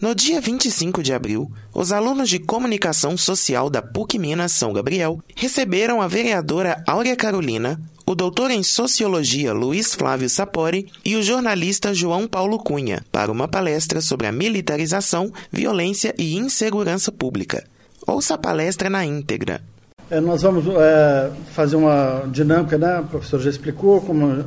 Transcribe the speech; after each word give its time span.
No 0.00 0.14
dia 0.14 0.40
25 0.40 1.02
de 1.02 1.12
abril, 1.12 1.50
os 1.74 1.90
alunos 1.90 2.28
de 2.28 2.38
Comunicação 2.38 3.16
Social 3.16 3.68
da 3.68 3.82
PUC 3.82 4.16
Minas 4.16 4.52
São 4.52 4.72
Gabriel 4.72 5.18
receberam 5.34 6.00
a 6.00 6.06
vereadora 6.06 6.80
Áurea 6.86 7.16
Carolina, 7.16 7.80
o 8.06 8.14
doutor 8.14 8.52
em 8.52 8.62
Sociologia 8.62 9.52
Luiz 9.52 9.96
Flávio 9.96 10.30
Sapori 10.30 10.86
e 11.04 11.16
o 11.16 11.22
jornalista 11.22 11.92
João 11.92 12.28
Paulo 12.28 12.60
Cunha 12.60 13.04
para 13.10 13.32
uma 13.32 13.48
palestra 13.48 14.00
sobre 14.00 14.28
a 14.28 14.32
militarização, 14.32 15.32
violência 15.50 16.14
e 16.16 16.36
insegurança 16.36 17.10
pública. 17.10 17.64
Ouça 18.06 18.34
a 18.34 18.38
palestra 18.38 18.88
na 18.88 19.04
íntegra. 19.04 19.60
É, 20.08 20.20
nós 20.20 20.42
vamos 20.42 20.64
é, 20.76 21.32
fazer 21.54 21.74
uma 21.74 22.22
dinâmica, 22.28 22.78
né? 22.78 23.00
O 23.00 23.06
professor 23.06 23.40
já 23.40 23.50
explicou 23.50 24.00
como 24.00 24.44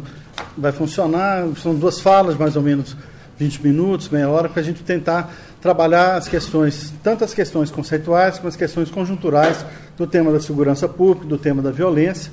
vai 0.57 0.71
funcionar. 0.71 1.45
São 1.61 1.75
duas 1.75 1.99
falas, 1.99 2.37
mais 2.37 2.55
ou 2.55 2.61
menos 2.61 2.95
20 3.41 3.63
minutos, 3.63 4.09
meia 4.09 4.29
hora, 4.29 4.47
para 4.47 4.61
a 4.61 4.63
gente 4.63 4.83
tentar 4.83 5.33
trabalhar 5.59 6.15
as 6.15 6.27
questões, 6.27 6.93
tanto 7.01 7.23
as 7.23 7.33
questões 7.33 7.71
conceituais 7.71 8.37
como 8.37 8.47
as 8.47 8.55
questões 8.55 8.91
conjunturais 8.91 9.65
do 9.97 10.05
tema 10.05 10.31
da 10.31 10.39
segurança 10.39 10.87
pública, 10.87 11.25
do 11.25 11.39
tema 11.39 11.59
da 11.59 11.71
violência, 11.71 12.31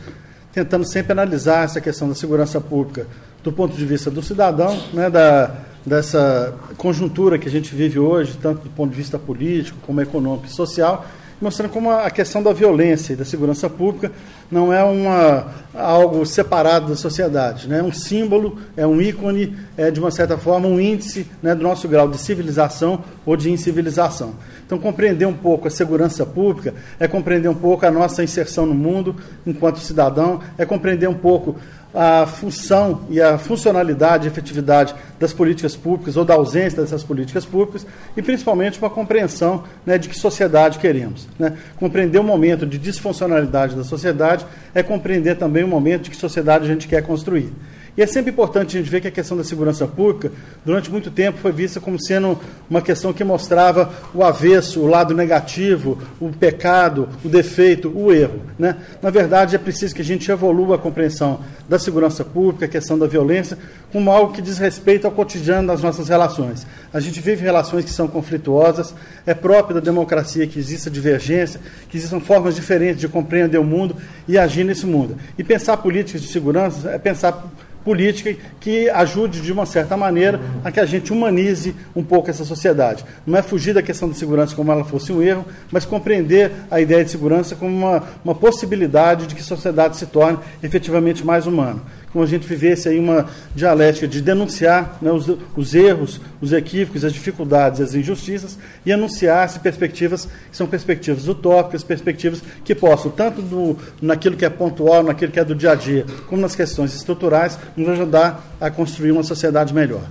tentando 0.53 0.87
sempre 0.87 1.13
analisar 1.13 1.65
essa 1.65 1.81
questão 1.81 2.09
da 2.09 2.15
segurança 2.15 2.61
pública 2.61 3.07
do 3.43 3.51
ponto 3.51 3.75
de 3.75 3.87
vista 3.87 4.11
do 4.11 4.23
cidadão, 4.23 4.79
né, 4.93 5.09
da, 5.09 5.55
dessa 5.85 6.55
conjuntura 6.77 7.39
que 7.39 7.49
a 7.49 7.51
gente 7.51 7.75
vive 7.75 7.99
hoje, 7.99 8.37
tanto 8.43 8.65
do 8.65 8.71
ponto 8.71 8.91
de 8.91 8.97
vista 8.97 9.19
político 9.19 9.79
como 9.87 10.03
econômico 10.03 10.47
e 10.47 10.51
social, 10.51 11.07
mostrando 11.41 11.71
como 11.71 11.91
a 11.91 12.11
questão 12.11 12.43
da 12.43 12.53
violência 12.53 13.13
e 13.13 13.17
da 13.17 13.25
segurança 13.25 13.69
pública 13.71 14.11
não 14.51 14.73
é 14.73 14.83
uma, 14.83 15.47
algo 15.75 16.25
separado 16.25 16.89
da 16.89 16.97
sociedade, 16.97 17.69
né? 17.69 17.81
é 17.81 17.83
um 17.83 17.93
símbolo, 17.93 18.59
é 18.77 18.87
um 18.87 19.01
ícone, 19.01 19.57
é 19.77 19.91
de 19.91 20.01
uma 20.01 20.11
certa 20.11 20.39
forma 20.39 20.67
um 20.67 20.81
índice 20.81 21.27
né, 21.43 21.55
do 21.55 21.63
nosso 21.63 21.87
grau 21.87 22.09
de 22.09 22.19
civilização 22.19 23.05
ou 23.27 23.37
de 23.37 23.51
incivilização. 23.51 24.35
Então, 24.67 24.79
compreender 24.79 25.27
um 25.27 25.35
pouco 25.35 25.67
a 25.67 25.71
segurança 25.71 26.27
pública 26.27 26.75
é 27.01 27.09
compreender 27.09 27.49
um 27.49 27.55
pouco 27.55 27.87
a 27.87 27.91
nossa 27.91 28.23
inserção 28.23 28.67
no 28.67 28.75
mundo 28.75 29.17
enquanto 29.47 29.79
cidadão, 29.79 30.41
é 30.59 30.67
compreender 30.67 31.09
um 31.09 31.15
pouco 31.15 31.57
a 31.95 32.27
função 32.27 33.03
e 33.09 33.21
a 33.21 33.39
funcionalidade 33.39 34.27
e 34.27 34.31
efetividade 34.31 34.95
das 35.19 35.33
políticas 35.33 35.75
públicas 35.75 36.17
ou 36.17 36.25
da 36.25 36.35
ausência 36.35 36.81
dessas 36.81 37.03
políticas 37.03 37.45
públicas 37.45 37.87
e 38.17 38.23
principalmente 38.23 38.79
uma 38.79 38.91
compreensão 38.91 39.65
né, 39.87 39.97
de 39.97 40.09
que 40.09 40.17
sociedade 40.17 40.79
queremos. 40.79 41.27
Né? 41.39 41.57
Compreender 41.77 42.19
o 42.19 42.25
momento 42.25 42.67
de 42.67 42.79
disfuncionalidade 42.79 43.75
da 43.75 43.85
sociedade 43.85 44.45
é 44.75 44.83
compreender 44.83 45.37
também 45.37 45.65
o 45.65 45.69
momento 45.69 46.03
de 46.03 46.11
que 46.11 46.17
sociedade 46.17 46.65
a 46.65 46.69
gente 46.69 46.87
quer 46.87 47.03
construir. 47.03 47.53
E 47.99 48.03
é 48.03 48.07
sempre 48.07 48.31
importante 48.31 48.77
a 48.77 48.81
gente 48.81 48.89
ver 48.89 49.01
que 49.01 49.09
a 49.09 49.11
questão 49.11 49.37
da 49.37 49.43
segurança 49.43 49.85
pública, 49.85 50.31
durante 50.65 50.89
muito 50.89 51.11
tempo, 51.11 51.37
foi 51.39 51.51
vista 51.51 51.81
como 51.81 52.01
sendo 52.01 52.39
uma 52.71 52.81
questão 52.81 53.13
que 53.13 53.25
mostrava 53.25 53.93
o 54.15 54.23
avesso, 54.23 54.81
o 54.83 54.87
lado 54.87 55.13
negativo, 55.13 55.99
o 56.21 56.31
pecado, 56.31 57.09
o 57.25 57.29
defeito, 57.29 57.91
o 57.93 58.13
erro. 58.13 58.41
Né? 58.57 58.77
Na 59.03 59.11
verdade, 59.11 59.57
é 59.57 59.59
preciso 59.59 59.97
que 59.97 60.01
a 60.01 60.05
gente 60.05 60.31
evolua 60.31 60.77
a 60.77 60.79
compreensão 60.79 61.41
da 61.69 61.77
segurança 61.77 62.25
pública, 62.25 62.67
a 62.67 62.69
questão 62.69 62.97
da 62.97 63.09
violência, 63.09 63.59
como 63.91 64.13
algo 64.13 64.33
que 64.33 64.41
diz 64.41 64.59
respeito 64.59 65.05
ao 65.05 65.13
cotidiano 65.13 65.67
das 65.67 65.83
nossas 65.83 66.09
relações. 66.09 66.65
A 66.93 67.01
gente 67.01 67.21
vive 67.21 67.43
relações 67.43 67.85
que 67.85 67.91
são 67.91 68.07
conflituosas, 68.07 68.95
é 69.27 69.35
próprio 69.35 69.75
da 69.75 69.81
democracia 69.81 70.47
que 70.47 70.61
exista 70.61 70.89
divergência, 70.89 71.61
que 71.89 71.97
existam 71.97 72.21
formas 72.21 72.55
diferentes 72.55 73.01
de 73.01 73.09
compreender 73.09 73.59
o 73.59 73.65
mundo 73.65 73.97
e 74.29 74.39
agir 74.39 74.63
nesse 74.63 74.87
mundo. 74.87 75.17
E 75.37 75.43
pensar 75.43 75.79
políticas 75.79 76.23
de 76.23 76.29
segurança 76.29 76.91
é 76.91 76.99
pensar 76.99 77.51
política 77.89 78.37
que 78.61 78.91
ajude, 78.91 79.41
de 79.41 79.51
uma 79.51 79.65
certa 79.65 79.97
maneira, 79.97 80.39
a 80.63 80.71
que 80.71 80.79
a 80.79 80.85
gente 80.85 81.11
humanize 81.11 81.75
um 81.97 82.05
pouco 82.05 82.29
essa 82.29 82.45
sociedade. 82.45 83.03
Não 83.27 83.39
é 83.39 83.41
fugir 83.41 83.73
da 83.73 83.83
questão 83.83 84.11
da 84.11 84.15
segurança 84.15 84.55
como 84.55 84.71
ela 84.71 84.85
fosse 84.85 85.11
um 85.11 85.23
erro, 85.23 85.47
mas 85.73 85.87
compreender 85.87 86.53
a 86.71 86.83
ideia 86.83 87.03
de 87.03 87.11
segurança 87.11 87.57
como 87.57 87.75
uma, 87.75 88.03
uma 88.23 88.35
possibilidade 88.35 89.27
de 89.27 89.35
que 89.35 89.41
a 89.41 89.45
sociedade 89.45 89.97
se 89.97 90.05
torne 90.05 90.39
efetivamente 90.63 91.25
mais 91.25 91.47
humana 91.47 91.81
como 92.13 92.25
a 92.25 92.27
gente 92.27 92.47
vivesse 92.47 92.89
aí 92.89 92.99
uma 92.99 93.27
dialética 93.55 94.09
de 94.09 94.21
denunciar 94.21 94.99
né, 95.01 95.11
os, 95.11 95.29
os, 95.57 95.75
erros, 95.75 96.21
os 96.41 96.53
equívocos, 96.53 97.05
as 97.05 97.13
dificuldades, 97.13 97.81
as 97.81 97.95
injustiças 97.95 98.59
e 98.85 98.93
anunciar-se 98.93 99.59
perspectivas 99.61 100.27
que 100.51 100.57
são 100.57 100.67
perspectivas 100.67 101.29
utópicas, 101.29 101.83
perspectivas 101.83 102.43
que 102.65 102.75
possam, 102.75 103.11
tanto 103.11 103.43
do, 103.43 103.77
naquilo 104.01 104.37
que 104.37 104.45
é 104.45 104.51
pontual, 104.51 105.03
naquilo 105.03 105.33
que 105.33 105.41
é 105.41 105.45
do 105.45 105.55
dia 105.55 105.73
a 105.73 105.75
dia, 105.75 106.07
como 106.27 106.41
nas 106.41 106.57
questões 106.57 106.95
estruturais, 106.95 107.59
nos 107.77 107.89
ajudar 107.89 108.57
a 108.61 108.71
construir 108.71 109.13
uma 109.13 109.23
sociedade 109.23 109.75
melhor. 109.75 110.03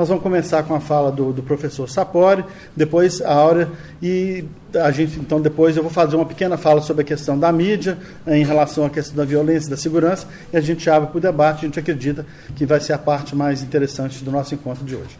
Nós 0.00 0.08
vamos 0.08 0.22
começar 0.22 0.62
com 0.62 0.74
a 0.74 0.80
fala 0.80 1.12
do, 1.12 1.30
do 1.30 1.42
professor 1.42 1.86
Sapori, 1.86 2.42
depois 2.74 3.20
a 3.20 3.34
Áurea, 3.34 3.68
e 4.02 4.46
a 4.74 4.90
gente, 4.90 5.20
então, 5.20 5.38
depois 5.38 5.76
eu 5.76 5.82
vou 5.82 5.92
fazer 5.92 6.16
uma 6.16 6.24
pequena 6.24 6.56
fala 6.56 6.80
sobre 6.80 7.02
a 7.02 7.04
questão 7.04 7.38
da 7.38 7.52
mídia, 7.52 7.98
eh, 8.26 8.38
em 8.38 8.42
relação 8.42 8.86
à 8.86 8.88
questão 8.88 9.14
da 9.14 9.26
violência 9.26 9.68
da 9.68 9.76
segurança, 9.76 10.26
e 10.50 10.56
a 10.56 10.60
gente 10.62 10.88
abre 10.88 11.10
para 11.10 11.18
o 11.18 11.20
debate, 11.20 11.58
a 11.58 11.68
gente 11.68 11.78
acredita 11.78 12.24
que 12.56 12.64
vai 12.64 12.80
ser 12.80 12.94
a 12.94 12.98
parte 12.98 13.36
mais 13.36 13.62
interessante 13.62 14.24
do 14.24 14.30
nosso 14.30 14.54
encontro 14.54 14.86
de 14.86 14.96
hoje. 14.96 15.18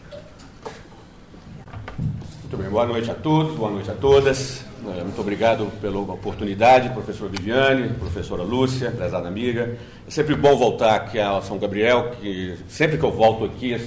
Muito 2.39 2.57
bem, 2.57 2.67
boa 2.67 2.87
noite 2.87 3.11
a 3.11 3.13
todos, 3.13 3.55
boa 3.55 3.69
noite 3.69 3.91
a 3.91 3.93
todas. 3.93 4.65
Eh, 4.83 5.03
muito 5.03 5.21
obrigado 5.21 5.67
pela 5.79 5.99
oportunidade, 5.99 6.89
professor 6.89 7.29
Viviane, 7.29 7.89
professora 7.99 8.41
Lúcia, 8.41 8.89
prezada 8.89 9.27
amiga. 9.27 9.77
É 10.07 10.09
sempre 10.09 10.33
bom 10.33 10.57
voltar 10.57 10.95
aqui 10.95 11.19
a 11.19 11.39
São 11.41 11.59
Gabriel, 11.59 12.13
que 12.19 12.57
sempre 12.67 12.97
que 12.97 13.03
eu 13.03 13.11
volto 13.11 13.45
aqui, 13.45 13.79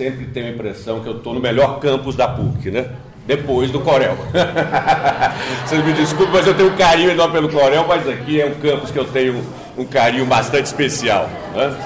sempre 0.00 0.24
tenho 0.28 0.46
a 0.46 0.50
impressão 0.50 1.00
que 1.00 1.06
eu 1.06 1.18
estou 1.18 1.34
no 1.34 1.40
melhor 1.40 1.78
campus 1.78 2.16
da 2.16 2.26
PUC, 2.26 2.70
né? 2.70 2.88
Depois 3.26 3.70
do 3.70 3.80
Corel. 3.80 4.16
Vocês 5.66 5.84
me 5.84 5.92
desculpem, 5.92 6.32
mas 6.32 6.46
eu 6.46 6.54
tenho 6.54 6.72
um 6.72 6.76
carinho 6.76 7.10
enorme 7.10 7.34
pelo 7.34 7.50
Corel, 7.50 7.84
mas 7.86 8.08
aqui 8.08 8.40
é 8.40 8.46
um 8.46 8.54
campus 8.54 8.90
que 8.90 8.98
eu 8.98 9.04
tenho 9.04 9.44
um 9.76 9.84
carinho 9.84 10.24
bastante 10.24 10.64
especial. 10.64 11.28
Né? 11.54 11.76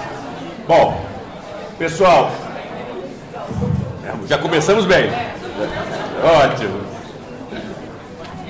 Bom, 0.68 1.04
pessoal, 1.76 2.30
já 4.28 4.38
começamos 4.38 4.86
bem. 4.86 5.10
Ótimo. 6.22 6.80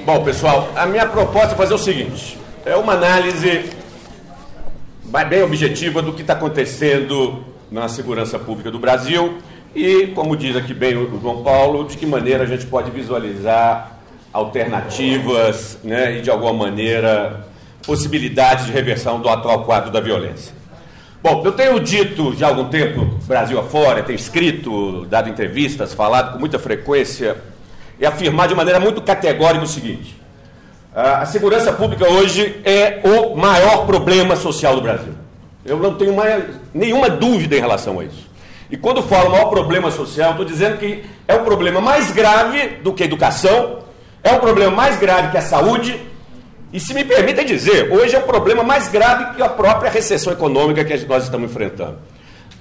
Bom, 0.04 0.22
pessoal, 0.24 0.69
a 0.76 0.84
minha 0.84 1.06
proposta 1.06 1.54
é 1.54 1.56
fazer 1.56 1.72
o 1.72 1.78
seguinte: 1.78 2.38
é 2.66 2.76
uma 2.76 2.92
análise 2.92 3.70
bem 5.26 5.42
objetiva 5.42 6.03
do 6.03 6.12
que 6.12 6.20
está 6.20 6.34
acontecendo 6.34 7.42
na 7.72 7.88
segurança 7.88 8.38
pública 8.38 8.70
do 8.70 8.78
Brasil 8.78 9.38
e, 9.74 10.08
como 10.08 10.36
diz 10.36 10.56
aqui 10.56 10.72
bem 10.72 10.96
o 10.96 11.20
João 11.20 11.42
Paulo, 11.42 11.84
de 11.86 11.96
que 11.96 12.06
maneira 12.06 12.44
a 12.44 12.46
gente 12.46 12.66
pode 12.66 12.90
visualizar 12.90 13.98
alternativas 14.32 15.78
né, 15.82 16.18
e, 16.18 16.22
de 16.22 16.30
alguma 16.30 16.52
maneira, 16.52 17.46
possibilidades 17.86 18.66
de 18.66 18.72
reversão 18.72 19.20
do 19.20 19.28
atual 19.28 19.64
quadro 19.64 19.90
da 19.90 20.00
violência. 20.00 20.54
Bom, 21.22 21.42
eu 21.44 21.52
tenho 21.52 21.80
dito 21.80 22.36
já 22.36 22.46
há 22.46 22.48
algum 22.50 22.68
tempo, 22.68 23.18
Brasil 23.26 23.58
afora, 23.58 24.02
tenho 24.02 24.16
escrito, 24.16 25.06
dado 25.06 25.28
entrevistas, 25.28 25.94
falado 25.94 26.34
com 26.34 26.38
muita 26.38 26.58
frequência 26.58 27.36
e 27.98 28.04
afirmar 28.04 28.46
de 28.46 28.54
maneira 28.54 28.78
muito 28.78 29.00
categórica 29.00 29.64
o 29.64 29.66
seguinte: 29.66 30.20
a 30.94 31.24
segurança 31.24 31.72
pública 31.72 32.06
hoje 32.08 32.60
é 32.64 33.00
o 33.02 33.34
maior 33.34 33.86
problema 33.86 34.36
social 34.36 34.76
do 34.76 34.82
Brasil. 34.82 35.14
Eu 35.64 35.78
não 35.78 35.94
tenho 35.94 36.14
mais, 36.14 36.44
nenhuma 36.74 37.08
dúvida 37.08 37.56
em 37.56 37.60
relação 37.60 37.98
a 38.00 38.04
isso. 38.04 38.23
E 38.74 38.76
quando 38.76 39.04
falo 39.04 39.30
maior 39.30 39.50
problema 39.50 39.88
social, 39.88 40.32
estou 40.32 40.44
dizendo 40.44 40.78
que 40.78 41.04
é 41.28 41.34
um 41.36 41.44
problema 41.44 41.80
mais 41.80 42.10
grave 42.10 42.78
do 42.82 42.92
que 42.92 43.04
a 43.04 43.06
educação, 43.06 43.84
é 44.20 44.32
um 44.32 44.40
problema 44.40 44.72
mais 44.72 44.98
grave 44.98 45.30
que 45.30 45.38
a 45.38 45.42
saúde, 45.42 46.04
e 46.72 46.80
se 46.80 46.92
me 46.92 47.04
permitem 47.04 47.46
dizer, 47.46 47.92
hoje 47.92 48.16
é 48.16 48.18
um 48.18 48.22
problema 48.22 48.64
mais 48.64 48.88
grave 48.88 49.36
que 49.36 49.42
a 49.44 49.48
própria 49.48 49.88
recessão 49.88 50.32
econômica 50.32 50.84
que 50.84 51.06
nós 51.06 51.22
estamos 51.22 51.48
enfrentando. 51.48 51.98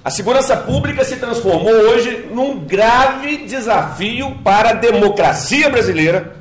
A 0.04 0.08
segurança 0.08 0.56
pública 0.56 1.04
se 1.04 1.16
transformou 1.16 1.72
hoje 1.72 2.28
num 2.30 2.60
grave 2.60 3.38
desafio 3.38 4.38
para 4.44 4.70
a 4.70 4.74
democracia 4.74 5.68
brasileira. 5.68 6.36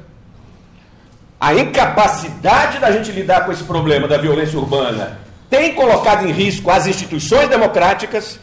A 1.42 1.56
incapacidade 1.56 2.78
da 2.78 2.92
gente 2.92 3.12
lidar 3.12 3.44
com 3.44 3.52
esse 3.52 3.64
problema 3.64 4.08
da 4.08 4.20
violência 4.20 4.60
urbana 4.60 5.18
tem 5.50 5.74
colocado 5.74 6.28
em 6.28 6.32
risco 6.32 6.70
as 6.70 6.86
instituições 6.86 7.50
democráticas, 7.50 8.40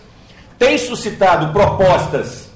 tem 0.60 0.76
suscitado 0.76 1.54
propostas 1.54 2.50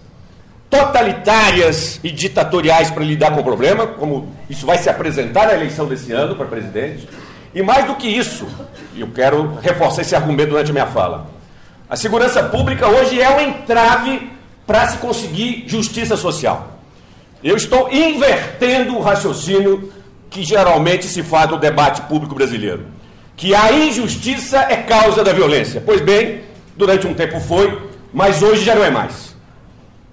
totalitárias 0.69 1.99
e 2.05 2.11
ditatoriais 2.11 2.91
para 2.91 3.03
lidar 3.03 3.31
com 3.31 3.41
o 3.41 3.45
problema, 3.45 3.87
como 3.87 4.29
isso 4.51 4.67
vai 4.67 4.77
se 4.77 4.91
apresentar 4.91 5.47
na 5.47 5.55
eleição 5.55 5.87
desse 5.87 6.13
ano 6.13 6.37
para 6.37 6.45
presidente. 6.45 7.09
E 7.55 7.63
mais 7.63 7.87
do 7.87 7.95
que 7.95 8.07
isso, 8.07 8.47
e 8.95 9.01
eu 9.01 9.09
quero 9.09 9.59
reforçar 9.63 10.03
esse 10.03 10.15
argumento 10.15 10.51
durante 10.51 10.69
a 10.69 10.73
minha 10.75 10.87
fala, 10.87 11.29
a 11.89 11.97
segurança 11.97 12.43
pública 12.43 12.87
hoje 12.87 13.19
é 13.19 13.31
um 13.31 13.41
entrave 13.41 14.31
para 14.67 14.87
se 14.89 14.99
conseguir 14.99 15.65
justiça 15.67 16.15
social. 16.15 16.79
Eu 17.43 17.57
estou 17.57 17.91
invertendo 17.91 18.99
o 18.99 19.01
raciocínio 19.01 19.91
que 20.29 20.45
geralmente 20.45 21.07
se 21.07 21.23
faz 21.23 21.51
no 21.51 21.57
debate 21.57 22.03
público 22.03 22.35
brasileiro 22.35 22.87
que 23.37 23.55
a 23.55 23.73
injustiça 23.73 24.59
é 24.69 24.77
causa 24.77 25.25
da 25.25 25.33
violência. 25.33 25.83
Pois 25.85 26.01
bem, 26.01 26.43
durante 26.77 27.07
um 27.07 27.15
tempo 27.15 27.41
foi, 27.41 27.94
mas 28.15 28.43
hoje 28.43 28.65
já 28.65 28.77
não 28.77 28.85
é 28.85 28.91
mais. 28.91 29.35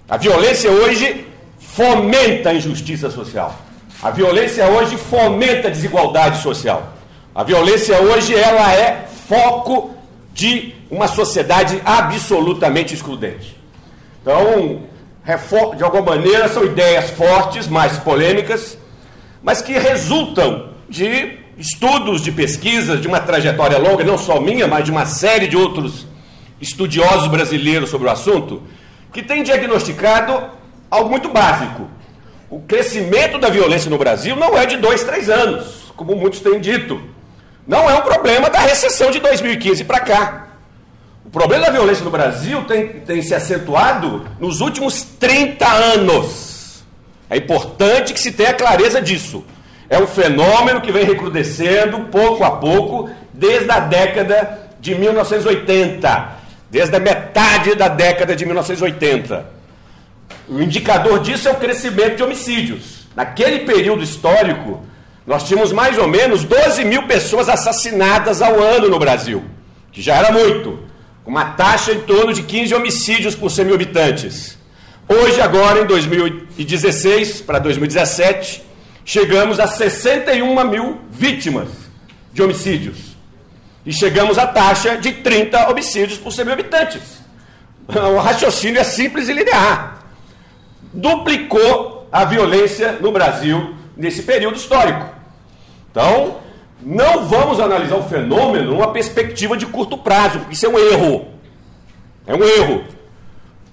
A 0.09 0.18
violência 0.18 0.71
hoje 0.71 1.27
fomenta 1.59 2.50
a 2.50 2.53
injustiça 2.53 3.12
social. 3.12 3.56
A 4.01 4.09
violência 4.09 4.65
hoje 4.65 4.98
fomenta 4.98 5.68
a 5.68 5.71
desigualdade 5.71 6.42
social. 6.42 6.94
A 7.33 7.44
violência 7.44 8.01
hoje 8.01 8.33
ela 8.36 8.74
é 8.74 9.07
foco 9.30 9.92
de 10.33 10.74
uma 10.89 11.07
sociedade 11.07 11.80
absolutamente 11.86 12.95
excludente. 12.95 13.56
Então, 14.21 14.81
de 15.77 15.83
alguma 15.83 16.15
maneira, 16.15 16.50
são 16.50 16.65
ideias 16.65 17.12
fortes, 17.12 17.68
mais 17.68 18.00
polêmicas, 18.00 18.77
mas 19.44 19.62
que 19.62 19.74
resultam 19.74 20.71
de 20.89 21.38
estudos, 21.57 22.21
de 22.21 22.31
pesquisas, 22.31 23.00
de 23.00 23.07
uma 23.07 23.19
trajetória 23.19 23.77
longa, 23.77 24.03
não 24.03 24.18
só 24.18 24.42
minha, 24.42 24.68
mas 24.68 24.86
de 24.86 24.92
uma 24.92 25.06
série 25.06 25.48
de 25.48 25.56
outros 25.56 26.07
estudiosos 26.61 27.27
brasileiros 27.27 27.89
sobre 27.89 28.07
o 28.07 28.11
assunto, 28.11 28.61
que 29.11 29.23
têm 29.23 29.43
diagnosticado 29.43 30.49
algo 30.89 31.09
muito 31.09 31.29
básico. 31.29 31.87
O 32.49 32.59
crescimento 32.59 33.37
da 33.39 33.49
violência 33.49 33.89
no 33.89 33.97
Brasil 33.97 34.35
não 34.35 34.57
é 34.57 34.65
de 34.65 34.77
dois, 34.77 35.03
três 35.03 35.29
anos, 35.29 35.91
como 35.95 36.15
muitos 36.15 36.39
têm 36.39 36.59
dito. 36.59 37.01
Não 37.67 37.89
é 37.89 37.95
um 37.95 38.01
problema 38.01 38.49
da 38.49 38.59
recessão 38.59 39.09
de 39.11 39.19
2015 39.19 39.83
para 39.85 39.99
cá. 39.99 40.47
O 41.25 41.29
problema 41.29 41.65
da 41.65 41.71
violência 41.71 42.03
no 42.03 42.11
Brasil 42.11 42.63
tem, 42.65 42.87
tem 42.87 43.21
se 43.21 43.33
acentuado 43.33 44.25
nos 44.39 44.59
últimos 44.59 45.01
30 45.19 45.65
anos. 45.65 46.83
É 47.29 47.37
importante 47.37 48.13
que 48.13 48.19
se 48.19 48.33
tenha 48.33 48.53
clareza 48.53 49.01
disso. 49.01 49.45
É 49.89 49.97
um 49.97 50.07
fenômeno 50.07 50.81
que 50.81 50.91
vem 50.91 51.05
recrudescendo 51.05 51.99
pouco 52.11 52.43
a 52.43 52.51
pouco 52.51 53.09
desde 53.33 53.71
a 53.71 53.79
década 53.79 54.69
de 54.81 54.95
1980, 54.95 56.40
desde 56.71 56.95
a 56.95 57.00
metade 57.00 57.75
da 57.75 57.89
década 57.89 58.33
de 58.33 58.45
1980. 58.45 59.45
O 60.47 60.62
indicador 60.62 61.19
disso 61.19 61.50
é 61.50 61.51
o 61.51 61.56
crescimento 61.56 62.15
de 62.15 62.23
homicídios. 62.23 63.06
Naquele 63.13 63.59
período 63.59 64.01
histórico, 64.01 64.81
nós 65.27 65.44
tínhamos 65.44 65.73
mais 65.73 65.97
ou 65.97 66.07
menos 66.07 66.45
12 66.45 66.85
mil 66.85 67.03
pessoas 67.03 67.50
assassinadas 67.50 68.41
ao 68.41 68.57
ano 68.59 68.88
no 68.88 68.97
Brasil, 68.97 69.44
que 69.91 70.01
já 70.01 70.15
era 70.15 70.31
muito, 70.31 70.79
com 71.25 71.29
uma 71.29 71.45
taxa 71.45 71.91
em 71.91 72.00
torno 72.01 72.33
de 72.33 72.41
15 72.44 72.74
homicídios 72.74 73.35
por 73.35 73.51
100 73.51 73.65
mil 73.65 73.75
habitantes. 73.75 74.57
Hoje, 75.09 75.41
agora, 75.41 75.81
em 75.81 75.85
2016 75.85 77.41
para 77.41 77.59
2017, 77.59 78.63
chegamos 79.03 79.59
a 79.59 79.67
61 79.67 80.69
mil 80.69 81.01
vítimas 81.12 81.67
de 82.31 82.41
homicídios. 82.41 83.10
E 83.85 83.91
chegamos 83.91 84.37
à 84.37 84.45
taxa 84.45 84.97
de 84.97 85.11
30 85.11 85.69
homicídios 85.69 86.19
por 86.19 86.31
100 86.31 86.45
mil 86.45 86.53
habitantes. 86.53 87.01
O 87.87 88.19
raciocínio 88.19 88.79
é 88.79 88.83
simples 88.83 89.27
e 89.27 89.33
linear. 89.33 90.03
Duplicou 90.93 92.07
a 92.11 92.25
violência 92.25 92.93
no 92.93 93.11
Brasil 93.11 93.75
nesse 93.97 94.23
período 94.23 94.57
histórico. 94.57 95.09
Então, 95.89 96.37
não 96.81 97.25
vamos 97.25 97.59
analisar 97.59 97.95
o 97.95 98.03
fenômeno 98.03 98.71
numa 98.71 98.91
perspectiva 98.91 99.57
de 99.57 99.65
curto 99.65 99.97
prazo, 99.97 100.39
porque 100.39 100.53
isso 100.53 100.65
é 100.65 100.69
um 100.69 100.77
erro. 100.77 101.27
É 102.25 102.33
um 102.33 102.43
erro. 102.43 102.85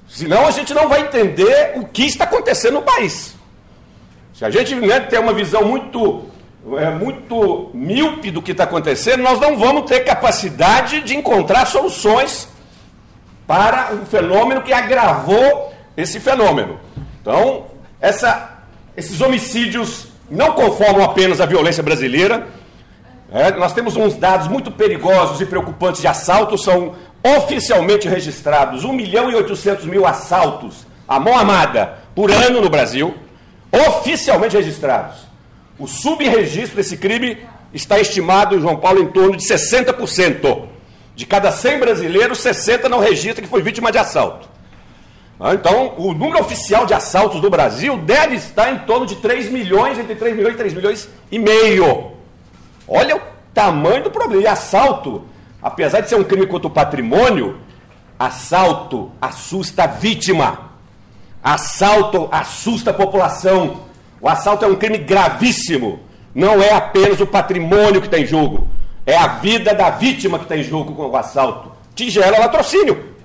Senão 0.09 0.47
a 0.47 0.51
gente 0.51 0.73
não 0.73 0.89
vai 0.89 1.03
entender 1.03 1.73
o 1.77 1.87
que 1.87 2.05
está 2.05 2.25
acontecendo 2.25 2.75
no 2.75 2.83
país. 2.83 3.35
Se 4.33 4.45
a 4.45 4.51
gente 4.51 4.75
né, 4.75 5.01
tem 5.01 5.19
uma 5.19 5.33
visão 5.33 5.65
muito, 5.65 6.27
é, 6.77 6.91
muito 6.91 7.71
míope 7.73 8.31
do 8.31 8.43
que 8.43 8.53
está 8.53 8.65
acontecendo, 8.65 9.23
nós 9.23 9.41
não 9.41 9.57
vamos 9.57 9.85
ter 9.89 10.01
capacidade 10.01 11.01
de 11.03 11.17
encontrar 11.17 11.67
soluções 11.67 12.49
para 13.47 13.93
um 13.95 14.05
fenômeno 14.05 14.63
que 14.63 14.73
agravou 14.73 15.73
esse 15.97 16.21
fenômeno. 16.21 16.79
Então, 17.21 17.67
essa, 18.01 18.59
esses 18.97 19.21
homicídios 19.21 20.09
não 20.31 20.53
conformam 20.53 21.03
apenas 21.03 21.41
a 21.41 21.47
violência 21.47 21.83
brasileira. 21.83 22.47
É, 23.33 23.51
nós 23.53 23.73
temos 23.73 23.97
uns 23.97 24.15
dados 24.15 24.49
muito 24.49 24.71
perigosos 24.71 25.41
e 25.41 25.47
preocupantes 25.47 26.01
de 26.01 26.07
assaltos, 26.07 26.63
são 26.63 26.95
oficialmente 27.23 28.09
registrados 28.09 28.85
1 28.85 28.93
milhão 28.93 29.31
e 29.31 29.35
800 29.35 29.87
mil 29.87 30.07
assaltos 30.07 30.87
à 31.07 31.19
mão 31.19 31.37
armada 31.37 31.99
por 32.15 32.31
ano 32.31 32.61
no 32.61 32.69
Brasil, 32.69 33.15
oficialmente 33.73 34.57
registrados. 34.57 35.28
O 35.79 35.87
subregistro 35.87 36.77
desse 36.77 36.97
crime 36.97 37.39
está 37.73 38.01
estimado, 38.01 38.61
João 38.61 38.77
Paulo, 38.77 39.01
em 39.01 39.09
torno 39.09 39.37
de 39.37 39.45
60%. 39.45 40.67
De 41.15 41.27
cada 41.27 41.53
100 41.53 41.79
brasileiros, 41.79 42.39
60 42.39 42.89
não 42.89 42.99
registra 42.99 43.43
que 43.43 43.49
foi 43.49 43.63
vítima 43.63 43.93
de 43.93 43.99
assalto. 43.99 44.49
Ah, 45.41 45.55
então, 45.55 45.95
o 45.97 46.13
número 46.13 46.41
oficial 46.41 46.85
de 46.85 46.95
assaltos 46.95 47.41
do 47.41 47.49
Brasil 47.49 47.97
deve 47.99 48.35
estar 48.35 48.73
em 48.73 48.79
torno 48.81 49.07
de 49.07 49.17
3 49.17 49.51
milhões, 49.51 49.99
entre 49.99 50.17
3 50.17 50.37
milhões 50.37 50.55
e 50.55 50.59
3 50.59 50.75
milhões 50.75 51.09
e 51.31 51.39
meio. 51.39 52.13
Olha 52.87 53.17
o 53.17 53.21
tamanho 53.55 54.03
do 54.03 54.11
problema. 54.11 54.43
E 54.43 54.47
assalto, 54.49 55.25
apesar 55.63 56.01
de 56.01 56.09
ser 56.09 56.17
um 56.17 56.25
crime 56.25 56.47
contra 56.47 56.67
o 56.67 56.71
patrimônio, 56.71 57.59
assalto 58.19 59.13
assusta 59.21 59.85
a 59.85 59.87
vítima. 59.87 60.71
Assalto 61.43 62.29
assusta 62.33 62.91
a 62.91 62.95
população. 62.95 63.88
O 64.21 64.29
assalto 64.29 64.65
é 64.65 64.69
um 64.69 64.77
crime 64.77 64.99
gravíssimo. 64.99 66.01
Não 66.35 66.63
é 66.63 66.73
apenas 66.73 67.21
o 67.21 67.27
patrimônio 67.27 68.01
que 68.01 68.07
está 68.07 68.19
em 68.19 68.27
jogo, 68.27 68.69
é 69.05 69.17
a 69.17 69.27
vida 69.27 69.75
da 69.75 69.91
vítima 69.91 70.39
que 70.39 70.45
está 70.45 70.57
em 70.57 70.63
jogo 70.63 70.95
com 70.95 71.07
o 71.07 71.17
assalto. 71.17 71.73
Tigela 71.95 72.39
latrocínio 72.39 73.19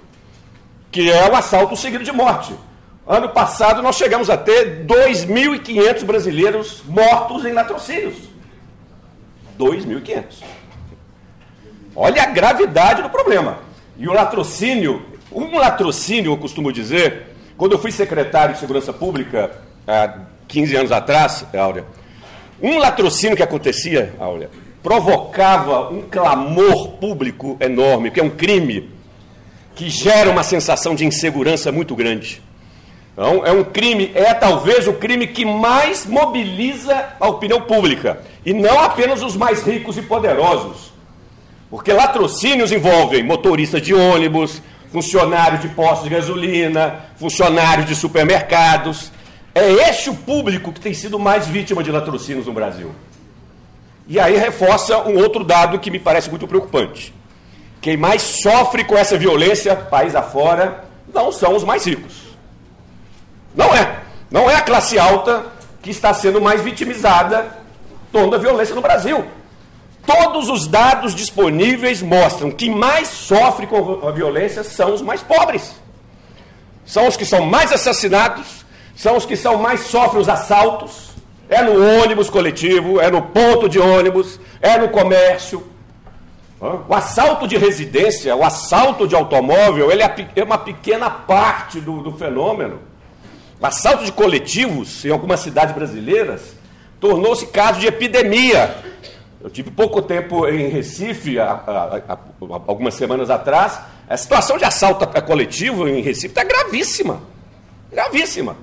que 0.93 1.11
é 1.11 1.27
o 1.27 1.35
assalto 1.35 1.75
seguido 1.75 2.03
de 2.03 2.11
morte. 2.11 2.53
Ano 3.05 3.27
passado 3.29 3.81
nós 3.81 3.95
chegamos 3.95 4.29
a 4.29 4.37
ter 4.37 4.85
2.500 4.85 6.05
brasileiros 6.05 6.83
mortos 6.87 7.43
em 7.45 7.51
latrocínios. 7.51 8.15
2.500. 9.59 10.43
Olha 11.95 12.21
a 12.21 12.27
gravidade 12.27 13.01
do 13.01 13.09
problema. 13.09 13.57
E 13.97 14.07
o 14.07 14.13
latrocínio, 14.13 15.03
um 15.31 15.57
latrocínio, 15.57 16.33
eu 16.33 16.37
costumo 16.37 16.71
dizer, 16.71 17.35
quando 17.57 17.71
eu 17.71 17.79
fui 17.79 17.91
secretário 17.91 18.53
de 18.53 18.59
Segurança 18.59 18.93
Pública 18.93 19.51
há 19.87 20.19
15 20.47 20.75
anos 20.75 20.91
atrás, 20.91 21.45
Áurea, 21.53 21.85
um 22.61 22.77
latrocínio 22.77 23.35
que 23.35 23.43
acontecia, 23.43 24.13
Áurea, 24.19 24.49
provocava 24.81 25.89
um 25.89 26.01
clamor 26.01 26.91
público 26.99 27.57
enorme, 27.59 28.11
que 28.11 28.19
é 28.19 28.23
um 28.23 28.29
crime 28.29 28.89
que 29.75 29.89
gera 29.89 30.29
uma 30.29 30.43
sensação 30.43 30.93
de 30.93 31.05
insegurança 31.05 31.71
muito 31.71 31.95
grande. 31.95 32.41
Então, 33.13 33.45
é 33.45 33.51
um 33.51 33.63
crime, 33.63 34.11
é 34.15 34.33
talvez 34.33 34.87
o 34.87 34.93
crime 34.93 35.27
que 35.27 35.45
mais 35.45 36.05
mobiliza 36.05 37.09
a 37.19 37.27
opinião 37.27 37.61
pública, 37.61 38.21
e 38.45 38.53
não 38.53 38.79
apenas 38.79 39.21
os 39.21 39.35
mais 39.35 39.63
ricos 39.63 39.97
e 39.97 40.01
poderosos. 40.01 40.91
Porque 41.69 41.93
latrocínios 41.93 42.71
envolvem 42.71 43.23
motoristas 43.23 43.81
de 43.81 43.93
ônibus, 43.93 44.61
funcionários 44.91 45.61
de 45.61 45.69
postos 45.69 46.07
de 46.07 46.15
gasolina, 46.15 46.99
funcionários 47.17 47.87
de 47.87 47.95
supermercados. 47.95 49.11
É 49.55 49.71
este 49.89 50.09
o 50.09 50.15
público 50.15 50.71
que 50.71 50.79
tem 50.79 50.93
sido 50.93 51.19
mais 51.19 51.47
vítima 51.47 51.83
de 51.83 51.91
latrocínios 51.91 52.47
no 52.47 52.53
Brasil. 52.53 52.93
E 54.07 54.19
aí 54.19 54.35
reforça 54.35 54.97
um 54.99 55.17
outro 55.17 55.43
dado 55.43 55.79
que 55.79 55.91
me 55.91 55.99
parece 55.99 56.29
muito 56.29 56.47
preocupante. 56.47 57.13
Quem 57.79 57.95
mais 57.95 58.21
sofre 58.21 58.83
com 58.83 58.97
essa 58.97 59.17
violência, 59.17 59.75
país 59.75 60.15
afora, 60.15 60.85
não 61.13 61.31
são 61.31 61.55
os 61.55 61.63
mais 61.63 61.85
ricos. 61.85 62.13
Não 63.55 63.73
é. 63.75 63.99
Não 64.31 64.49
é 64.49 64.55
a 64.55 64.61
classe 64.61 64.97
alta 64.97 65.45
que 65.81 65.91
está 65.91 66.13
sendo 66.13 66.41
mais 66.41 66.61
vitimizada 66.61 67.57
toda 68.11 68.37
a 68.37 68.39
violência 68.39 68.73
no 68.73 68.81
Brasil. 68.81 69.25
Todos 70.05 70.49
os 70.49 70.67
dados 70.67 71.15
disponíveis 71.15 72.01
mostram 72.01 72.51
que 72.51 72.69
mais 72.69 73.07
sofre 73.07 73.67
com 73.67 74.07
a 74.07 74.11
violência 74.11 74.63
são 74.63 74.93
os 74.93 75.01
mais 75.01 75.21
pobres. 75.21 75.75
São 76.85 77.07
os 77.07 77.15
que 77.15 77.25
são 77.25 77.45
mais 77.45 77.71
assassinados, 77.71 78.62
são 78.95 79.17
os 79.17 79.25
que 79.25 79.35
são 79.35 79.57
mais 79.57 79.81
sofrem 79.81 80.21
os 80.21 80.29
assaltos. 80.29 81.11
É 81.49 81.61
no 81.61 82.01
ônibus 82.01 82.29
coletivo, 82.29 82.99
é 82.99 83.11
no 83.11 83.21
ponto 83.21 83.67
de 83.67 83.79
ônibus, 83.79 84.39
é 84.61 84.77
no 84.77 84.89
comércio, 84.89 85.63
o 86.87 86.93
assalto 86.93 87.45
de 87.45 87.57
residência, 87.57 88.33
o 88.33 88.43
assalto 88.43 89.05
de 89.05 89.13
automóvel, 89.13 89.91
ele 89.91 90.01
é, 90.01 90.27
é 90.33 90.43
uma 90.43 90.57
pequena 90.57 91.09
parte 91.09 91.81
do, 91.81 92.01
do 92.01 92.13
fenômeno. 92.13 92.79
O 93.59 93.65
assalto 93.65 94.05
de 94.05 94.13
coletivos 94.13 95.03
em 95.03 95.11
algumas 95.11 95.41
cidades 95.41 95.75
brasileiras 95.75 96.55
tornou-se 97.01 97.47
caso 97.47 97.81
de 97.81 97.87
epidemia. 97.87 98.77
Eu 99.41 99.49
tive 99.49 99.71
pouco 99.71 100.01
tempo 100.01 100.47
em 100.47 100.69
Recife, 100.69 101.37
há, 101.37 101.51
há, 101.51 102.13
há, 102.13 102.17
algumas 102.65 102.93
semanas 102.93 103.29
atrás. 103.29 103.77
A 104.09 104.15
situação 104.15 104.57
de 104.57 104.63
assalto 104.63 105.05
coletivo 105.23 105.85
em 105.85 106.01
Recife 106.01 106.27
está 106.27 106.45
gravíssima. 106.45 107.21
Gravíssima. 107.91 108.55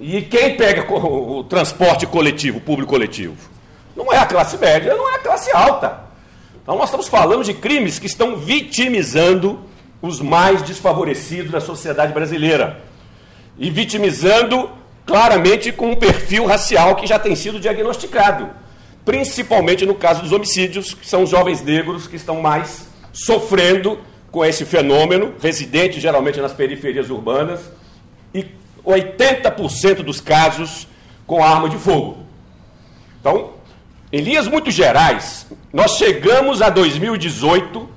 E 0.00 0.22
quem 0.22 0.56
pega 0.56 0.86
o 0.92 1.42
transporte 1.44 2.06
coletivo, 2.06 2.60
público 2.60 2.92
coletivo? 2.92 3.36
Não 3.96 4.12
é 4.12 4.18
a 4.18 4.26
classe 4.26 4.56
média, 4.56 4.94
não 4.94 5.10
é 5.10 5.16
a 5.16 5.18
classe 5.18 5.50
alta. 5.50 6.00
Então, 6.62 6.76
nós 6.76 6.84
estamos 6.84 7.08
falando 7.08 7.42
de 7.42 7.54
crimes 7.54 7.98
que 7.98 8.06
estão 8.06 8.36
vitimizando 8.36 9.60
os 10.00 10.20
mais 10.20 10.62
desfavorecidos 10.62 11.50
da 11.50 11.60
sociedade 11.60 12.12
brasileira 12.12 12.80
e 13.58 13.70
vitimizando 13.70 14.70
claramente 15.04 15.72
com 15.72 15.90
um 15.90 15.96
perfil 15.96 16.46
racial 16.46 16.94
que 16.94 17.06
já 17.06 17.18
tem 17.18 17.34
sido 17.34 17.58
diagnosticado, 17.58 18.50
principalmente 19.04 19.84
no 19.84 19.94
caso 19.94 20.22
dos 20.22 20.30
homicídios, 20.30 20.94
que 20.94 21.08
são 21.08 21.24
os 21.24 21.30
jovens 21.30 21.62
negros 21.62 22.06
que 22.06 22.16
estão 22.16 22.40
mais 22.40 22.86
sofrendo 23.12 23.98
com 24.30 24.44
esse 24.44 24.64
fenômeno, 24.64 25.34
residentes 25.40 26.00
geralmente 26.00 26.40
nas 26.40 26.52
periferias 26.52 27.10
urbanas, 27.10 27.60
80% 28.88 30.02
dos 30.02 30.20
casos 30.20 30.88
com 31.26 31.44
arma 31.44 31.68
de 31.68 31.76
fogo. 31.76 32.18
Então, 33.20 33.50
em 34.10 34.20
linhas 34.20 34.48
muito 34.48 34.70
gerais, 34.70 35.46
nós 35.72 35.92
chegamos 35.92 36.62
a 36.62 36.70
2018 36.70 37.88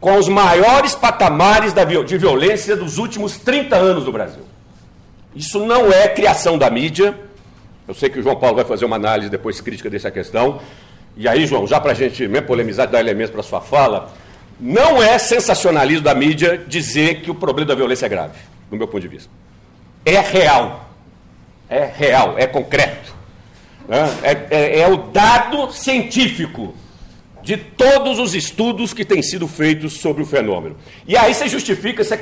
com 0.00 0.16
os 0.16 0.28
maiores 0.28 0.96
patamares 0.96 1.72
de 1.72 2.18
violência 2.18 2.74
dos 2.74 2.98
últimos 2.98 3.38
30 3.38 3.76
anos 3.76 4.04
do 4.04 4.10
Brasil. 4.10 4.42
Isso 5.34 5.64
não 5.64 5.92
é 5.92 6.08
criação 6.08 6.58
da 6.58 6.68
mídia. 6.68 7.14
Eu 7.86 7.94
sei 7.94 8.10
que 8.10 8.18
o 8.18 8.22
João 8.22 8.36
Paulo 8.36 8.56
vai 8.56 8.64
fazer 8.64 8.84
uma 8.84 8.96
análise 8.96 9.30
depois 9.30 9.60
crítica 9.60 9.88
dessa 9.88 10.10
questão. 10.10 10.60
E 11.16 11.28
aí, 11.28 11.46
João, 11.46 11.66
já 11.66 11.80
para 11.80 11.92
a 11.92 11.94
gente 11.94 12.26
mesmo 12.26 12.48
polemizar, 12.48 12.88
dar 12.88 12.98
elementos 12.98 13.32
para 13.32 13.42
sua 13.42 13.60
fala, 13.60 14.12
não 14.58 15.00
é 15.00 15.18
sensacionalismo 15.18 16.02
da 16.02 16.14
mídia 16.14 16.62
dizer 16.66 17.20
que 17.20 17.30
o 17.30 17.34
problema 17.34 17.68
da 17.68 17.74
violência 17.74 18.06
é 18.06 18.08
grave, 18.08 18.38
do 18.70 18.76
meu 18.76 18.88
ponto 18.88 19.00
de 19.00 19.08
vista. 19.08 19.30
É 20.04 20.18
real. 20.20 20.90
É 21.68 21.84
real, 21.84 22.34
é 22.38 22.46
concreto. 22.46 23.14
Né? 23.88 23.98
É, 24.22 24.46
é, 24.50 24.80
é 24.80 24.88
o 24.88 24.96
dado 24.96 25.72
científico 25.72 26.74
de 27.42 27.56
todos 27.56 28.18
os 28.18 28.34
estudos 28.34 28.94
que 28.94 29.04
têm 29.04 29.22
sido 29.22 29.48
feitos 29.48 29.94
sobre 29.94 30.22
o 30.22 30.26
fenômeno. 30.26 30.76
E 31.06 31.16
aí 31.16 31.34
você 31.34 31.48
justifica, 31.48 32.04
você, 32.04 32.18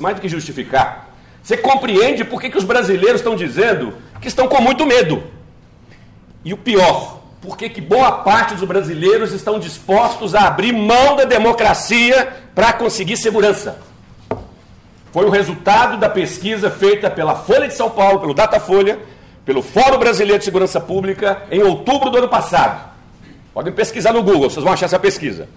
mais 0.00 0.16
do 0.16 0.20
que 0.20 0.28
justificar, 0.28 1.10
você 1.42 1.56
compreende 1.56 2.24
por 2.24 2.40
que, 2.40 2.48
que 2.48 2.56
os 2.56 2.64
brasileiros 2.64 3.20
estão 3.20 3.36
dizendo 3.36 3.94
que 4.20 4.28
estão 4.28 4.48
com 4.48 4.62
muito 4.62 4.86
medo. 4.86 5.24
E 6.44 6.52
o 6.52 6.56
pior, 6.56 7.22
por 7.40 7.56
que, 7.56 7.68
que 7.68 7.80
boa 7.80 8.12
parte 8.12 8.54
dos 8.54 8.66
brasileiros 8.66 9.32
estão 9.32 9.58
dispostos 9.58 10.34
a 10.34 10.46
abrir 10.46 10.72
mão 10.72 11.16
da 11.16 11.24
democracia 11.24 12.28
para 12.54 12.72
conseguir 12.72 13.16
segurança. 13.16 13.78
Foi 15.12 15.26
o 15.26 15.30
resultado 15.30 15.98
da 15.98 16.08
pesquisa 16.08 16.70
feita 16.70 17.10
pela 17.10 17.36
Folha 17.36 17.68
de 17.68 17.74
São 17.74 17.90
Paulo, 17.90 18.18
pelo 18.18 18.32
Datafolha, 18.32 18.98
pelo 19.44 19.62
Fórum 19.62 19.98
Brasileiro 19.98 20.38
de 20.38 20.44
Segurança 20.44 20.80
Pública, 20.80 21.42
em 21.50 21.62
outubro 21.62 22.10
do 22.10 22.18
ano 22.18 22.28
passado. 22.28 22.90
Podem 23.52 23.72
pesquisar 23.72 24.12
no 24.12 24.22
Google, 24.22 24.48
vocês 24.48 24.64
vão 24.64 24.72
achar 24.72 24.86
essa 24.86 24.98
pesquisa. 24.98 25.48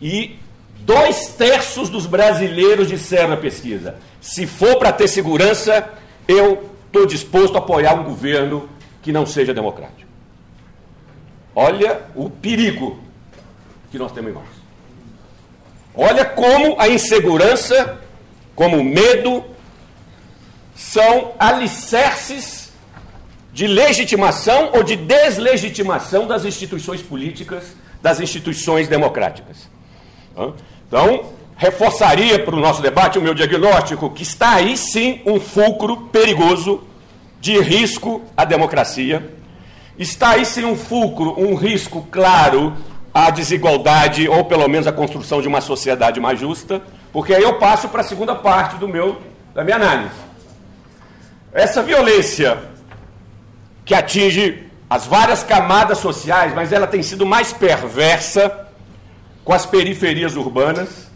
E 0.00 0.38
dois 0.80 1.28
terços 1.28 1.90
dos 1.90 2.06
brasileiros 2.06 2.88
disseram 2.88 3.28
na 3.28 3.36
pesquisa: 3.36 3.96
se 4.20 4.46
for 4.46 4.76
para 4.76 4.90
ter 4.90 5.06
segurança, 5.06 5.90
eu 6.26 6.70
estou 6.86 7.06
disposto 7.06 7.56
a 7.56 7.58
apoiar 7.58 7.94
um 7.94 8.04
governo 8.04 8.68
que 9.02 9.12
não 9.12 9.26
seja 9.26 9.52
democrático. 9.52 10.10
Olha 11.54 12.00
o 12.14 12.30
perigo 12.30 12.98
que 13.90 13.98
nós 13.98 14.12
temos 14.12 14.30
em 14.30 14.34
nós. 14.34 14.48
Olha 15.94 16.24
como 16.24 16.80
a 16.80 16.88
insegurança, 16.88 18.00
como 18.62 18.76
o 18.76 18.84
medo, 18.84 19.44
são 20.72 21.32
alicerces 21.36 22.72
de 23.52 23.66
legitimação 23.66 24.70
ou 24.72 24.84
de 24.84 24.94
deslegitimação 24.94 26.28
das 26.28 26.44
instituições 26.44 27.02
políticas, 27.02 27.74
das 28.00 28.20
instituições 28.20 28.86
democráticas. 28.86 29.68
Então, 30.86 31.32
reforçaria 31.56 32.38
para 32.38 32.54
o 32.54 32.60
nosso 32.60 32.80
debate 32.80 33.18
o 33.18 33.22
meu 33.22 33.34
diagnóstico 33.34 34.08
que 34.10 34.22
está 34.22 34.52
aí 34.52 34.76
sim 34.76 35.20
um 35.26 35.40
fulcro 35.40 35.96
perigoso 36.12 36.84
de 37.40 37.58
risco 37.60 38.22
à 38.36 38.44
democracia. 38.44 39.28
Está 39.98 40.34
aí 40.34 40.46
sim 40.46 40.64
um 40.64 40.76
fulcro, 40.76 41.34
um 41.36 41.56
risco 41.56 42.06
claro 42.12 42.74
à 43.12 43.28
desigualdade 43.28 44.28
ou 44.28 44.44
pelo 44.44 44.68
menos 44.68 44.86
à 44.86 44.92
construção 44.92 45.42
de 45.42 45.48
uma 45.48 45.60
sociedade 45.60 46.20
mais 46.20 46.38
justa, 46.38 46.80
porque 47.12 47.34
aí 47.34 47.42
eu 47.42 47.58
passo 47.58 47.88
para 47.88 48.00
a 48.00 48.04
segunda 48.04 48.34
parte 48.34 48.76
do 48.76 48.88
meu 48.88 49.20
da 49.54 49.62
minha 49.62 49.76
análise. 49.76 50.14
Essa 51.52 51.82
violência 51.82 52.58
que 53.84 53.94
atinge 53.94 54.66
as 54.88 55.06
várias 55.06 55.42
camadas 55.42 55.98
sociais, 55.98 56.54
mas 56.54 56.72
ela 56.72 56.86
tem 56.86 57.02
sido 57.02 57.26
mais 57.26 57.52
perversa 57.52 58.68
com 59.44 59.52
as 59.52 59.66
periferias 59.66 60.36
urbanas 60.36 61.10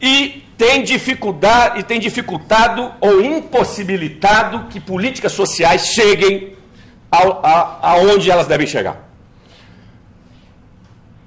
e 0.00 0.44
tem 0.56 0.82
dificuldade 0.82 1.80
e 1.80 1.82
tem 1.82 1.98
dificultado 1.98 2.92
ou 3.00 3.20
impossibilitado 3.20 4.68
que 4.68 4.78
políticas 4.78 5.32
sociais 5.32 5.86
cheguem 5.88 6.54
a, 7.10 7.90
aonde 7.90 8.30
elas 8.30 8.46
devem 8.46 8.66
chegar. 8.66 9.13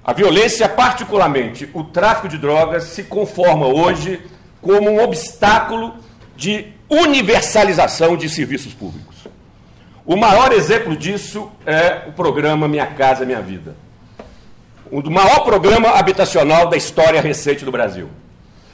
A 0.08 0.14
violência, 0.14 0.70
particularmente 0.70 1.70
o 1.74 1.84
tráfico 1.84 2.30
de 2.30 2.38
drogas, 2.38 2.86
se 2.86 3.04
conforma 3.04 3.68
hoje 3.68 4.22
como 4.62 4.90
um 4.90 5.04
obstáculo 5.04 5.96
de 6.34 6.68
universalização 6.90 8.16
de 8.16 8.30
serviços 8.30 8.74
públicos. 8.74 9.18
O 10.06 10.16
maior 10.16 10.54
exemplo 10.54 10.96
disso 10.96 11.52
é 11.66 12.08
o 12.08 12.14
programa 12.14 12.70
Minha 12.70 12.88
Casa 12.88 13.26
Minha 13.26 13.42
Vida. 13.42 13.76
O 14.90 15.02
maior 15.10 15.42
programa 15.42 15.90
habitacional 15.90 16.70
da 16.70 16.78
história 16.78 17.20
recente 17.20 17.66
do 17.66 17.72
Brasil. 17.74 18.10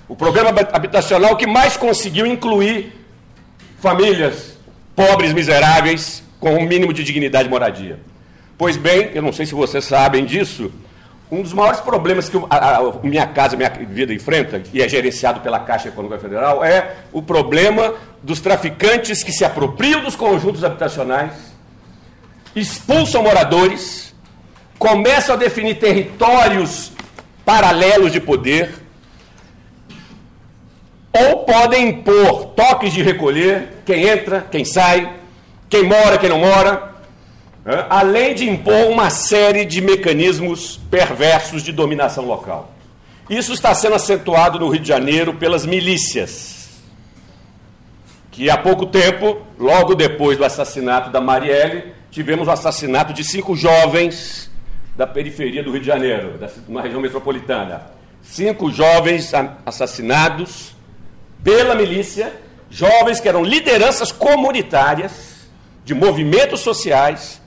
O 0.08 0.16
programa 0.16 0.52
habitacional 0.72 1.36
que 1.36 1.48
mais 1.48 1.76
conseguiu 1.76 2.28
incluir 2.28 2.94
famílias 3.80 4.56
pobres, 4.96 5.34
miseráveis, 5.34 6.22
com 6.40 6.54
um 6.54 6.68
mínimo 6.68 6.94
de 6.94 7.04
dignidade 7.04 7.48
e 7.48 7.50
moradia. 7.50 8.00
Pois 8.56 8.78
bem, 8.78 9.10
eu 9.16 9.22
não 9.24 9.34
sei 9.34 9.48
se 9.48 9.56
vocês 9.56 9.84
sabem 9.84 10.26
disso, 10.26 10.72
um 11.32 11.42
dos 11.42 11.54
maiores 11.54 11.80
problemas 11.80 12.30
que 12.30 12.38
a, 12.50 12.78
a, 12.78 12.94
Minha 13.02 13.26
Casa 13.26 13.58
Minha 13.58 13.70
Vida 13.70 14.14
enfrenta, 14.14 14.62
e 14.72 14.82
é 14.82 14.88
gerenciado 14.88 15.40
pela 15.40 15.60
Caixa 15.60 15.90
Econômica 15.90 16.20
Federal, 16.20 16.64
é 16.64 16.98
o 17.12 17.22
problema 17.22 17.94
dos 18.22 18.40
traficantes 18.40 19.24
que 19.24 19.32
se 19.32 19.44
apropriam 19.44 20.02
dos 20.02 20.16
conjuntos 20.16 20.64
habitacionais, 20.64 21.34
expulsam 22.56 23.24
moradores, 23.24 24.14
começam 24.78 25.36
a 25.36 25.38
definir 25.38 25.80
territórios 25.80 26.92
paralelos 27.44 28.12
de 28.12 28.22
poder, 28.22 28.76
ou 31.12 31.46
podem 31.46 31.90
impor 31.90 32.46
toques 32.56 32.94
de 32.94 33.02
recolher, 33.02 33.82
quem 33.86 34.08
entra, 34.08 34.46
quem 34.50 34.66
sai, 34.66 35.14
quem 35.70 35.84
mora, 35.84 36.18
quem 36.18 36.30
não 36.30 36.40
mora, 36.40 36.93
além 37.90 38.36
de 38.36 38.50
impor 38.50 38.90
uma 38.90 39.10
série 39.10 39.66
de 39.66 39.82
mecanismos 39.82 40.80
perversos 40.92 41.64
de 41.64 41.72
dominação 41.72 42.26
local. 42.26 42.72
Isso 43.30 43.54
está 43.54 43.74
sendo 43.74 43.96
acentuado 43.96 44.60
no 44.60 44.70
Rio 44.70 44.82
de 44.82 44.88
Janeiro 44.88 45.34
pelas 45.36 45.66
milícias, 45.66 46.82
que 48.32 48.50
há 48.50 48.58
pouco 48.58 48.86
tempo, 48.86 49.42
logo 49.58 49.96
depois 49.96 50.38
do 50.38 50.44
assassinato 50.44 51.10
da 51.10 51.22
Marielle, 51.22 51.94
tivemos 52.12 52.48
o 52.48 52.52
assassinato 52.52 53.14
de 53.14 53.24
cinco 53.24 53.56
jovens 53.56 54.52
da 54.98 55.08
periferia 55.08 55.64
do 55.64 55.72
Rio 55.72 55.80
de 55.80 55.88
Janeiro, 55.88 56.38
da 56.38 56.50
uma 56.68 56.82
região 56.82 57.02
metropolitana. 57.02 57.88
Cinco 58.22 58.72
jovens 58.72 59.32
assassinados 59.66 60.76
pela 61.44 61.76
milícia, 61.76 62.34
jovens 62.70 63.20
que 63.20 63.28
eram 63.28 63.44
lideranças 63.44 64.12
comunitárias 64.12 65.48
de 65.86 65.94
movimentos 65.94 66.62
sociais 66.62 67.42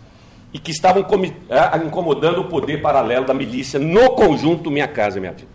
e 0.56 0.58
que 0.58 0.70
estavam 0.70 1.04
é, 1.50 1.86
incomodando 1.86 2.40
o 2.40 2.44
poder 2.44 2.80
paralelo 2.80 3.26
da 3.26 3.34
milícia 3.34 3.78
no 3.78 4.12
conjunto 4.12 4.70
Minha 4.70 4.88
Casa 4.88 5.20
Minha 5.20 5.32
Vida. 5.32 5.50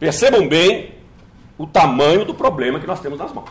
Percebam 0.00 0.48
bem 0.48 0.94
o 1.58 1.66
tamanho 1.66 2.24
do 2.24 2.32
problema 2.32 2.80
que 2.80 2.86
nós 2.86 3.00
temos 3.00 3.18
nas 3.18 3.34
mãos. 3.34 3.50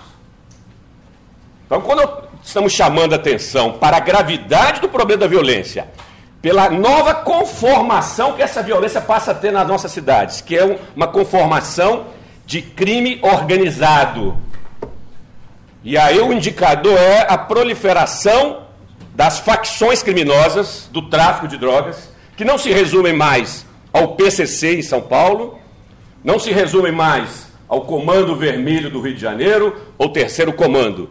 Então, 1.67 1.79
quando 1.79 2.23
estamos 2.41 2.73
chamando 2.73 3.13
a 3.13 3.17
atenção 3.17 3.73
para 3.73 3.97
a 3.97 3.99
gravidade 3.99 4.81
do 4.81 4.89
problema 4.89 5.19
da 5.19 5.27
violência, 5.27 5.87
pela 6.41 6.71
nova 6.71 7.13
conformação 7.13 8.33
que 8.33 8.41
essa 8.41 8.63
violência 8.63 8.99
passa 8.99 9.29
a 9.29 9.35
ter 9.35 9.51
nas 9.51 9.67
nossas 9.67 9.91
cidades, 9.91 10.41
que 10.41 10.57
é 10.57 10.79
uma 10.95 11.07
conformação 11.07 12.07
de 12.47 12.63
crime 12.63 13.19
organizado. 13.21 14.35
E 15.83 15.99
aí 15.99 16.19
o 16.19 16.33
indicador 16.33 16.97
é 16.97 17.31
a 17.31 17.37
proliferação 17.37 18.63
das 19.15 19.39
facções 19.39 20.01
criminosas 20.01 20.89
do 20.91 21.03
tráfico 21.09 21.47
de 21.47 21.57
drogas, 21.57 22.09
que 22.35 22.43
não 22.43 22.57
se 22.57 22.71
resumem 22.71 23.13
mais 23.13 23.65
ao 23.91 24.15
PCC 24.15 24.79
em 24.79 24.81
São 24.81 25.01
Paulo, 25.01 25.59
não 26.23 26.39
se 26.39 26.51
resumem 26.51 26.91
mais 26.91 27.47
ao 27.67 27.81
Comando 27.81 28.35
Vermelho 28.35 28.89
do 28.89 29.01
Rio 29.01 29.13
de 29.13 29.21
Janeiro 29.21 29.75
ou 29.97 30.09
Terceiro 30.09 30.53
Comando. 30.53 31.09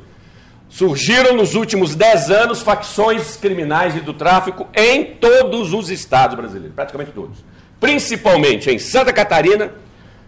Surgiram 0.68 1.36
nos 1.36 1.54
últimos 1.54 1.94
dez 1.94 2.30
anos 2.30 2.62
facções 2.62 3.36
criminais 3.36 3.94
e 3.94 4.00
do 4.00 4.14
tráfico 4.14 4.66
em 4.74 5.04
todos 5.04 5.72
os 5.72 5.90
estados 5.90 6.36
brasileiros, 6.36 6.74
praticamente 6.74 7.12
todos. 7.12 7.44
Principalmente 7.78 8.70
em 8.70 8.78
Santa 8.78 9.12
Catarina, 9.12 9.72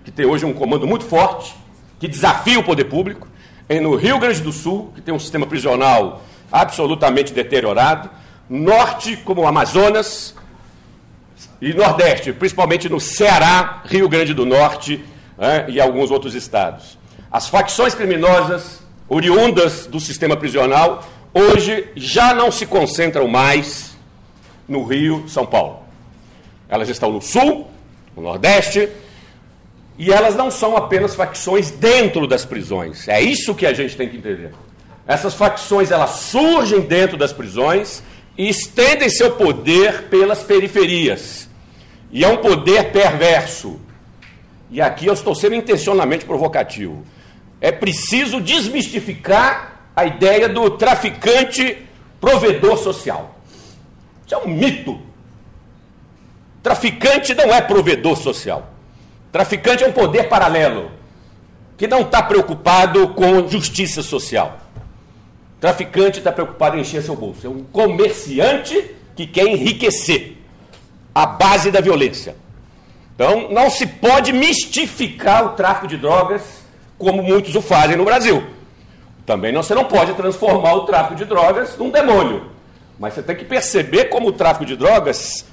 que 0.05 0.11
tem 0.11 0.27
hoje 0.27 0.45
um 0.45 0.53
comando 0.53 0.87
muito 0.87 1.05
forte, 1.05 1.55
que 1.99 2.07
desafia 2.07 2.59
o 2.59 2.65
poder 2.65 2.85
público, 2.85 3.27
no 3.81 3.97
Rio 3.97 4.19
Grande 4.19 4.43
do 4.43 4.53
Sul, 4.53 4.93
que 4.95 5.01
tem 5.01 5.15
um 5.15 5.19
sistema 5.19 5.47
prisional 5.47 6.23
absolutamente 6.55 7.33
deteriorado, 7.33 8.09
norte, 8.49 9.17
como 9.17 9.43
o 9.43 9.47
Amazonas, 9.47 10.37
e 11.61 11.75
nordeste, 11.75 12.33
principalmente 12.33 12.89
no 12.89 13.01
Ceará, 13.01 13.83
Rio 13.87 14.09
Grande 14.09 14.33
do 14.33 14.47
Norte 14.47 15.05
né, 15.37 15.65
e 15.69 15.81
alguns 15.81 16.13
outros 16.13 16.33
estados. 16.33 16.97
As 17.31 17.49
facções 17.49 17.93
criminosas 17.93 18.81
oriundas 19.09 19.87
do 19.87 19.99
sistema 19.99 20.37
prisional 20.37 21.05
hoje 21.33 21.89
já 21.97 22.33
não 22.33 22.53
se 22.53 22.67
concentram 22.67 23.27
mais 23.27 23.97
no 24.69 24.85
Rio, 24.85 25.29
São 25.29 25.45
Paulo. 25.45 25.81
Elas 26.69 26.89
estão 26.89 27.11
no 27.11 27.21
sul, 27.21 27.69
no 28.17 28.23
nordeste, 28.23 28.89
e 29.99 30.13
elas 30.13 30.37
não 30.37 30.53
são 30.53 30.77
apenas 30.77 31.17
facções 31.17 31.73
dentro 31.73 32.29
das 32.29 32.45
prisões. 32.45 33.09
É 33.09 33.21
isso 33.21 33.57
que 33.57 33.67
a 33.67 33.73
gente 33.73 33.97
tem 33.97 34.09
que 34.09 34.17
entender. 34.17 34.53
Essas 35.07 35.35
facções 35.35 35.91
elas 35.91 36.11
surgem 36.11 36.81
dentro 36.81 37.17
das 37.17 37.33
prisões 37.33 38.03
e 38.37 38.49
estendem 38.49 39.09
seu 39.09 39.33
poder 39.33 40.05
pelas 40.05 40.43
periferias. 40.43 41.49
E 42.11 42.25
é 42.25 42.29
um 42.29 42.39
poder 42.39 42.91
perverso. 42.91 43.79
E 44.71 44.81
aqui 44.81 45.07
eu 45.07 45.15
estou 45.15 45.35
sendo 45.35 45.55
intencionalmente 45.55 46.25
provocativo. 46.25 47.05
É 47.61 47.71
preciso 47.71 48.41
desmistificar 48.41 49.81
a 49.95 50.05
ideia 50.05 50.49
do 50.49 50.71
traficante 50.71 51.87
provedor 52.21 52.79
social. 52.79 53.39
Isso 54.25 54.35
é 54.35 54.39
um 54.39 54.49
mito. 54.49 55.01
Traficante 56.63 57.35
não 57.35 57.53
é 57.55 57.61
provedor 57.61 58.17
social. 58.17 58.71
Traficante 59.31 59.85
é 59.85 59.87
um 59.87 59.93
poder 59.93 60.29
paralelo 60.29 60.91
que 61.77 61.87
não 61.87 62.01
está 62.01 62.23
preocupado 62.23 63.09
com 63.09 63.47
justiça 63.49 64.03
social. 64.03 64.64
Traficante 65.65 66.19
está 66.19 66.31
preocupado 66.31 66.77
em 66.77 66.83
encher 66.83 67.03
seu 67.03 67.17
bolso. 67.17 67.47
É 67.47 67.49
um 67.49 67.65
comerciante 67.65 68.91
que 69.17 69.27
quer 69.27 69.47
enriquecer 69.47 70.37
a 71.15 71.25
base 71.25 71.71
da 71.71 71.81
violência. 71.81 72.37
Então, 73.15 73.51
não 73.51 73.71
se 73.71 73.87
pode 73.87 74.31
mistificar 74.31 75.43
o 75.43 75.49
tráfico 75.57 75.87
de 75.87 75.97
drogas 75.97 76.43
como 76.99 77.23
muitos 77.23 77.55
o 77.55 77.63
fazem 77.63 77.97
no 77.97 78.05
Brasil. 78.05 78.45
Também 79.25 79.53
não, 79.53 79.63
você 79.63 79.75
não 79.75 79.87
pode 79.87 80.13
transformar 80.13 80.75
o 80.75 80.85
tráfico 80.85 81.15
de 81.15 81.25
drogas 81.25 81.79
num 81.79 81.89
demônio. 81.89 82.45
Mas 82.99 83.15
você 83.15 83.23
tem 83.23 83.35
que 83.35 83.47
perceber 83.47 84.11
como 84.11 84.29
o 84.29 84.33
tráfico 84.33 84.67
de 84.67 84.77
drogas, 84.77 85.47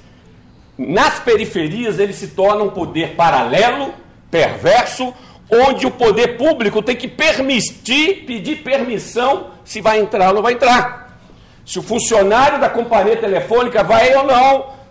nas 0.76 1.20
periferias, 1.20 1.98
ele 1.98 2.12
se 2.12 2.28
torna 2.28 2.62
um 2.62 2.68
poder 2.68 3.14
paralelo, 3.16 3.94
perverso, 4.30 5.14
onde 5.52 5.86
o 5.86 5.90
poder 5.90 6.38
público 6.38 6.80
tem 6.80 6.96
que 6.96 7.06
permitir, 7.06 8.24
pedir 8.24 8.62
permissão 8.62 9.48
se 9.64 9.82
vai 9.82 10.00
entrar 10.00 10.28
ou 10.28 10.34
não 10.36 10.42
vai 10.42 10.54
entrar. 10.54 11.20
Se 11.66 11.78
o 11.78 11.82
funcionário 11.82 12.58
da 12.58 12.70
companhia 12.70 13.16
telefônica 13.16 13.84
vai 13.84 14.14
ou 14.14 14.24
não 14.24 14.82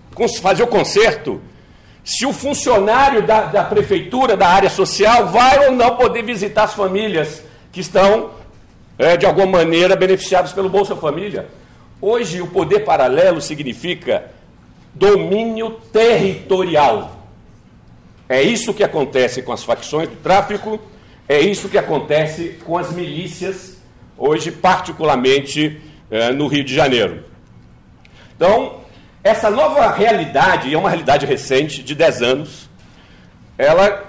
fazer 0.42 0.62
o 0.62 0.68
conserto. 0.68 1.42
Se 2.04 2.26
o 2.26 2.34
funcionário 2.34 3.24
da, 3.24 3.42
da 3.42 3.64
prefeitura, 3.64 4.38
da 4.38 4.48
área 4.48 4.70
social, 4.70 5.28
vai 5.28 5.68
ou 5.68 5.72
não 5.72 5.96
poder 5.96 6.24
visitar 6.24 6.64
as 6.64 6.74
famílias 6.74 7.44
que 7.72 7.80
estão, 7.80 8.32
é, 8.98 9.18
de 9.18 9.26
alguma 9.26 9.48
maneira, 9.60 9.96
beneficiadas 9.96 10.54
pelo 10.54 10.70
Bolsa 10.70 10.96
Família. 10.96 11.48
Hoje, 12.00 12.42
o 12.42 12.48
poder 12.48 12.80
paralelo 12.82 13.42
significa 13.42 14.32
domínio 14.94 15.72
territorial. 15.92 17.21
É 18.32 18.42
isso 18.42 18.74
que 18.74 18.82
acontece 18.82 19.42
com 19.42 19.52
as 19.52 19.62
facções 19.62 20.08
do 20.08 20.16
tráfico, 20.16 20.80
é 21.28 21.42
isso 21.42 21.68
que 21.68 21.78
acontece 21.78 22.58
com 22.64 22.78
as 22.78 22.90
milícias, 22.90 23.76
hoje, 24.18 24.54
particularmente 24.54 25.82
é, 26.10 26.32
no 26.32 26.48
Rio 26.48 26.64
de 26.64 26.74
Janeiro. 26.74 27.26
Então, 28.34 28.80
essa 29.22 29.50
nova 29.50 29.92
realidade, 29.92 30.70
e 30.70 30.74
é 30.74 30.78
uma 30.78 30.88
realidade 30.88 31.26
recente, 31.26 31.84
de 31.84 31.94
10 31.94 32.22
anos, 32.22 32.70
ela 33.58 34.02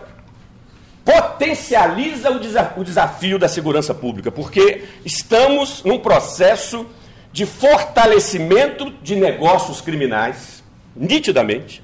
potencializa 1.05 2.31
o, 2.31 2.39
desafio, 2.39 2.81
o 2.81 2.85
desafio 2.85 3.41
da 3.41 3.49
segurança 3.49 3.93
pública, 3.93 4.31
porque 4.31 4.85
estamos 5.05 5.83
num 5.83 5.99
processo 5.99 6.87
de 7.33 7.45
fortalecimento 7.45 8.89
de 9.03 9.17
negócios 9.17 9.81
criminais, 9.81 10.63
nitidamente, 10.95 11.83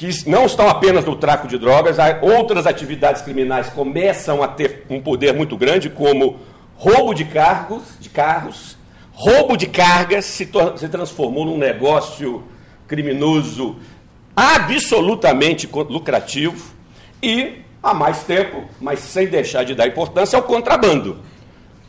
que 0.00 0.08
não 0.30 0.46
estão 0.46 0.66
apenas 0.66 1.04
no 1.04 1.14
tráfico 1.14 1.46
de 1.46 1.58
drogas, 1.58 1.98
outras 2.22 2.66
atividades 2.66 3.20
criminais 3.20 3.68
começam 3.68 4.42
a 4.42 4.48
ter 4.48 4.86
um 4.88 4.98
poder 4.98 5.34
muito 5.34 5.58
grande, 5.58 5.90
como 5.90 6.40
roubo 6.74 7.12
de 7.12 7.26
cargos, 7.26 7.82
de 8.00 8.08
carros, 8.08 8.78
roubo 9.12 9.58
de 9.58 9.66
cargas 9.66 10.24
se, 10.24 10.48
se 10.78 10.88
transformou 10.88 11.44
num 11.44 11.58
negócio 11.58 12.44
criminoso 12.88 13.76
absolutamente 14.34 15.68
lucrativo. 15.70 16.74
E, 17.22 17.56
há 17.82 17.92
mais 17.92 18.22
tempo, 18.22 18.64
mas 18.80 19.00
sem 19.00 19.26
deixar 19.26 19.64
de 19.64 19.74
dar 19.74 19.86
importância, 19.86 20.34
ao 20.34 20.44
contrabando, 20.44 21.18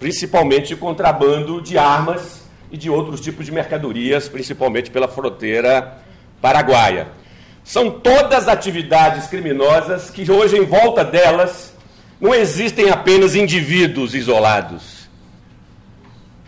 principalmente 0.01 0.75
contrabando 0.75 1.61
de 1.61 1.77
armas 1.77 2.43
e 2.69 2.75
de 2.75 2.89
outros 2.89 3.21
tipos 3.21 3.45
de 3.45 3.53
mercadorias, 3.53 4.27
principalmente 4.27 4.91
pela 4.91 5.07
fronteira 5.07 5.97
paraguaia. 6.41 7.20
São 7.63 7.91
todas 7.91 8.47
atividades 8.47 9.27
criminosas 9.27 10.09
que 10.09 10.29
hoje, 10.29 10.57
em 10.57 10.65
volta 10.65 11.03
delas, 11.03 11.73
não 12.19 12.33
existem 12.33 12.89
apenas 12.89 13.35
indivíduos 13.35 14.13
isolados 14.13 15.01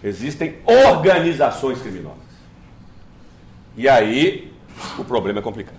Existem 0.04 0.58
organizações 0.66 1.82
criminosas. 1.82 2.18
E 3.78 3.88
aí 3.88 4.52
o 4.98 5.04
problema 5.06 5.40
é 5.40 5.42
complicado. 5.42 5.78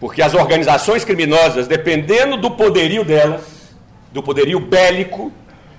Porque 0.00 0.22
as 0.22 0.32
organizações 0.32 1.04
criminosas, 1.04 1.68
dependendo 1.68 2.38
do 2.38 2.52
poderio 2.52 3.04
delas, 3.04 3.76
do 4.12 4.22
poderio 4.22 4.58
bélico 4.58 5.30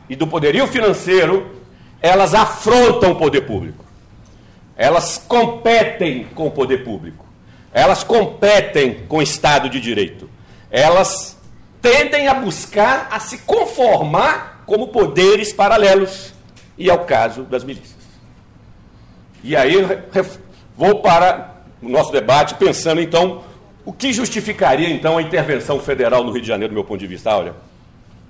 e 0.08 0.16
do 0.16 0.28
poderio 0.28 0.68
financeiro, 0.68 1.56
elas 2.00 2.36
afrontam 2.36 3.14
o 3.14 3.16
poder 3.16 3.42
público. 3.42 3.84
Elas 4.78 5.18
competem 5.18 6.26
com 6.36 6.48
o 6.48 6.52
poder 6.52 6.84
público. 6.84 7.26
Elas 7.74 8.04
competem 8.04 9.06
com 9.08 9.18
o 9.18 9.22
Estado 9.22 9.70
de 9.70 9.80
Direito. 9.80 10.30
Elas 10.72 11.38
tendem 11.82 12.28
a 12.28 12.34
buscar 12.34 13.08
a 13.12 13.20
se 13.20 13.40
conformar 13.40 14.64
como 14.66 14.90
poderes 14.90 15.54
paralelos 15.54 16.34
e 16.78 16.90
ao 16.90 17.00
caso 17.06 17.44
das 17.44 17.64
milícias. 17.64 17.98
E 19.44 19.56
aí 19.56 19.76
vou 20.76 21.02
para 21.02 21.56
o 21.82 21.90
nosso 21.90 22.12
debate 22.12 22.56
pensando 22.56 23.02
então 23.02 23.44
o 23.86 23.94
que 23.94 24.14
justificaria 24.14 24.90
então 24.90 25.18
a 25.18 25.22
intervenção 25.22 25.80
federal 25.80 26.24
no 26.24 26.32
Rio 26.32 26.42
de 26.42 26.48
Janeiro, 26.48 26.74
do 26.74 26.76
meu 26.76 26.84
ponto 26.84 27.00
de 27.00 27.08
vista, 27.08 27.36
olha, 27.36 27.56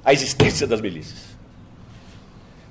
a 0.05 0.13
existência 0.13 0.65
das 0.65 0.79
milícias. 0.79 1.29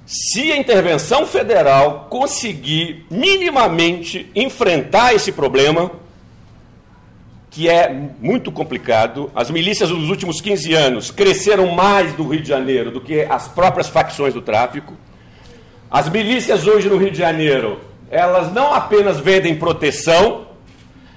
Se 0.06 0.50
a 0.52 0.56
intervenção 0.56 1.26
federal 1.26 2.06
conseguir 2.08 3.04
minimamente 3.10 4.30
enfrentar 4.34 5.14
esse 5.14 5.32
problema, 5.32 5.90
que 7.50 7.68
é 7.68 7.92
muito 8.20 8.52
complicado, 8.52 9.30
as 9.34 9.50
milícias 9.50 9.90
nos 9.90 10.10
últimos 10.10 10.40
15 10.40 10.74
anos 10.74 11.10
cresceram 11.10 11.72
mais 11.72 12.16
no 12.16 12.28
Rio 12.28 12.42
de 12.42 12.48
Janeiro 12.48 12.90
do 12.90 13.00
que 13.00 13.22
as 13.22 13.48
próprias 13.48 13.88
facções 13.88 14.34
do 14.34 14.42
tráfico. 14.42 14.94
As 15.90 16.08
milícias 16.08 16.66
hoje 16.66 16.88
no 16.88 16.98
Rio 16.98 17.10
de 17.10 17.18
Janeiro, 17.18 17.80
elas 18.10 18.52
não 18.52 18.74
apenas 18.74 19.18
vendem 19.18 19.56
proteção, 19.56 20.46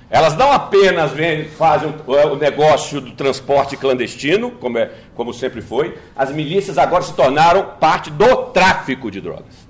elas 0.09 0.35
não 0.37 0.51
apenas 0.51 1.11
vendem, 1.11 1.49
fazem 1.49 1.93
o 2.07 2.35
negócio 2.35 3.01
do 3.01 3.11
transporte 3.11 3.75
clandestino, 3.75 4.51
como, 4.51 4.77
é, 4.77 4.89
como 5.15 5.33
sempre 5.33 5.61
foi, 5.61 5.97
as 6.15 6.31
milícias 6.31 6.77
agora 6.77 7.03
se 7.03 7.13
tornaram 7.13 7.73
parte 7.79 8.09
do 8.09 8.47
tráfico 8.47 9.11
de 9.11 9.19
drogas. 9.19 9.69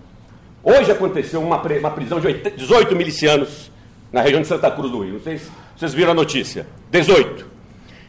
Hoje 0.63 0.91
aconteceu 0.91 1.41
uma, 1.41 1.59
uma 1.59 1.91
prisão 1.91 2.19
de 2.19 2.33
18 2.33 2.95
milicianos 2.95 3.71
na 4.11 4.21
região 4.21 4.41
de 4.41 4.47
Santa 4.47 4.69
Cruz 4.69 4.91
do 4.91 5.03
Rio. 5.03 5.13
Não 5.13 5.21
sei 5.21 5.39
se 5.39 5.49
vocês 5.81 5.95
viram 5.95 6.11
a 6.11 6.13
notícia. 6.13 6.67
18. 6.91 7.43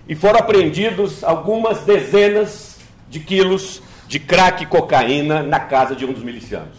E 0.07 0.15
foram 0.15 0.41
apreendidos 0.41 1.25
algumas 1.25 1.81
dezenas 1.85 2.77
de 3.09 3.19
quilos 3.19 3.81
de 4.07 4.21
crack 4.21 4.63
e 4.63 4.67
cocaína 4.67 5.43
na 5.43 5.59
casa 5.59 5.97
de 5.97 6.05
um 6.05 6.13
dos 6.13 6.23
milicianos 6.23 6.77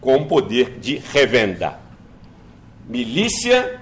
com 0.00 0.28
poder 0.28 0.78
de 0.78 0.98
revenda. 1.12 1.76
Milícia, 2.88 3.80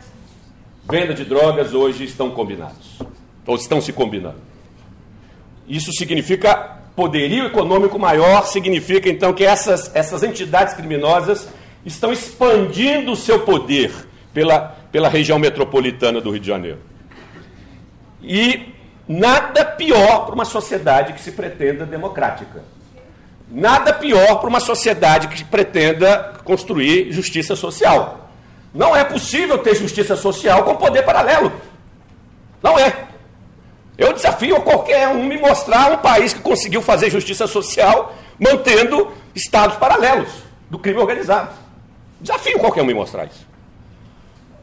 venda 0.91 1.13
de 1.13 1.27
drogas 1.27 1.75
hoje 1.75 2.05
estão 2.05 2.31
combinados, 2.31 2.99
ou 3.47 3.55
estão 3.55 3.79
se 3.79 3.93
combinando. 3.93 4.41
Isso 5.69 5.93
significa 5.93 6.81
poderio 6.97 7.45
econômico 7.45 7.99
maior, 7.99 8.47
significa 8.47 9.11
então 9.11 9.35
que 9.35 9.45
essas, 9.45 9.95
essas 9.95 10.23
entidades 10.23 10.73
criminosas 10.73 11.47
estão 11.85 12.15
expandindo 12.15 13.13
o 13.13 13.17
seu 13.17 13.41
poder 13.41 13.93
pela, 14.33 14.76
pela 14.97 15.11
região 15.11 15.39
metropolitana 15.39 16.23
do 16.23 16.31
Rio 16.31 16.41
de 16.41 16.47
Janeiro. 16.47 16.79
E 18.23 18.73
nada 19.07 19.63
pior 19.63 20.25
para 20.25 20.35
uma 20.35 20.47
sociedade 20.47 21.13
que 21.13 21.21
se 21.21 21.33
pretenda 21.33 21.85
democrática. 21.85 22.65
Nada 23.47 23.93
pior 23.93 24.37
para 24.37 24.49
uma 24.49 24.59
sociedade 24.59 25.29
que 25.29 25.45
pretenda 25.45 26.41
construir 26.45 27.13
justiça 27.13 27.55
social. 27.55 28.31
Não 28.73 28.97
é 28.97 29.05
possível 29.05 29.59
ter 29.59 29.75
justiça 29.75 30.17
social 30.17 30.65
com 30.65 30.77
poder 30.77 31.03
paralelo. 31.03 31.53
Não 32.63 32.79
é. 32.79 33.05
Eu 33.99 34.15
desafio 34.15 34.63
qualquer 34.63 35.09
um 35.09 35.27
me 35.27 35.37
mostrar 35.37 35.93
um 35.93 35.99
país 35.99 36.33
que 36.33 36.41
conseguiu 36.41 36.81
fazer 36.81 37.11
justiça 37.11 37.47
social 37.47 38.17
mantendo 38.41 39.13
estados 39.35 39.77
paralelos 39.77 40.31
do 40.71 40.79
crime 40.79 41.01
organizado. 41.01 41.51
Desafio 42.19 42.59
qualquer 42.59 42.81
um 42.81 42.87
me 42.87 42.95
mostrar 42.95 43.27
isso. 43.27 43.56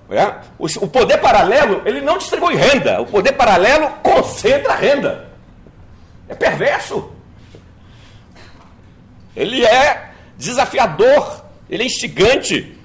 É? 0.10 0.36
O 0.60 0.88
poder 0.88 1.18
paralelo, 1.18 1.82
ele 1.86 2.02
não 2.02 2.18
distribui 2.18 2.56
renda. 2.56 3.02
O 3.02 3.06
poder 3.06 3.32
paralelo 3.34 3.90
concentra 4.04 4.76
renda. 4.76 5.30
É 6.28 6.36
perverso. 6.36 7.12
Ele 9.36 9.66
é 9.66 10.12
desafiador, 10.38 11.44
ele 11.70 11.84
é 11.84 11.86
instigante, 11.86 12.78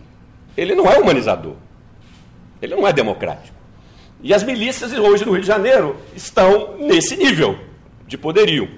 ele 0.57 0.75
não 0.75 0.91
é 0.91 0.99
humanizador, 0.99 1.57
ele 2.63 2.75
não 2.75 2.87
é 2.87 2.93
democrático. 2.93 3.57
E 4.23 4.33
as 4.33 4.43
milícias 4.43 4.93
hoje 4.93 5.25
no 5.25 5.33
Rio 5.33 5.43
de 5.43 5.47
Janeiro 5.47 5.97
estão 6.17 6.77
nesse 6.79 7.17
nível 7.17 7.59
de 8.07 8.17
poderio. 8.17 8.69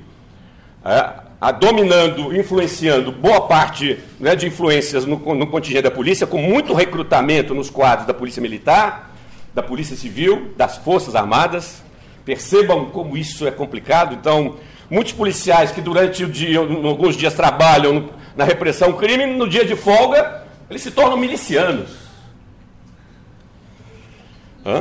É, 0.84 1.12
a, 1.40 1.50
dominando, 1.50 2.36
influenciando 2.36 3.10
boa 3.10 3.40
parte 3.42 3.98
né, 4.18 4.36
de 4.36 4.46
influências 4.46 5.06
no, 5.06 5.16
no 5.34 5.46
contingente 5.46 5.82
da 5.82 5.90
polícia, 5.90 6.26
com 6.26 6.38
muito 6.38 6.74
recrutamento 6.74 7.54
nos 7.54 7.70
quadros 7.70 8.06
da 8.06 8.14
Polícia 8.14 8.42
Militar, 8.42 9.14
da 9.54 9.62
Polícia 9.62 9.96
Civil, 9.96 10.52
das 10.56 10.76
Forças 10.78 11.14
Armadas. 11.14 11.82
Percebam 12.24 12.86
como 12.86 13.16
isso 13.16 13.46
é 13.46 13.50
complicado. 13.50 14.14
Então, 14.14 14.56
Muitos 14.90 15.12
policiais 15.12 15.70
que 15.70 15.80
durante 15.80 16.24
o 16.24 16.28
dia, 16.28 16.58
alguns 16.58 17.16
dias 17.16 17.32
trabalham 17.32 18.10
na 18.34 18.42
repressão 18.42 18.92
crime, 18.94 19.24
no 19.24 19.48
dia 19.48 19.64
de 19.64 19.76
folga, 19.76 20.42
eles 20.68 20.82
se 20.82 20.90
tornam 20.90 21.16
milicianos. 21.16 22.09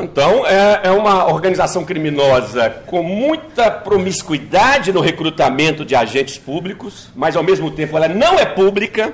Então, 0.04 0.45
é, 0.45 0.82
é 0.84 0.91
uma 0.91 1.28
organização 1.32 1.84
criminosa 1.84 2.69
com 2.86 3.02
muita 3.02 3.71
promiscuidade 3.71 4.91
no 4.91 5.02
recrutamento 5.02 5.86
de 5.86 5.95
agentes 5.95 6.38
públicos, 6.38 7.10
mas 7.15 7.36
ao 7.36 7.43
mesmo 7.43 7.71
tempo 7.71 7.95
ela 7.97 8.08
não 8.08 8.38
é 8.38 8.45
pública, 8.45 9.13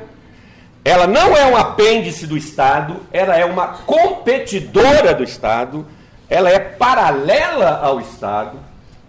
ela 0.83 1.07
não 1.07 1.35
é 1.35 1.45
um 1.45 1.55
apêndice 1.55 2.27
do 2.27 2.37
Estado, 2.37 2.97
ela 3.11 3.35
é 3.35 3.45
uma 3.45 3.67
competidora 3.67 5.13
do 5.13 5.23
Estado, 5.23 5.85
ela 6.29 6.49
é 6.49 6.59
paralela 6.59 7.79
ao 7.81 7.99
Estado 7.99 8.59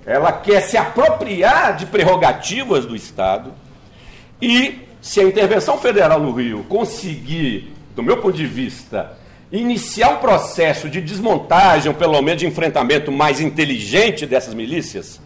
ela 0.06 0.30
quer 0.30 0.60
se 0.60 0.76
apropriar 0.76 1.76
de 1.76 1.84
prerrogativas 1.84 2.86
do 2.86 2.94
Estado 2.94 3.52
e 4.40 4.78
se 5.02 5.18
a 5.18 5.24
intervenção 5.24 5.78
federal 5.78 6.20
no 6.20 6.32
Rio 6.32 6.64
conseguir, 6.68 7.74
do 7.96 8.04
meu 8.04 8.18
ponto 8.18 8.36
de 8.36 8.46
vista, 8.46 9.18
iniciar 9.50 10.10
um 10.10 10.16
processo 10.16 10.88
de 10.88 11.00
desmontagem, 11.00 11.88
ou 11.88 11.94
pelo 11.94 12.20
menos 12.20 12.40
de 12.40 12.46
enfrentamento 12.46 13.12
mais 13.12 13.40
inteligente 13.40 14.26
dessas 14.26 14.54
milícias, 14.54 15.20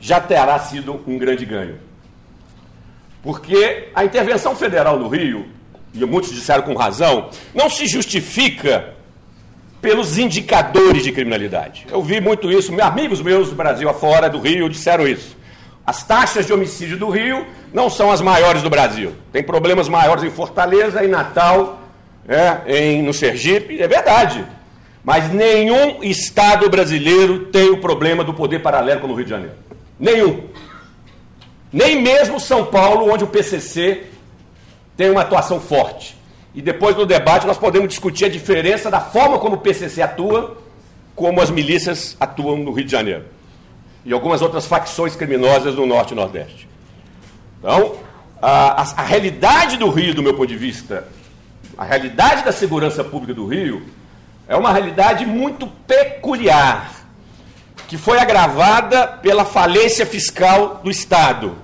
já 0.00 0.20
terá 0.20 0.58
sido 0.58 1.00
um 1.06 1.16
grande 1.16 1.44
ganho. 1.44 1.78
Porque 3.22 3.88
a 3.94 4.04
intervenção 4.04 4.56
federal 4.56 4.98
no 4.98 5.08
Rio, 5.08 5.46
e 5.94 6.04
muitos 6.04 6.32
disseram 6.32 6.62
com 6.62 6.74
razão, 6.74 7.30
não 7.54 7.70
se 7.70 7.86
justifica 7.86 8.94
pelos 9.80 10.18
indicadores 10.18 11.04
de 11.04 11.12
criminalidade. 11.12 11.86
Eu 11.90 12.02
vi 12.02 12.20
muito 12.20 12.50
isso, 12.50 12.72
amigos 12.80 13.20
meus 13.20 13.50
do 13.50 13.54
Brasil 13.54 13.88
afora, 13.88 14.28
do 14.28 14.40
Rio, 14.40 14.68
disseram 14.68 15.06
isso. 15.06 15.36
As 15.84 16.04
taxas 16.04 16.46
de 16.46 16.52
homicídio 16.52 16.96
do 16.96 17.10
Rio 17.10 17.44
não 17.72 17.90
são 17.90 18.10
as 18.10 18.20
maiores 18.20 18.62
do 18.62 18.70
Brasil. 18.70 19.12
Tem 19.32 19.42
problemas 19.42 19.88
maiores 19.88 20.22
em 20.22 20.30
Fortaleza, 20.30 21.04
em 21.04 21.08
Natal, 21.08 21.81
é, 22.28 22.62
em, 22.66 23.02
no 23.02 23.12
Sergipe, 23.12 23.80
é 23.80 23.88
verdade. 23.88 24.44
Mas 25.04 25.32
nenhum 25.32 26.02
estado 26.02 26.70
brasileiro 26.70 27.46
tem 27.46 27.70
o 27.70 27.80
problema 27.80 28.22
do 28.22 28.32
poder 28.32 28.60
paralelo 28.60 29.00
como 29.00 29.12
o 29.12 29.16
Rio 29.16 29.24
de 29.24 29.30
Janeiro. 29.30 29.54
Nenhum. 29.98 30.44
Nem 31.72 32.00
mesmo 32.00 32.38
São 32.38 32.66
Paulo, 32.66 33.12
onde 33.12 33.24
o 33.24 33.26
PCC 33.26 34.04
tem 34.96 35.10
uma 35.10 35.22
atuação 35.22 35.60
forte. 35.60 36.16
E 36.54 36.60
depois 36.60 36.94
do 36.94 37.06
debate 37.06 37.46
nós 37.46 37.58
podemos 37.58 37.88
discutir 37.88 38.26
a 38.26 38.28
diferença 38.28 38.90
da 38.90 39.00
forma 39.00 39.38
como 39.38 39.56
o 39.56 39.60
PCC 39.60 40.02
atua, 40.02 40.58
como 41.16 41.40
as 41.40 41.50
milícias 41.50 42.16
atuam 42.20 42.58
no 42.58 42.72
Rio 42.72 42.84
de 42.84 42.92
Janeiro. 42.92 43.24
E 44.04 44.12
algumas 44.12 44.42
outras 44.42 44.66
facções 44.66 45.16
criminosas 45.16 45.74
no 45.74 45.86
Norte 45.86 46.12
e 46.12 46.14
Nordeste. 46.14 46.68
Então, 47.58 47.96
a, 48.40 48.82
a, 48.82 48.94
a 48.98 49.02
realidade 49.02 49.76
do 49.76 49.88
Rio, 49.88 50.14
do 50.14 50.22
meu 50.22 50.34
ponto 50.34 50.48
de 50.48 50.56
vista, 50.56 51.06
a 51.76 51.84
realidade 51.84 52.44
da 52.44 52.52
segurança 52.52 53.02
pública 53.02 53.34
do 53.34 53.46
Rio, 53.46 53.82
é 54.48 54.56
uma 54.56 54.72
realidade 54.72 55.24
muito 55.24 55.66
peculiar, 55.66 56.92
que 57.88 57.96
foi 57.96 58.18
agravada 58.18 59.06
pela 59.06 59.44
falência 59.44 60.04
fiscal 60.06 60.80
do 60.82 60.90
Estado 60.90 61.56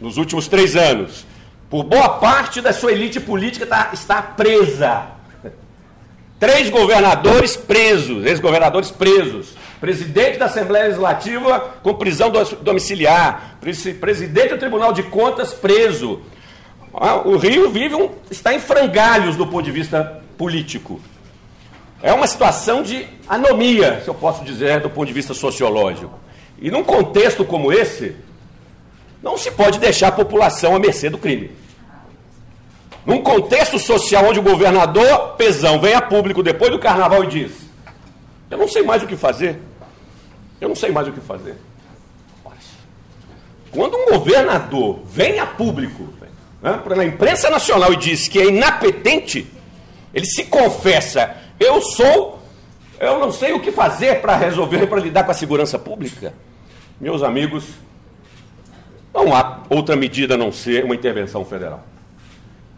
nos 0.00 0.16
últimos 0.16 0.48
três 0.48 0.76
anos 0.76 1.26
por 1.68 1.82
boa 1.82 2.08
parte 2.08 2.60
da 2.60 2.72
sua 2.72 2.92
elite 2.92 3.18
política 3.18 3.66
tá, 3.66 3.90
está 3.92 4.22
presa. 4.22 5.08
Três 6.38 6.70
governadores 6.70 7.56
presos, 7.56 8.24
ex-governadores 8.24 8.90
presos. 8.90 9.56
Presidente 9.80 10.38
da 10.38 10.46
Assembleia 10.46 10.86
Legislativa 10.86 11.74
com 11.82 11.94
prisão 11.94 12.30
domiciliar. 12.62 13.58
Presidente 14.00 14.50
do 14.50 14.58
Tribunal 14.58 14.92
de 14.92 15.02
Contas 15.04 15.52
preso. 15.54 16.20
Ah, 16.98 17.16
o 17.16 17.36
Rio 17.36 17.70
vive 17.70 17.94
um, 17.94 18.10
está 18.30 18.54
em 18.54 18.58
frangalhos 18.58 19.36
do 19.36 19.46
ponto 19.46 19.64
de 19.64 19.70
vista 19.70 20.22
político. 20.38 20.98
É 22.02 22.10
uma 22.12 22.26
situação 22.26 22.82
de 22.82 23.06
anomia, 23.28 24.00
se 24.02 24.08
eu 24.08 24.14
posso 24.14 24.42
dizer, 24.42 24.80
do 24.80 24.88
ponto 24.88 25.06
de 25.06 25.12
vista 25.12 25.34
sociológico. 25.34 26.18
E 26.58 26.70
num 26.70 26.82
contexto 26.82 27.44
como 27.44 27.70
esse, 27.70 28.16
não 29.22 29.36
se 29.36 29.50
pode 29.50 29.78
deixar 29.78 30.08
a 30.08 30.12
população 30.12 30.74
à 30.74 30.78
mercê 30.78 31.10
do 31.10 31.18
crime. 31.18 31.50
Num 33.04 33.22
contexto 33.22 33.78
social 33.78 34.24
onde 34.24 34.40
o 34.40 34.42
governador 34.42 35.34
Pezão 35.36 35.78
vem 35.78 35.94
a 35.94 36.00
público 36.00 36.42
depois 36.42 36.70
do 36.70 36.78
carnaval 36.78 37.24
e 37.24 37.28
diz: 37.28 37.52
Eu 38.50 38.56
não 38.56 38.68
sei 38.68 38.82
mais 38.82 39.02
o 39.02 39.06
que 39.06 39.16
fazer. 39.16 39.60
Eu 40.60 40.68
não 40.70 40.76
sei 40.76 40.90
mais 40.90 41.06
o 41.06 41.12
que 41.12 41.20
fazer. 41.20 41.56
Quando 43.70 43.96
um 43.96 44.06
governador 44.06 45.00
vem 45.04 45.38
a 45.38 45.46
público, 45.46 46.08
né, 46.62 46.80
na 46.96 47.04
imprensa 47.04 47.50
nacional 47.50 47.92
e 47.92 47.96
diz 47.96 48.28
que 48.28 48.38
é 48.38 48.46
inapetente, 48.46 49.46
ele 50.12 50.26
se 50.26 50.44
confessa: 50.44 51.36
Eu 51.60 51.80
sou, 51.80 52.42
eu 52.98 53.18
não 53.18 53.30
sei 53.30 53.52
o 53.52 53.60
que 53.60 53.70
fazer 53.70 54.20
para 54.20 54.36
resolver, 54.36 54.86
para 54.86 55.00
lidar 55.00 55.24
com 55.24 55.30
a 55.30 55.34
segurança 55.34 55.78
pública. 55.78 56.32
Meus 57.00 57.22
amigos, 57.22 57.64
não 59.12 59.34
há 59.34 59.62
outra 59.68 59.96
medida 59.96 60.34
a 60.34 60.38
não 60.38 60.50
ser 60.50 60.84
uma 60.84 60.94
intervenção 60.94 61.44
federal, 61.44 61.84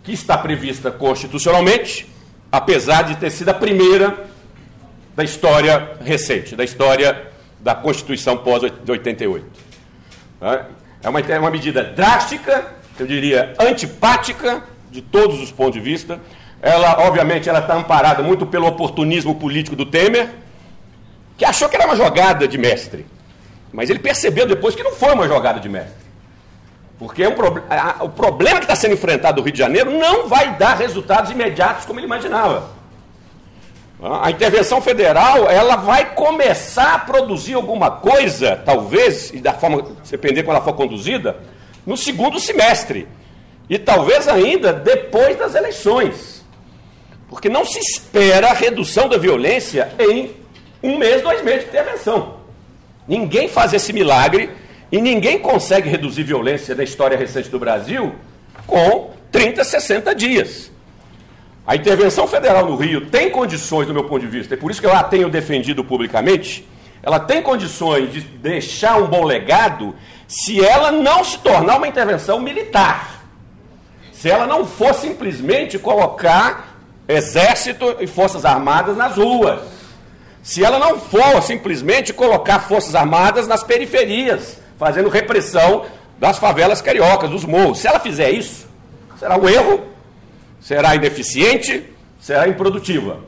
que 0.02 0.12
está 0.12 0.36
prevista 0.36 0.90
constitucionalmente, 0.90 2.08
apesar 2.50 3.02
de 3.02 3.16
ter 3.16 3.30
sido 3.30 3.50
a 3.50 3.54
primeira 3.54 4.26
da 5.14 5.24
história 5.24 5.96
recente, 6.00 6.54
da 6.54 6.62
história 6.62 7.28
da 7.60 7.74
Constituição 7.74 8.36
pós-88. 8.36 9.42
É 11.02 11.08
uma, 11.08 11.20
uma 11.40 11.50
medida 11.50 11.82
drástica, 11.82 12.77
eu 13.02 13.06
diria 13.06 13.54
antipática, 13.58 14.62
de 14.90 15.02
todos 15.02 15.40
os 15.40 15.50
pontos 15.50 15.74
de 15.74 15.80
vista. 15.80 16.20
Ela, 16.60 17.06
obviamente, 17.06 17.48
ela 17.48 17.60
está 17.60 17.74
amparada 17.74 18.22
muito 18.22 18.46
pelo 18.46 18.66
oportunismo 18.66 19.34
político 19.34 19.76
do 19.76 19.86
Temer, 19.86 20.30
que 21.36 21.44
achou 21.44 21.68
que 21.68 21.76
era 21.76 21.86
uma 21.86 21.96
jogada 21.96 22.48
de 22.48 22.58
mestre. 22.58 23.06
Mas 23.72 23.90
ele 23.90 23.98
percebeu 23.98 24.46
depois 24.46 24.74
que 24.74 24.82
não 24.82 24.92
foi 24.92 25.12
uma 25.12 25.28
jogada 25.28 25.60
de 25.60 25.68
mestre. 25.68 26.08
Porque 26.98 27.22
é 27.22 27.28
um 27.28 27.34
pro... 27.34 27.62
o 28.00 28.08
problema 28.08 28.58
que 28.58 28.64
está 28.64 28.74
sendo 28.74 28.94
enfrentado 28.94 29.38
no 29.38 29.44
Rio 29.44 29.52
de 29.52 29.58
Janeiro 29.58 29.90
não 29.90 30.26
vai 30.26 30.56
dar 30.56 30.74
resultados 30.74 31.30
imediatos 31.30 31.84
como 31.84 32.00
ele 32.00 32.06
imaginava. 32.06 32.70
A 34.22 34.30
intervenção 34.30 34.80
federal 34.80 35.48
ela 35.48 35.76
vai 35.76 36.14
começar 36.14 36.94
a 36.94 36.98
produzir 36.98 37.54
alguma 37.54 37.90
coisa, 37.90 38.56
talvez, 38.64 39.30
e 39.32 39.40
da 39.40 39.52
forma, 39.52 39.84
depender 40.08 40.44
quando 40.44 40.56
ela 40.56 40.64
for 40.64 40.74
conduzida, 40.74 41.36
no 41.88 41.96
segundo 41.96 42.38
semestre. 42.38 43.08
E 43.68 43.78
talvez 43.78 44.28
ainda 44.28 44.74
depois 44.74 45.38
das 45.38 45.54
eleições. 45.54 46.44
Porque 47.30 47.48
não 47.48 47.64
se 47.64 47.78
espera 47.78 48.50
a 48.50 48.52
redução 48.52 49.08
da 49.08 49.16
violência 49.16 49.90
em 49.98 50.36
um 50.82 50.98
mês, 50.98 51.22
dois 51.22 51.42
meses 51.42 51.62
de 51.62 51.68
intervenção. 51.68 52.40
Ninguém 53.06 53.48
faz 53.48 53.72
esse 53.72 53.90
milagre 53.92 54.50
e 54.92 55.00
ninguém 55.00 55.38
consegue 55.38 55.88
reduzir 55.88 56.24
violência 56.24 56.74
na 56.74 56.84
história 56.84 57.16
recente 57.16 57.48
do 57.48 57.58
Brasil 57.58 58.14
com 58.66 59.10
30, 59.32 59.64
60 59.64 60.14
dias. 60.14 60.70
A 61.66 61.74
intervenção 61.74 62.26
federal 62.26 62.66
no 62.66 62.76
Rio 62.76 63.06
tem 63.06 63.30
condições, 63.30 63.86
do 63.86 63.94
meu 63.94 64.04
ponto 64.04 64.20
de 64.20 64.26
vista, 64.26 64.54
e 64.54 64.56
por 64.58 64.70
isso 64.70 64.80
que 64.80 64.86
eu 64.86 64.92
a 64.92 65.02
tenho 65.02 65.30
defendido 65.30 65.82
publicamente, 65.82 66.66
ela 67.02 67.18
tem 67.18 67.42
condições 67.42 68.12
de 68.12 68.20
deixar 68.20 69.00
um 69.00 69.06
bom 69.06 69.24
legado 69.24 69.94
se 70.28 70.62
ela 70.62 70.92
não 70.92 71.24
se 71.24 71.38
tornar 71.38 71.78
uma 71.78 71.88
intervenção 71.88 72.38
militar. 72.38 73.24
Se 74.12 74.28
ela 74.28 74.46
não 74.46 74.66
for 74.66 74.94
simplesmente 74.94 75.78
colocar 75.78 76.76
exército 77.08 77.96
e 77.98 78.06
forças 78.06 78.44
armadas 78.44 78.94
nas 78.94 79.16
ruas. 79.16 79.62
Se 80.42 80.62
ela 80.62 80.78
não 80.78 81.00
for 81.00 81.42
simplesmente 81.42 82.12
colocar 82.12 82.60
forças 82.60 82.94
armadas 82.94 83.48
nas 83.48 83.64
periferias, 83.64 84.58
fazendo 84.78 85.08
repressão 85.08 85.86
das 86.18 86.38
favelas 86.38 86.82
cariocas, 86.82 87.30
dos 87.30 87.44
morros. 87.44 87.78
Se 87.78 87.88
ela 87.88 87.98
fizer 87.98 88.30
isso, 88.30 88.66
será 89.18 89.38
um 89.38 89.48
erro, 89.48 89.86
será 90.60 90.94
ineficiente, 90.94 91.84
será 92.20 92.46
improdutiva. 92.48 93.20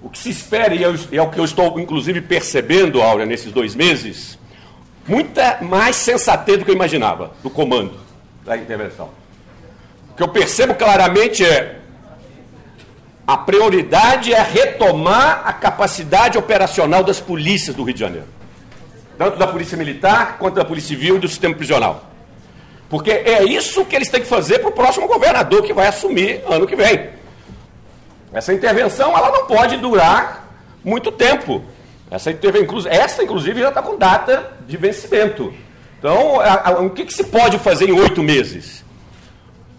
O 0.00 0.08
que 0.08 0.18
se 0.18 0.30
espera, 0.30 0.74
e 0.74 0.84
é 0.84 1.22
o 1.22 1.30
que 1.30 1.38
eu 1.38 1.44
estou 1.44 1.78
inclusive 1.80 2.20
percebendo, 2.20 3.02
Áurea, 3.02 3.26
nesses 3.26 3.52
dois 3.52 3.74
meses, 3.74 4.38
muita 5.06 5.58
mais 5.62 5.96
sensatez 5.96 6.58
do 6.58 6.64
que 6.64 6.70
eu 6.70 6.74
imaginava 6.74 7.32
do 7.42 7.50
comando 7.50 8.00
da 8.44 8.56
intervenção. 8.56 9.10
O 10.10 10.14
que 10.14 10.22
eu 10.22 10.28
percebo 10.28 10.74
claramente 10.74 11.44
é 11.44 11.78
a 13.26 13.36
prioridade 13.36 14.34
é 14.34 14.42
retomar 14.42 15.42
a 15.44 15.52
capacidade 15.52 16.36
operacional 16.36 17.04
das 17.04 17.20
polícias 17.20 17.74
do 17.74 17.84
Rio 17.84 17.94
de 17.94 18.00
Janeiro. 18.00 18.26
Tanto 19.16 19.38
da 19.38 19.46
Polícia 19.46 19.76
Militar 19.78 20.38
quanto 20.38 20.54
da 20.54 20.64
Polícia 20.64 20.88
Civil 20.88 21.16
e 21.16 21.18
do 21.20 21.28
sistema 21.28 21.54
prisional. 21.54 22.04
Porque 22.88 23.10
é 23.10 23.42
isso 23.44 23.84
que 23.84 23.96
eles 23.96 24.08
têm 24.08 24.20
que 24.20 24.26
fazer 24.26 24.58
para 24.58 24.68
o 24.68 24.72
próximo 24.72 25.06
governador 25.06 25.62
que 25.62 25.72
vai 25.72 25.86
assumir 25.86 26.42
ano 26.46 26.66
que 26.66 26.76
vem. 26.76 27.10
Essa 28.32 28.52
intervenção 28.52 29.16
ela 29.16 29.30
não 29.30 29.46
pode 29.46 29.76
durar 29.76 30.48
muito 30.84 31.12
tempo. 31.12 31.62
Essa, 32.12 32.30
essa 32.90 33.22
inclusive, 33.22 33.62
já 33.62 33.70
está 33.70 33.80
com 33.80 33.96
data 33.96 34.52
de 34.68 34.76
vencimento. 34.76 35.52
Então, 35.98 36.38
a, 36.40 36.68
a, 36.68 36.80
o 36.80 36.90
que, 36.90 37.06
que 37.06 37.14
se 37.14 37.24
pode 37.24 37.58
fazer 37.58 37.88
em 37.88 37.98
oito 37.98 38.22
meses? 38.22 38.84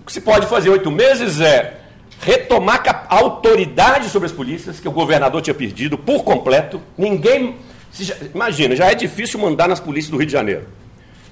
O 0.02 0.06
que 0.08 0.12
se 0.12 0.20
pode 0.20 0.48
fazer 0.48 0.70
em 0.70 0.72
oito 0.72 0.90
meses 0.90 1.40
é 1.40 1.82
retomar 2.20 2.82
a 2.88 3.16
autoridade 3.16 4.10
sobre 4.10 4.26
as 4.26 4.32
polícias, 4.32 4.80
que 4.80 4.88
o 4.88 4.92
governador 4.92 5.44
tinha 5.44 5.54
perdido 5.54 5.96
por 5.96 6.24
completo. 6.24 6.82
Ninguém. 6.98 7.56
Imagina, 8.34 8.76
já 8.76 8.90
é 8.90 8.96
difícil 8.96 9.40
mandar 9.40 9.68
nas 9.68 9.80
polícias 9.80 10.10
do 10.10 10.18
Rio 10.18 10.26
de 10.26 10.34
Janeiro. 10.34 10.68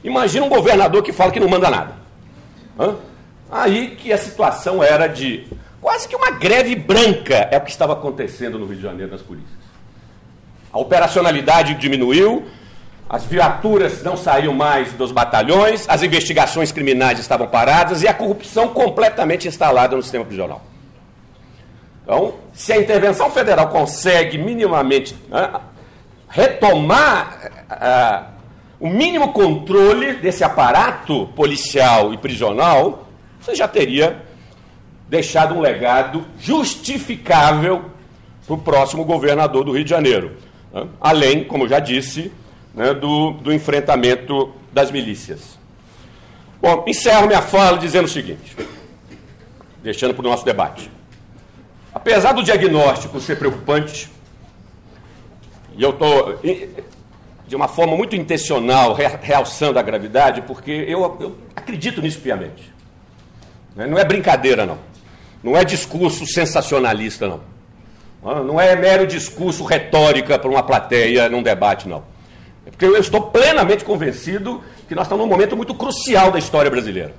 Imagina 0.03 0.45
um 0.45 0.49
governador 0.49 1.01
que 1.01 1.11
fala 1.11 1.31
que 1.31 1.39
não 1.39 1.49
manda 1.49 1.67
nada. 1.67 1.95
Hã? 2.79 2.95
Aí 3.49 3.95
que 3.95 4.13
a 4.13 4.17
situação 4.19 4.83
era 4.83 5.07
de 5.07 5.47
quase 5.81 6.07
que 6.07 6.15
uma 6.15 6.29
greve 6.29 6.75
branca 6.75 7.49
é 7.49 7.57
o 7.57 7.61
que 7.61 7.71
estava 7.71 7.93
acontecendo 7.93 8.59
no 8.59 8.67
Rio 8.67 8.75
de 8.75 8.83
Janeiro 8.83 9.11
nas 9.11 9.21
polícias. 9.21 9.60
A 10.71 10.79
operacionalidade 10.79 11.75
diminuiu, 11.75 12.45
as 13.09 13.25
viaturas 13.25 14.01
não 14.03 14.15
saíam 14.15 14.53
mais 14.53 14.93
dos 14.93 15.11
batalhões, 15.11 15.85
as 15.89 16.01
investigações 16.01 16.71
criminais 16.71 17.19
estavam 17.19 17.47
paradas 17.47 18.01
e 18.01 18.07
a 18.07 18.13
corrupção 18.13 18.69
completamente 18.69 19.47
instalada 19.47 19.95
no 19.95 20.01
sistema 20.01 20.23
prisional. 20.23 20.61
Então, 22.03 22.35
se 22.53 22.71
a 22.71 22.77
intervenção 22.77 23.29
federal 23.29 23.67
consegue 23.67 24.37
minimamente 24.37 25.15
né, 25.29 25.59
retomar 26.29 27.51
o 28.79 28.87
mínimo 28.87 29.33
controle 29.33 30.13
desse 30.13 30.43
aparato 30.43 31.27
policial 31.35 32.13
e 32.13 32.17
prisional, 32.17 33.07
você 33.39 33.53
já 33.53 33.67
teria 33.67 34.21
deixado 35.09 35.53
um 35.53 35.59
legado 35.59 36.25
justificável 36.39 37.85
para 38.47 38.55
o 38.55 38.57
próximo 38.57 39.03
governador 39.03 39.65
do 39.65 39.73
Rio 39.73 39.83
de 39.83 39.89
Janeiro. 39.89 40.37
Né? 40.73 40.87
Além, 40.99 41.43
como 41.43 41.67
já 41.67 41.79
disse, 41.79 42.31
né, 42.73 42.93
do, 42.93 43.31
do 43.31 43.53
enfrentamento 43.53 44.53
das 44.71 44.91
milícias. 44.91 45.59
Bom, 46.61 46.85
encerro 46.87 47.27
minha 47.27 47.41
fala 47.41 47.77
dizendo 47.77 48.05
o 48.05 48.09
seguinte, 48.09 48.55
deixando 49.81 50.13
para 50.13 50.25
o 50.25 50.29
nosso 50.29 50.45
debate. 50.45 50.91
Apesar 51.93 52.33
do 52.33 52.43
diagnóstico 52.43 53.19
ser 53.19 53.37
preocupante, 53.37 54.09
e 55.75 55.83
eu 55.83 55.89
estou, 55.89 56.39
de 57.47 57.55
uma 57.55 57.67
forma 57.67 57.95
muito 57.95 58.15
intencional, 58.15 58.93
realçando 58.93 59.79
a 59.79 59.81
gravidade, 59.81 60.41
porque 60.43 60.71
eu, 60.71 61.17
eu 61.19 61.37
acredito 61.55 62.01
nisso 62.01 62.19
piamente. 62.19 62.71
Né? 63.75 63.87
Não 63.87 63.97
é 63.97 64.05
brincadeira, 64.05 64.65
não. 64.65 64.77
Não 65.43 65.57
é 65.57 65.65
discurso 65.65 66.25
sensacionalista, 66.25 67.27
não. 67.27 67.41
Ah, 68.23 68.41
não 68.41 68.59
é 68.59 68.75
mero 68.75 69.07
discurso 69.07 69.63
retórica 69.63 70.37
para 70.37 70.49
uma 70.49 70.61
plateia 70.61 71.27
num 71.27 71.41
debate, 71.41 71.87
não. 71.87 72.03
É 72.65 72.69
porque 72.69 72.85
eu 72.85 72.97
estou 72.97 73.21
plenamente 73.21 73.83
convencido 73.83 74.61
que 74.87 74.93
nós 74.93 75.05
estamos 75.05 75.25
num 75.25 75.31
momento 75.31 75.57
muito 75.57 75.73
crucial 75.73 76.31
da 76.31 76.37
história 76.37 76.69
brasileira. 76.69 77.13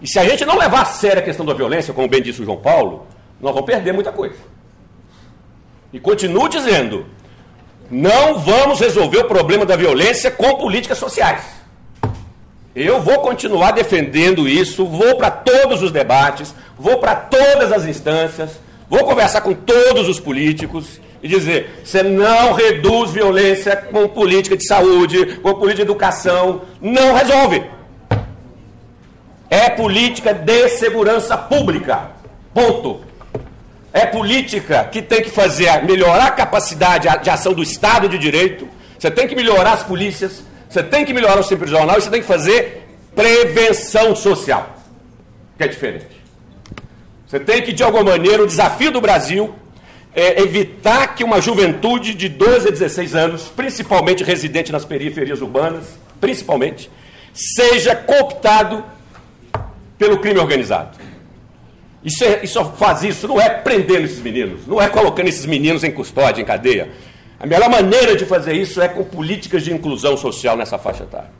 E 0.00 0.06
se 0.06 0.18
a 0.18 0.24
gente 0.24 0.44
não 0.44 0.58
levar 0.58 0.82
a 0.82 0.84
sério 0.84 1.20
a 1.20 1.24
questão 1.24 1.46
da 1.46 1.54
violência, 1.54 1.94
como 1.94 2.08
bem 2.08 2.22
disse 2.22 2.42
o 2.42 2.44
João 2.44 2.58
Paulo, 2.58 3.06
nós 3.40 3.52
vamos 3.52 3.66
perder 3.66 3.92
muita 3.92 4.12
coisa. 4.12 4.36
E 5.92 5.98
continuo 5.98 6.48
dizendo: 6.48 7.06
não 7.90 8.38
vamos 8.38 8.80
resolver 8.80 9.18
o 9.18 9.24
problema 9.24 9.64
da 9.64 9.76
violência 9.76 10.30
com 10.30 10.56
políticas 10.56 10.98
sociais. 10.98 11.42
Eu 12.76 13.00
vou 13.00 13.20
continuar 13.20 13.72
defendendo 13.72 14.46
isso, 14.46 14.86
vou 14.86 15.16
para 15.16 15.30
todos 15.30 15.82
os 15.82 15.90
debates, 15.90 16.54
vou 16.78 16.98
para 16.98 17.16
todas 17.16 17.72
as 17.72 17.86
instâncias, 17.86 18.60
vou 18.88 19.04
conversar 19.04 19.40
com 19.40 19.54
todos 19.54 20.08
os 20.08 20.18
políticos 20.20 21.00
e 21.22 21.28
dizer: 21.28 21.80
você 21.84 22.02
não 22.02 22.52
reduz 22.52 23.10
violência 23.10 23.76
com 23.76 24.08
política 24.08 24.56
de 24.56 24.66
saúde, 24.66 25.36
com 25.42 25.54
política 25.54 25.76
de 25.76 25.90
educação, 25.90 26.62
não 26.80 27.14
resolve. 27.14 27.64
É 29.50 29.70
política 29.70 30.34
de 30.34 30.68
segurança 30.68 31.36
pública. 31.36 32.10
Ponto. 32.52 33.00
É 33.92 34.04
política 34.04 34.84
que 34.84 35.00
tem 35.00 35.22
que 35.22 35.30
fazer 35.30 35.82
melhorar 35.84 36.26
a 36.26 36.30
capacidade 36.30 37.08
de 37.22 37.30
ação 37.30 37.54
do 37.54 37.62
Estado 37.62 38.08
de 38.08 38.18
Direito. 38.18 38.68
Você 38.98 39.10
tem 39.10 39.26
que 39.26 39.34
melhorar 39.34 39.72
as 39.72 39.82
polícias, 39.82 40.42
você 40.68 40.82
tem 40.82 41.04
que 41.04 41.14
melhorar 41.14 41.38
o 41.38 41.42
sistema 41.42 41.60
prisional 41.60 41.96
e 41.96 42.02
você 42.02 42.10
tem 42.10 42.20
que 42.20 42.26
fazer 42.26 42.86
prevenção 43.14 44.14
social, 44.14 44.76
que 45.56 45.64
é 45.64 45.68
diferente. 45.68 46.17
Você 47.28 47.38
tem 47.38 47.60
que, 47.60 47.74
de 47.74 47.82
alguma 47.82 48.04
maneira, 48.04 48.42
o 48.42 48.46
desafio 48.46 48.90
do 48.90 49.02
Brasil 49.02 49.54
é 50.14 50.40
evitar 50.40 51.14
que 51.14 51.22
uma 51.22 51.42
juventude 51.42 52.14
de 52.14 52.26
12 52.26 52.68
a 52.68 52.70
16 52.70 53.14
anos, 53.14 53.42
principalmente 53.54 54.24
residente 54.24 54.72
nas 54.72 54.86
periferias 54.86 55.42
urbanas, 55.42 55.98
principalmente, 56.18 56.90
seja 57.34 57.94
cooptado 57.94 58.82
pelo 59.98 60.18
crime 60.18 60.40
organizado. 60.40 60.96
Isso, 62.02 62.24
é, 62.24 62.42
isso 62.42 62.64
faz 62.78 63.02
isso, 63.02 63.28
não 63.28 63.38
é 63.38 63.50
prendendo 63.50 64.06
esses 64.06 64.20
meninos, 64.20 64.66
não 64.66 64.80
é 64.80 64.88
colocando 64.88 65.28
esses 65.28 65.44
meninos 65.44 65.84
em 65.84 65.90
custódia, 65.90 66.40
em 66.40 66.46
cadeia. 66.46 66.90
A 67.38 67.46
melhor 67.46 67.68
maneira 67.68 68.16
de 68.16 68.24
fazer 68.24 68.54
isso 68.54 68.80
é 68.80 68.88
com 68.88 69.04
políticas 69.04 69.62
de 69.62 69.70
inclusão 69.70 70.16
social 70.16 70.56
nessa 70.56 70.78
faixa 70.78 71.04
etária. 71.04 71.30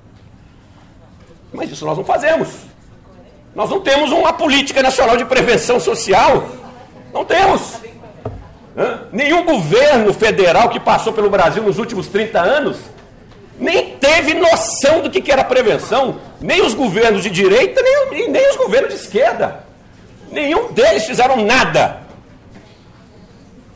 Mas 1.50 1.70
isso 1.70 1.86
nós 1.86 1.96
não 1.96 2.04
fazemos. 2.04 2.50
Nós 3.54 3.70
não 3.70 3.80
temos 3.80 4.10
uma 4.12 4.32
política 4.32 4.82
nacional 4.82 5.16
de 5.16 5.24
prevenção 5.24 5.80
social. 5.80 6.48
Não 7.12 7.24
temos. 7.24 7.74
Hã? 8.76 9.00
Nenhum 9.12 9.44
governo 9.44 10.12
federal 10.14 10.68
que 10.68 10.78
passou 10.78 11.12
pelo 11.12 11.30
Brasil 11.30 11.62
nos 11.62 11.78
últimos 11.78 12.08
30 12.08 12.40
anos 12.40 12.78
nem 13.58 13.96
teve 13.96 14.34
noção 14.34 15.02
do 15.02 15.10
que 15.10 15.30
era 15.30 15.42
prevenção. 15.42 16.20
Nem 16.40 16.62
os 16.62 16.74
governos 16.74 17.22
de 17.22 17.30
direita, 17.30 17.82
nem, 17.82 18.30
nem 18.30 18.50
os 18.50 18.56
governos 18.56 18.94
de 18.94 19.00
esquerda. 19.00 19.64
Nenhum 20.30 20.72
deles 20.72 21.04
fizeram 21.04 21.44
nada 21.44 22.02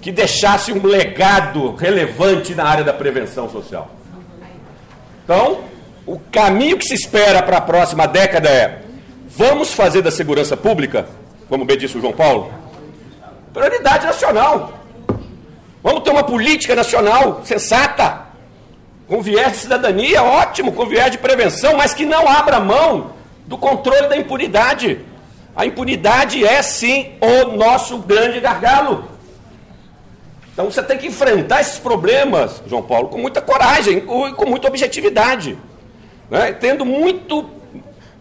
que 0.01 0.13
deixasse 0.13 0.73
um 0.73 0.85
legado 0.85 1.75
relevante 1.75 2.55
na 2.55 2.65
área 2.65 2.85
da 2.85 2.93
prevenção 2.93 3.49
social. 3.49 3.91
Então, 5.25 5.61
o 6.05 6.19
caminho 6.19 6.77
que 6.77 6.85
se 6.85 6.95
espera 6.95 7.43
para 7.43 7.59
a 7.59 7.61
próxima 7.61 8.07
década 8.07 8.49
é 8.49 8.83
Vamos 9.35 9.73
fazer 9.73 10.03
da 10.03 10.11
segurança 10.11 10.55
pública, 10.59 11.07
como 11.49 11.65
bem 11.65 11.79
disse 11.79 11.97
o 11.97 12.01
João 12.03 12.13
Paulo, 12.13 12.53
prioridade 13.51 14.05
nacional. 14.05 14.75
Vamos 15.83 16.03
ter 16.03 16.11
uma 16.11 16.23
política 16.23 16.75
nacional 16.75 17.41
sensata, 17.43 18.27
com 19.09 19.23
viés 19.23 19.53
de 19.53 19.59
cidadania, 19.59 20.23
ótimo, 20.23 20.73
com 20.73 20.85
viés 20.87 21.11
de 21.11 21.17
prevenção, 21.17 21.79
mas 21.79 21.95
que 21.95 22.05
não 22.05 22.29
abra 22.29 22.61
mão 22.61 23.13
do 23.47 23.57
controle 23.57 24.07
da 24.07 24.19
impunidade. 24.19 25.01
A 25.57 25.65
impunidade 25.65 26.45
é 26.45 26.61
sim 26.61 27.13
o 27.19 27.57
nosso 27.57 27.99
grande 27.99 28.39
gargalo. 28.39 29.09
Então 30.53 30.71
você 30.71 30.83
tem 30.83 30.99
que 30.99 31.07
enfrentar 31.07 31.63
esses 31.63 31.79
problemas, 31.79 32.63
João 32.67 32.83
Paulo, 32.83 33.09
com 33.09 33.17
muita 33.17 33.41
coragem 33.41 33.97
e 33.97 34.01
com 34.03 34.47
muita 34.47 34.69
objetividade. 34.69 35.57
Né? 36.31 36.53
Tendo 36.53 36.85
muito 36.85 37.62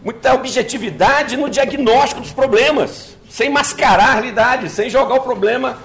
muita 0.04 0.34
objetividade 0.34 1.36
no 1.36 1.48
diagnóstico 1.48 2.20
dos 2.20 2.32
problemas, 2.32 3.16
sem 3.28 3.48
mascarar 3.48 4.10
a 4.10 4.14
realidade, 4.14 4.68
sem 4.68 4.90
jogar 4.90 5.14
o 5.14 5.20
problema 5.20 5.78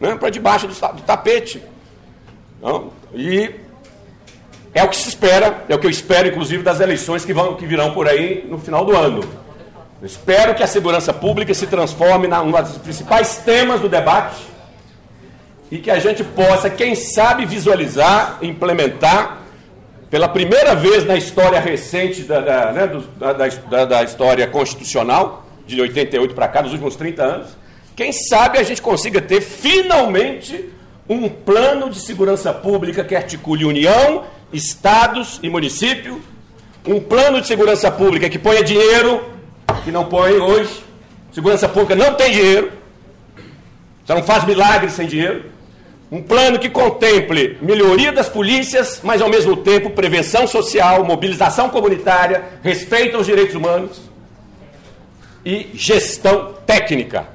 né, 0.00 0.14
para 0.16 0.30
debaixo 0.30 0.66
do, 0.66 0.74
do 0.74 1.02
tapete. 1.02 1.62
Não? 2.62 2.92
E 3.12 3.50
É 4.74 4.82
o 4.82 4.88
que 4.88 4.96
se 4.96 5.08
espera, 5.08 5.64
é 5.68 5.74
o 5.74 5.78
que 5.78 5.86
eu 5.86 5.90
espero, 5.90 6.26
inclusive, 6.26 6.62
das 6.62 6.80
eleições 6.80 7.24
que, 7.24 7.32
vão, 7.32 7.54
que 7.54 7.64
virão 7.64 7.92
por 7.92 8.08
aí 8.08 8.44
no 8.48 8.58
final 8.58 8.84
do 8.84 8.96
ano. 8.96 9.20
Eu 10.00 10.06
espero 10.06 10.54
que 10.54 10.62
a 10.62 10.66
segurança 10.66 11.12
pública 11.12 11.54
se 11.54 11.66
transforme 11.66 12.26
em 12.26 12.32
um 12.32 12.50
dos 12.50 12.78
principais 12.78 13.36
temas 13.36 13.80
do 13.80 13.88
debate 13.88 14.42
e 15.70 15.78
que 15.78 15.90
a 15.90 15.98
gente 15.98 16.24
possa, 16.24 16.68
quem 16.68 16.94
sabe, 16.94 17.46
visualizar, 17.46 18.38
implementar, 18.42 19.43
pela 20.14 20.28
primeira 20.28 20.76
vez 20.76 21.04
na 21.04 21.16
história 21.16 21.58
recente 21.58 22.22
da, 22.22 22.38
da, 22.38 22.70
né, 22.70 22.86
do, 22.86 23.00
da, 23.68 23.84
da 23.84 24.04
história 24.04 24.46
constitucional, 24.46 25.44
de 25.66 25.80
88 25.80 26.32
para 26.32 26.46
cá, 26.46 26.62
dos 26.62 26.70
últimos 26.70 26.94
30 26.94 27.22
anos, 27.24 27.48
quem 27.96 28.12
sabe 28.12 28.58
a 28.58 28.62
gente 28.62 28.80
consiga 28.80 29.20
ter 29.20 29.40
finalmente 29.40 30.70
um 31.08 31.28
plano 31.28 31.90
de 31.90 31.98
segurança 31.98 32.54
pública 32.54 33.02
que 33.02 33.16
articule 33.16 33.64
União, 33.64 34.22
estados 34.52 35.40
e 35.42 35.50
município, 35.50 36.22
um 36.86 37.00
plano 37.00 37.40
de 37.40 37.48
segurança 37.48 37.90
pública 37.90 38.30
que 38.30 38.38
ponha 38.38 38.62
dinheiro, 38.62 39.20
que 39.82 39.90
não 39.90 40.04
põe 40.04 40.34
hoje. 40.34 40.80
Segurança 41.32 41.68
pública 41.68 41.96
não 41.96 42.14
tem 42.14 42.30
dinheiro, 42.30 42.70
você 44.04 44.14
não 44.14 44.22
faz 44.22 44.44
milagres 44.44 44.92
sem 44.92 45.08
dinheiro. 45.08 45.46
Um 46.14 46.22
plano 46.22 46.60
que 46.60 46.70
contemple 46.70 47.58
melhoria 47.60 48.12
das 48.12 48.28
polícias, 48.28 49.00
mas 49.02 49.20
ao 49.20 49.28
mesmo 49.28 49.56
tempo 49.56 49.90
prevenção 49.90 50.46
social, 50.46 51.04
mobilização 51.04 51.68
comunitária, 51.68 52.44
respeito 52.62 53.16
aos 53.16 53.26
direitos 53.26 53.56
humanos 53.56 54.00
e 55.44 55.70
gestão 55.74 56.54
técnica, 56.64 57.26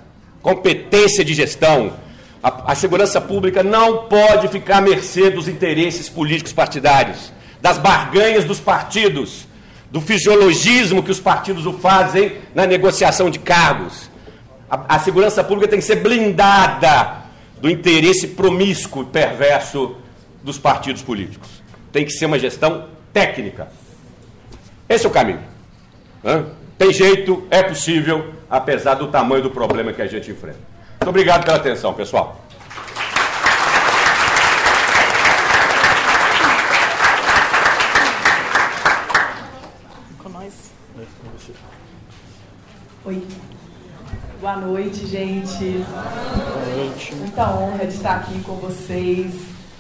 competência 0.41 1.25
de 1.25 1.33
gestão, 1.33 1.91
a, 2.41 2.71
a 2.71 2.73
segurança 2.73 3.19
pública 3.19 3.61
não 3.61 4.05
pode 4.07 4.47
ficar 4.47 4.77
à 4.77 4.81
mercê 4.81 5.29
dos 5.29 5.49
interesses 5.49 6.07
políticos 6.07 6.53
partidários, 6.53 7.33
das 7.61 7.77
barganhas 7.77 8.45
dos 8.45 8.61
partidos, 8.61 9.45
do 9.91 9.99
fisiologismo 9.99 11.03
que 11.03 11.11
os 11.11 11.19
partidos 11.19 11.65
o 11.65 11.73
fazem 11.73 12.37
na 12.55 12.65
negociação 12.65 13.29
de 13.29 13.39
cargos. 13.39 14.09
A, 14.71 14.95
a 14.95 14.99
segurança 14.99 15.43
pública 15.43 15.67
tem 15.67 15.79
que 15.79 15.85
ser 15.85 15.97
blindada 15.97 17.27
do 17.61 17.69
interesse 17.69 18.27
promíscuo 18.29 19.03
e 19.03 19.05
perverso 19.05 19.95
dos 20.43 20.57
partidos 20.57 21.01
políticos. 21.01 21.49
Tem 21.91 22.05
que 22.05 22.11
ser 22.11 22.25
uma 22.25 22.39
gestão 22.39 22.87
técnica. 23.13 23.67
Esse 24.87 25.05
é 25.05 25.09
o 25.09 25.11
caminho. 25.11 25.41
Tem 26.77 26.93
jeito, 26.93 27.45
é 27.51 27.61
possível, 27.61 28.33
apesar 28.49 28.95
do 28.95 29.07
tamanho 29.07 29.43
do 29.43 29.51
problema 29.51 29.91
que 29.91 30.01
a 30.01 30.07
gente 30.07 30.31
enfrenta. 30.31 30.59
Muito 30.99 31.09
obrigado 31.09 31.43
pela 31.43 31.57
atenção, 31.57 31.93
pessoal. 31.93 32.41
Oi. 43.05 43.23
Boa 44.39 44.55
noite, 44.57 45.05
gente. 45.07 45.83
Noite. 46.79 47.13
Muita 47.15 47.53
honra 47.57 47.85
de 47.85 47.93
estar 47.93 48.15
aqui 48.15 48.39
com 48.39 48.55
vocês. 48.55 49.33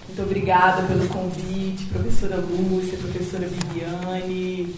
Muito 0.05 0.21
obrigada 0.21 0.81
pelo 0.85 1.07
convite, 1.07 1.85
professora 1.85 2.35
Lúcia, 2.35 2.97
professora 2.97 3.47
Viviane, 3.47 4.75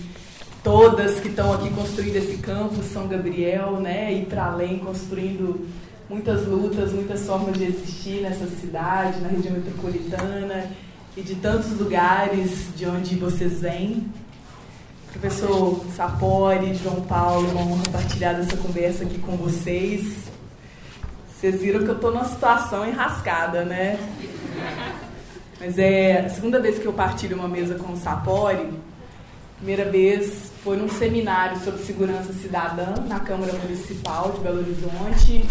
todas 0.63 1.19
que 1.19 1.29
estão 1.29 1.51
aqui 1.51 1.71
construindo 1.71 2.17
esse 2.17 2.37
campus 2.37 2.85
São 2.85 3.07
Gabriel, 3.07 3.79
né? 3.79 4.13
E 4.13 4.25
para 4.25 4.45
além, 4.45 4.77
construindo 4.77 5.67
muitas 6.07 6.45
lutas, 6.45 6.91
muitas 6.91 7.25
formas 7.25 7.57
de 7.57 7.63
existir 7.63 8.21
nessa 8.21 8.45
cidade, 8.45 9.19
na 9.19 9.29
região 9.29 9.55
metropolitana 9.55 10.69
e 11.17 11.23
de 11.23 11.33
tantos 11.35 11.71
lugares 11.79 12.67
de 12.75 12.85
onde 12.85 13.15
vocês 13.15 13.61
vêm. 13.61 14.05
Professor 15.11 15.83
Sapori, 15.95 16.75
João 16.75 17.01
Paulo, 17.01 17.49
uma 17.49 17.61
honra 17.61 17.83
partilhar 17.91 18.39
essa 18.39 18.55
conversa 18.57 19.05
aqui 19.05 19.17
com 19.17 19.35
vocês. 19.37 20.30
Vocês 21.41 21.59
viram 21.59 21.83
que 21.83 21.89
eu 21.89 21.95
estou 21.95 22.11
numa 22.11 22.25
situação 22.25 22.87
enrascada, 22.87 23.65
né? 23.65 23.97
Mas 25.59 25.79
é 25.79 26.19
a 26.19 26.29
segunda 26.29 26.59
vez 26.59 26.77
que 26.77 26.85
eu 26.85 26.93
partilho 26.93 27.35
uma 27.35 27.47
mesa 27.47 27.73
com 27.73 27.93
o 27.93 27.97
Sapori. 27.97 28.69
Primeira 29.57 29.85
vez 29.85 30.51
foi 30.63 30.77
num 30.77 30.87
seminário 30.87 31.59
sobre 31.63 31.81
segurança 31.81 32.31
cidadã 32.31 32.93
na 33.07 33.19
Câmara 33.19 33.53
Municipal 33.53 34.33
de 34.33 34.41
Belo 34.41 34.59
Horizonte 34.59 35.43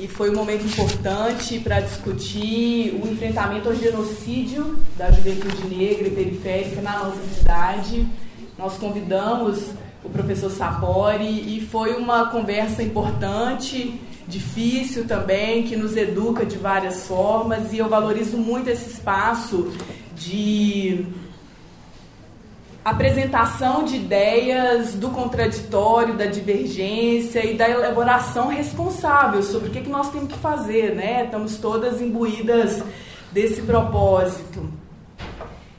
e 0.00 0.06
foi 0.06 0.30
um 0.30 0.34
momento 0.36 0.64
importante 0.64 1.58
para 1.58 1.80
discutir 1.80 2.96
o 3.02 3.08
enfrentamento 3.08 3.68
ao 3.68 3.74
genocídio 3.74 4.78
da 4.96 5.10
juventude 5.10 5.66
negra 5.66 6.06
e 6.06 6.10
periférica 6.12 6.80
na 6.80 7.00
nossa 7.00 7.20
cidade. 7.34 8.06
Nós 8.56 8.78
convidamos 8.78 9.70
o 10.04 10.08
professor 10.08 10.52
Sapori 10.52 11.56
e 11.56 11.66
foi 11.66 11.96
uma 11.96 12.30
conversa 12.30 12.80
importante, 12.80 14.00
difícil 14.26 15.06
também, 15.06 15.62
que 15.62 15.76
nos 15.76 15.96
educa 15.96 16.44
de 16.44 16.56
várias 16.56 17.06
formas 17.06 17.72
e 17.72 17.78
eu 17.78 17.88
valorizo 17.88 18.36
muito 18.36 18.68
esse 18.68 18.90
espaço 18.90 19.72
de 20.14 21.06
apresentação 22.84 23.84
de 23.84 23.96
ideias 23.96 24.94
do 24.94 25.10
contraditório, 25.10 26.14
da 26.14 26.26
divergência 26.26 27.44
e 27.44 27.56
da 27.56 27.68
elaboração 27.68 28.48
responsável 28.48 29.42
sobre 29.42 29.68
o 29.68 29.72
que, 29.72 29.80
que 29.80 29.90
nós 29.90 30.10
temos 30.10 30.32
que 30.32 30.38
fazer, 30.38 30.94
né? 30.94 31.24
Estamos 31.24 31.56
todas 31.56 32.00
imbuídas 32.00 32.82
desse 33.32 33.62
propósito. 33.62 34.68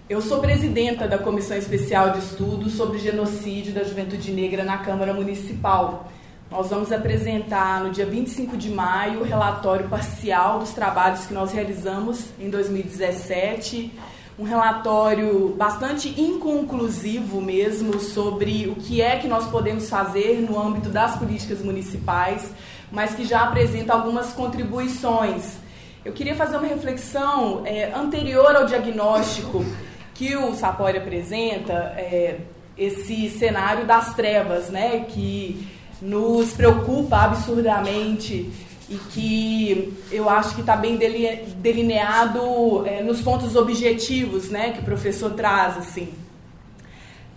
Eu 0.10 0.22
sou 0.22 0.40
presidenta 0.40 1.08
da 1.08 1.18
Comissão 1.18 1.58
Especial 1.58 2.12
de 2.12 2.20
Estudos 2.20 2.74
sobre 2.74 2.98
Genocídio 3.00 3.74
da 3.74 3.84
Juventude 3.84 4.32
Negra 4.32 4.64
na 4.64 4.78
Câmara 4.78 5.14
Municipal. 5.14 6.12
Nós 6.50 6.70
vamos 6.70 6.94
apresentar 6.94 7.84
no 7.84 7.90
dia 7.90 8.06
25 8.06 8.56
de 8.56 8.70
maio 8.70 9.20
o 9.20 9.24
relatório 9.24 9.90
parcial 9.90 10.60
dos 10.60 10.72
trabalhos 10.72 11.26
que 11.26 11.34
nós 11.34 11.52
realizamos 11.52 12.28
em 12.40 12.50
2017 12.50 13.92
um 14.40 14.44
relatório 14.44 15.50
bastante 15.58 16.10
inconclusivo 16.22 17.42
mesmo 17.42 18.00
sobre 18.00 18.68
o 18.68 18.76
que 18.76 19.02
é 19.02 19.18
que 19.18 19.28
nós 19.28 19.50
podemos 19.50 19.90
fazer 19.90 20.40
no 20.40 20.58
âmbito 20.58 20.90
das 20.90 21.18
políticas 21.18 21.62
municipais, 21.62 22.50
mas 22.90 23.14
que 23.14 23.26
já 23.26 23.42
apresenta 23.42 23.94
algumas 23.94 24.32
contribuições. 24.32 25.58
Eu 26.06 26.14
queria 26.14 26.36
fazer 26.36 26.56
uma 26.56 26.68
reflexão 26.68 27.64
é, 27.66 27.92
anterior 27.94 28.56
ao 28.56 28.66
diagnóstico 28.66 29.66
que 30.14 30.38
o 30.38 30.54
Sapori 30.54 30.98
apresenta, 30.98 31.74
é, 31.98 32.40
esse 32.78 33.30
cenário 33.32 33.86
das 33.86 34.14
trevas, 34.14 34.70
né, 34.70 35.06
que 35.10 35.77
nos 36.02 36.54
preocupa 36.54 37.18
absurdamente 37.18 38.52
e 38.90 38.96
que 39.12 39.94
eu 40.12 40.30
acho 40.30 40.56
que 40.56 40.62
está 40.62 40.76
bem 40.76 40.98
delineado 40.98 42.86
é, 42.86 43.04
nos 43.04 43.22
pontos 43.22 43.56
objetivos 43.56 44.50
né, 44.50 44.72
que 44.72 44.80
o 44.80 44.84
professor 44.84 45.32
traz. 45.32 45.78
assim. 45.78 46.14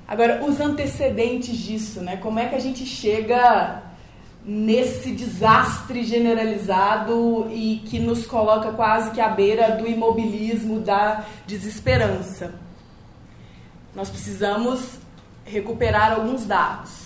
Agora, 0.07 0.45
os 0.45 0.61
antecedentes 0.61 1.57
disso, 1.57 2.01
né, 2.01 2.17
como 2.17 2.39
é 2.39 2.49
que 2.49 2.55
a 2.55 2.61
gente 2.61 2.85
chega 2.87 3.83
nesse 4.45 5.13
desastre 5.13 6.05
generalizado 6.05 7.49
e 7.53 7.83
que 7.87 7.99
nos 7.99 8.27
coloca 8.27 8.73
quase 8.73 9.11
que 9.11 9.21
à 9.21 9.29
beira 9.29 9.77
do 9.77 9.87
imobilismo, 9.87 10.81
da 10.81 11.25
desesperança? 11.47 12.55
Nós 13.95 14.09
precisamos 14.09 14.99
recuperar 15.45 16.13
alguns 16.13 16.45
dados. 16.45 17.00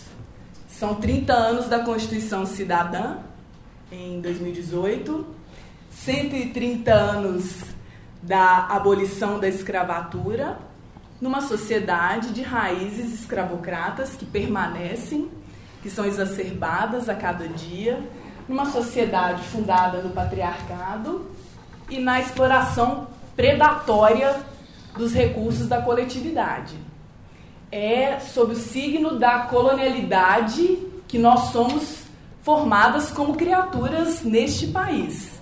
São 0.79 0.97
30 0.97 1.33
anos 1.33 1.69
da 1.69 1.79
Constituição 1.79 2.45
Cidadã, 2.45 3.19
em 3.93 4.21
2018, 4.21 5.25
130 5.89 6.93
anos 6.93 7.63
da 8.21 8.67
abolição 8.67 9.39
da 9.39 9.47
escravatura, 9.47 10.59
numa 11.21 11.41
sociedade 11.43 12.33
de 12.33 12.43
raízes 12.43 13.15
escravocratas 13.15 14.17
que 14.17 14.27
permanecem, 14.27 15.31
que 15.81 15.89
são 15.89 16.05
exacerbadas 16.05 17.09
a 17.09 17.15
cada 17.15 17.47
dia, 17.47 18.03
numa 18.49 18.67
sociedade 18.67 19.45
fundada 19.45 20.03
no 20.03 20.11
patriarcado 20.11 21.31
e 21.89 22.01
na 22.01 22.21
exploração 22.21 23.07
predatória 23.37 24.43
dos 24.99 25.15
recursos 25.15 25.69
da 25.69 25.81
coletividade. 25.81 26.84
É 27.77 28.21
sob 28.21 28.53
o 28.53 28.57
signo 28.57 29.19
da 29.19 29.41
colonialidade 29.41 30.79
que 31.09 31.19
nós 31.19 31.51
somos 31.51 32.05
formadas 32.41 33.11
como 33.11 33.35
criaturas 33.35 34.23
neste 34.23 34.69
país. 34.69 35.41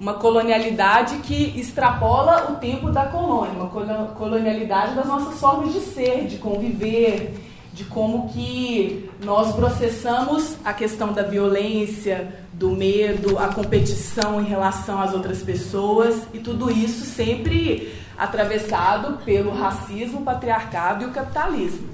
Uma 0.00 0.14
colonialidade 0.14 1.18
que 1.18 1.56
extrapola 1.56 2.50
o 2.50 2.56
tempo 2.56 2.90
da 2.90 3.06
colônia, 3.06 3.52
uma 3.52 4.08
colonialidade 4.08 4.96
das 4.96 5.06
nossas 5.06 5.38
formas 5.38 5.72
de 5.72 5.78
ser, 5.82 6.26
de 6.26 6.38
conviver, 6.38 7.38
de 7.72 7.84
como 7.84 8.28
que 8.30 9.08
nós 9.22 9.54
processamos 9.54 10.56
a 10.64 10.72
questão 10.72 11.12
da 11.12 11.22
violência, 11.22 12.42
do 12.52 12.70
medo, 12.70 13.38
a 13.38 13.54
competição 13.54 14.40
em 14.40 14.44
relação 14.44 15.00
às 15.00 15.14
outras 15.14 15.44
pessoas 15.44 16.22
e 16.34 16.40
tudo 16.40 16.72
isso 16.72 17.04
sempre 17.04 17.96
atravessado 18.18 19.18
pelo 19.24 19.52
racismo, 19.54 20.22
patriarcado 20.22 21.04
e 21.04 21.06
o 21.06 21.12
capitalismo. 21.12 21.88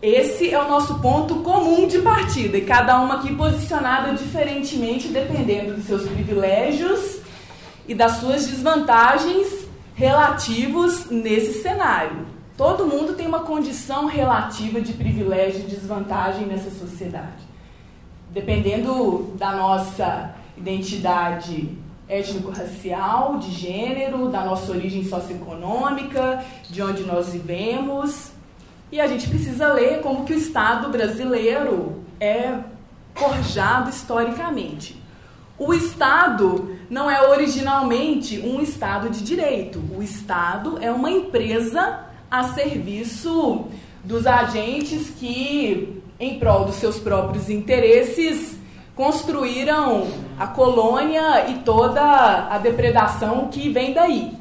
Esse 0.00 0.50
é 0.50 0.62
o 0.62 0.68
nosso 0.68 1.00
ponto 1.00 1.36
comum 1.36 1.86
de 1.86 1.98
partida, 1.98 2.56
e 2.56 2.64
cada 2.64 3.00
uma 3.00 3.16
aqui 3.16 3.34
posicionada 3.34 4.14
diferentemente, 4.14 5.08
dependendo 5.08 5.74
dos 5.74 5.84
seus 5.84 6.08
privilégios 6.08 7.18
e 7.86 7.94
das 7.94 8.12
suas 8.12 8.46
desvantagens 8.46 9.66
relativos 9.94 11.10
nesse 11.10 11.62
cenário. 11.62 12.26
Todo 12.56 12.86
mundo 12.86 13.14
tem 13.14 13.26
uma 13.26 13.40
condição 13.40 14.06
relativa 14.06 14.80
de 14.80 14.92
privilégio 14.92 15.60
e 15.60 15.70
desvantagem 15.70 16.46
nessa 16.46 16.70
sociedade. 16.70 17.46
Dependendo 18.30 19.34
da 19.36 19.52
nossa 19.52 20.34
identidade 20.56 21.76
étnico-racial, 22.08 23.38
de 23.38 23.50
gênero, 23.50 24.28
da 24.28 24.44
nossa 24.44 24.72
origem 24.72 25.04
socioeconômica, 25.04 26.44
de 26.68 26.82
onde 26.82 27.02
nós 27.02 27.30
vivemos. 27.30 28.30
E 28.90 29.00
a 29.00 29.06
gente 29.06 29.28
precisa 29.28 29.72
ler 29.72 30.00
como 30.00 30.24
que 30.24 30.32
o 30.32 30.38
Estado 30.38 30.88
brasileiro 30.88 32.02
é 32.18 32.54
forjado 33.14 33.90
historicamente. 33.90 35.00
O 35.58 35.74
Estado 35.74 36.76
não 36.88 37.10
é 37.10 37.28
originalmente 37.28 38.40
um 38.40 38.60
Estado 38.62 39.10
de 39.10 39.22
direito. 39.22 39.82
O 39.94 40.02
Estado 40.02 40.78
é 40.80 40.90
uma 40.90 41.10
empresa 41.10 42.06
a 42.30 42.44
serviço 42.44 43.66
dos 44.04 44.26
agentes 44.26 45.10
que, 45.10 46.00
em 46.18 46.38
prol 46.38 46.64
dos 46.64 46.76
seus 46.76 46.98
próprios 46.98 47.50
interesses, 47.50 48.57
construíram 48.98 50.08
a 50.36 50.48
colônia 50.48 51.48
e 51.48 51.60
toda 51.60 52.02
a 52.02 52.58
depredação 52.58 53.46
que 53.46 53.70
vem 53.70 53.94
daí. 53.94 54.32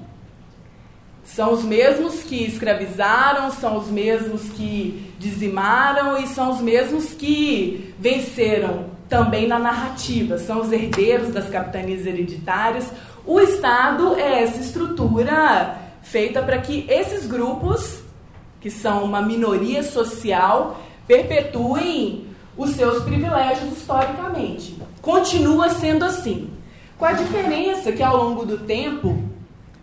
São 1.24 1.53
os 1.53 1.64
mesmos 1.64 2.24
que 2.24 2.43
escravizaram, 2.43 3.51
são 3.51 3.78
os 3.78 3.88
mesmos 3.88 4.49
que 4.49 5.14
dizimaram 5.20 6.18
e 6.18 6.26
são 6.26 6.49
os 6.49 6.60
mesmos 6.60 7.14
que 7.14 7.93
venceram 7.99 8.86
também 9.08 9.47
na 9.47 9.60
narrativa. 9.60 10.39
São 10.39 10.62
os 10.62 10.72
herdeiros 10.72 11.32
das 11.32 11.47
capitanias 11.47 12.08
hereditárias. 12.08 12.91
O 13.28 13.39
Estado 13.39 14.16
é 14.16 14.41
essa 14.41 14.60
estrutura 14.60 15.78
feita 16.01 16.41
para 16.41 16.58
que 16.58 16.84
esses 16.89 17.28
grupos, 17.28 17.99
que 18.60 18.72
são 18.72 19.03
uma 19.03 19.22
minoria 19.22 19.84
social, 19.84 20.82
perpetuem 21.05 22.26
os 22.58 22.72
seus 22.72 23.03
privilégios 23.03 23.78
historicamente. 23.78 24.76
Continua 25.01 25.70
sendo 25.70 26.03
assim. 26.03 26.49
Com 26.97 27.05
a 27.05 27.14
diferença 27.14 27.91
que 27.91 28.01
ao 28.01 28.18
longo 28.18 28.43
do 28.45 28.58
tempo 28.58 29.24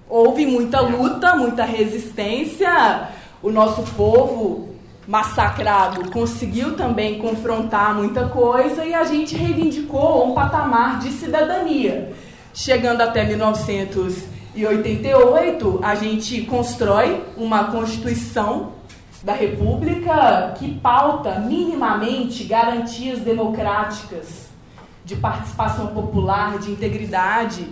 houve 0.08 0.44
muita 0.44 0.80
luta, 0.80 1.36
muita 1.36 1.64
resistência, 1.64 3.08
o 3.42 3.50
nosso 3.50 3.82
povo 3.94 4.74
massacrado 5.06 6.10
conseguiu 6.10 6.76
também 6.76 7.18
confrontar 7.18 7.94
muita 7.94 8.26
coisa 8.28 8.84
e 8.84 8.92
a 8.94 9.04
gente 9.04 9.36
reivindicou 9.36 10.28
um 10.28 10.34
patamar 10.34 10.98
de 10.98 11.10
cidadania. 11.10 12.12
Chegando 12.52 13.00
até 13.02 13.24
1988, 13.24 15.80
a 15.82 15.94
gente 15.94 16.42
constrói 16.42 17.24
uma 17.36 17.64
Constituição 17.64 18.72
da 19.24 19.32
República 19.32 20.54
que 20.58 20.78
pauta 20.80 21.40
minimamente 21.40 22.44
garantias 22.44 23.20
democráticas 23.20 24.48
de 25.02 25.16
participação 25.16 25.88
popular, 25.88 26.58
de 26.58 26.70
integridade, 26.70 27.66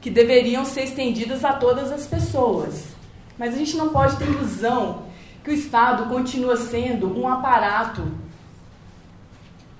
que 0.00 0.10
deveriam 0.10 0.64
ser 0.64 0.82
estendidas 0.82 1.44
a 1.44 1.52
todas 1.52 1.92
as 1.92 2.06
pessoas. 2.06 2.88
Mas 3.38 3.54
a 3.54 3.58
gente 3.58 3.76
não 3.76 3.90
pode 3.90 4.16
ter 4.16 4.26
ilusão 4.26 5.04
que 5.44 5.50
o 5.50 5.54
Estado 5.54 6.06
continua 6.06 6.56
sendo 6.56 7.16
um 7.16 7.28
aparato 7.28 8.02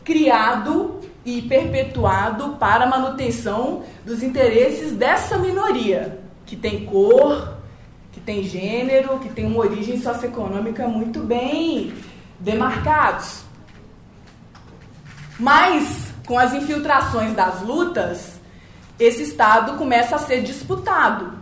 criado 0.05 1.01
e 1.25 1.43
perpetuado 1.43 2.51
para 2.51 2.85
a 2.85 2.89
manutenção 2.89 3.83
dos 4.05 4.23
interesses 4.23 4.93
dessa 4.93 5.37
minoria, 5.37 6.21
que 6.45 6.55
tem 6.55 6.87
cor, 6.87 7.56
que 8.17 8.21
tem 8.21 8.43
gênero, 8.45 9.19
que 9.19 9.29
tem 9.29 9.45
uma 9.45 9.59
origem 9.59 10.01
socioeconômica 10.01 10.89
muito 10.89 11.21
bem 11.21 11.93
demarcados. 12.41 13.43
Mas, 15.39 16.15
com 16.27 16.39
as 16.39 16.55
infiltrações 16.55 17.35
das 17.35 17.61
lutas, 17.61 18.41
esse 18.99 19.23
Estado 19.23 19.75
começa 19.75 20.17
a 20.17 20.19
ser 20.19 20.43
disputado. 20.43 21.35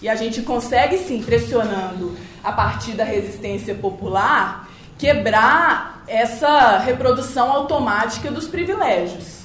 E 0.00 0.08
a 0.08 0.14
gente 0.14 0.40
consegue, 0.40 0.96
sim, 0.96 1.22
pressionando 1.22 2.16
a 2.42 2.52
partir 2.52 2.92
da 2.92 3.04
resistência 3.04 3.74
popular, 3.74 4.70
quebrar 4.96 6.02
essa 6.06 6.78
reprodução 6.78 7.52
automática 7.52 8.30
dos 8.30 8.48
privilégios. 8.48 9.42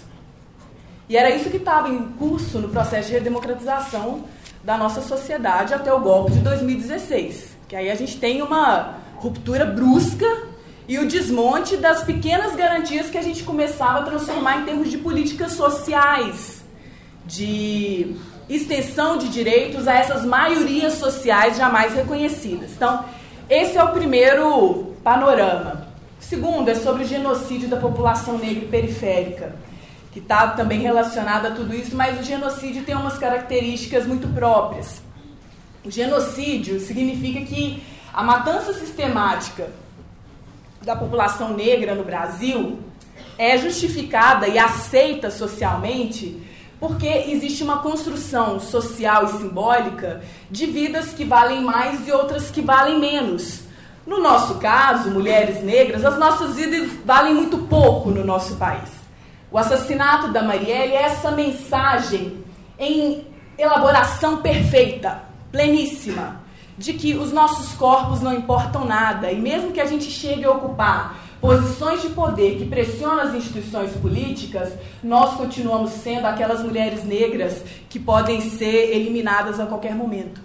E 1.09 1.17
era 1.17 1.29
isso 1.29 1.49
que 1.49 1.57
estava 1.57 1.89
em 1.89 2.03
curso 2.13 2.57
no 2.57 2.69
processo 2.69 3.09
de 3.09 3.15
redemocratização 3.15 4.23
da 4.64 4.78
nossa 4.78 5.01
sociedade 5.01 5.74
até 5.74 5.91
o 5.93 5.99
golpe 5.99 6.32
de 6.32 6.39
2016. 6.39 7.55
Que 7.68 7.76
aí 7.76 7.89
a 7.89 7.95
gente 7.95 8.18
tem 8.18 8.41
uma 8.41 8.95
ruptura 9.16 9.66
brusca 9.66 10.26
e 10.88 10.99
o 10.99 11.07
desmonte 11.07 11.78
das 11.78 12.03
pequenas 12.03 12.55
garantias 12.55 13.09
que 13.09 13.18
a 13.18 13.22
gente 13.22 13.43
começava 13.43 13.99
a 13.99 14.03
transformar 14.03 14.57
em 14.57 14.66
termos 14.66 14.89
de 14.89 14.97
políticas 14.97 15.53
sociais, 15.53 16.64
de 17.26 18.16
extensão 18.49 19.18
de 19.18 19.30
direitos 19.30 19.88
a 19.88 19.93
essas 19.93 20.26
maiorias 20.26 20.95
sociais 20.95 21.57
jamais 21.57 21.93
reconhecidas. 21.93 22.72
Então, 22.76 23.05
esse 23.49 23.78
é 23.78 23.84
o 23.84 23.91
primeiro 23.91 24.93
panorama. 25.03 25.88
O 26.20 26.24
segundo 26.24 26.70
é 26.70 26.76
sobre 26.76 27.03
o 27.03 27.07
genocídio 27.07 27.70
da 27.70 27.78
população 27.78 28.38
negra 28.38 28.68
periférica 28.68 29.55
que 30.12 30.20
está 30.20 30.47
também 30.49 30.82
relacionada 30.82 31.49
a 31.49 31.51
tudo 31.51 31.74
isso, 31.74 31.95
mas 31.95 32.20
o 32.20 32.24
genocídio 32.24 32.84
tem 32.84 32.95
umas 32.95 33.18
características 33.18 34.05
muito 34.05 34.28
próprias. 34.28 35.01
O 35.84 35.89
genocídio 35.89 36.80
significa 36.80 37.41
que 37.41 37.82
a 38.14 38.22
matança 38.22 38.74
sistemática 38.74 39.70
da 40.82 40.95
população 40.95 41.55
negra 41.55 41.95
no 41.95 42.03
Brasil 42.03 42.80
é 43.38 43.57
justificada 43.57 44.47
e 44.47 44.59
aceita 44.59 45.32
socialmente 45.32 46.41
porque 46.80 47.07
existe 47.07 47.64
uma 47.64 47.78
construção 47.78 48.59
social 48.59 49.26
e 49.26 49.38
simbólica 49.38 50.22
de 50.49 50.66
vidas 50.66 51.14
que 51.14 51.24
valem 51.24 51.62
mais 51.62 52.07
e 52.07 52.12
outras 52.12 52.49
que 52.49 52.59
valem 52.59 52.99
menos. 52.99 53.62
No 54.05 54.20
nosso 54.20 54.55
caso, 54.55 55.12
mulheres 55.12 55.64
negras, 55.64 56.03
as 56.03 56.18
nossas 56.18 56.55
vidas 56.55 56.89
valem 57.05 57.36
muito 57.36 57.59
pouco 57.59 58.09
no 58.09 58.26
nosso 58.26 58.55
país. 58.55 59.00
O 59.51 59.57
assassinato 59.57 60.31
da 60.31 60.41
Marielle 60.41 60.93
é 60.93 61.01
essa 61.01 61.29
mensagem 61.31 62.41
em 62.79 63.27
elaboração 63.57 64.37
perfeita, 64.37 65.23
pleníssima, 65.51 66.41
de 66.77 66.93
que 66.93 67.15
os 67.15 67.33
nossos 67.33 67.73
corpos 67.73 68.21
não 68.21 68.33
importam 68.33 68.85
nada 68.85 69.29
e 69.29 69.39
mesmo 69.39 69.73
que 69.73 69.81
a 69.81 69.85
gente 69.85 70.05
chegue 70.05 70.45
a 70.45 70.51
ocupar 70.51 71.19
posições 71.41 72.01
de 72.01 72.09
poder 72.09 72.57
que 72.57 72.65
pressionam 72.65 73.19
as 73.19 73.33
instituições 73.33 73.91
políticas, 73.97 74.71
nós 75.03 75.35
continuamos 75.35 75.91
sendo 75.91 76.27
aquelas 76.27 76.63
mulheres 76.63 77.03
negras 77.03 77.61
que 77.89 77.99
podem 77.99 78.39
ser 78.41 78.95
eliminadas 78.95 79.59
a 79.59 79.65
qualquer 79.65 79.93
momento. 79.93 80.41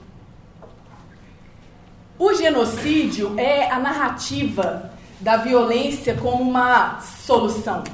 O 2.18 2.34
genocídio 2.34 3.34
é 3.38 3.70
a 3.70 3.78
narrativa 3.78 4.90
da 5.20 5.36
violência 5.36 6.14
como 6.14 6.42
uma 6.42 6.98
solução. 7.00 7.84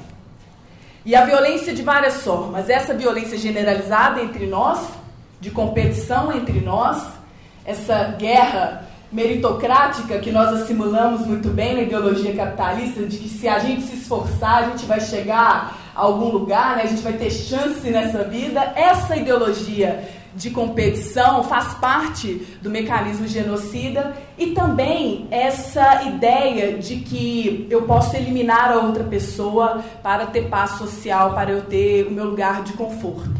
E 1.04 1.16
a 1.16 1.24
violência 1.24 1.74
de 1.74 1.82
várias 1.82 2.22
formas. 2.22 2.70
Essa 2.70 2.94
violência 2.94 3.36
generalizada 3.36 4.22
entre 4.22 4.46
nós, 4.46 4.88
de 5.40 5.50
competição 5.50 6.32
entre 6.32 6.60
nós, 6.60 7.04
essa 7.64 8.14
guerra 8.18 8.84
meritocrática 9.10 10.18
que 10.18 10.30
nós 10.30 10.62
assimilamos 10.62 11.26
muito 11.26 11.48
bem 11.48 11.74
na 11.74 11.82
ideologia 11.82 12.34
capitalista, 12.34 13.02
de 13.02 13.18
que 13.18 13.28
se 13.28 13.46
a 13.46 13.58
gente 13.58 13.82
se 13.82 13.96
esforçar, 13.96 14.64
a 14.64 14.70
gente 14.70 14.86
vai 14.86 15.00
chegar 15.00 15.76
a 15.94 16.00
algum 16.00 16.28
lugar, 16.28 16.76
né? 16.76 16.84
a 16.84 16.86
gente 16.86 17.02
vai 17.02 17.12
ter 17.12 17.30
chance 17.30 17.90
nessa 17.90 18.24
vida. 18.24 18.72
Essa 18.74 19.16
ideologia 19.16 20.08
de 20.34 20.50
competição 20.50 21.44
faz 21.44 21.74
parte 21.74 22.46
do 22.60 22.70
mecanismo 22.70 23.26
genocida 23.26 24.16
e 24.38 24.48
também 24.48 25.26
essa 25.30 26.04
ideia 26.04 26.78
de 26.78 26.96
que 26.96 27.66
eu 27.70 27.82
posso 27.82 28.16
eliminar 28.16 28.72
a 28.72 28.80
outra 28.80 29.04
pessoa 29.04 29.82
para 30.02 30.26
ter 30.26 30.48
paz 30.48 30.72
social, 30.72 31.34
para 31.34 31.50
eu 31.50 31.62
ter 31.62 32.06
o 32.06 32.10
meu 32.10 32.24
lugar 32.24 32.62
de 32.62 32.72
conforto. 32.72 33.30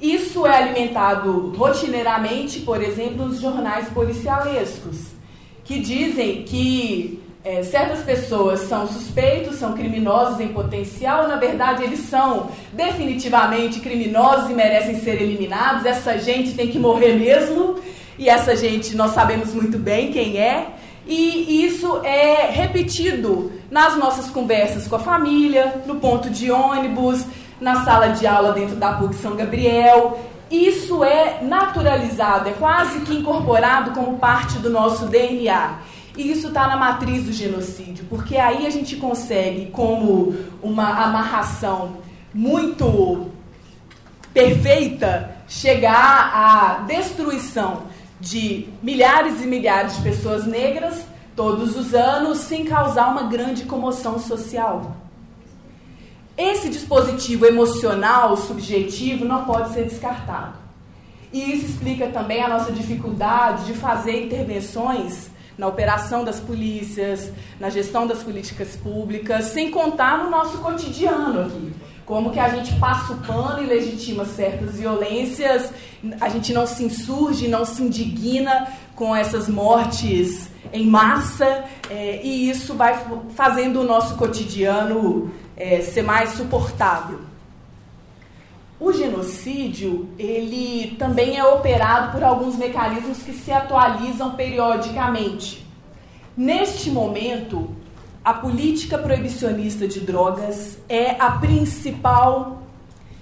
Isso 0.00 0.46
é 0.46 0.62
alimentado 0.62 1.54
rotineiramente, 1.56 2.60
por 2.60 2.82
exemplo, 2.82 3.26
nos 3.26 3.40
jornais 3.40 3.88
policialescos, 3.88 5.12
que 5.64 5.78
dizem 5.78 6.42
que 6.42 7.23
é, 7.44 7.62
certas 7.62 8.00
pessoas 8.00 8.60
são 8.60 8.88
suspeitos, 8.88 9.56
são 9.56 9.74
criminosos 9.74 10.40
em 10.40 10.48
potencial, 10.48 11.28
na 11.28 11.36
verdade 11.36 11.82
eles 11.82 12.00
são 12.00 12.48
definitivamente 12.72 13.80
criminosos 13.80 14.48
e 14.48 14.54
merecem 14.54 14.98
ser 14.98 15.20
eliminados, 15.20 15.84
essa 15.84 16.18
gente 16.18 16.54
tem 16.54 16.68
que 16.68 16.78
morrer 16.78 17.12
mesmo, 17.18 17.78
e 18.18 18.30
essa 18.30 18.56
gente 18.56 18.96
nós 18.96 19.10
sabemos 19.10 19.52
muito 19.52 19.76
bem 19.76 20.10
quem 20.10 20.38
é, 20.38 20.68
e 21.06 21.62
isso 21.66 22.00
é 22.02 22.50
repetido 22.50 23.52
nas 23.70 23.94
nossas 23.98 24.30
conversas 24.30 24.88
com 24.88 24.96
a 24.96 25.00
família, 25.00 25.82
no 25.84 25.96
ponto 25.96 26.30
de 26.30 26.50
ônibus, 26.50 27.26
na 27.60 27.84
sala 27.84 28.08
de 28.08 28.26
aula 28.26 28.52
dentro 28.52 28.76
da 28.76 28.94
PUC 28.94 29.14
São 29.16 29.36
Gabriel. 29.36 30.18
Isso 30.50 31.04
é 31.04 31.40
naturalizado, 31.42 32.48
é 32.48 32.52
quase 32.52 33.00
que 33.00 33.14
incorporado 33.14 33.90
como 33.90 34.18
parte 34.18 34.58
do 34.58 34.70
nosso 34.70 35.06
DNA. 35.06 35.74
E 36.16 36.30
isso 36.30 36.48
está 36.48 36.68
na 36.68 36.76
matriz 36.76 37.24
do 37.24 37.32
genocídio, 37.32 38.04
porque 38.08 38.36
aí 38.36 38.66
a 38.66 38.70
gente 38.70 38.96
consegue, 38.96 39.66
como 39.66 40.34
uma 40.62 41.04
amarração 41.04 41.96
muito 42.32 43.30
perfeita, 44.32 45.36
chegar 45.48 46.32
à 46.32 46.84
destruição 46.86 47.84
de 48.20 48.68
milhares 48.82 49.42
e 49.42 49.46
milhares 49.46 49.96
de 49.96 50.02
pessoas 50.02 50.46
negras 50.46 51.04
todos 51.34 51.76
os 51.76 51.94
anos 51.94 52.38
sem 52.38 52.64
causar 52.64 53.08
uma 53.08 53.24
grande 53.24 53.64
comoção 53.64 54.18
social. 54.18 54.96
Esse 56.36 56.68
dispositivo 56.68 57.46
emocional 57.46 58.36
subjetivo 58.36 59.24
não 59.24 59.44
pode 59.44 59.72
ser 59.72 59.84
descartado. 59.84 60.54
E 61.32 61.52
isso 61.52 61.66
explica 61.66 62.06
também 62.08 62.42
a 62.42 62.48
nossa 62.48 62.70
dificuldade 62.70 63.66
de 63.66 63.74
fazer 63.74 64.26
intervenções 64.26 65.33
na 65.56 65.66
operação 65.66 66.24
das 66.24 66.40
polícias, 66.40 67.30
na 67.60 67.70
gestão 67.70 68.06
das 68.06 68.22
políticas 68.22 68.76
públicas, 68.76 69.46
sem 69.46 69.70
contar 69.70 70.24
no 70.24 70.30
nosso 70.30 70.58
cotidiano 70.58 71.42
aqui. 71.42 71.72
Como 72.04 72.30
que 72.30 72.38
a 72.38 72.50
gente 72.50 72.74
passa 72.78 73.14
o 73.14 73.16
pano 73.18 73.62
e 73.62 73.66
legitima 73.66 74.26
certas 74.26 74.76
violências, 74.76 75.72
a 76.20 76.28
gente 76.28 76.52
não 76.52 76.66
se 76.66 76.84
insurge, 76.84 77.48
não 77.48 77.64
se 77.64 77.82
indigna 77.82 78.68
com 78.94 79.16
essas 79.16 79.48
mortes 79.48 80.48
em 80.72 80.86
massa, 80.86 81.64
é, 81.88 82.20
e 82.22 82.50
isso 82.50 82.74
vai 82.74 83.02
fazendo 83.34 83.80
o 83.80 83.84
nosso 83.84 84.16
cotidiano 84.16 85.32
é, 85.56 85.80
ser 85.80 86.02
mais 86.02 86.30
suportável. 86.30 87.20
O 88.84 88.92
genocídio, 88.92 90.10
ele 90.18 90.94
também 90.98 91.38
é 91.38 91.42
operado 91.42 92.12
por 92.12 92.22
alguns 92.22 92.54
mecanismos 92.56 93.22
que 93.22 93.32
se 93.32 93.50
atualizam 93.50 94.32
periodicamente. 94.32 95.66
Neste 96.36 96.90
momento, 96.90 97.70
a 98.22 98.34
política 98.34 98.98
proibicionista 98.98 99.88
de 99.88 100.00
drogas 100.00 100.76
é 100.86 101.12
a 101.18 101.30
principal 101.30 102.62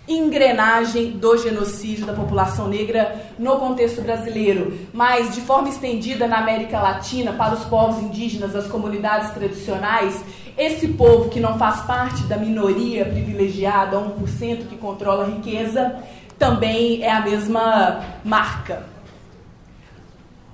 engrenagem 0.08 1.12
do 1.12 1.36
genocídio 1.38 2.06
da 2.06 2.12
população 2.12 2.66
negra 2.66 3.32
no 3.38 3.56
contexto 3.56 4.02
brasileiro, 4.02 4.76
mas 4.92 5.32
de 5.32 5.40
forma 5.42 5.68
estendida 5.68 6.26
na 6.26 6.38
América 6.38 6.80
Latina, 6.80 7.34
para 7.34 7.54
os 7.54 7.64
povos 7.66 8.02
indígenas, 8.02 8.56
as 8.56 8.66
comunidades 8.66 9.30
tradicionais, 9.30 10.24
esse 10.56 10.88
povo 10.88 11.30
que 11.30 11.40
não 11.40 11.58
faz 11.58 11.82
parte 11.82 12.24
da 12.24 12.36
minoria 12.36 13.04
privilegiada, 13.04 13.96
1% 13.96 14.68
que 14.68 14.76
controla 14.76 15.24
a 15.24 15.28
riqueza, 15.28 15.96
também 16.38 17.02
é 17.02 17.10
a 17.10 17.20
mesma 17.20 18.04
marca. 18.24 18.86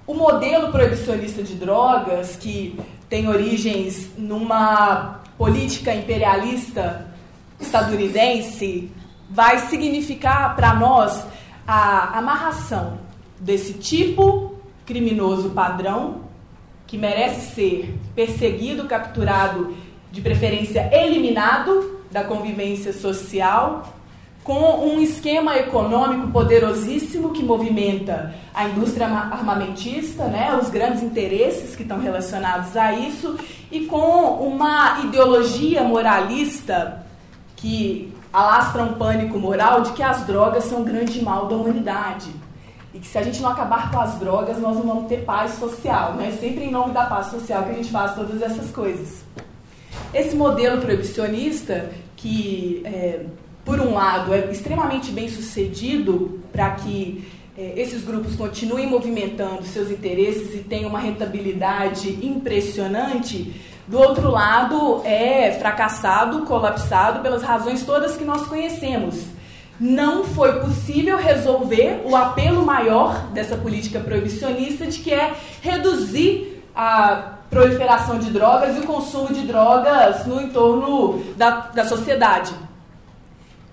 O 0.06 0.14
modelo 0.14 0.70
proibicionista 0.70 1.42
de 1.42 1.54
drogas, 1.54 2.36
que 2.36 2.78
tem 3.08 3.28
origens 3.28 4.10
numa 4.16 5.20
política 5.36 5.94
imperialista 5.94 7.06
estadunidense, 7.60 8.90
vai 9.30 9.58
significar 9.68 10.56
para 10.56 10.74
nós 10.74 11.26
a 11.66 12.18
amarração 12.18 12.98
desse 13.38 13.74
tipo 13.74 14.54
criminoso 14.86 15.50
padrão, 15.50 16.22
que 16.86 16.96
merece 16.96 17.54
ser 17.54 17.98
perseguido, 18.14 18.84
capturado, 18.84 19.76
de 20.10 20.20
preferência 20.20 20.88
eliminado 20.92 21.98
da 22.10 22.24
convivência 22.24 22.92
social, 22.92 23.94
com 24.42 24.88
um 24.88 25.00
esquema 25.00 25.58
econômico 25.58 26.28
poderosíssimo 26.28 27.32
que 27.32 27.44
movimenta 27.44 28.34
a 28.54 28.64
indústria 28.64 29.06
armamentista, 29.06 30.24
né, 30.24 30.58
os 30.60 30.70
grandes 30.70 31.02
interesses 31.02 31.76
que 31.76 31.82
estão 31.82 32.00
relacionados 32.00 32.74
a 32.74 32.94
isso, 32.94 33.36
e 33.70 33.80
com 33.80 33.98
uma 34.40 35.00
ideologia 35.04 35.84
moralista 35.84 37.04
que 37.56 38.14
alastra 38.32 38.82
um 38.82 38.94
pânico 38.94 39.38
moral 39.38 39.82
de 39.82 39.92
que 39.92 40.02
as 40.02 40.26
drogas 40.26 40.64
são 40.64 40.80
o 40.80 40.84
grande 40.84 41.22
mal 41.22 41.46
da 41.46 41.54
humanidade. 41.54 42.30
E 42.94 42.98
que 42.98 43.06
se 43.06 43.18
a 43.18 43.22
gente 43.22 43.42
não 43.42 43.50
acabar 43.50 43.90
com 43.90 44.00
as 44.00 44.18
drogas, 44.18 44.58
nós 44.58 44.76
não 44.76 44.82
vamos 44.82 45.08
ter 45.08 45.24
paz 45.24 45.52
social. 45.52 46.14
Né? 46.14 46.32
Sempre 46.40 46.64
em 46.64 46.70
nome 46.70 46.94
da 46.94 47.04
paz 47.04 47.26
social 47.26 47.64
que 47.64 47.70
a 47.70 47.74
gente 47.74 47.90
faz 47.90 48.14
todas 48.14 48.40
essas 48.40 48.70
coisas. 48.70 49.22
Esse 50.12 50.34
modelo 50.34 50.80
proibicionista, 50.80 51.90
que 52.16 52.80
é, 52.84 53.20
por 53.64 53.78
um 53.80 53.92
lado 53.92 54.32
é 54.32 54.50
extremamente 54.50 55.10
bem 55.10 55.28
sucedido 55.28 56.40
para 56.50 56.70
que 56.70 57.28
é, 57.56 57.74
esses 57.76 58.02
grupos 58.02 58.34
continuem 58.34 58.86
movimentando 58.86 59.64
seus 59.64 59.90
interesses 59.90 60.54
e 60.54 60.58
tenham 60.58 60.88
uma 60.88 60.98
rentabilidade 60.98 62.24
impressionante, 62.24 63.54
do 63.86 63.98
outro 63.98 64.30
lado, 64.30 65.02
é 65.04 65.52
fracassado, 65.58 66.44
colapsado 66.44 67.20
pelas 67.20 67.42
razões 67.42 67.84
todas 67.84 68.16
que 68.16 68.24
nós 68.24 68.46
conhecemos. 68.46 69.24
Não 69.80 70.24
foi 70.24 70.60
possível 70.60 71.16
resolver 71.16 72.02
o 72.04 72.14
apelo 72.14 72.64
maior 72.66 73.28
dessa 73.28 73.56
política 73.56 74.00
proibicionista, 74.00 74.86
de 74.86 74.98
que 74.98 75.12
é 75.12 75.34
reduzir 75.62 76.62
a 76.76 77.37
proliferação 77.50 78.18
de 78.18 78.30
drogas 78.30 78.76
e 78.76 78.80
o 78.80 78.86
consumo 78.86 79.32
de 79.32 79.46
drogas 79.46 80.26
no 80.26 80.40
entorno 80.40 81.22
da, 81.36 81.50
da 81.74 81.84
sociedade. 81.86 82.52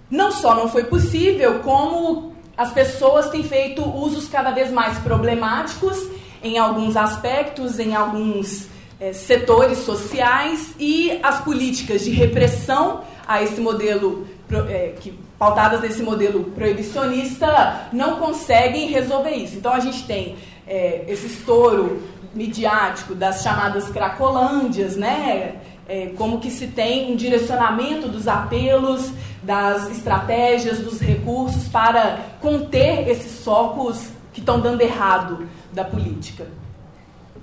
Não 0.09 0.31
só 0.31 0.55
não 0.55 0.69
foi 0.69 0.85
possível, 0.85 1.59
como 1.59 2.33
as 2.57 2.71
pessoas 2.71 3.29
têm 3.29 3.43
feito 3.43 3.81
usos 3.83 4.27
cada 4.29 4.51
vez 4.51 4.71
mais 4.71 4.97
problemáticos 4.99 5.97
em 6.41 6.57
alguns 6.57 6.95
aspectos, 6.95 7.79
em 7.79 7.95
alguns 7.95 8.67
é, 8.99 9.11
setores 9.11 9.79
sociais 9.79 10.73
e 10.79 11.19
as 11.21 11.41
políticas 11.41 12.03
de 12.03 12.11
repressão 12.11 13.01
a 13.27 13.41
esse 13.41 13.59
modelo 13.59 14.27
é, 14.69 14.93
que 14.99 15.19
pautadas 15.37 15.81
nesse 15.81 16.01
modelo 16.01 16.45
proibicionista 16.45 17.89
não 17.91 18.17
conseguem 18.17 18.87
resolver 18.89 19.31
isso. 19.31 19.57
Então 19.57 19.73
a 19.73 19.79
gente 19.79 20.05
tem 20.05 20.35
é, 20.67 21.03
esse 21.07 21.27
estouro 21.27 22.01
midiático 22.35 23.15
das 23.15 23.41
chamadas 23.41 23.89
cracolândias, 23.89 24.95
né? 24.95 25.55
É, 25.87 26.07
como 26.17 26.39
que 26.39 26.51
se 26.51 26.67
tem 26.67 27.11
um 27.11 27.15
direcionamento 27.15 28.07
dos 28.07 28.27
apelos, 28.27 29.11
das 29.41 29.89
estratégias, 29.91 30.79
dos 30.79 30.99
recursos 30.99 31.67
para 31.67 32.19
conter 32.41 33.07
esses 33.07 33.43
focos 33.43 34.09
que 34.33 34.39
estão 34.39 34.59
dando 34.59 34.81
errado 34.81 35.47
da 35.71 35.83
política 35.83 36.45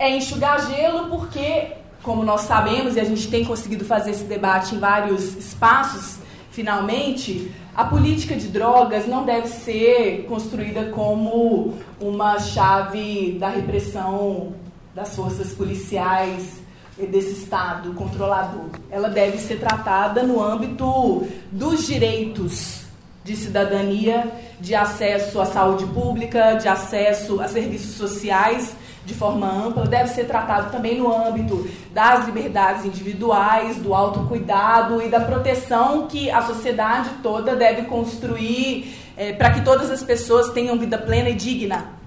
é 0.03 0.17
enxugar 0.17 0.67
gelo 0.67 1.09
porque, 1.09 1.69
como 2.03 2.25
nós 2.25 2.43
sabemos, 2.43 2.97
e 2.97 3.01
a 3.01 3.05
gente 3.05 3.29
tem 3.29 3.45
conseguido 3.45 3.85
fazer 3.85 4.11
esse 4.11 4.25
debate 4.25 4.75
em 4.75 4.79
vários 4.79 5.37
espaços, 5.37 6.19
finalmente, 6.51 7.53
a 7.75 7.85
política 7.85 8.35
de 8.35 8.49
drogas 8.49 9.07
não 9.07 9.25
deve 9.25 9.47
ser 9.47 10.27
construída 10.29 10.87
como 10.87 11.75
uma 12.01 12.39
chave 12.41 13.37
da 13.39 13.49
repressão 13.49 14.55
das 14.95 15.15
forças 15.17 15.53
policiais 15.53 16.61
desse 16.99 17.33
Estado 17.33 17.95
controlador. 17.95 18.67
Ela 18.91 19.09
deve 19.09 19.39
ser 19.39 19.59
tratada 19.59 20.23
no 20.23 20.43
âmbito 20.43 21.27
dos 21.51 21.87
direitos 21.87 22.83
de 23.25 23.37
cidadania, 23.37 24.31
de 24.61 24.75
acesso 24.75 25.41
à 25.41 25.47
saúde 25.47 25.87
pública, 25.87 26.55
de 26.55 26.69
acesso 26.69 27.41
a 27.41 27.49
serviços 27.49 27.95
sociais 27.95 28.75
de 29.05 29.15
forma 29.15 29.51
ampla, 29.51 29.85
deve 29.85 30.11
ser 30.11 30.25
tratado 30.25 30.71
também 30.71 30.99
no 30.99 31.13
âmbito 31.13 31.69
das 31.93 32.25
liberdades 32.27 32.85
individuais, 32.85 33.77
do 33.79 33.95
autocuidado 33.95 35.03
e 35.03 35.09
da 35.09 35.21
proteção 35.21 36.07
que 36.07 36.31
a 36.31 36.43
sociedade 36.43 37.11
toda 37.23 37.57
deve 37.57 37.83
construir 37.83 38.97
é, 39.17 39.33
para 39.33 39.51
que 39.51 39.63
todas 39.63 39.91
as 39.91 40.03
pessoas 40.03 40.51
tenham 40.51 40.79
vida 40.79 40.99
plena 40.99 41.31
e 41.31 41.35
digna. 41.35 42.02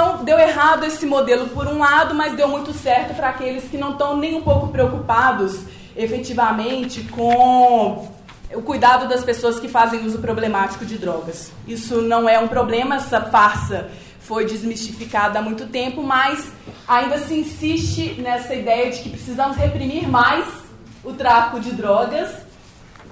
Então, 0.00 0.22
deu 0.22 0.38
errado 0.38 0.84
esse 0.84 1.04
modelo 1.04 1.48
por 1.48 1.66
um 1.66 1.80
lado, 1.80 2.14
mas 2.14 2.32
deu 2.36 2.46
muito 2.46 2.72
certo 2.72 3.16
para 3.16 3.30
aqueles 3.30 3.64
que 3.64 3.76
não 3.76 3.90
estão 3.90 4.16
nem 4.16 4.36
um 4.36 4.42
pouco 4.42 4.68
preocupados 4.68 5.58
efetivamente 5.96 7.02
com 7.10 8.08
o 8.54 8.62
cuidado 8.62 9.08
das 9.08 9.24
pessoas 9.24 9.58
que 9.58 9.66
fazem 9.66 10.06
uso 10.06 10.20
problemático 10.20 10.86
de 10.86 10.96
drogas. 10.96 11.50
Isso 11.66 12.00
não 12.00 12.28
é 12.28 12.38
um 12.38 12.46
problema, 12.46 12.94
essa 12.94 13.22
farsa 13.22 13.88
foi 14.20 14.44
desmistificada 14.44 15.40
há 15.40 15.42
muito 15.42 15.66
tempo, 15.66 16.00
mas 16.00 16.48
ainda 16.86 17.18
se 17.18 17.34
insiste 17.34 18.20
nessa 18.20 18.54
ideia 18.54 18.92
de 18.92 19.00
que 19.00 19.10
precisamos 19.10 19.56
reprimir 19.56 20.08
mais 20.08 20.46
o 21.02 21.12
tráfico 21.12 21.58
de 21.58 21.72
drogas 21.72 22.30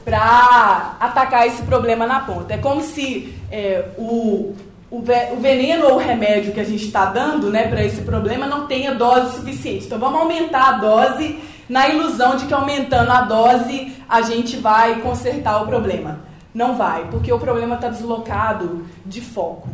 para 0.04 0.96
atacar 1.00 1.48
esse 1.48 1.62
problema 1.62 2.06
na 2.06 2.20
ponta. 2.20 2.54
É 2.54 2.58
como 2.58 2.80
se 2.80 3.34
é, 3.50 3.88
o, 3.98 4.54
o, 4.90 5.02
veneno 5.02 5.86
ou 5.86 5.94
o 5.94 5.98
remédio 5.98 6.52
que 6.52 6.60
a 6.60 6.64
gente 6.64 6.84
está 6.84 7.06
dando 7.06 7.50
né, 7.50 7.68
para 7.68 7.84
esse 7.84 8.02
problema 8.02 8.46
não 8.46 8.66
tenha 8.66 8.94
dose 8.94 9.36
suficiente. 9.36 9.86
Então 9.86 9.98
vamos 9.98 10.20
aumentar 10.20 10.74
a 10.74 10.78
dose 10.78 11.40
na 11.68 11.88
ilusão 11.88 12.36
de 12.36 12.46
que 12.46 12.54
aumentando 12.54 13.10
a 13.10 13.22
dose 13.22 13.92
a 14.08 14.22
gente 14.22 14.56
vai 14.56 15.00
consertar 15.00 15.62
o 15.62 15.66
problema. 15.66 16.20
Não 16.54 16.76
vai, 16.76 17.08
porque 17.10 17.32
o 17.32 17.38
problema 17.38 17.74
está 17.74 17.88
deslocado 17.88 18.86
de 19.04 19.20
foco. 19.20 19.68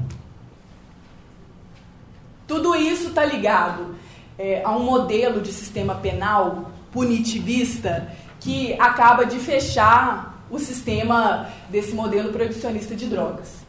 Tudo 2.46 2.74
isso 2.74 3.08
está 3.08 3.24
ligado 3.24 3.94
é, 4.38 4.62
a 4.64 4.72
um 4.72 4.82
modelo 4.82 5.40
de 5.40 5.52
sistema 5.52 5.94
penal 5.94 6.70
punitivista 6.90 8.08
que 8.40 8.74
acaba 8.80 9.24
de 9.24 9.38
fechar 9.38 10.44
o 10.50 10.58
sistema 10.58 11.48
desse 11.70 11.94
modelo 11.94 12.32
proibicionista 12.32 12.96
de 12.96 13.06
drogas. 13.06 13.61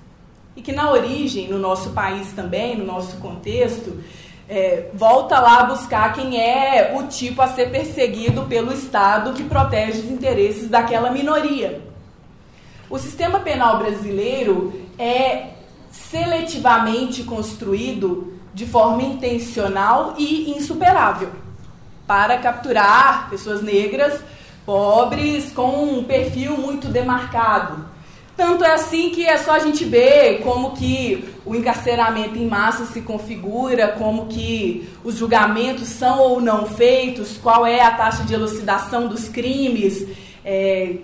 E 0.55 0.61
que 0.61 0.71
na 0.71 0.91
origem, 0.91 1.47
no 1.47 1.57
nosso 1.57 1.91
país 1.91 2.31
também, 2.33 2.77
no 2.77 2.85
nosso 2.85 3.17
contexto, 3.17 4.03
é, 4.47 4.89
volta 4.93 5.39
lá 5.39 5.61
a 5.61 5.63
buscar 5.65 6.13
quem 6.13 6.39
é 6.39 6.93
o 6.95 7.07
tipo 7.07 7.41
a 7.41 7.47
ser 7.47 7.71
perseguido 7.71 8.43
pelo 8.43 8.73
Estado 8.73 9.33
que 9.33 9.43
protege 9.43 9.99
os 9.99 10.11
interesses 10.11 10.69
daquela 10.69 11.09
minoria. 11.09 11.81
O 12.89 12.99
sistema 12.99 13.39
penal 13.39 13.79
brasileiro 13.79 14.87
é 14.99 15.53
seletivamente 15.89 17.23
construído 17.23 18.33
de 18.53 18.65
forma 18.65 19.01
intencional 19.01 20.13
e 20.17 20.51
insuperável 20.51 21.31
para 22.05 22.37
capturar 22.37 23.29
pessoas 23.29 23.61
negras, 23.61 24.21
pobres, 24.65 25.51
com 25.51 25.83
um 25.83 26.03
perfil 26.03 26.57
muito 26.57 26.87
demarcado. 26.87 27.92
Tanto 28.35 28.63
é 28.63 28.73
assim 28.73 29.11
que 29.11 29.25
é 29.25 29.37
só 29.37 29.51
a 29.51 29.59
gente 29.59 29.85
ver 29.85 30.41
como 30.41 30.71
que 30.71 31.29
o 31.45 31.55
encarceramento 31.55 32.37
em 32.37 32.47
massa 32.47 32.85
se 32.85 33.01
configura, 33.01 33.89
como 33.89 34.25
que 34.25 34.89
os 35.03 35.15
julgamentos 35.17 35.87
são 35.89 36.19
ou 36.19 36.41
não 36.41 36.65
feitos, 36.65 37.37
qual 37.37 37.65
é 37.65 37.81
a 37.81 37.91
taxa 37.91 38.23
de 38.23 38.33
elucidação 38.33 39.07
dos 39.07 39.29
crimes, 39.29 40.07
é, 40.43 40.95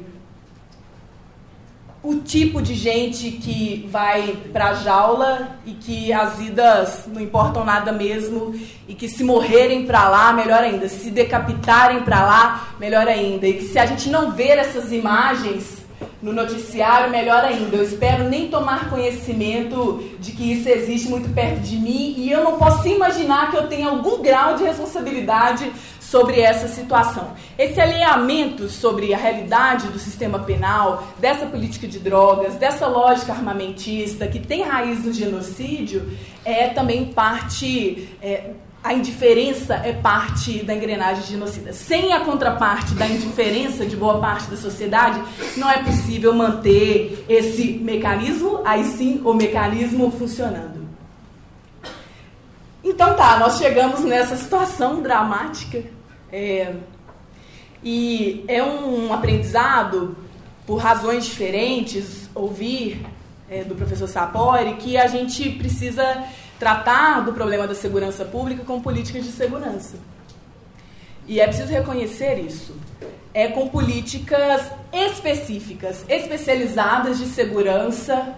o 2.01 2.15
tipo 2.15 2.61
de 2.61 2.73
gente 2.73 3.29
que 3.29 3.87
vai 3.91 4.35
para 4.51 4.69
a 4.69 4.73
jaula 4.75 5.59
e 5.65 5.73
que 5.73 6.11
as 6.11 6.37
vidas 6.37 7.03
não 7.07 7.21
importam 7.21 7.63
nada 7.63 7.91
mesmo 7.91 8.55
e 8.87 8.95
que 8.95 9.07
se 9.07 9.23
morrerem 9.23 9.85
para 9.85 10.09
lá, 10.09 10.33
melhor 10.33 10.63
ainda, 10.63 10.87
se 10.87 11.11
decapitarem 11.11 12.01
para 12.01 12.25
lá, 12.25 12.69
melhor 12.79 13.07
ainda. 13.07 13.45
E 13.45 13.53
que 13.53 13.65
se 13.65 13.77
a 13.77 13.85
gente 13.85 14.09
não 14.09 14.31
ver 14.31 14.57
essas 14.57 14.91
imagens 14.91 15.78
no 16.21 16.33
noticiário, 16.33 17.09
melhor 17.09 17.43
ainda. 17.43 17.77
Eu 17.77 17.83
espero 17.83 18.25
nem 18.25 18.49
tomar 18.49 18.89
conhecimento 18.89 20.03
de 20.19 20.31
que 20.31 20.51
isso 20.51 20.67
existe 20.67 21.07
muito 21.07 21.33
perto 21.33 21.61
de 21.61 21.77
mim 21.77 22.15
e 22.17 22.31
eu 22.31 22.43
não 22.43 22.57
posso 22.57 22.87
imaginar 22.87 23.51
que 23.51 23.57
eu 23.57 23.67
tenha 23.67 23.87
algum 23.87 24.21
grau 24.21 24.55
de 24.55 24.63
responsabilidade 24.63 25.71
sobre 26.09 26.41
essa 26.41 26.67
situação. 26.67 27.33
Esse 27.57 27.79
alinhamento 27.79 28.67
sobre 28.67 29.13
a 29.13 29.17
realidade 29.17 29.87
do 29.89 29.99
sistema 29.99 30.39
penal, 30.39 31.07
dessa 31.19 31.45
política 31.45 31.87
de 31.87 31.99
drogas, 31.99 32.55
dessa 32.55 32.87
lógica 32.87 33.31
armamentista 33.31 34.27
que 34.27 34.39
tem 34.39 34.63
raiz 34.63 35.05
no 35.05 35.13
genocídio, 35.13 36.11
é 36.43 36.67
também 36.69 37.05
parte. 37.05 38.09
É, 38.21 38.51
a 38.81 38.93
indiferença 38.93 39.75
é 39.75 39.91
parte 39.91 40.63
da 40.63 40.73
engrenagem 40.73 41.23
genocida. 41.23 41.73
Sem 41.73 42.13
a 42.13 42.21
contraparte 42.21 42.93
da 42.95 43.05
indiferença 43.07 43.85
de 43.85 43.95
boa 43.95 44.19
parte 44.19 44.49
da 44.49 44.55
sociedade, 44.55 45.21
não 45.57 45.69
é 45.69 45.83
possível 45.83 46.33
manter 46.33 47.25
esse 47.27 47.73
mecanismo, 47.73 48.61
aí 48.63 48.85
sim 48.85 49.21
o 49.25 49.33
mecanismo 49.33 50.09
funcionando. 50.11 50.87
Então 52.81 53.15
tá, 53.15 53.37
nós 53.37 53.57
chegamos 53.57 54.01
nessa 54.01 54.37
situação 54.37 55.01
dramática 55.01 55.83
é, 56.31 56.73
e 57.83 58.45
é 58.47 58.63
um 58.63 59.13
aprendizado, 59.13 60.15
por 60.65 60.77
razões 60.77 61.25
diferentes, 61.25 62.29
ouvir 62.33 63.05
é, 63.49 63.63
do 63.63 63.75
professor 63.75 64.07
Sapori 64.07 64.75
que 64.75 64.95
a 64.95 65.07
gente 65.07 65.49
precisa 65.49 66.23
tratar 66.59 67.21
do 67.21 67.31
problema 67.31 67.65
da 67.65 67.73
segurança 67.73 68.25
pública 68.25 68.63
com 68.65 68.81
políticas 68.81 69.23
de 69.23 69.31
segurança. 69.31 69.95
E 71.25 71.39
é 71.39 71.47
preciso 71.47 71.71
reconhecer 71.71 72.37
isso. 72.39 72.75
É 73.33 73.47
com 73.47 73.69
políticas 73.69 74.69
específicas, 74.91 76.03
especializadas 76.09 77.17
de 77.17 77.27
segurança, 77.27 78.35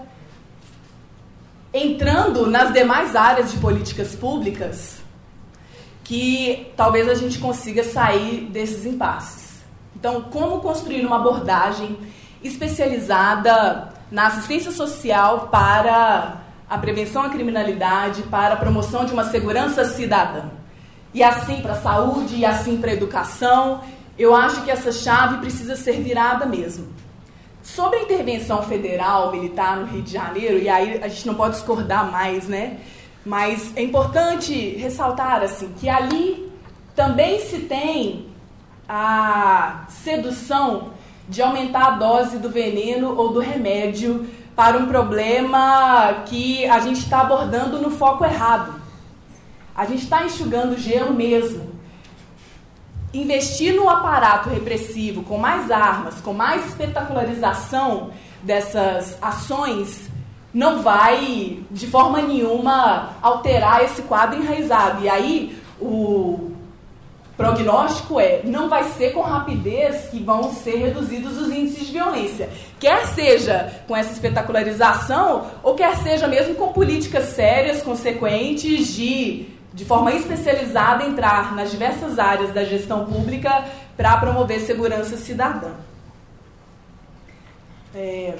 entrando 1.74 2.48
nas 2.48 2.72
demais 2.72 3.16
áreas 3.16 3.52
de 3.52 3.58
políticas 3.58 4.14
públicas 4.14 5.02
que 6.04 6.72
talvez 6.76 7.08
a 7.08 7.16
gente 7.16 7.40
consiga 7.40 7.84
sair 7.84 8.42
desses 8.52 8.86
impasses. 8.86 9.62
Então, 9.96 10.24
como 10.24 10.60
construir 10.60 11.06
uma 11.06 11.16
abordagem 11.16 11.98
especializada 12.44 13.94
na 14.12 14.28
assistência 14.28 14.72
social 14.72 15.48
para 15.48 16.41
a 16.72 16.78
prevenção 16.78 17.24
à 17.24 17.30
criminalidade, 17.30 18.24
para 18.24 18.54
a 18.54 18.56
promoção 18.56 19.04
de 19.04 19.12
uma 19.12 19.26
segurança 19.26 19.84
cidadã. 19.84 20.44
E 21.14 21.22
assim 21.22 21.62
para 21.62 21.74
a 21.74 21.82
saúde, 21.82 22.38
e 22.38 22.46
assim 22.46 22.78
para 22.78 22.92
a 22.92 22.94
educação. 22.94 23.82
Eu 24.18 24.34
acho 24.34 24.64
que 24.64 24.72
essa 24.72 24.90
chave 24.90 25.40
precisa 25.40 25.76
ser 25.76 26.02
virada 26.02 26.46
mesmo. 26.46 26.88
Sobre 27.62 28.00
a 28.00 28.04
intervenção 28.04 28.64
federal, 28.64 29.34
militar 29.34 29.76
no 29.76 29.86
Rio 29.86 30.02
de 30.02 30.14
Janeiro, 30.14 30.60
e 30.60 30.70
aí 30.70 31.04
a 31.04 31.10
gente 31.10 31.28
não 31.28 31.36
pode 31.36 31.56
discordar 31.56 32.10
mais, 32.10 32.48
né? 32.48 32.78
Mas 33.26 33.74
é 33.76 33.82
importante 33.82 34.54
ressaltar 34.78 35.44
assim 35.44 35.74
que 35.78 35.90
ali 35.90 36.50
também 36.96 37.42
se 37.42 37.60
tem 37.64 38.28
a 38.88 39.84
sedução 39.90 40.92
de 41.28 41.42
aumentar 41.42 41.88
a 41.88 41.92
dose 41.92 42.38
do 42.38 42.50
veneno 42.50 43.14
ou 43.18 43.34
do 43.34 43.42
remédio 43.42 44.26
para 44.56 44.78
um 44.78 44.86
problema 44.88 46.24
que 46.26 46.66
a 46.66 46.80
gente 46.80 47.00
está 47.00 47.22
abordando 47.22 47.80
no 47.80 47.92
foco 47.92 48.26
errado. 48.26 48.82
A 49.76 49.86
gente 49.86 50.04
está 50.04 50.24
enxugando 50.24 50.78
gelo 50.78 51.14
mesmo. 51.14 51.72
Investir 53.14 53.76
no 53.76 53.90
aparato 53.90 54.50
repressivo 54.50 55.24
com 55.24 55.38
mais 55.38 55.70
armas, 55.72 56.22
com 56.22 56.34
mais 56.34 56.66
espetacularização 56.68 58.12
dessas 58.44 59.18
ações 59.22 60.10
não 60.54 60.82
vai 60.82 61.60
de 61.72 61.88
forma 61.88 62.22
nenhuma 62.22 63.14
alterar 63.22 63.84
esse 63.84 64.02
quadro 64.04 64.42
enraizado. 64.42 65.04
E 65.04 65.10
aí 65.10 65.58
o 65.80 66.51
prognóstico 67.42 68.20
é 68.20 68.42
não 68.44 68.70
vai 68.70 68.84
ser 68.84 69.14
com 69.14 69.22
rapidez 69.22 70.08
que 70.10 70.20
vão 70.20 70.54
ser 70.54 70.78
reduzidos 70.78 71.38
os 71.40 71.50
índices 71.50 71.88
de 71.88 71.94
violência. 71.94 72.50
Quer 72.80 73.08
seja 73.08 73.84
com 73.88 73.96
essa 73.96 74.12
espetacularização, 74.12 75.48
ou 75.64 75.74
quer 75.74 75.96
seja 75.98 76.28
mesmo 76.28 76.54
com 76.56 76.72
políticas 76.72 77.26
sérias, 77.26 77.82
consequentes, 77.82 78.88
de, 78.94 79.48
de 79.74 79.86
forma 79.86 80.14
especializada, 80.14 81.04
entrar 81.04 81.56
nas 81.56 81.72
diversas 81.72 82.20
áreas 82.20 82.54
da 82.54 82.64
gestão 82.64 83.06
pública 83.06 83.66
para 83.98 84.18
promover 84.18 84.60
segurança 84.60 85.18
cidadã. 85.18 85.72
É, 87.94 88.36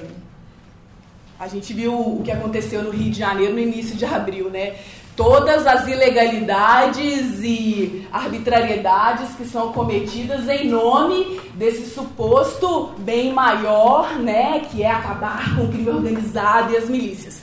a 1.38 1.48
gente 1.48 1.74
viu 1.74 1.92
o 1.92 2.22
que 2.22 2.30
aconteceu 2.30 2.84
no 2.84 2.90
Rio 2.90 3.10
de 3.10 3.18
Janeiro 3.18 3.52
no 3.52 3.58
início 3.58 3.96
de 3.96 4.04
abril, 4.04 4.48
né? 4.48 4.76
Todas 5.14 5.66
as 5.66 5.86
ilegalidades 5.86 7.40
e 7.42 8.08
arbitrariedades 8.10 9.34
que 9.36 9.44
são 9.44 9.72
cometidas 9.72 10.48
em 10.48 10.68
nome 10.68 11.38
desse 11.54 11.90
suposto 11.90 12.92
bem 12.98 13.30
maior, 13.32 14.18
né? 14.18 14.60
Que 14.70 14.82
é 14.82 14.90
acabar 14.90 15.54
com 15.54 15.64
o 15.64 15.68
crime 15.68 15.90
organizado 15.90 16.72
e 16.72 16.76
as 16.78 16.88
milícias. 16.88 17.42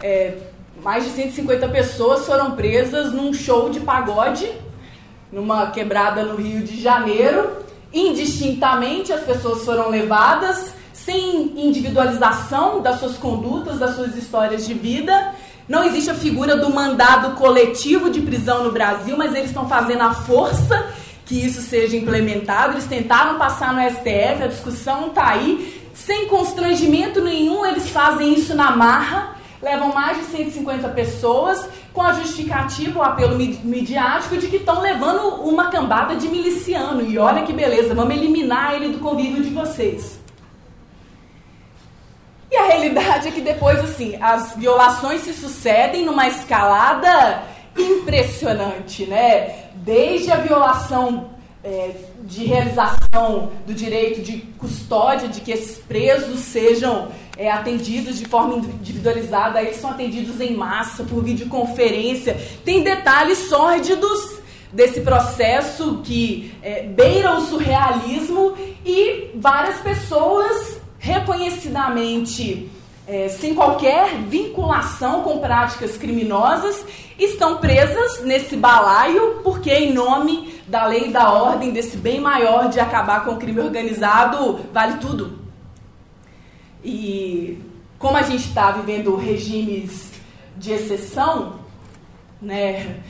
É, 0.00 0.36
mais 0.82 1.04
de 1.04 1.10
150 1.10 1.68
pessoas 1.68 2.24
foram 2.24 2.52
presas 2.52 3.12
num 3.12 3.32
show 3.34 3.68
de 3.68 3.80
pagode, 3.80 4.48
numa 5.32 5.72
quebrada 5.72 6.22
no 6.22 6.36
Rio 6.36 6.62
de 6.62 6.80
Janeiro. 6.80 7.50
Indistintamente, 7.92 9.12
as 9.12 9.22
pessoas 9.22 9.64
foram 9.64 9.90
levadas 9.90 10.72
sem 10.92 11.52
individualização 11.56 12.80
das 12.80 13.00
suas 13.00 13.16
condutas, 13.16 13.78
das 13.78 13.96
suas 13.96 14.14
histórias 14.14 14.66
de 14.66 14.74
vida. 14.74 15.34
Não 15.68 15.84
existe 15.84 16.10
a 16.10 16.14
figura 16.14 16.56
do 16.56 16.70
mandado 16.70 17.36
coletivo 17.36 18.08
de 18.08 18.22
prisão 18.22 18.64
no 18.64 18.72
Brasil, 18.72 19.16
mas 19.18 19.34
eles 19.34 19.48
estão 19.48 19.68
fazendo 19.68 20.02
a 20.02 20.14
força 20.14 20.94
que 21.26 21.34
isso 21.44 21.60
seja 21.60 21.94
implementado. 21.94 22.72
Eles 22.72 22.86
tentaram 22.86 23.36
passar 23.36 23.74
no 23.74 23.90
STF, 23.90 24.42
a 24.42 24.46
discussão 24.46 25.08
está 25.08 25.28
aí. 25.28 25.90
Sem 25.92 26.26
constrangimento 26.26 27.20
nenhum, 27.20 27.66
eles 27.66 27.90
fazem 27.90 28.32
isso 28.32 28.54
na 28.54 28.70
marra, 28.70 29.36
levam 29.60 29.92
mais 29.92 30.16
de 30.16 30.24
150 30.24 30.88
pessoas 30.88 31.68
com 31.92 32.00
a 32.00 32.14
justificativa, 32.14 33.00
o 33.00 33.02
apelo 33.02 33.36
midiático 33.36 34.38
de 34.38 34.46
que 34.46 34.56
estão 34.56 34.80
levando 34.80 35.42
uma 35.42 35.68
cambada 35.68 36.14
de 36.14 36.28
miliciano. 36.28 37.02
E 37.02 37.18
olha 37.18 37.42
que 37.42 37.52
beleza, 37.52 37.94
vamos 37.94 38.14
eliminar 38.14 38.74
ele 38.74 38.88
do 38.88 39.00
convívio 39.00 39.42
de 39.42 39.50
vocês. 39.50 40.17
E 42.50 42.56
a 42.56 42.66
realidade 42.66 43.28
é 43.28 43.30
que 43.30 43.40
depois, 43.40 43.78
assim, 43.80 44.16
as 44.20 44.56
violações 44.56 45.22
se 45.22 45.34
sucedem 45.34 46.04
numa 46.04 46.26
escalada 46.26 47.42
impressionante, 47.76 49.04
né? 49.04 49.66
Desde 49.74 50.32
a 50.32 50.36
violação 50.36 51.30
é, 51.62 51.90
de 52.22 52.44
realização 52.44 53.52
do 53.66 53.74
direito 53.74 54.22
de 54.22 54.38
custódia, 54.58 55.28
de 55.28 55.40
que 55.40 55.52
esses 55.52 55.78
presos 55.78 56.40
sejam 56.40 57.08
é, 57.36 57.50
atendidos 57.50 58.18
de 58.18 58.24
forma 58.26 58.56
individualizada, 58.56 59.60
eles 59.60 59.76
são 59.76 59.90
atendidos 59.90 60.40
em 60.40 60.54
massa, 60.54 61.04
por 61.04 61.22
videoconferência. 61.22 62.36
Tem 62.64 62.82
detalhes 62.82 63.38
sórdidos 63.48 64.38
desse 64.72 65.00
processo 65.00 66.00
que 66.04 66.54
é, 66.62 66.88
o 67.36 67.40
surrealismo 67.42 68.54
e 68.84 69.30
várias 69.34 69.80
pessoas 69.80 70.77
reconhecidamente 70.98 72.70
é, 73.08 73.26
sem 73.28 73.54
qualquer 73.54 74.18
vinculação 74.28 75.22
com 75.22 75.38
práticas 75.38 75.96
criminosas, 75.96 76.84
estão 77.18 77.56
presas 77.56 78.22
nesse 78.22 78.54
balaio, 78.54 79.40
porque, 79.42 79.72
em 79.72 79.94
nome 79.94 80.60
da 80.68 80.86
lei 80.86 81.06
e 81.06 81.12
da 81.12 81.32
ordem, 81.32 81.70
desse 81.70 81.96
bem 81.96 82.20
maior 82.20 82.68
de 82.68 82.78
acabar 82.78 83.24
com 83.24 83.32
o 83.32 83.36
crime 83.38 83.60
organizado, 83.60 84.60
vale 84.74 84.98
tudo. 84.98 85.38
E 86.84 87.58
como 87.98 88.16
a 88.18 88.22
gente 88.22 88.44
está 88.44 88.72
vivendo 88.72 89.16
regimes 89.16 90.12
de 90.54 90.72
exceção, 90.72 91.60
né? 92.42 93.00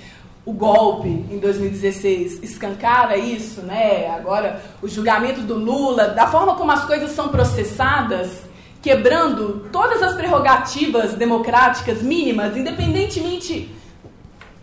O 0.49 0.53
golpe 0.55 1.09
em 1.09 1.39
2016 1.39 2.43
escancara 2.43 3.19
isso, 3.19 3.61
né? 3.61 4.09
Agora 4.09 4.63
o 4.81 4.89
julgamento 4.89 5.43
do 5.43 5.53
Lula, 5.53 6.09
da 6.09 6.27
forma 6.27 6.55
como 6.55 6.73
as 6.73 6.87
coisas 6.87 7.11
são 7.11 7.29
processadas, 7.29 8.31
quebrando 8.81 9.69
todas 9.71 10.03
as 10.03 10.15
prerrogativas 10.15 11.13
democráticas 11.13 12.01
mínimas, 12.01 12.57
independentemente 12.57 13.71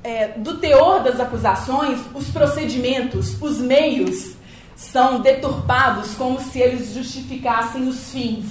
é, 0.04 0.30
do 0.30 0.58
teor 0.58 1.04
das 1.04 1.20
acusações, 1.20 2.00
os 2.16 2.32
procedimentos, 2.32 3.40
os 3.40 3.60
meios 3.60 4.34
são 4.76 5.22
deturpados 5.22 6.16
como 6.16 6.42
se 6.42 6.60
eles 6.60 6.96
justificassem 6.96 7.88
os 7.88 8.10
fins. 8.10 8.48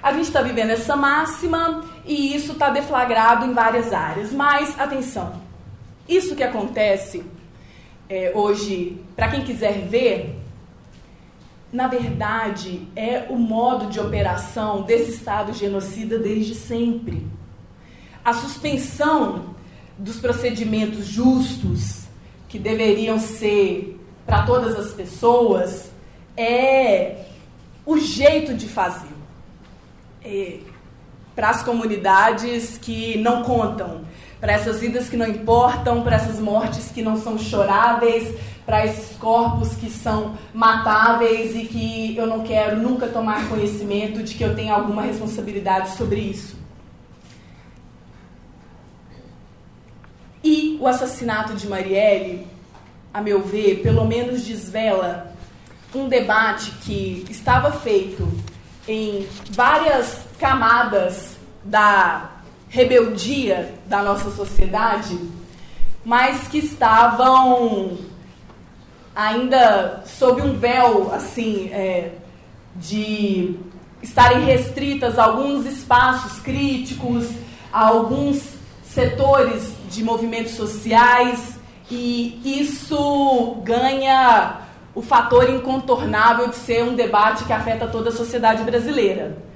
A 0.00 0.12
gente 0.12 0.26
está 0.26 0.42
vivendo 0.42 0.70
essa 0.70 0.94
máxima 0.94 1.82
e 2.06 2.36
isso 2.36 2.52
está 2.52 2.70
deflagrado 2.70 3.46
em 3.46 3.52
várias 3.52 3.92
áreas. 3.92 4.32
Mas, 4.32 4.78
atenção, 4.78 5.47
isso 6.08 6.34
que 6.34 6.42
acontece 6.42 7.24
é, 8.08 8.32
hoje, 8.34 8.98
para 9.14 9.28
quem 9.28 9.44
quiser 9.44 9.86
ver, 9.86 10.34
na 11.70 11.86
verdade, 11.86 12.88
é 12.96 13.26
o 13.28 13.36
modo 13.36 13.86
de 13.88 14.00
operação 14.00 14.82
desse 14.82 15.10
Estado 15.10 15.52
genocida 15.52 16.18
desde 16.18 16.54
sempre. 16.54 17.26
A 18.24 18.32
suspensão 18.32 19.54
dos 19.98 20.18
procedimentos 20.18 21.06
justos 21.06 22.04
que 22.48 22.58
deveriam 22.58 23.18
ser 23.18 24.00
para 24.24 24.44
todas 24.44 24.78
as 24.78 24.92
pessoas 24.92 25.90
é 26.36 27.26
o 27.84 27.98
jeito 27.98 28.54
de 28.54 28.66
fazer. 28.66 29.12
É, 30.24 30.60
para 31.34 31.50
as 31.50 31.62
comunidades 31.62 32.78
que 32.78 33.16
não 33.18 33.42
contam, 33.42 34.02
para 34.40 34.52
essas 34.52 34.80
vidas 34.80 35.08
que 35.08 35.16
não 35.16 35.26
importam, 35.26 36.02
para 36.02 36.16
essas 36.16 36.38
mortes 36.38 36.90
que 36.90 37.02
não 37.02 37.16
são 37.16 37.38
choráveis, 37.38 38.36
para 38.64 38.84
esses 38.84 39.16
corpos 39.16 39.74
que 39.74 39.90
são 39.90 40.36
matáveis 40.52 41.56
e 41.56 41.64
que 41.64 42.16
eu 42.16 42.26
não 42.26 42.42
quero 42.42 42.76
nunca 42.76 43.06
tomar 43.08 43.48
conhecimento 43.48 44.22
de 44.22 44.34
que 44.34 44.44
eu 44.44 44.54
tenho 44.54 44.74
alguma 44.74 45.02
responsabilidade 45.02 45.96
sobre 45.96 46.20
isso. 46.20 46.56
E 50.44 50.78
o 50.80 50.86
assassinato 50.86 51.54
de 51.54 51.66
Marielle, 51.66 52.46
a 53.12 53.20
meu 53.20 53.42
ver, 53.42 53.82
pelo 53.82 54.04
menos 54.04 54.44
desvela 54.44 55.32
um 55.94 56.08
debate 56.08 56.70
que 56.82 57.26
estava 57.28 57.72
feito 57.72 58.28
em 58.86 59.26
várias 59.50 60.20
camadas 60.38 61.36
da 61.64 62.37
rebeldia 62.68 63.74
da 63.86 64.02
nossa 64.02 64.30
sociedade, 64.30 65.18
mas 66.04 66.48
que 66.48 66.58
estavam 66.58 67.98
ainda 69.14 70.02
sob 70.06 70.42
um 70.42 70.54
véu 70.58 71.12
assim 71.12 71.70
é, 71.72 72.12
de 72.76 73.56
estarem 74.02 74.44
restritas 74.44 75.18
a 75.18 75.24
alguns 75.24 75.66
espaços 75.66 76.40
críticos, 76.40 77.28
a 77.72 77.88
alguns 77.88 78.40
setores 78.84 79.72
de 79.90 80.04
movimentos 80.04 80.52
sociais 80.52 81.58
e 81.90 82.40
isso 82.44 83.56
ganha 83.64 84.60
o 84.94 85.02
fator 85.02 85.48
incontornável 85.48 86.48
de 86.48 86.56
ser 86.56 86.84
um 86.84 86.94
debate 86.94 87.44
que 87.44 87.52
afeta 87.52 87.86
toda 87.86 88.10
a 88.10 88.12
sociedade 88.12 88.62
brasileira 88.62 89.47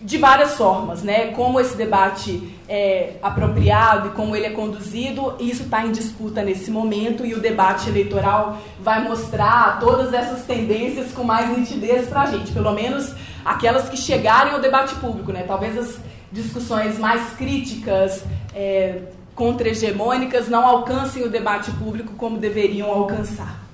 de 0.00 0.16
várias 0.16 0.54
formas, 0.54 1.02
né? 1.02 1.32
Como 1.32 1.58
esse 1.58 1.76
debate 1.76 2.56
é 2.68 3.14
apropriado 3.20 4.08
e 4.08 4.10
como 4.12 4.36
ele 4.36 4.46
é 4.46 4.50
conduzido, 4.50 5.34
isso 5.40 5.64
está 5.64 5.84
em 5.84 5.90
disputa 5.90 6.42
nesse 6.42 6.70
momento 6.70 7.26
e 7.26 7.34
o 7.34 7.40
debate 7.40 7.88
eleitoral 7.88 8.58
vai 8.80 9.02
mostrar 9.02 9.80
todas 9.80 10.12
essas 10.14 10.44
tendências 10.44 11.10
com 11.12 11.24
mais 11.24 11.56
nitidez 11.56 12.06
para 12.08 12.22
a 12.22 12.26
gente, 12.26 12.52
pelo 12.52 12.72
menos 12.72 13.12
aquelas 13.44 13.88
que 13.88 13.96
chegarem 13.96 14.52
ao 14.52 14.60
debate 14.60 14.94
público, 14.96 15.32
né? 15.32 15.42
Talvez 15.42 15.76
as 15.76 15.98
discussões 16.30 16.96
mais 16.98 17.32
críticas, 17.32 18.22
é, 18.54 19.02
contra-hegemônicas 19.34 20.48
não 20.48 20.66
alcancem 20.66 21.24
o 21.24 21.30
debate 21.30 21.70
público 21.72 22.14
como 22.14 22.38
deveriam 22.38 22.88
alcançar. 22.90 23.64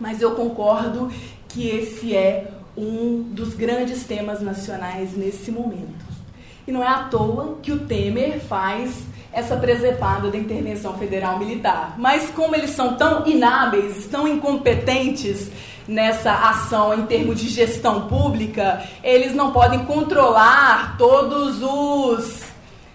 Mas 0.00 0.20
eu 0.20 0.32
concordo 0.32 1.12
que 1.48 1.68
esse 1.68 2.14
é 2.14 2.57
um 2.78 3.22
dos 3.32 3.54
grandes 3.54 4.04
temas 4.04 4.40
nacionais 4.40 5.16
nesse 5.16 5.50
momento. 5.50 6.06
E 6.66 6.72
não 6.72 6.82
é 6.82 6.86
à 6.86 7.04
toa 7.04 7.58
que 7.62 7.72
o 7.72 7.80
Temer 7.80 8.40
faz 8.40 9.02
essa 9.32 9.56
presepada 9.56 10.30
da 10.30 10.38
intervenção 10.38 10.96
federal 10.96 11.38
militar. 11.38 11.94
Mas 11.98 12.30
como 12.30 12.54
eles 12.54 12.70
são 12.70 12.94
tão 12.94 13.26
inábeis, 13.26 14.06
tão 14.06 14.26
incompetentes 14.26 15.50
nessa 15.86 16.32
ação 16.32 16.94
em 16.94 17.06
termos 17.06 17.40
de 17.40 17.48
gestão 17.48 18.08
pública, 18.08 18.82
eles 19.02 19.34
não 19.34 19.52
podem 19.52 19.84
controlar 19.84 20.96
todos 20.98 21.62
os 21.62 22.48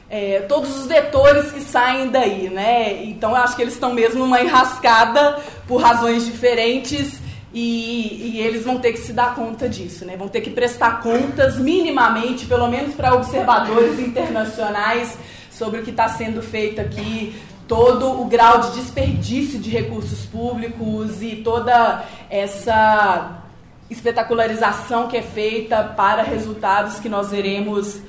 é, 0.10 0.42
todos 0.42 0.78
os 0.78 0.86
vetores 0.86 1.52
que 1.52 1.60
saem 1.60 2.10
daí, 2.10 2.48
né? 2.48 3.04
Então 3.06 3.32
eu 3.32 3.38
acho 3.38 3.56
que 3.56 3.64
eles 3.64 3.74
estão 3.74 3.92
mesmo 3.92 4.20
numa 4.20 4.42
enrascada 4.42 5.40
por 5.68 5.82
razões 5.82 6.24
diferentes 6.24 7.23
e, 7.54 8.32
e, 8.34 8.42
eles 8.42 8.64
vão 8.66 8.80
ter 8.80 8.94
que 8.94 9.00
se 9.00 9.14
dar 9.14 9.36
conta 9.36 9.70
disso, 9.70 10.06
né? 10.06 10.18
Vão 10.18 10.28
ter 10.28 10.42
que 10.42 10.50
prestar 10.50 11.02
contas 11.02 11.60
minimamente, 11.60 12.48
pelo 12.48 12.68
menos 12.68 12.96
para 12.96 13.14
observadores 13.14 14.00
internacionais, 14.00 15.18
sobre 15.52 15.80
o 15.80 15.84
que 15.84 15.92
está 15.92 16.10
sendo 16.10 16.42
feito 16.42 16.82
aqui, 16.82 17.36
todo 17.68 18.22
o 18.22 18.26
grau 18.26 18.60
de 18.62 18.72
desperdício 18.72 19.60
de 19.60 19.70
recursos 19.70 20.26
públicos 20.26 21.22
e 21.22 21.38
toda 21.38 22.04
essa 22.30 23.44
espetacularização 23.90 25.08
que 25.08 25.18
é 25.18 25.22
feita 25.22 25.84
para 25.84 26.24
resultados 26.24 27.00
que 27.00 27.08
nós 27.08 27.30
veremos 27.30 28.02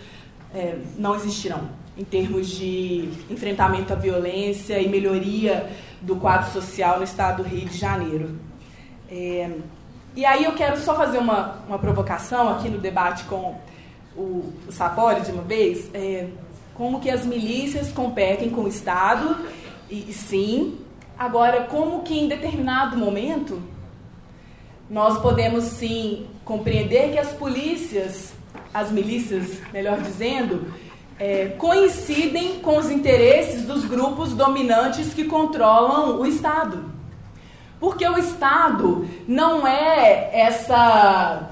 é, 0.55 0.77
não 0.97 1.15
existirão 1.15 1.69
em 1.97 2.05
termos 2.05 2.49
de 2.49 3.09
enfrentamento 3.31 3.93
à 3.93 3.97
violência 3.97 4.81
e 4.81 4.89
melhoria 4.89 5.71
do 6.01 6.17
quadro 6.17 6.51
social 6.53 6.99
no 6.99 7.05
estado 7.05 7.43
do 7.43 7.49
Rio 7.49 7.69
de 7.69 7.79
Janeiro. 7.79 8.37
É, 9.17 9.49
e 10.17 10.27
aí 10.27 10.43
eu 10.43 10.55
quero 10.55 10.77
só 10.77 10.97
fazer 10.97 11.19
uma, 11.19 11.61
uma 11.69 11.79
provocação 11.79 12.49
aqui 12.49 12.69
no 12.69 12.79
debate 12.79 13.23
com 13.25 13.55
o, 14.17 14.53
o 14.67 14.73
Sapori 14.73 15.21
de 15.21 15.31
uma 15.31 15.43
vez, 15.43 15.89
é, 15.95 16.27
como 16.75 16.99
que 16.99 17.09
as 17.09 17.25
milícias 17.25 17.93
competem 17.93 18.51
com 18.51 18.63
o 18.63 18.69
Estado, 18.69 19.37
e, 19.89 20.11
e 20.11 20.13
sim, 20.13 20.81
agora 21.17 21.63
como 21.63 22.03
que 22.03 22.19
em 22.19 22.27
determinado 22.27 22.97
momento 22.97 23.63
nós 24.91 25.17
podemos 25.19 25.63
sim 25.63 26.27
compreender 26.45 27.13
que 27.13 27.19
as 27.19 27.33
polícias, 27.33 28.33
as 28.73 28.91
milícias, 28.91 29.61
melhor 29.73 30.01
dizendo, 30.01 30.73
é, 31.21 31.47
coincidem 31.57 32.59
com 32.59 32.79
os 32.79 32.91
interesses 32.91 33.65
dos 33.65 33.85
grupos 33.85 34.33
dominantes 34.35 35.15
que 35.15 35.25
controlam 35.25 36.21
o 36.21 36.27
Estado. 36.27 36.94
Porque 37.85 38.09
o 38.09 38.17
Estado 38.17 39.07
não 39.29 39.67
é 39.67 40.31
essa 40.33 41.51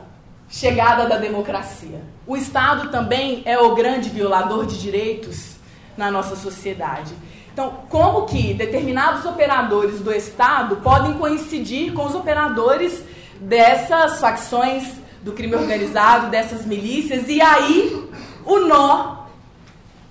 chegada 0.48 1.06
da 1.06 1.18
democracia. 1.18 2.00
O 2.26 2.38
Estado 2.38 2.90
também 2.90 3.42
é 3.44 3.58
o 3.58 3.74
grande 3.74 4.08
violador 4.08 4.64
de 4.64 4.80
direitos 4.80 5.56
na 5.94 6.10
nossa 6.10 6.34
sociedade. 6.34 7.12
Então, 7.52 7.80
como 7.90 8.24
que 8.24 8.54
determinados 8.54 9.26
operadores 9.26 10.00
do 10.00 10.10
Estado 10.10 10.76
podem 10.76 11.18
coincidir 11.18 11.92
com 11.92 12.06
os 12.06 12.14
operadores 12.14 13.04
dessas 13.38 14.18
facções 14.18 14.84
do 15.22 15.32
crime 15.32 15.54
organizado, 15.54 16.30
dessas 16.30 16.64
milícias, 16.64 17.28
e 17.28 17.42
aí 17.42 18.08
o 18.46 18.58
nó 18.60 19.26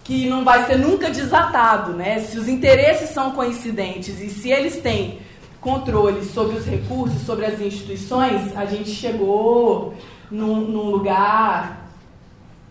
que 0.04 0.30
não 0.30 0.46
vai 0.46 0.68
ser 0.68 0.78
nunca 0.78 1.10
desatado, 1.10 1.94
né? 1.94 2.20
Se 2.20 2.38
os 2.38 2.48
interesses 2.48 3.10
são 3.10 3.32
coincidentes 3.32 4.22
e 4.22 4.30
se 4.30 4.52
eles 4.52 4.78
têm 4.82 5.31
controle 5.62 6.26
sobre 6.26 6.58
os 6.58 6.66
recursos, 6.66 7.22
sobre 7.22 7.46
as 7.46 7.62
instituições, 7.62 8.58
a 8.58 8.66
gente 8.66 8.90
chegou 8.90 9.94
num, 10.30 10.62
num 10.62 10.90
lugar 10.90 11.88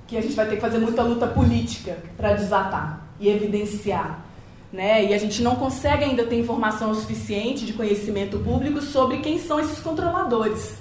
que 0.09 0.17
a 0.17 0.21
gente 0.21 0.35
vai 0.35 0.49
ter 0.49 0.57
que 0.57 0.61
fazer 0.61 0.79
muita 0.79 1.05
luta 1.05 1.29
política 1.29 1.97
para 2.17 2.33
desatar 2.33 3.07
e 3.21 3.29
evidenciar. 3.29 4.25
Né? 4.73 5.05
E 5.05 5.15
a 5.15 5.19
gente 5.19 5.41
não 5.41 5.55
consegue 5.55 6.05
ainda 6.05 6.25
ter 6.25 6.39
informação 6.39 6.93
suficiente 6.95 7.65
de 7.65 7.73
conhecimento 7.73 8.39
público 8.41 8.81
sobre 8.81 9.19
quem 9.19 9.39
são 9.39 9.61
esses 9.61 9.79
controladores. 9.79 10.79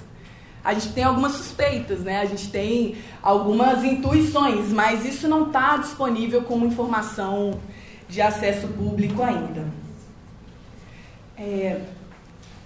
A 0.64 0.74
gente 0.74 0.92
tem 0.92 1.04
algumas 1.04 1.32
suspeitas, 1.32 2.00
né? 2.00 2.20
a 2.20 2.24
gente 2.24 2.50
tem 2.50 2.96
algumas 3.22 3.84
intuições, 3.84 4.72
mas 4.72 5.04
isso 5.04 5.28
não 5.28 5.46
está 5.46 5.76
disponível 5.76 6.42
como 6.42 6.66
informação 6.66 7.60
de 8.08 8.20
acesso 8.20 8.66
público 8.68 9.22
ainda. 9.22 9.64
É, 11.38 11.80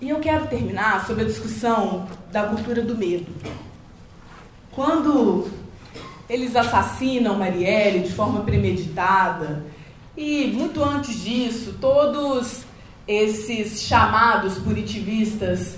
e 0.05 0.11
eu 0.11 0.21
quero 0.21 0.47
terminar 0.49 1.07
sobre 1.07 1.25
a 1.25 1.27
discussão 1.27 2.07
da 2.31 2.43
cultura 2.43 2.83
do 2.83 2.95
medo. 2.95 3.33
Quando 4.71 5.51
eles 6.29 6.55
assassinam 6.55 7.39
Marielle 7.39 8.01
de 8.01 8.13
forma 8.13 8.43
premeditada, 8.43 9.65
e 10.15 10.49
muito 10.49 10.85
antes 10.85 11.19
disso, 11.25 11.79
todos 11.81 12.65
esses 13.09 13.81
chamados 13.81 14.59
punitivistas 14.59 15.77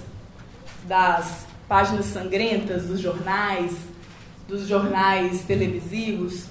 das 0.89 1.47
páginas 1.69 2.07
sangrentas 2.07 2.87
dos 2.87 2.99
jornais, 2.99 3.77
dos 4.49 4.67
jornais 4.67 5.43
televisivos, 5.43 6.47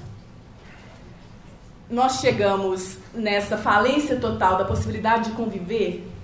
nós 1.89 2.21
chegamos 2.21 2.97
nessa 3.13 3.57
falência 3.57 4.15
total 4.15 4.57
da 4.57 4.63
possibilidade 4.63 5.31
de 5.31 5.35
conviver 5.35 6.14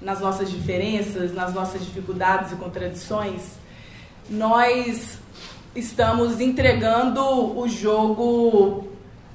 nas 0.00 0.20
nossas 0.20 0.50
diferenças, 0.50 1.34
nas 1.34 1.52
nossas 1.52 1.84
dificuldades 1.84 2.52
e 2.52 2.56
contradições, 2.56 3.42
nós 4.28 5.18
estamos 5.74 6.40
entregando 6.40 7.22
o 7.58 7.68
jogo 7.68 8.88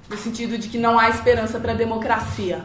no 0.09 0.17
sentido 0.17 0.57
de 0.57 0.67
que 0.67 0.77
não 0.77 0.99
há 0.99 1.09
esperança 1.09 1.59
para 1.59 1.73
a 1.73 1.75
democracia. 1.75 2.63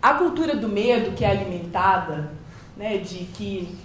A 0.00 0.14
cultura 0.14 0.56
do 0.56 0.68
medo 0.68 1.14
que 1.14 1.24
é 1.24 1.30
alimentada, 1.30 2.32
né, 2.76 2.98
de 2.98 3.24
que 3.24 3.76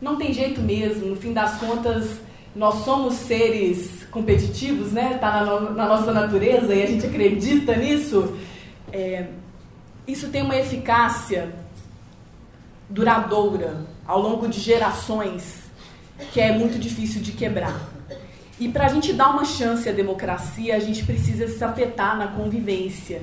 não 0.00 0.16
tem 0.16 0.32
jeito 0.32 0.60
mesmo, 0.60 1.06
no 1.06 1.16
fim 1.16 1.32
das 1.32 1.58
contas, 1.58 2.20
nós 2.54 2.84
somos 2.84 3.14
seres 3.14 4.06
competitivos, 4.10 4.92
né? 4.92 5.14
Está 5.14 5.44
na, 5.44 5.60
na, 5.60 5.86
nossa 5.86 6.12
natureza 6.12 6.74
e 6.74 6.82
a 6.82 6.86
gente 6.86 7.06
acredita 7.06 7.76
nisso. 7.76 8.36
É, 8.90 9.26
isso 10.06 10.28
tem 10.28 10.42
uma 10.42 10.56
eficácia 10.56 11.52
duradoura 12.88 13.84
ao 14.06 14.20
longo 14.20 14.48
de 14.48 14.60
gerações 14.60 15.68
que 16.32 16.40
é 16.40 16.52
muito 16.52 16.78
difícil 16.78 17.22
de 17.22 17.32
quebrar. 17.32 17.88
E 18.58 18.68
para 18.68 18.86
a 18.86 18.88
gente 18.88 19.12
dar 19.12 19.30
uma 19.30 19.44
chance 19.44 19.88
à 19.88 19.92
democracia, 19.92 20.74
a 20.74 20.80
gente 20.80 21.04
precisa 21.04 21.46
se 21.46 21.62
afetar 21.62 22.16
na 22.16 22.28
convivência. 22.28 23.22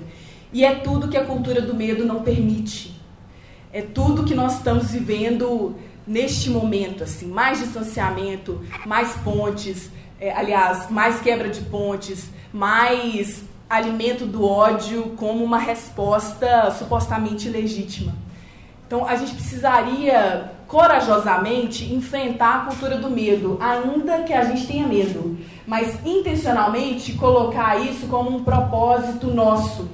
E 0.53 0.63
é 0.63 0.75
tudo 0.75 1.09
que 1.09 1.17
a 1.17 1.25
cultura 1.25 1.61
do 1.61 1.75
medo 1.75 2.05
não 2.05 2.23
permite. 2.23 3.01
É 3.73 3.81
tudo 3.81 4.23
que 4.23 4.33
nós 4.33 4.55
estamos 4.57 4.91
vivendo 4.91 5.75
neste 6.07 6.49
momento, 6.49 7.03
assim, 7.03 7.27
mais 7.27 7.59
distanciamento, 7.59 8.61
mais 8.85 9.13
pontes, 9.17 9.89
é, 10.19 10.31
aliás, 10.31 10.89
mais 10.89 11.19
quebra 11.19 11.49
de 11.49 11.61
pontes, 11.61 12.29
mais 12.53 13.43
alimento 13.69 14.25
do 14.25 14.45
ódio 14.45 15.13
como 15.17 15.43
uma 15.43 15.57
resposta 15.57 16.71
supostamente 16.71 17.49
legítima. 17.49 18.13
Então, 18.87 19.07
a 19.07 19.15
gente 19.15 19.33
precisaria 19.33 20.51
corajosamente 20.67 21.93
enfrentar 21.93 22.55
a 22.55 22.65
cultura 22.65 22.97
do 22.97 23.09
medo, 23.09 23.57
ainda 23.59 24.23
que 24.23 24.33
a 24.33 24.43
gente 24.43 24.67
tenha 24.67 24.87
medo, 24.87 25.37
mas 25.65 25.97
intencionalmente 26.05 27.13
colocar 27.13 27.79
isso 27.79 28.07
como 28.07 28.35
um 28.35 28.43
propósito 28.43 29.27
nosso, 29.27 29.89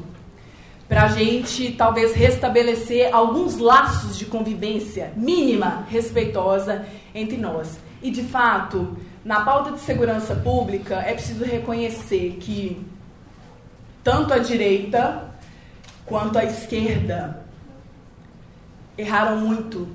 para 0.88 1.04
a 1.04 1.08
gente 1.08 1.72
talvez 1.72 2.14
restabelecer 2.14 3.14
alguns 3.14 3.58
laços 3.58 4.18
de 4.18 4.26
convivência 4.26 5.14
mínima, 5.16 5.86
respeitosa 5.90 6.86
entre 7.16 7.38
nós. 7.38 7.80
E 8.02 8.12
de 8.12 8.24
fato, 8.24 8.98
na 9.24 9.42
pauta 9.42 9.72
de 9.72 9.80
segurança 9.80 10.36
pública, 10.36 10.96
é 10.96 11.14
preciso 11.14 11.46
reconhecer 11.46 12.38
que 12.42 12.86
tanto 14.04 14.34
a 14.34 14.40
direita 14.40 15.32
quanto 16.06 16.38
a 16.38 16.44
esquerda 16.44 17.41
erraram 19.02 19.38
muito, 19.38 19.88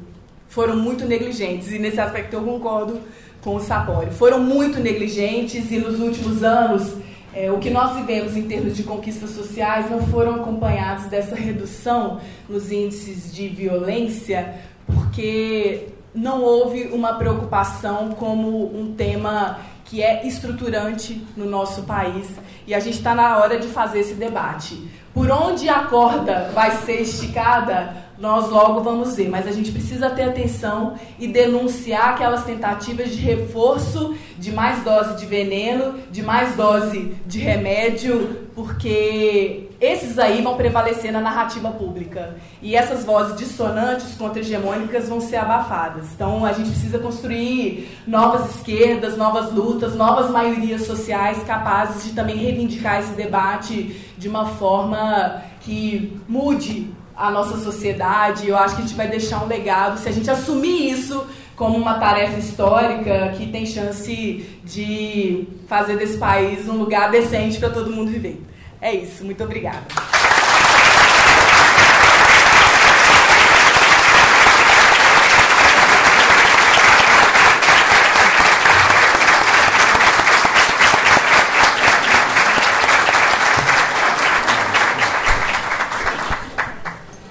foram 0.48 0.76
muito 0.76 1.04
negligentes, 1.04 1.70
e 1.72 1.78
nesse 1.78 2.00
aspecto 2.00 2.34
eu 2.34 2.42
concordo 2.42 3.00
com 3.40 3.56
o 3.56 3.60
Sapori. 3.60 4.10
Foram 4.10 4.40
muito 4.40 4.80
negligentes 4.80 5.70
e 5.70 5.78
nos 5.78 6.00
últimos 6.00 6.42
anos 6.42 6.94
é, 7.32 7.50
o 7.50 7.58
que 7.58 7.70
nós 7.70 7.96
vivemos 7.96 8.36
em 8.36 8.42
termos 8.42 8.76
de 8.76 8.82
conquistas 8.82 9.30
sociais 9.30 9.90
não 9.90 10.06
foram 10.08 10.36
acompanhados 10.36 11.06
dessa 11.06 11.36
redução 11.36 12.20
nos 12.48 12.72
índices 12.72 13.32
de 13.32 13.48
violência, 13.48 14.54
porque 14.86 15.88
não 16.14 16.42
houve 16.42 16.84
uma 16.92 17.14
preocupação 17.14 18.10
como 18.10 18.74
um 18.74 18.94
tema 18.94 19.58
que 19.84 20.02
é 20.02 20.26
estruturante 20.26 21.24
no 21.36 21.44
nosso 21.44 21.82
país 21.82 22.26
e 22.66 22.74
a 22.74 22.80
gente 22.80 22.96
está 22.96 23.14
na 23.14 23.36
hora 23.36 23.58
de 23.58 23.68
fazer 23.68 24.00
esse 24.00 24.14
debate. 24.14 24.88
Por 25.14 25.30
onde 25.30 25.68
a 25.68 25.84
corda 25.84 26.50
vai 26.52 26.72
ser 26.78 27.02
esticada, 27.02 28.05
nós 28.18 28.48
logo 28.48 28.82
vamos 28.82 29.16
ver, 29.16 29.28
mas 29.28 29.46
a 29.46 29.52
gente 29.52 29.70
precisa 29.70 30.10
ter 30.10 30.22
atenção 30.22 30.94
e 31.18 31.28
denunciar 31.28 32.10
aquelas 32.10 32.44
tentativas 32.44 33.10
de 33.10 33.18
reforço 33.18 34.14
de 34.38 34.52
mais 34.52 34.82
dose 34.82 35.16
de 35.16 35.26
veneno, 35.26 35.98
de 36.10 36.22
mais 36.22 36.54
dose 36.54 37.14
de 37.26 37.38
remédio, 37.38 38.46
porque 38.54 39.68
esses 39.80 40.18
aí 40.18 40.40
vão 40.40 40.56
prevalecer 40.56 41.12
na 41.12 41.20
narrativa 41.20 41.70
pública. 41.70 42.36
E 42.62 42.74
essas 42.74 43.04
vozes 43.04 43.36
dissonantes 43.36 44.14
contra-hegemônicas 44.14 45.08
vão 45.08 45.20
ser 45.20 45.36
abafadas. 45.36 46.06
Então 46.14 46.44
a 46.44 46.52
gente 46.52 46.70
precisa 46.70 46.98
construir 46.98 47.88
novas 48.06 48.54
esquerdas, 48.54 49.16
novas 49.16 49.52
lutas, 49.52 49.94
novas 49.94 50.30
maiorias 50.30 50.86
sociais 50.86 51.42
capazes 51.44 52.04
de 52.04 52.12
também 52.12 52.36
reivindicar 52.36 53.00
esse 53.00 53.12
debate 53.12 54.00
de 54.16 54.28
uma 54.28 54.46
forma 54.46 55.42
que 55.60 56.18
mude 56.26 56.94
a 57.16 57.30
nossa 57.30 57.58
sociedade. 57.58 58.48
Eu 58.48 58.56
acho 58.56 58.76
que 58.76 58.82
a 58.82 58.84
gente 58.84 58.96
vai 58.96 59.08
deixar 59.08 59.42
um 59.42 59.46
legado 59.46 59.98
se 59.98 60.08
a 60.08 60.12
gente 60.12 60.30
assumir 60.30 60.90
isso 60.90 61.26
como 61.56 61.76
uma 61.78 61.94
tarefa 61.94 62.38
histórica 62.38 63.32
que 63.36 63.46
tem 63.46 63.64
chance 63.64 64.46
de 64.62 65.48
fazer 65.66 65.96
desse 65.96 66.18
país 66.18 66.68
um 66.68 66.76
lugar 66.76 67.10
decente 67.10 67.58
para 67.58 67.70
todo 67.70 67.90
mundo 67.90 68.10
viver. 68.10 68.42
É 68.80 68.94
isso. 68.94 69.24
Muito 69.24 69.42
obrigada. 69.42 70.25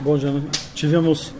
Bom, 0.05 0.19
já 0.19 0.29
tivemos. 0.75 1.33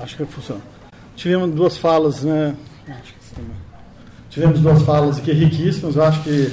Acho 0.00 0.16
que 0.16 0.24
funciona. 0.24 0.62
Tivemos 1.14 1.54
duas 1.54 1.76
falas, 1.76 2.24
né? 2.24 2.56
Tivemos 4.30 4.58
duas 4.58 4.80
falas 4.84 5.18
aqui 5.18 5.32
riquíssimas, 5.32 5.96
eu 5.96 6.02
acho 6.02 6.22
que 6.22 6.50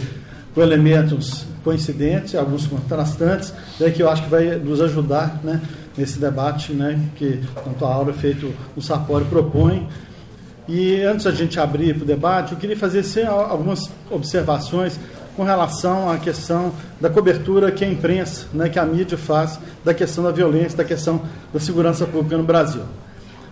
com 0.54 0.62
elementos 0.62 1.46
coincidentes, 1.64 2.36
alguns 2.36 2.68
contrastantes, 2.68 3.54
daí 3.80 3.94
que 3.94 4.04
eu 4.04 4.10
acho 4.10 4.24
que 4.24 4.30
vai 4.30 4.58
nos 4.58 4.82
ajudar 4.82 5.40
né, 5.46 5.62
nesse 5.98 6.20
debate 6.20 6.74
né, 6.74 7.00
que 7.16 7.40
tanto 7.64 7.86
a 7.86 7.94
aula 7.94 8.12
feito 8.12 8.54
o 8.76 8.82
Sapori 8.82 9.24
propõe. 9.24 9.88
E 10.68 11.02
antes 11.02 11.24
da 11.24 11.32
gente 11.32 11.58
abrir 11.62 11.96
para 11.96 12.04
o 12.04 12.06
debate, 12.06 12.52
eu 12.52 12.58
queria 12.58 12.78
fazer 12.78 13.00
assim, 13.00 13.24
algumas 13.24 13.90
observações 14.10 15.00
com 15.42 15.46
relação 15.46 16.08
à 16.08 16.20
questão 16.20 16.72
da 17.00 17.10
cobertura 17.10 17.72
que 17.72 17.84
a 17.84 17.88
imprensa, 17.88 18.46
né, 18.54 18.70
que 18.70 18.78
a 18.78 18.86
mídia 18.86 19.18
faz 19.18 19.60
da 19.84 19.92
questão 19.92 20.24
da 20.24 20.30
violência, 20.30 20.78
da 20.78 20.84
questão 20.84 21.24
da 21.52 21.60
segurança 21.60 22.06
pública 22.06 22.38
no 22.38 22.44
Brasil. 22.44 22.84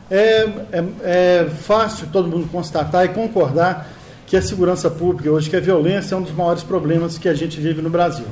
É, 0.08 0.48
é, 0.72 0.84
é 1.02 1.50
fácil 1.50 2.06
todo 2.14 2.28
mundo 2.28 2.48
constatar 2.52 3.06
e 3.06 3.08
concordar 3.08 3.90
que 4.28 4.38
a 4.38 4.42
segurança 4.44 4.88
pública 4.88 5.32
hoje, 5.32 5.50
que 5.50 5.56
a 5.56 5.60
violência 5.60 6.14
é 6.14 6.18
um 6.20 6.22
dos 6.22 6.32
maiores 6.32 6.62
problemas 6.62 7.18
que 7.18 7.28
a 7.28 7.34
gente 7.34 7.60
vive 7.60 7.82
no 7.82 7.90
Brasil. 7.90 8.28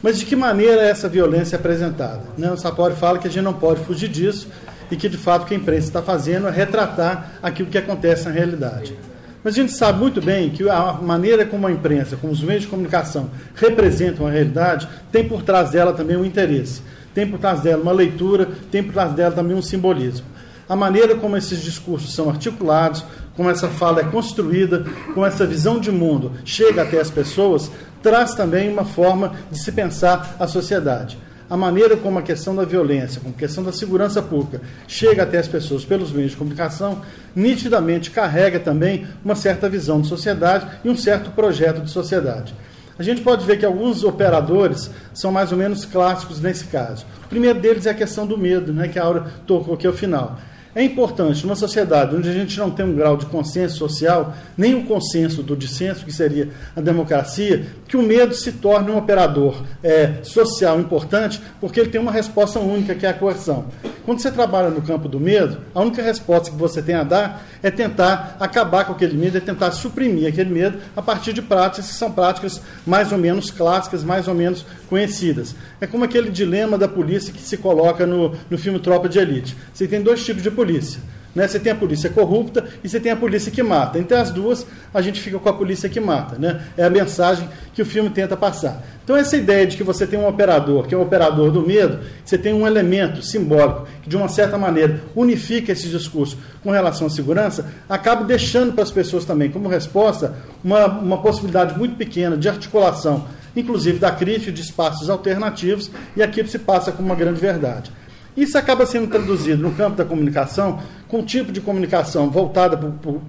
Mas 0.00 0.16
de 0.16 0.24
que 0.24 0.36
maneira 0.36 0.80
essa 0.82 1.08
violência 1.08 1.56
é 1.56 1.58
apresentada? 1.58 2.22
Né? 2.38 2.48
O 2.52 2.56
Sapori 2.56 2.94
fala 2.94 3.18
que 3.18 3.26
a 3.26 3.30
gente 3.30 3.42
não 3.42 3.54
pode 3.54 3.80
fugir 3.80 4.08
disso 4.08 4.46
e 4.88 4.94
que 4.94 5.08
de 5.08 5.18
fato 5.18 5.42
o 5.42 5.46
que 5.46 5.54
a 5.54 5.56
imprensa 5.56 5.88
está 5.88 6.00
fazendo 6.00 6.46
é 6.46 6.50
retratar 6.52 7.32
aquilo 7.42 7.68
que 7.68 7.78
acontece 7.78 8.26
na 8.26 8.30
realidade. 8.30 8.96
Mas 9.44 9.52
a 9.52 9.56
gente 9.60 9.72
sabe 9.72 9.98
muito 9.98 10.22
bem 10.22 10.48
que 10.48 10.66
a 10.70 10.94
maneira 10.94 11.44
como 11.44 11.66
a 11.66 11.70
imprensa, 11.70 12.16
como 12.16 12.32
os 12.32 12.40
meios 12.40 12.62
de 12.62 12.68
comunicação 12.68 13.28
representam 13.54 14.26
a 14.26 14.30
realidade, 14.30 14.88
tem 15.12 15.28
por 15.28 15.42
trás 15.42 15.70
dela 15.70 15.92
também 15.92 16.16
um 16.16 16.24
interesse, 16.24 16.80
tem 17.14 17.30
por 17.30 17.38
trás 17.38 17.60
dela 17.60 17.82
uma 17.82 17.92
leitura, 17.92 18.48
tem 18.70 18.82
por 18.82 18.94
trás 18.94 19.12
dela 19.12 19.34
também 19.34 19.54
um 19.54 19.60
simbolismo. 19.60 20.24
A 20.66 20.74
maneira 20.74 21.14
como 21.16 21.36
esses 21.36 21.60
discursos 21.60 22.14
são 22.14 22.30
articulados, 22.30 23.04
como 23.36 23.50
essa 23.50 23.68
fala 23.68 24.00
é 24.00 24.04
construída, 24.04 24.86
como 25.12 25.26
essa 25.26 25.44
visão 25.44 25.78
de 25.78 25.92
mundo 25.92 26.32
chega 26.42 26.80
até 26.80 26.98
as 26.98 27.10
pessoas, 27.10 27.70
traz 28.02 28.34
também 28.34 28.72
uma 28.72 28.86
forma 28.86 29.34
de 29.50 29.58
se 29.58 29.70
pensar 29.72 30.36
a 30.40 30.46
sociedade. 30.46 31.18
A 31.54 31.56
maneira 31.56 31.96
como 31.96 32.18
a 32.18 32.22
questão 32.22 32.56
da 32.56 32.64
violência, 32.64 33.20
como 33.20 33.32
a 33.32 33.38
questão 33.38 33.62
da 33.62 33.70
segurança 33.70 34.20
pública 34.20 34.60
chega 34.88 35.22
até 35.22 35.38
as 35.38 35.46
pessoas 35.46 35.84
pelos 35.84 36.10
meios 36.10 36.32
de 36.32 36.36
comunicação, 36.36 37.00
nitidamente 37.32 38.10
carrega 38.10 38.58
também 38.58 39.06
uma 39.24 39.36
certa 39.36 39.68
visão 39.68 40.00
de 40.00 40.08
sociedade 40.08 40.66
e 40.84 40.90
um 40.90 40.96
certo 40.96 41.30
projeto 41.30 41.80
de 41.80 41.92
sociedade. 41.92 42.52
A 42.98 43.04
gente 43.04 43.20
pode 43.20 43.46
ver 43.46 43.56
que 43.56 43.64
alguns 43.64 44.02
operadores 44.02 44.90
são 45.12 45.30
mais 45.30 45.52
ou 45.52 45.58
menos 45.58 45.84
clássicos 45.84 46.40
nesse 46.40 46.64
caso. 46.64 47.06
O 47.24 47.28
primeiro 47.28 47.60
deles 47.60 47.86
é 47.86 47.90
a 47.90 47.94
questão 47.94 48.26
do 48.26 48.36
medo, 48.36 48.72
né, 48.72 48.88
que 48.88 48.98
a 48.98 49.04
Aura 49.04 49.24
tocou 49.46 49.74
aqui 49.74 49.86
ao 49.86 49.92
final. 49.92 50.36
É 50.74 50.82
importante, 50.82 51.44
numa 51.44 51.54
sociedade 51.54 52.16
onde 52.16 52.28
a 52.28 52.32
gente 52.32 52.58
não 52.58 52.68
tem 52.68 52.84
um 52.84 52.96
grau 52.96 53.16
de 53.16 53.26
consenso 53.26 53.76
social, 53.76 54.34
nem 54.58 54.74
um 54.74 54.84
consenso 54.84 55.40
do 55.40 55.56
dissenso, 55.56 56.04
que 56.04 56.12
seria 56.12 56.48
a 56.74 56.80
democracia, 56.80 57.64
que 57.86 57.96
o 57.96 58.02
medo 58.02 58.34
se 58.34 58.50
torne 58.50 58.90
um 58.90 58.98
operador 58.98 59.62
é, 59.84 60.14
social 60.24 60.80
importante, 60.80 61.40
porque 61.60 61.78
ele 61.78 61.90
tem 61.90 62.00
uma 62.00 62.10
resposta 62.10 62.58
única, 62.58 62.92
que 62.92 63.06
é 63.06 63.10
a 63.10 63.14
coerção. 63.14 63.66
Quando 64.04 64.20
você 64.20 64.32
trabalha 64.32 64.68
no 64.68 64.82
campo 64.82 65.08
do 65.08 65.20
medo, 65.20 65.58
a 65.72 65.80
única 65.80 66.02
resposta 66.02 66.50
que 66.50 66.56
você 66.56 66.82
tem 66.82 66.96
a 66.96 67.04
dar 67.04 67.46
é 67.62 67.70
tentar 67.70 68.36
acabar 68.40 68.84
com 68.84 68.92
aquele 68.92 69.16
medo, 69.16 69.38
é 69.38 69.40
tentar 69.40 69.70
suprimir 69.70 70.28
aquele 70.28 70.50
medo 70.50 70.78
a 70.96 71.00
partir 71.00 71.32
de 71.32 71.40
práticas 71.40 71.86
que 71.86 71.94
são 71.94 72.10
práticas 72.10 72.60
mais 72.84 73.12
ou 73.12 73.18
menos 73.18 73.50
clássicas, 73.50 74.02
mais 74.02 74.26
ou 74.26 74.34
menos 74.34 74.66
conhecidas. 74.90 75.54
É 75.80 75.86
como 75.86 76.04
aquele 76.04 76.30
dilema 76.30 76.76
da 76.76 76.88
polícia 76.88 77.32
que 77.32 77.40
se 77.40 77.56
coloca 77.56 78.04
no, 78.06 78.34
no 78.50 78.58
filme 78.58 78.78
Tropa 78.78 79.08
de 79.08 79.18
Elite. 79.18 79.56
Você 79.72 79.86
tem 79.86 80.02
dois 80.02 80.22
tipos 80.24 80.42
de 80.42 80.50
polícia 80.50 80.63
polícia. 80.64 81.00
Né? 81.34 81.48
Você 81.48 81.58
tem 81.58 81.72
a 81.72 81.74
polícia 81.74 82.08
corrupta 82.08 82.64
e 82.82 82.88
você 82.88 83.00
tem 83.00 83.10
a 83.10 83.16
polícia 83.16 83.50
que 83.50 83.62
mata. 83.62 83.98
Entre 83.98 84.16
as 84.16 84.30
duas, 84.30 84.64
a 84.92 85.02
gente 85.02 85.20
fica 85.20 85.38
com 85.38 85.48
a 85.48 85.52
polícia 85.52 85.88
que 85.88 86.00
mata. 86.00 86.38
Né? 86.38 86.62
É 86.76 86.84
a 86.84 86.90
mensagem 86.90 87.48
que 87.74 87.82
o 87.82 87.86
filme 87.86 88.08
tenta 88.08 88.36
passar. 88.36 88.82
Então, 89.02 89.16
essa 89.16 89.36
ideia 89.36 89.66
de 89.66 89.76
que 89.76 89.82
você 89.82 90.06
tem 90.06 90.18
um 90.18 90.26
operador, 90.26 90.86
que 90.86 90.94
é 90.94 90.98
um 90.98 91.02
operador 91.02 91.50
do 91.50 91.66
medo, 91.66 91.98
você 92.24 92.38
tem 92.38 92.54
um 92.54 92.66
elemento 92.66 93.20
simbólico 93.20 93.86
que, 94.02 94.08
de 94.08 94.16
uma 94.16 94.28
certa 94.28 94.56
maneira, 94.56 95.02
unifica 95.14 95.72
esse 95.72 95.88
discurso 95.88 96.38
com 96.62 96.70
relação 96.70 97.08
à 97.08 97.10
segurança, 97.10 97.70
acaba 97.88 98.24
deixando 98.24 98.72
para 98.72 98.84
as 98.84 98.90
pessoas 98.90 99.24
também, 99.24 99.50
como 99.50 99.68
resposta, 99.68 100.36
uma, 100.62 100.86
uma 100.86 101.18
possibilidade 101.20 101.76
muito 101.76 101.96
pequena 101.96 102.36
de 102.36 102.48
articulação, 102.48 103.26
inclusive 103.54 103.98
da 103.98 104.10
crítica 104.10 104.52
de 104.52 104.62
espaços 104.62 105.10
alternativos, 105.10 105.90
e 106.16 106.22
aquilo 106.22 106.48
se 106.48 106.58
passa 106.60 106.92
como 106.92 107.08
uma 107.08 107.16
grande 107.16 107.40
verdade. 107.40 107.90
Isso 108.36 108.58
acaba 108.58 108.84
sendo 108.84 109.06
traduzido 109.08 109.62
no 109.62 109.72
campo 109.72 109.96
da 109.96 110.04
comunicação, 110.04 110.80
com 111.06 111.18
um 111.18 111.24
tipo 111.24 111.52
de 111.52 111.60
comunicação 111.60 112.28
voltada 112.28 112.76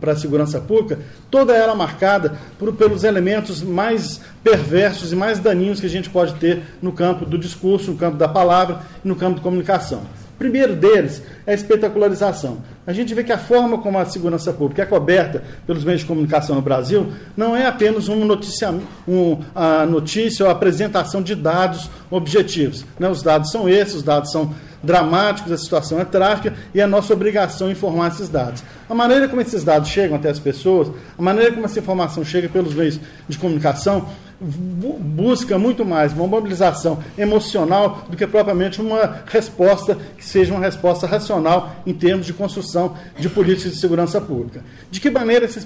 para 0.02 0.14
a 0.14 0.16
segurança 0.16 0.60
pública, 0.60 1.00
toda 1.30 1.54
ela 1.56 1.76
marcada 1.76 2.36
por, 2.58 2.74
pelos 2.74 3.04
elementos 3.04 3.62
mais 3.62 4.20
perversos 4.44 5.12
e 5.12 5.16
mais 5.16 5.38
daninhos 5.38 5.80
que 5.80 5.86
a 5.86 5.90
gente 5.90 6.10
pode 6.10 6.34
ter 6.36 6.64
no 6.82 6.92
campo 6.92 7.26
do 7.26 7.38
discurso, 7.38 7.92
no 7.92 7.98
campo 7.98 8.18
da 8.18 8.28
palavra 8.28 8.82
e 9.04 9.08
no 9.08 9.16
campo 9.16 9.36
de 9.36 9.42
comunicação. 9.42 10.02
Primeiro 10.38 10.76
deles 10.76 11.22
é 11.46 11.52
a 11.52 11.56
espetacularização. 11.56 12.58
A 12.86 12.92
gente 12.92 13.14
vê 13.14 13.24
que 13.24 13.32
a 13.32 13.38
forma 13.38 13.78
como 13.78 13.98
a 13.98 14.06
segurança 14.06 14.52
pública 14.52 14.84
é 14.84 14.86
coberta 14.86 15.44
pelos 15.66 15.84
meios 15.84 16.02
de 16.02 16.08
comunicação 16.08 16.56
no 16.56 16.62
Brasil 16.62 17.12
não 17.36 17.56
é 17.56 17.66
apenas 17.66 18.08
uma 18.08 18.26
notícia, 18.26 18.74
um, 19.08 19.40
a 19.56 19.86
notícia 19.86 20.44
ou 20.44 20.50
a 20.50 20.54
apresentação 20.54 21.22
de 21.22 21.36
dados 21.36 21.90
objetivos. 22.12 22.86
Né? 23.00 23.10
Os 23.10 23.24
dados 23.24 23.50
são 23.50 23.68
esses, 23.70 23.96
os 23.96 24.04
dados 24.04 24.32
são 24.32 24.54
dramáticos, 24.84 25.52
a 25.52 25.58
situação 25.58 26.00
é 26.00 26.06
trágica 26.06 26.54
e 26.74 26.80
é 26.80 26.86
nossa 26.86 27.14
obrigação 27.14 27.72
informar 27.72 28.10
esses 28.10 28.30
dados. 28.30 28.64
A 28.88 28.94
maneira 28.94 29.28
como 29.28 29.42
esses 29.42 29.64
dados 29.64 29.90
chegam 29.90 30.16
até 30.16 30.30
as 30.30 30.40
pessoas, 30.40 30.90
a 31.18 31.22
maneira 31.22 31.52
como 31.52 31.66
essa 31.66 31.80
informação 31.80 32.24
chega 32.24 32.48
pelos 32.48 32.74
meios 32.74 33.00
de 33.28 33.38
comunicação, 33.38 34.08
busca 34.40 35.58
muito 35.58 35.86
mais 35.86 36.12
uma 36.12 36.28
mobilização 36.28 37.00
emocional 37.18 38.06
do 38.10 38.18
que 38.18 38.28
propriamente 38.28 38.82
uma 38.82 39.22
resposta 39.28 39.98
que 40.18 40.26
seja 40.26 40.54
uma 40.54 40.60
resposta 40.60 41.08
racional 41.08 41.76
em 41.86 41.94
termos 41.94 42.26
de 42.26 42.34
construção 42.34 42.98
de 43.18 43.30
políticas 43.30 43.74
de 43.74 43.80
segurança 43.80 44.20
pública. 44.20 44.62
De 44.92 45.00
que 45.00 45.10
maneira 45.10 45.46
essa 45.46 45.60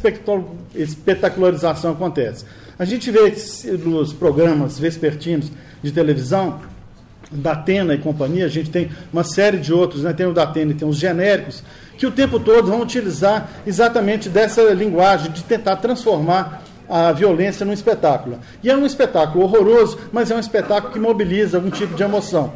espetacularização 0.75 1.91
acontece? 1.91 2.45
A 2.77 2.85
gente 2.85 3.09
vê 3.09 3.33
nos 3.83 4.13
programas 4.13 4.77
vespertinos 4.77 5.51
de 5.81 5.91
televisão 5.91 6.59
da 7.31 7.51
Atena 7.53 7.93
e 7.93 7.97
companhia, 7.97 8.45
a 8.45 8.49
gente 8.49 8.69
tem 8.69 8.89
uma 9.11 9.23
série 9.23 9.57
de 9.57 9.73
outros, 9.73 10.03
né? 10.03 10.13
tem 10.13 10.25
o 10.25 10.33
da 10.33 10.43
Atena 10.43 10.71
e 10.71 10.75
tem 10.75 10.87
os 10.87 10.97
genéricos, 10.97 11.63
que 11.97 12.07
o 12.07 12.11
tempo 12.11 12.39
todo 12.39 12.67
vão 12.67 12.81
utilizar 12.81 13.49
exatamente 13.67 14.29
dessa 14.29 14.61
linguagem 14.73 15.31
de 15.31 15.43
tentar 15.43 15.75
transformar 15.77 16.63
a 16.89 17.11
violência 17.11 17.65
num 17.65 17.73
espetáculo. 17.73 18.39
E 18.63 18.69
é 18.69 18.75
um 18.75 18.85
espetáculo 18.85 19.43
horroroso, 19.43 19.99
mas 20.11 20.31
é 20.31 20.35
um 20.35 20.39
espetáculo 20.39 20.91
que 20.91 20.99
mobiliza 20.99 21.57
algum 21.57 21.69
tipo 21.69 21.95
de 21.95 22.03
emoção. 22.03 22.53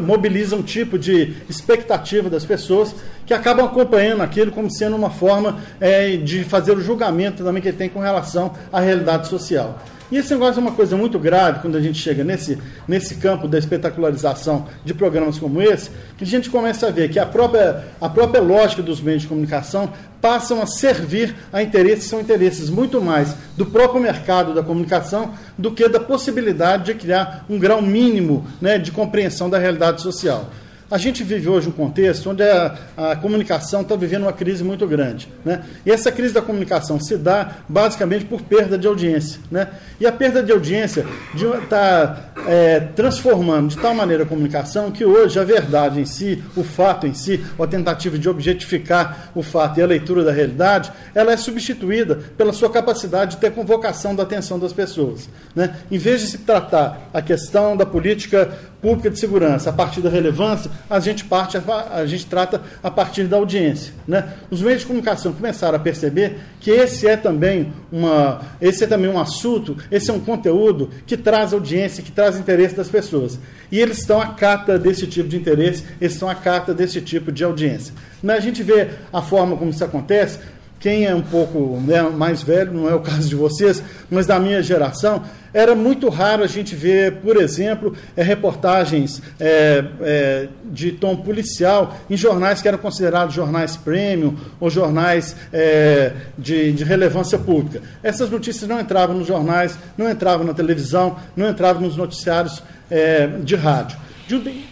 Mobiliza 0.00 0.56
um 0.56 0.62
tipo 0.62 0.98
de 0.98 1.36
expectativa 1.48 2.28
das 2.28 2.44
pessoas 2.44 2.94
que 3.24 3.32
acabam 3.32 3.64
acompanhando 3.64 4.22
aquilo 4.22 4.50
como 4.50 4.68
sendo 4.70 4.96
uma 4.96 5.10
forma 5.10 5.58
é, 5.80 6.16
de 6.16 6.42
fazer 6.42 6.72
o 6.72 6.80
julgamento 6.80 7.44
também 7.44 7.62
que 7.62 7.68
ele 7.68 7.76
tem 7.76 7.88
com 7.88 8.00
relação 8.00 8.52
à 8.72 8.80
realidade 8.80 9.28
social. 9.28 9.78
E 10.10 10.16
esse 10.16 10.32
negócio 10.32 10.60
é 10.60 10.62
uma 10.62 10.72
coisa 10.72 10.96
muito 10.96 11.18
grave 11.18 11.60
quando 11.60 11.76
a 11.76 11.80
gente 11.80 11.98
chega 11.98 12.22
nesse, 12.22 12.58
nesse 12.86 13.16
campo 13.16 13.48
da 13.48 13.58
espetacularização 13.58 14.66
de 14.84 14.94
programas 14.94 15.38
como 15.38 15.60
esse, 15.60 15.90
que 16.16 16.22
a 16.22 16.26
gente 16.26 16.48
começa 16.48 16.86
a 16.86 16.90
ver 16.90 17.10
que 17.10 17.18
a 17.18 17.26
própria, 17.26 17.84
a 18.00 18.08
própria 18.08 18.40
lógica 18.40 18.82
dos 18.82 19.00
meios 19.00 19.22
de 19.22 19.28
comunicação 19.28 19.92
passam 20.20 20.62
a 20.62 20.66
servir 20.66 21.34
a 21.52 21.62
interesses 21.62 22.04
que 22.04 22.10
são 22.10 22.20
interesses 22.20 22.70
muito 22.70 23.00
mais 23.00 23.34
do 23.56 23.66
próprio 23.66 24.00
mercado 24.00 24.54
da 24.54 24.62
comunicação 24.62 25.32
do 25.58 25.72
que 25.72 25.88
da 25.88 26.00
possibilidade 26.00 26.86
de 26.86 26.94
criar 26.94 27.44
um 27.48 27.58
grau 27.58 27.82
mínimo 27.82 28.46
né, 28.60 28.78
de 28.78 28.92
compreensão 28.92 29.50
da 29.50 29.58
realidade 29.58 30.02
social. 30.02 30.48
A 30.88 30.98
gente 30.98 31.24
vive 31.24 31.48
hoje 31.48 31.68
um 31.68 31.72
contexto 31.72 32.30
onde 32.30 32.44
a, 32.44 32.76
a 32.96 33.16
comunicação 33.16 33.80
está 33.80 33.96
vivendo 33.96 34.22
uma 34.22 34.32
crise 34.32 34.62
muito 34.62 34.86
grande. 34.86 35.28
Né? 35.44 35.64
E 35.84 35.90
essa 35.90 36.12
crise 36.12 36.32
da 36.32 36.40
comunicação 36.40 37.00
se 37.00 37.16
dá 37.16 37.56
basicamente 37.68 38.24
por 38.24 38.42
perda 38.42 38.78
de 38.78 38.86
audiência. 38.86 39.40
Né? 39.50 39.68
E 39.98 40.06
a 40.06 40.12
perda 40.12 40.44
de 40.44 40.52
audiência 40.52 41.04
está 41.34 42.30
é, 42.46 42.78
transformando 42.94 43.70
de 43.70 43.78
tal 43.78 43.94
maneira 43.94 44.22
a 44.22 44.26
comunicação 44.26 44.92
que 44.92 45.04
hoje 45.04 45.40
a 45.40 45.44
verdade 45.44 46.00
em 46.00 46.04
si, 46.04 46.40
o 46.56 46.62
fato 46.62 47.04
em 47.04 47.14
si, 47.14 47.44
a 47.58 47.66
tentativa 47.66 48.16
de 48.16 48.28
objetificar 48.28 49.30
o 49.34 49.42
fato 49.42 49.80
e 49.80 49.82
a 49.82 49.86
leitura 49.86 50.22
da 50.22 50.30
realidade, 50.30 50.92
ela 51.12 51.32
é 51.32 51.36
substituída 51.36 52.20
pela 52.36 52.52
sua 52.52 52.70
capacidade 52.70 53.32
de 53.32 53.36
ter 53.38 53.50
convocação 53.50 54.14
da 54.14 54.22
atenção 54.22 54.56
das 54.56 54.72
pessoas. 54.72 55.28
Né? 55.52 55.74
Em 55.90 55.98
vez 55.98 56.20
de 56.20 56.28
se 56.28 56.38
tratar 56.38 57.10
a 57.12 57.20
questão 57.20 57.76
da 57.76 57.84
política 57.84 58.56
pública 58.86 59.10
de 59.10 59.18
segurança 59.18 59.70
a 59.70 59.72
partir 59.72 60.00
da 60.00 60.08
relevância, 60.08 60.70
a 60.88 61.00
gente 61.00 61.24
parte, 61.24 61.58
a, 61.58 62.06
gente 62.06 62.24
trata 62.26 62.62
a 62.80 62.88
partir 62.88 63.24
da 63.24 63.36
audiência. 63.36 63.92
Né? 64.06 64.32
Os 64.48 64.62
meios 64.62 64.82
de 64.82 64.86
comunicação 64.86 65.32
começaram 65.32 65.74
a 65.74 65.80
perceber 65.80 66.38
que 66.60 66.70
esse 66.70 67.04
é 67.04 67.16
também 67.16 67.72
uma, 67.90 68.42
esse 68.60 68.84
é 68.84 68.86
também 68.86 69.10
um 69.10 69.18
assunto, 69.18 69.76
esse 69.90 70.08
é 70.08 70.14
um 70.14 70.20
conteúdo 70.20 70.88
que 71.04 71.16
traz 71.16 71.52
audiência, 71.52 72.00
que 72.00 72.12
traz 72.12 72.38
interesse 72.38 72.76
das 72.76 72.88
pessoas. 72.88 73.40
E 73.72 73.80
eles 73.80 73.98
estão 73.98 74.20
à 74.20 74.28
carta 74.28 74.78
desse 74.78 75.04
tipo 75.08 75.28
de 75.28 75.36
interesse, 75.36 75.82
eles 76.00 76.12
estão 76.12 76.28
à 76.28 76.34
carta 76.36 76.72
desse 76.72 77.00
tipo 77.00 77.32
de 77.32 77.42
audiência. 77.42 77.92
A 78.24 78.38
gente 78.38 78.62
vê 78.62 78.90
a 79.12 79.20
forma 79.20 79.56
como 79.56 79.70
isso 79.72 79.84
acontece 79.84 80.38
quem 80.78 81.04
é 81.04 81.14
um 81.14 81.22
pouco 81.22 81.80
né, 81.84 82.02
mais 82.02 82.42
velho, 82.42 82.72
não 82.72 82.88
é 82.88 82.94
o 82.94 83.00
caso 83.00 83.28
de 83.28 83.34
vocês, 83.34 83.82
mas 84.10 84.26
da 84.26 84.38
minha 84.38 84.62
geração, 84.62 85.22
era 85.52 85.74
muito 85.74 86.08
raro 86.10 86.42
a 86.42 86.46
gente 86.46 86.74
ver, 86.74 87.14
por 87.16 87.36
exemplo, 87.36 87.94
é, 88.14 88.22
reportagens 88.22 89.22
é, 89.40 89.84
é, 90.02 90.48
de 90.66 90.92
tom 90.92 91.16
policial 91.16 91.96
em 92.10 92.16
jornais 92.16 92.60
que 92.60 92.68
eram 92.68 92.76
considerados 92.76 93.34
jornais 93.34 93.74
premium 93.76 94.36
ou 94.60 94.68
jornais 94.68 95.34
é, 95.52 96.12
de, 96.36 96.72
de, 96.72 96.84
relevância 96.84 97.38
pública. 97.38 97.80
Essas 98.02 98.28
notícias 98.28 98.68
não 98.68 98.78
entravam 98.78 99.16
nos 99.16 99.26
jornais, 99.26 99.78
não 99.96 100.10
entravam 100.10 100.46
na 100.46 100.52
televisão, 100.52 101.16
não 101.34 101.48
entravam 101.48 101.80
nos 101.80 101.96
noticiários 101.96 102.62
é, 102.90 103.26
de 103.26 103.56
rádio 103.56 104.05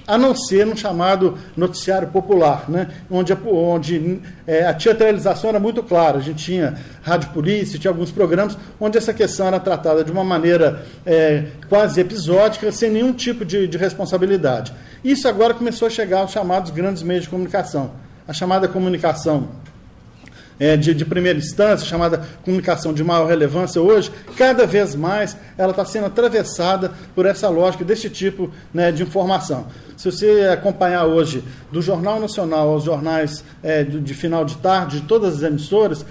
a 0.07 0.19
não 0.19 0.35
ser 0.35 0.67
no 0.67 0.77
chamado 0.77 1.39
noticiário 1.57 2.09
popular, 2.09 2.69
né? 2.69 2.89
onde, 3.11 3.33
onde 3.47 4.21
é, 4.47 4.67
a 4.67 4.75
teatralização 4.75 5.51
era 5.51 5.61
muito 5.61 5.83
clara. 5.83 6.19
A 6.19 6.21
gente 6.21 6.45
tinha 6.45 6.75
rádio 7.03 7.31
polícia, 7.31 7.79
tinha 7.79 7.91
alguns 7.91 8.11
programas 8.11 8.57
onde 8.81 8.99
essa 8.99 9.15
questão 9.15 9.47
era 9.47 9.61
tratada 9.61 10.03
de 10.03 10.11
uma 10.11 10.25
maneira 10.25 10.85
é, 11.07 11.45
quase 11.69 12.01
episódica, 12.01 12.71
sem 12.73 12.91
nenhum 12.91 13.13
tipo 13.13 13.45
de, 13.45 13.69
de 13.69 13.79
responsabilidade. 13.79 14.73
Isso 15.05 15.29
agora 15.29 15.55
começou 15.55 15.87
a 15.87 15.91
chegar 15.91 16.21
aos 16.21 16.33
chamados 16.33 16.71
grandes 16.71 17.03
meios 17.03 17.25
de 17.25 17.31
comunicação. 17.31 17.93
A 18.27 18.33
chamada 18.33 18.67
comunicação 18.67 19.49
é, 20.59 20.77
de, 20.77 20.95
de, 20.95 21.05
primeira 21.05 21.39
instância, 21.39 21.87
chamada 21.87 22.25
comunicação 22.45 22.93
de 22.93 23.03
maior 23.03 23.27
relevância 23.27 23.81
hoje, 23.81 24.11
cada 24.37 24.67
vez 24.67 24.95
mais 24.95 25.37
ela 25.59 25.71
está 25.71 25.85
sendo 25.85 26.07
atravessada 26.07 26.93
por 27.15 27.27
essa 27.27 27.49
lógica 27.49 27.85
desse 27.85 28.09
tipo 28.09 28.51
né, 28.73 28.93
de 28.93 29.03
informação. 29.03 29.67
Se 29.97 30.11
você 30.11 30.49
acompanhar 30.53 31.05
hoje 31.05 31.45
do 31.71 31.81
Jornal 31.81 32.21
Nacional 32.21 32.69
aos 32.69 32.85
jornais 32.85 33.45
é, 33.63 33.83
de, 33.85 34.01
de 34.01 34.15
final 34.15 34.45
de 34.45 34.57
tarde, 34.57 35.01
de 35.01 35.07
todas 35.07 35.37
as 35.37 35.43
emissoras, 35.43 36.05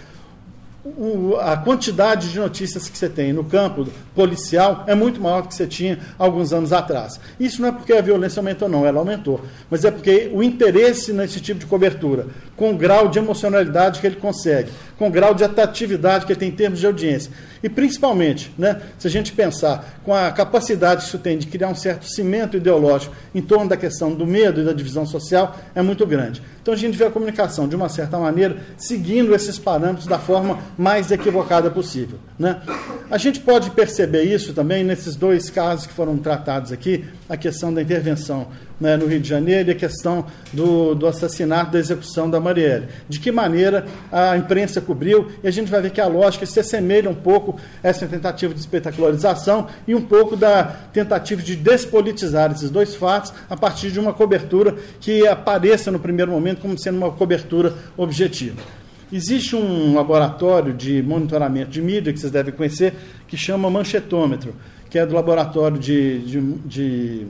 o, 0.85 1.37
a 1.39 1.55
quantidade 1.55 2.29
de 2.29 2.37
notícias 2.37 2.89
que 2.89 2.97
você 2.97 3.07
tem 3.07 3.31
no 3.31 3.45
campo 3.45 3.87
policial 4.13 4.83
é 4.85 4.93
muito 4.93 5.21
maior 5.21 5.41
do 5.41 5.47
que 5.47 5.55
você 5.55 5.65
tinha 5.65 5.97
alguns 6.19 6.51
anos 6.51 6.73
atrás. 6.73 7.19
Isso 7.39 7.61
não 7.61 7.69
é 7.69 7.71
porque 7.71 7.93
a 7.93 8.01
violência 8.01 8.39
aumentou, 8.41 8.67
não, 8.67 8.85
ela 8.85 8.99
aumentou, 8.99 9.41
mas 9.69 9.85
é 9.85 9.91
porque 9.91 10.29
o 10.33 10.43
interesse 10.43 11.13
nesse 11.13 11.39
tipo 11.39 11.59
de 11.59 11.65
cobertura, 11.65 12.27
com 12.55 12.71
o 12.71 12.77
grau 12.77 13.07
de 13.07 13.19
emocionalidade 13.19 13.99
que 13.99 14.07
ele 14.07 14.15
consegue, 14.17 14.69
com 14.97 15.07
o 15.07 15.11
grau 15.11 15.33
de 15.33 15.43
atratividade 15.43 16.25
que 16.25 16.31
ele 16.31 16.39
tem 16.39 16.49
em 16.49 16.55
termos 16.55 16.79
de 16.79 16.85
audiência, 16.85 17.31
e 17.63 17.69
principalmente, 17.69 18.53
né, 18.57 18.81
se 18.99 19.07
a 19.07 19.09
gente 19.09 19.31
pensar 19.31 19.99
com 20.03 20.13
a 20.13 20.31
capacidade 20.31 21.01
que 21.01 21.07
isso 21.07 21.17
tem 21.17 21.37
de 21.37 21.47
criar 21.47 21.69
um 21.69 21.75
certo 21.75 22.05
cimento 22.05 22.57
ideológico 22.57 23.15
em 23.33 23.41
torno 23.41 23.69
da 23.69 23.77
questão 23.77 24.13
do 24.13 24.27
medo 24.27 24.61
e 24.61 24.65
da 24.65 24.73
divisão 24.73 25.05
social, 25.05 25.57
é 25.73 25.81
muito 25.81 26.05
grande. 26.05 26.41
Então 26.61 26.73
a 26.73 26.77
gente 26.77 26.97
vê 26.97 27.05
a 27.05 27.11
comunicação, 27.11 27.67
de 27.67 27.75
uma 27.75 27.89
certa 27.89 28.17
maneira, 28.17 28.57
seguindo 28.77 29.33
esses 29.33 29.57
parâmetros 29.57 30.07
da 30.07 30.19
forma 30.19 30.59
mais 30.77 31.11
equivocada 31.11 31.71
possível. 31.71 32.19
Né? 32.37 32.61
A 33.09 33.17
gente 33.17 33.39
pode 33.39 33.71
perceber 33.71 34.23
isso 34.23 34.53
também 34.53 34.83
nesses 34.83 35.15
dois 35.15 35.49
casos 35.49 35.85
que 35.85 35.93
foram 35.93 36.17
tratados 36.17 36.71
aqui, 36.71 37.05
a 37.27 37.37
questão 37.37 37.73
da 37.73 37.81
intervenção 37.81 38.47
né, 38.83 38.97
no 38.97 39.07
Rio 39.07 39.21
de 39.21 39.29
Janeiro 39.29 39.69
e 39.69 39.71
a 39.71 39.75
questão 39.75 40.25
do, 40.51 40.93
do 40.93 41.07
assassinato, 41.07 41.71
da 41.71 41.79
execução 41.79 42.29
da 42.29 42.37
Marielle. 42.37 42.87
De 43.07 43.17
que 43.17 43.31
maneira 43.31 43.85
a 44.11 44.35
imprensa 44.35 44.81
cobriu, 44.81 45.31
e 45.41 45.47
a 45.47 45.51
gente 45.51 45.71
vai 45.71 45.81
ver 45.81 45.91
que 45.91 46.01
a 46.01 46.07
lógica 46.07 46.45
se 46.45 46.59
assemelha 46.59 47.09
um 47.09 47.15
pouco 47.15 47.57
a 47.81 47.87
essa 47.87 48.05
tentativa 48.05 48.53
de 48.53 48.59
espetacularização 48.59 49.67
e 49.87 49.95
um 49.95 50.01
pouco 50.01 50.35
da 50.35 50.65
tentativa 50.91 51.41
de 51.41 51.55
despolitizar 51.55 52.51
esses 52.51 52.69
dois 52.69 52.93
fatos 52.93 53.33
a 53.49 53.55
partir 53.55 53.89
de 53.89 53.99
uma 54.01 54.11
cobertura 54.11 54.75
que 54.99 55.25
apareça 55.25 55.89
no 55.89 55.99
primeiro 55.99 56.31
momento 56.31 56.59
como 56.59 56.77
sendo 56.77 56.97
uma 56.97 57.11
cobertura 57.11 57.73
objetiva. 57.95 58.61
Existe 59.11 59.55
um 59.55 59.95
laboratório 59.95 60.73
de 60.73 61.01
monitoramento 61.01 61.71
de 61.71 61.81
mídia 61.81 62.11
que 62.11 62.19
vocês 62.19 62.31
devem 62.31 62.53
conhecer, 62.53 62.93
que 63.27 63.37
chama 63.37 63.69
Manchetômetro, 63.69 64.53
que 64.89 64.99
é 64.99 65.05
do 65.05 65.13
laboratório 65.13 65.77
de, 65.77 66.19
de, 66.19 66.41
de 66.65 67.27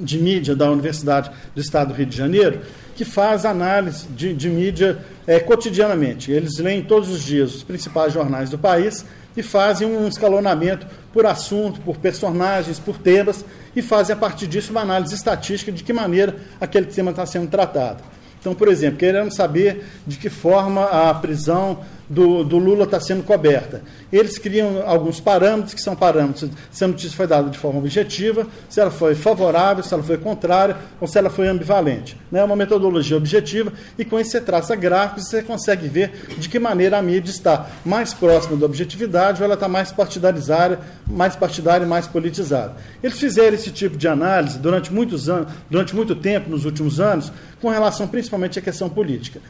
de 0.00 0.18
mídia 0.18 0.56
da 0.56 0.70
Universidade 0.70 1.30
do 1.54 1.60
Estado 1.60 1.88
do 1.88 1.94
Rio 1.94 2.06
de 2.06 2.16
Janeiro, 2.16 2.60
que 2.94 3.04
faz 3.04 3.44
análise 3.44 4.06
de, 4.08 4.34
de 4.34 4.48
mídia 4.48 4.98
é, 5.26 5.38
cotidianamente. 5.40 6.32
Eles 6.32 6.58
leem 6.58 6.82
todos 6.82 7.08
os 7.08 7.22
dias 7.22 7.54
os 7.54 7.62
principais 7.62 8.12
jornais 8.12 8.50
do 8.50 8.58
país 8.58 9.04
e 9.36 9.42
fazem 9.42 9.86
um 9.86 10.08
escalonamento 10.08 10.86
por 11.12 11.24
assunto, 11.26 11.80
por 11.80 11.96
personagens, 11.96 12.78
por 12.78 12.98
temas, 12.98 13.44
e 13.74 13.82
fazem 13.82 14.14
a 14.14 14.18
partir 14.18 14.46
disso 14.46 14.72
uma 14.72 14.80
análise 14.80 15.14
estatística 15.14 15.70
de 15.70 15.84
que 15.84 15.92
maneira 15.92 16.36
aquele 16.60 16.86
tema 16.86 17.10
está 17.10 17.24
sendo 17.24 17.48
tratado. 17.48 18.02
Então, 18.40 18.54
por 18.54 18.68
exemplo, 18.68 18.98
queremos 18.98 19.34
saber 19.34 19.84
de 20.06 20.16
que 20.16 20.30
forma 20.30 20.84
a 20.84 21.12
prisão 21.14 21.80
do, 22.10 22.42
do 22.42 22.58
Lula 22.58 22.84
está 22.84 22.98
sendo 22.98 23.22
coberta. 23.22 23.82
Eles 24.12 24.36
criam 24.36 24.82
alguns 24.84 25.20
parâmetros, 25.20 25.72
que 25.72 25.80
são 25.80 25.94
parâmetros 25.94 26.50
se 26.68 26.82
a 26.82 26.88
notícia 26.88 27.16
foi 27.16 27.28
dada 27.28 27.48
de 27.48 27.56
forma 27.56 27.78
objetiva, 27.78 28.48
se 28.68 28.80
ela 28.80 28.90
foi 28.90 29.14
favorável, 29.14 29.84
se 29.84 29.94
ela 29.94 30.02
foi 30.02 30.18
contrária 30.18 30.76
ou 31.00 31.06
se 31.06 31.16
ela 31.16 31.30
foi 31.30 31.46
ambivalente. 31.46 32.16
É 32.32 32.36
né? 32.36 32.44
uma 32.44 32.56
metodologia 32.56 33.16
objetiva 33.16 33.72
e 33.96 34.04
com 34.04 34.18
isso 34.18 34.32
você 34.32 34.40
traça 34.40 34.74
gráficos 34.74 35.26
e 35.26 35.30
você 35.30 35.42
consegue 35.42 35.86
ver 35.86 36.10
de 36.36 36.48
que 36.48 36.58
maneira 36.58 36.98
a 36.98 37.02
mídia 37.02 37.30
está 37.30 37.70
mais 37.84 38.12
próxima 38.12 38.56
da 38.56 38.66
objetividade 38.66 39.40
ou 39.40 39.44
ela 39.44 39.54
está 39.54 39.68
mais 39.68 39.92
partidarizada, 39.92 40.80
mais 41.06 41.36
partidária 41.36 41.84
e 41.84 41.88
mais 41.88 42.08
politizada. 42.08 42.74
Eles 43.00 43.20
fizeram 43.20 43.54
esse 43.54 43.70
tipo 43.70 43.96
de 43.96 44.08
análise 44.08 44.58
durante 44.58 44.92
muitos 44.92 45.28
anos, 45.28 45.52
durante 45.70 45.94
muito 45.94 46.16
tempo 46.16 46.50
nos 46.50 46.64
últimos 46.64 46.98
anos, 46.98 47.32
com 47.62 47.68
relação 47.68 48.08
principalmente 48.08 48.58
à 48.58 48.62
questão 48.62 48.88
política. 48.88 49.40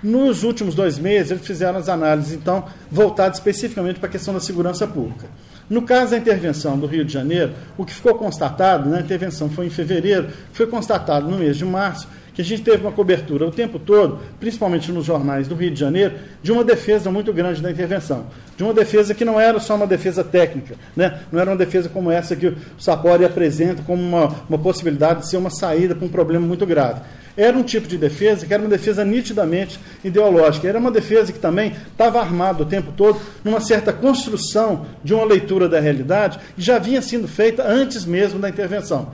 Nos 0.00 0.44
últimos 0.44 0.76
dois 0.76 0.96
meses, 0.96 1.32
eles 1.32 1.44
fizeram 1.44 1.76
as 1.76 1.88
análises, 1.88 2.32
então, 2.32 2.64
voltadas 2.88 3.38
especificamente 3.38 3.98
para 3.98 4.08
a 4.08 4.12
questão 4.12 4.32
da 4.32 4.38
segurança 4.38 4.86
pública. 4.86 5.26
No 5.68 5.82
caso 5.82 6.12
da 6.12 6.18
intervenção 6.18 6.78
do 6.78 6.86
Rio 6.86 7.04
de 7.04 7.12
Janeiro, 7.12 7.52
o 7.76 7.84
que 7.84 7.92
ficou 7.92 8.14
constatado, 8.14 8.88
né, 8.88 8.98
a 8.98 9.00
intervenção 9.00 9.50
foi 9.50 9.66
em 9.66 9.70
fevereiro, 9.70 10.28
foi 10.52 10.68
constatado 10.68 11.28
no 11.28 11.36
mês 11.36 11.56
de 11.56 11.64
março, 11.64 12.08
que 12.32 12.40
a 12.40 12.44
gente 12.44 12.62
teve 12.62 12.80
uma 12.80 12.92
cobertura 12.92 13.44
o 13.44 13.50
tempo 13.50 13.80
todo, 13.80 14.20
principalmente 14.38 14.92
nos 14.92 15.04
jornais 15.04 15.48
do 15.48 15.56
Rio 15.56 15.72
de 15.72 15.80
Janeiro, 15.80 16.14
de 16.40 16.52
uma 16.52 16.62
defesa 16.62 17.10
muito 17.10 17.32
grande 17.32 17.60
da 17.60 17.68
intervenção. 17.68 18.26
De 18.56 18.62
uma 18.62 18.72
defesa 18.72 19.12
que 19.12 19.24
não 19.24 19.40
era 19.40 19.58
só 19.58 19.74
uma 19.74 19.88
defesa 19.88 20.22
técnica, 20.22 20.76
né? 20.94 21.22
não 21.32 21.40
era 21.40 21.50
uma 21.50 21.56
defesa 21.56 21.88
como 21.88 22.12
essa 22.12 22.36
que 22.36 22.46
o 22.46 22.56
Sapori 22.78 23.24
apresenta 23.24 23.82
como 23.82 24.00
uma, 24.00 24.32
uma 24.48 24.58
possibilidade 24.58 25.22
de 25.22 25.28
ser 25.28 25.36
uma 25.36 25.50
saída 25.50 25.96
para 25.96 26.06
um 26.06 26.08
problema 26.08 26.46
muito 26.46 26.64
grave 26.64 27.00
era 27.38 27.56
um 27.56 27.62
tipo 27.62 27.86
de 27.86 27.96
defesa 27.96 28.44
que 28.44 28.52
era 28.52 28.60
uma 28.60 28.68
defesa 28.68 29.04
nitidamente 29.04 29.78
ideológica. 30.02 30.66
Era 30.66 30.78
uma 30.78 30.90
defesa 30.90 31.32
que 31.32 31.38
também 31.38 31.72
estava 31.92 32.18
armada 32.20 32.64
o 32.64 32.66
tempo 32.66 32.92
todo 32.96 33.20
numa 33.44 33.60
certa 33.60 33.92
construção 33.92 34.86
de 35.04 35.14
uma 35.14 35.24
leitura 35.24 35.68
da 35.68 35.78
realidade 35.78 36.40
que 36.56 36.60
já 36.60 36.80
vinha 36.80 37.00
sendo 37.00 37.28
feita 37.28 37.62
antes 37.62 38.04
mesmo 38.04 38.40
da 38.40 38.48
intervenção. 38.48 39.12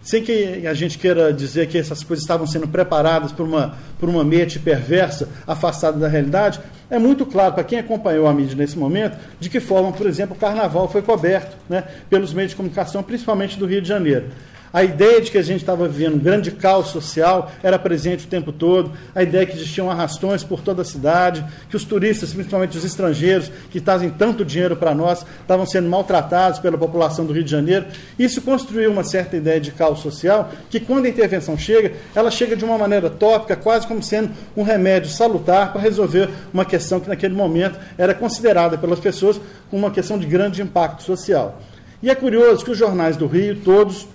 Sem 0.00 0.22
que 0.22 0.66
a 0.66 0.72
gente 0.72 0.98
queira 0.98 1.32
dizer 1.32 1.66
que 1.66 1.76
essas 1.76 2.02
coisas 2.02 2.22
estavam 2.22 2.46
sendo 2.46 2.66
preparadas 2.66 3.30
por 3.30 3.44
uma, 3.44 3.76
por 3.98 4.08
uma 4.08 4.24
mente 4.24 4.58
perversa, 4.58 5.28
afastada 5.46 5.98
da 5.98 6.08
realidade, 6.08 6.60
é 6.88 6.98
muito 6.98 7.26
claro 7.26 7.54
para 7.54 7.64
quem 7.64 7.80
acompanhou 7.80 8.26
a 8.26 8.32
mídia 8.32 8.56
nesse 8.56 8.78
momento 8.78 9.18
de 9.38 9.50
que 9.50 9.60
forma, 9.60 9.92
por 9.92 10.06
exemplo, 10.06 10.34
o 10.34 10.38
carnaval 10.38 10.88
foi 10.88 11.02
coberto 11.02 11.56
né, 11.68 11.84
pelos 12.08 12.32
meios 12.32 12.52
de 12.52 12.56
comunicação, 12.56 13.02
principalmente 13.02 13.58
do 13.58 13.66
Rio 13.66 13.82
de 13.82 13.88
Janeiro. 13.88 14.26
A 14.72 14.84
ideia 14.84 15.20
de 15.20 15.30
que 15.30 15.38
a 15.38 15.42
gente 15.42 15.60
estava 15.60 15.88
vivendo 15.88 16.14
um 16.14 16.18
grande 16.18 16.50
caos 16.50 16.88
social 16.88 17.50
era 17.62 17.78
presente 17.78 18.24
o 18.24 18.28
tempo 18.28 18.52
todo. 18.52 18.92
A 19.14 19.22
ideia 19.22 19.46
que 19.46 19.56
existiam 19.56 19.90
arrastões 19.90 20.42
por 20.42 20.60
toda 20.60 20.82
a 20.82 20.84
cidade, 20.84 21.44
que 21.68 21.76
os 21.76 21.84
turistas, 21.84 22.32
principalmente 22.32 22.76
os 22.76 22.84
estrangeiros, 22.84 23.50
que 23.70 23.80
trazem 23.80 24.10
tanto 24.10 24.44
dinheiro 24.44 24.76
para 24.76 24.94
nós, 24.94 25.24
estavam 25.40 25.66
sendo 25.66 25.88
maltratados 25.88 26.58
pela 26.58 26.76
população 26.76 27.24
do 27.24 27.32
Rio 27.32 27.44
de 27.44 27.50
Janeiro. 27.50 27.86
Isso 28.18 28.42
construiu 28.42 28.90
uma 28.90 29.04
certa 29.04 29.36
ideia 29.36 29.60
de 29.60 29.70
caos 29.70 30.00
social, 30.00 30.50
que 30.68 30.80
quando 30.80 31.06
a 31.06 31.08
intervenção 31.08 31.56
chega, 31.56 31.92
ela 32.14 32.30
chega 32.30 32.56
de 32.56 32.64
uma 32.64 32.76
maneira 32.76 33.08
tópica, 33.08 33.56
quase 33.56 33.86
como 33.86 34.02
sendo 34.02 34.30
um 34.56 34.62
remédio 34.62 35.10
salutar 35.10 35.72
para 35.72 35.80
resolver 35.80 36.28
uma 36.52 36.64
questão 36.64 37.00
que 37.00 37.08
naquele 37.08 37.34
momento 37.34 37.78
era 37.96 38.14
considerada 38.14 38.76
pelas 38.76 39.00
pessoas 39.00 39.40
como 39.70 39.84
uma 39.84 39.90
questão 39.90 40.18
de 40.18 40.26
grande 40.26 40.62
impacto 40.62 41.02
social. 41.02 41.60
E 42.02 42.10
é 42.10 42.14
curioso 42.14 42.64
que 42.64 42.70
os 42.70 42.78
jornais 42.78 43.16
do 43.16 43.26
Rio, 43.26 43.56
todos, 43.56 44.06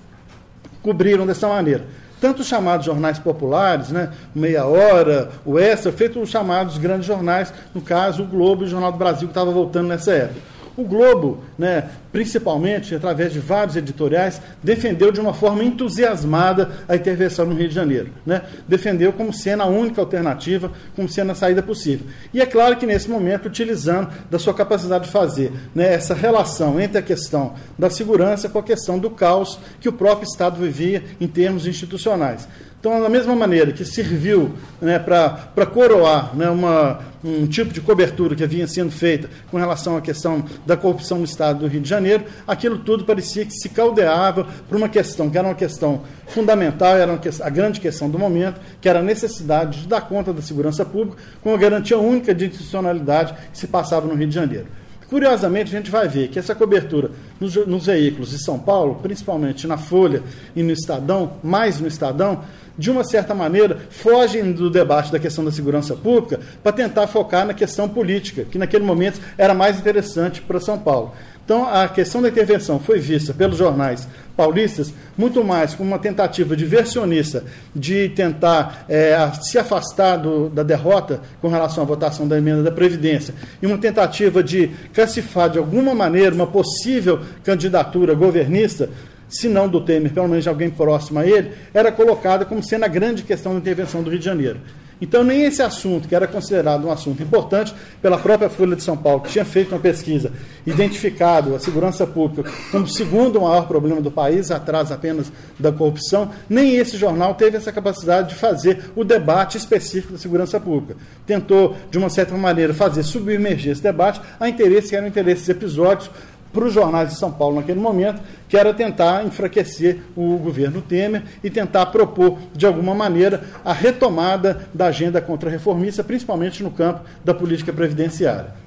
cobriram 0.82 1.26
dessa 1.26 1.48
maneira. 1.48 1.86
Tanto 2.20 2.42
os 2.42 2.48
chamados 2.48 2.86
jornais 2.86 3.18
populares, 3.18 3.90
né, 3.90 4.12
Meia 4.34 4.66
Hora, 4.66 5.32
o 5.44 5.58
Extra, 5.58 5.92
feito 5.92 6.22
os 6.22 6.30
chamados 6.30 6.78
grandes 6.78 7.08
jornais, 7.08 7.52
no 7.74 7.82
caso 7.82 8.24
o 8.24 8.28
Globo 8.28 8.64
e 8.64 8.66
o 8.68 8.70
Jornal 8.70 8.92
do 8.92 8.98
Brasil, 8.98 9.28
que 9.28 9.32
estava 9.32 9.50
voltando 9.50 9.88
nessa 9.88 10.12
época. 10.12 10.40
O 10.78 10.84
Globo, 10.84 11.44
né, 11.58 11.90
principalmente 12.12 12.94
através 12.94 13.32
de 13.32 13.40
vários 13.40 13.76
editoriais, 13.76 14.42
defendeu 14.62 15.12
de 15.12 15.20
uma 15.20 15.34
forma 15.34 15.64
entusiasmada 15.64 16.72
a 16.88 16.96
intervenção 16.96 17.46
no 17.46 17.56
Rio 17.56 17.70
de 17.70 17.76
Janeiro. 17.76 18.10
Né? 18.26 18.42
Defendeu 18.68 19.14
como 19.14 19.34
sendo 19.34 19.64
a 19.64 19.68
única 19.68 20.02
alternativa, 20.02 20.72
como 20.96 21.08
sendo 21.08 21.32
a 21.32 21.36
saída 21.36 21.64
possível. 21.64 22.08
E 22.34 22.42
é 22.42 22.46
claro 22.46 22.78
que 22.78 22.86
nesse 22.86 23.10
momento, 23.10 23.48
utilizando 23.48 24.10
da 24.30 24.38
sua 24.38 24.54
capacidade 24.54 25.06
de 25.06 25.12
fazer 25.12 25.52
né, 25.74 25.94
essa 25.94 26.14
relação 26.14 26.80
entre 26.80 26.98
a 26.98 27.02
questão 27.02 27.54
da 27.78 27.90
segurança 27.90 28.50
com 28.50 28.60
a 28.60 28.64
questão 28.64 29.00
do 29.00 29.10
caos 29.10 29.60
que 29.80 29.90
o 29.90 29.94
próprio 29.94 30.28
Estado 30.28 30.60
vivia 30.60 31.04
em 31.20 31.28
termos 31.28 31.66
institucionais. 31.66 32.48
Então, 32.82 33.00
da 33.00 33.10
mesma 33.10 33.36
maneira 33.36 33.72
que 33.72 33.86
serviu 33.86 34.54
né, 34.82 34.98
para 34.98 35.68
coroar 35.68 36.36
né, 36.36 36.50
uma, 36.50 37.00
um 37.24 37.46
tipo 37.46 37.72
de 37.72 37.80
cobertura 37.80 38.36
que 38.36 38.44
havia 38.44 38.68
sendo 38.68 38.92
feita 38.92 39.30
com 39.52 39.58
relação 39.58 39.96
à 39.96 40.02
questão 40.02 40.44
da 40.66 40.76
corrupção 40.76 41.20
no 41.20 41.24
Estado 41.24 41.60
do 41.60 41.68
Rio 41.68 41.80
de 41.80 41.88
Janeiro, 41.88 42.01
aquilo 42.48 42.80
tudo 42.80 43.04
parecia 43.04 43.46
que 43.46 43.54
se 43.54 43.70
caldeava 43.70 44.48
por 44.68 44.78
uma 44.78 44.90
questão 44.90 45.30
que 45.30 45.38
era 45.38 45.48
uma 45.48 45.56
questão 45.56 46.02
fundamental, 46.28 46.96
era 46.98 47.18
questão, 47.18 47.46
a 47.46 47.50
grande 47.50 47.80
questão 47.80 48.10
do 48.10 48.18
momento, 48.18 48.60
que 48.80 48.88
era 48.88 49.00
a 49.00 49.04
necessidade 49.04 49.82
de 49.82 49.88
dar 49.88 50.02
conta 50.02 50.34
da 50.34 50.42
segurança 50.42 50.86
pública 50.86 51.18
com 51.42 51.50
uma 51.50 51.58
garantia 51.58 51.98
única 51.98 52.34
de 52.34 52.46
institucionalidade 52.46 53.34
que 53.52 53.58
se 53.58 53.68
passava 53.68 54.08
no 54.08 54.16
Rio 54.16 54.28
de 54.28 54.36
Janeiro. 54.36 54.68
Curiosamente, 55.12 55.76
a 55.76 55.78
gente 55.78 55.92
vai 55.92 56.08
ver 56.08 56.30
que 56.30 56.40
essa 56.40 56.56
cobertura 56.56 57.12
nos, 57.38 57.54
nos, 57.68 57.86
veículos 57.88 58.30
de 58.30 58.42
São 58.42 58.58
Paulo, 58.58 58.96
principalmente 59.04 59.68
na 59.68 59.78
Folha 59.78 60.24
e 60.56 60.64
no 60.64 60.72
Estadão, 60.72 61.34
mais 61.44 61.82
no 61.82 61.88
Estadão, 61.88 62.44
de 62.78 62.90
uma 62.90 63.04
certa 63.04 63.36
maneira, 63.36 63.78
fogem 63.90 64.54
do 64.54 64.70
debate 64.70 65.12
da 65.12 65.20
questão 65.20 65.44
da 65.44 65.52
segurança 65.52 65.98
pública 65.98 66.40
para 66.64 66.72
tentar 66.72 67.08
focar 67.08 67.46
na 67.46 67.54
questão 67.54 67.90
política, 67.90 68.46
que 68.46 68.58
naquele 68.58 68.86
momento 68.86 69.20
era 69.38 69.54
mais 69.54 69.78
interessante 69.78 70.42
para 70.42 70.62
São 70.62 70.80
Paulo. 70.80 71.14
Então, 71.44 71.68
a 71.68 71.88
questão 71.88 72.22
da 72.22 72.30
intervenção 72.30 72.80
foi 72.80 73.00
vista 73.00 73.34
pelos 73.34 73.58
jornais 73.58 74.08
paulistas 74.38 74.94
muito 75.18 75.44
mais 75.44 75.76
como 75.76 75.90
uma 75.90 76.00
tentativa 76.00 76.56
diversionista 76.56 77.44
de 77.76 78.10
tentar 78.10 78.86
é, 78.88 79.16
se 79.42 79.58
afastar 79.58 80.18
do, 80.18 80.50
da 80.50 80.64
derrota 80.64 81.20
com 81.42 81.48
relação 81.48 81.84
à 81.84 81.86
votação 81.86 82.28
da 82.28 82.38
emenda 82.38 82.64
da 82.64 82.72
Previdência 82.72 83.34
e 83.62 83.68
uma 83.68 83.78
tentativa 83.78 84.42
de 84.42 84.72
classificar 84.94 85.50
de 85.50 85.58
alguma 85.58 85.94
maneira 85.94 86.34
uma 86.34 86.48
possível 86.48 87.20
candidatura 87.44 88.14
governista 88.14 88.90
se 89.32 89.48
não 89.48 89.68
do 89.68 89.80
Temer, 89.80 90.12
pelo 90.12 90.28
menos 90.28 90.44
de 90.44 90.50
alguém 90.50 90.70
próximo 90.70 91.20
a 91.20 91.26
ele, 91.26 91.52
era 91.74 91.90
colocada 91.92 92.44
como 92.44 92.62
sendo 92.62 92.84
a 92.84 92.88
grande 92.90 93.24
questão 93.24 93.54
da 93.54 93.60
intervenção 93.60 94.04
do 94.04 94.10
Rio 94.10 94.20
de 94.20 94.26
Janeiro. 94.26 94.60
Então, 95.02 95.24
nem 95.24 95.44
esse 95.44 95.64
assunto, 95.64 96.08
que 96.08 96.16
era 96.16 96.28
considerado 96.28 96.86
um 96.86 96.92
assunto 96.92 97.24
importante 97.24 97.74
pela 98.02 98.20
própria 98.20 98.50
Folha 98.50 98.76
de 98.76 98.84
São 98.84 98.96
Paulo, 98.96 99.22
que 99.22 99.32
tinha 99.32 99.44
feito 99.44 99.74
uma 99.74 99.82
pesquisa, 99.82 100.32
identificado 100.66 101.56
a 101.56 101.60
segurança 101.60 102.06
pública 102.06 102.50
como 102.72 102.86
o 102.86 102.88
segundo 102.88 103.42
maior 103.42 103.68
problema 103.68 104.00
do 104.00 104.12
país, 104.12 104.52
atrás 104.52 104.92
apenas 104.92 105.32
da 105.60 105.72
corrupção, 105.72 106.30
nem 106.48 106.76
esse 106.76 106.98
jornal 106.98 107.34
teve 107.34 107.58
essa 107.58 107.72
capacidade 107.72 108.30
de 108.30 108.36
fazer 108.36 108.92
o 108.96 109.04
debate 109.04 109.58
específico 109.58 110.14
da 110.14 110.20
segurança 110.20 110.60
pública. 110.60 110.96
Tentou, 111.26 111.76
de 111.90 111.98
uma 111.98 112.10
certa 112.10 112.36
maneira, 112.36 112.74
fazer 112.74 113.04
submergir 113.04 113.72
esse 113.72 113.82
debate 113.82 114.22
a 114.40 114.48
interesses 114.48 114.90
que 114.90 114.96
eram 114.96 115.08
interesses 115.08 115.50
episódicos 115.50 116.12
para 116.52 116.66
os 116.66 116.74
jornais 116.74 117.10
de 117.10 117.16
São 117.16 117.32
Paulo 117.32 117.56
naquele 117.56 117.80
momento, 117.80 118.22
que 118.48 118.58
era 118.58 118.74
tentar 118.74 119.26
enfraquecer 119.26 120.00
o 120.16 120.38
governo 120.38 120.82
Temer 120.82 121.24
e 121.44 121.50
tentar 121.50 121.88
propor, 121.88 122.38
de 122.54 122.66
alguma 122.66 122.94
maneira, 122.94 123.44
a 123.64 123.74
retomada 123.74 124.68
da 124.74 124.88
agenda 124.88 125.22
contra-reformista, 125.22 126.04
principalmente 126.04 126.64
no 126.64 126.72
campo 126.72 127.02
da 127.24 127.34
política 127.34 127.72
previdenciária. 127.72 128.62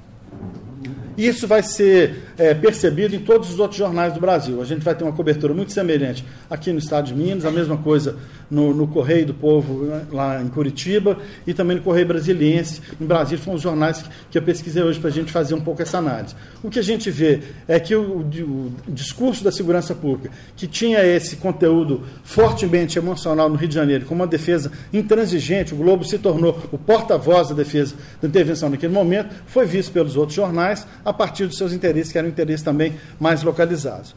Isso 1.17 1.47
vai 1.47 1.63
ser 1.63 2.23
é, 2.37 2.53
percebido 2.53 3.15
em 3.15 3.19
todos 3.19 3.49
os 3.49 3.59
outros 3.59 3.77
jornais 3.77 4.13
do 4.13 4.19
Brasil. 4.19 4.61
A 4.61 4.65
gente 4.65 4.83
vai 4.83 4.93
ter 4.93 5.03
uma 5.03 5.13
cobertura 5.13 5.53
muito 5.53 5.71
semelhante 5.71 6.25
aqui 6.49 6.73
no 6.73 6.79
estado 6.79 7.05
de 7.05 7.15
Minas, 7.15 7.45
a 7.45 7.51
mesma 7.51 7.77
coisa 7.77 8.17
no, 8.49 8.73
no 8.73 8.87
Correio 8.87 9.25
do 9.25 9.33
Povo, 9.33 9.85
né, 9.85 10.05
lá 10.11 10.41
em 10.41 10.47
Curitiba, 10.47 11.17
e 11.45 11.53
também 11.53 11.77
no 11.77 11.83
Correio 11.83 12.07
Brasiliense, 12.07 12.81
em 12.99 13.05
Brasília. 13.05 13.43
Foram 13.43 13.55
os 13.57 13.61
jornais 13.61 14.01
que, 14.01 14.09
que 14.31 14.37
eu 14.37 14.41
pesquisei 14.41 14.83
hoje 14.83 14.99
para 14.99 15.09
a 15.09 15.13
gente 15.13 15.31
fazer 15.31 15.53
um 15.53 15.61
pouco 15.61 15.81
essa 15.81 15.97
análise. 15.97 16.35
O 16.63 16.69
que 16.69 16.79
a 16.79 16.83
gente 16.83 17.09
vê 17.09 17.41
é 17.67 17.79
que 17.79 17.95
o, 17.95 18.19
o, 18.19 18.71
o 18.87 18.91
discurso 18.91 19.43
da 19.43 19.51
segurança 19.51 19.93
pública, 19.93 20.31
que 20.55 20.67
tinha 20.67 21.03
esse 21.05 21.37
conteúdo 21.37 22.03
fortemente 22.23 22.97
emocional 22.97 23.49
no 23.49 23.55
Rio 23.55 23.67
de 23.67 23.75
Janeiro, 23.75 24.05
com 24.05 24.15
uma 24.15 24.27
defesa 24.27 24.71
intransigente, 24.93 25.73
o 25.73 25.77
Globo 25.77 26.03
se 26.03 26.17
tornou 26.17 26.59
o 26.71 26.77
porta-voz 26.77 27.49
da 27.49 27.55
defesa 27.55 27.95
da 28.21 28.27
intervenção 28.27 28.69
naquele 28.69 28.93
momento, 28.93 29.33
foi 29.47 29.65
visto 29.65 29.91
pelos 29.91 30.15
outros 30.15 30.35
jornais 30.35 30.87
a 31.03 31.13
partir 31.13 31.45
dos 31.45 31.57
seus 31.57 31.73
interesses, 31.73 32.11
que 32.11 32.17
eram 32.17 32.29
interesses 32.29 32.63
também 32.63 32.93
mais 33.19 33.43
localizados. 33.43 34.15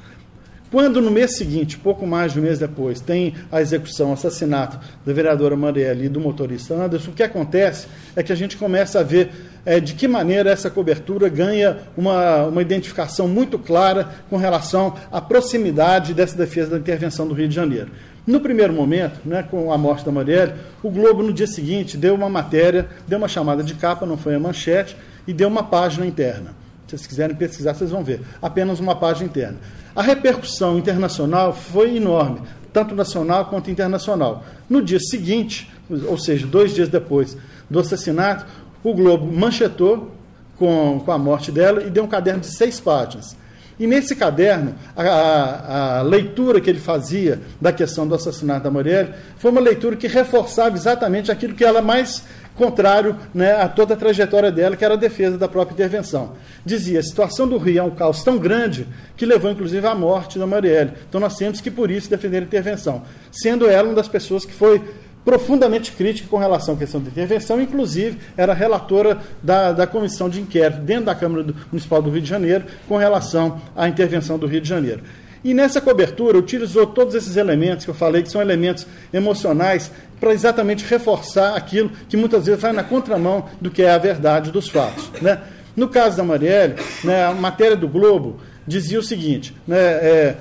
Quando 0.71 1.01
no 1.01 1.11
mês 1.11 1.35
seguinte, 1.35 1.79
pouco 1.79 2.07
mais 2.07 2.35
de 2.35 2.41
um 2.41 2.43
mês 2.43 2.59
depois, 2.59 3.01
tem 3.01 3.35
a 3.51 3.61
execução, 3.61 4.11
o 4.11 4.13
assassinato 4.13 4.79
da 5.05 5.13
vereadora 5.15 5.57
Marielle 5.57 6.05
e 6.05 6.09
do 6.11 6.21
motorista 6.21 6.75
Anderson, 6.75 7.11
o 7.11 7.15
que 7.15 7.23
acontece 7.23 7.87
é 8.15 8.23
que 8.23 8.33
a 8.33 8.37
gente 8.37 8.57
começa 8.59 9.01
a 9.01 9.03
ver 9.03 9.31
é, 9.65 9.81
de 9.81 9.95
que 9.95 10.07
maneira 10.07 10.51
essa 10.51 10.69
cobertura 10.69 11.29
ganha 11.31 11.79
uma, 11.97 12.45
uma 12.47 12.61
identificação 12.61 13.27
muito 13.27 13.59
clara 13.59 14.11
com 14.29 14.37
relação 14.37 14.95
à 15.11 15.23
proximidade 15.23 16.13
dessa 16.13 16.37
defesa 16.37 16.73
da 16.73 16.79
intervenção 16.79 17.27
do 17.27 17.33
Rio 17.33 17.49
de 17.49 17.55
Janeiro. 17.55 17.91
No 18.27 18.39
primeiro 18.41 18.75
momento, 18.75 19.21
né, 19.25 19.43
com 19.51 19.73
a 19.73 19.79
morte 19.79 20.05
da 20.05 20.13
Marielle, 20.13 20.53
o 20.83 20.91
Globo, 20.91 21.23
no 21.23 21.33
dia 21.33 21.47
seguinte, 21.47 21.97
deu 21.97 22.15
uma 22.15 22.29
matéria, 22.29 22.87
deu 23.07 23.17
uma 23.17 23.29
chamada 23.29 23.63
de 23.63 23.73
capa, 23.73 24.05
não 24.05 24.19
foi 24.19 24.35
a 24.35 24.39
manchete, 24.39 24.95
e 25.27 25.33
deu 25.33 25.49
uma 25.49 25.63
página 25.63 26.05
interna. 26.05 26.51
Se 26.87 26.97
vocês 26.97 27.07
quiserem 27.07 27.37
pesquisar, 27.37 27.75
vocês 27.75 27.91
vão 27.91 28.03
ver. 28.03 28.21
Apenas 28.41 28.81
uma 28.81 28.95
página 28.95 29.27
interna. 29.27 29.57
A 29.99 30.03
repercussão 30.03 30.79
internacional 30.79 31.53
foi 31.53 31.97
enorme, 31.97 32.43
tanto 32.73 32.95
nacional 32.95 33.47
quanto 33.47 33.69
internacional. 33.69 34.45
No 34.71 34.81
dia 34.81 35.01
seguinte, 35.01 35.69
ou 36.07 36.17
seja, 36.17 36.47
dois 36.47 36.73
dias 36.73 36.89
depois 36.89 37.37
do 37.69 37.81
assassinato, 37.81 38.47
o 38.85 38.95
Globo 38.95 39.27
manchetou 39.27 40.13
com, 40.57 41.03
com 41.05 41.11
a 41.11 41.19
morte 41.19 41.51
dela 41.51 41.83
e 41.83 41.91
deu 41.91 42.05
um 42.05 42.07
caderno 42.07 42.43
de 42.43 42.47
seis 42.47 42.79
páginas. 42.79 43.37
E 43.77 43.89
nesse 43.89 44.15
caderno, 44.15 44.73
a, 44.97 45.03
a, 45.03 45.99
a, 45.99 46.03
leitura 46.03 46.61
que 46.61 46.71
ele 46.71 46.79
fazia 46.79 47.41
da 47.61 47.73
questão 47.73 48.07
do 48.07 48.15
assassinato 48.15 48.63
da 48.63 48.71
Marielle 48.71 49.13
foi 49.37 49.51
uma 49.51 49.61
leitura 49.61 49.97
que 49.97 50.07
reforçava 50.07 50.77
exatamente 50.77 51.33
aquilo 51.33 51.55
que 51.55 51.65
ela 51.65 51.83
mais 51.83 52.23
contrário 52.59 53.17
né, 53.33 53.53
a 53.53 53.69
toda 53.69 53.95
a 53.95 53.97
trajetória 53.97 54.51
dela, 54.51 54.77
que 54.77 54.85
era 54.85 54.95
a 54.95 54.97
defesa 54.99 55.39
da 55.39 55.49
própria 55.49 55.73
intervenção. 55.73 56.33
Dizia: 56.65 56.99
a 56.99 57.03
situação 57.03 57.49
do 57.49 57.57
Rio 57.57 57.79
é 57.79 57.83
um 57.83 57.91
caos 57.91 58.23
tão 58.23 58.37
grande 58.37 58.87
que 59.17 59.25
levou 59.25 59.51
inclusive 59.51 59.87
à 59.87 59.95
morte 59.95 60.39
da 60.39 60.47
Marielle. 60.47 60.93
Então 61.09 61.21
nós 61.21 61.37
temos 61.37 61.61
que, 61.61 61.71
por 61.71 61.91
isso, 61.91 62.11
defender 62.11 62.39
a 62.39 62.43
intervenção. 62.43 63.03
Sendo 63.31 63.67
ela 63.69 63.89
uma 63.89 63.95
das 63.95 64.09
pessoas 64.09 64.45
que 64.45 64.53
foi 64.53 64.83
profundamente 65.25 65.93
crítica 65.93 66.29
com 66.29 66.39
relação 66.39 66.75
à 66.75 66.79
questão 66.79 67.01
da 67.01 67.11
intervenção, 67.11 67.61
inclusive 67.61 68.19
era 68.37 68.55
relatora 68.55 69.19
da, 69.43 69.73
da 69.73 69.87
comissão 69.87 70.29
de 70.29 70.41
inquérito 70.41 70.81
dentro 70.81 71.05
da 71.05 71.15
Câmara 71.15 71.45
do, 71.45 71.55
Municipal 71.71 72.01
do 72.01 72.11
Rio 72.11 72.23
de 72.23 72.29
Janeiro 72.29 72.65
com 72.89 72.97
relação 72.97 73.61
à 73.77 73.89
intervenção 73.89 74.39
do 74.39 74.47
Rio 74.47 74.61
de 74.61 74.69
Janeiro. 74.69 75.03
E 75.45 75.55
nessa 75.55 75.81
cobertura 75.81 76.39
utilizou 76.39 76.87
todos 76.87 77.15
esses 77.15 77.37
elementos 77.37 77.85
que 77.85 77.91
eu 77.91 77.95
falei, 77.95 78.23
que 78.23 78.31
são 78.31 78.41
elementos 78.41 78.87
emocionais, 79.13 79.91
para 80.21 80.33
exatamente 80.33 80.85
reforçar 80.85 81.55
aquilo 81.55 81.91
que 82.09 82.17
muitas 82.17 82.47
vezes 82.47 82.61
vai 82.61 82.73
na 82.73 82.83
contramão 82.83 83.47
do 83.61 83.71
que 83.71 83.83
é 83.83 83.91
a 83.91 83.99
verdade 83.99 84.51
dos 84.51 84.69
fatos. 84.69 85.11
Né? 85.23 85.41
No 85.77 85.89
caso 85.89 86.17
da 86.17 86.25
Marielle, 86.25 86.75
né, 87.05 87.25
a 87.25 87.33
matéria 87.33 87.77
do 87.77 87.87
Globo 87.87 88.41
dizia 88.67 88.99
o 88.99 89.03
seguinte: 89.03 89.55
né, 89.67 89.79
é, 89.79 90.37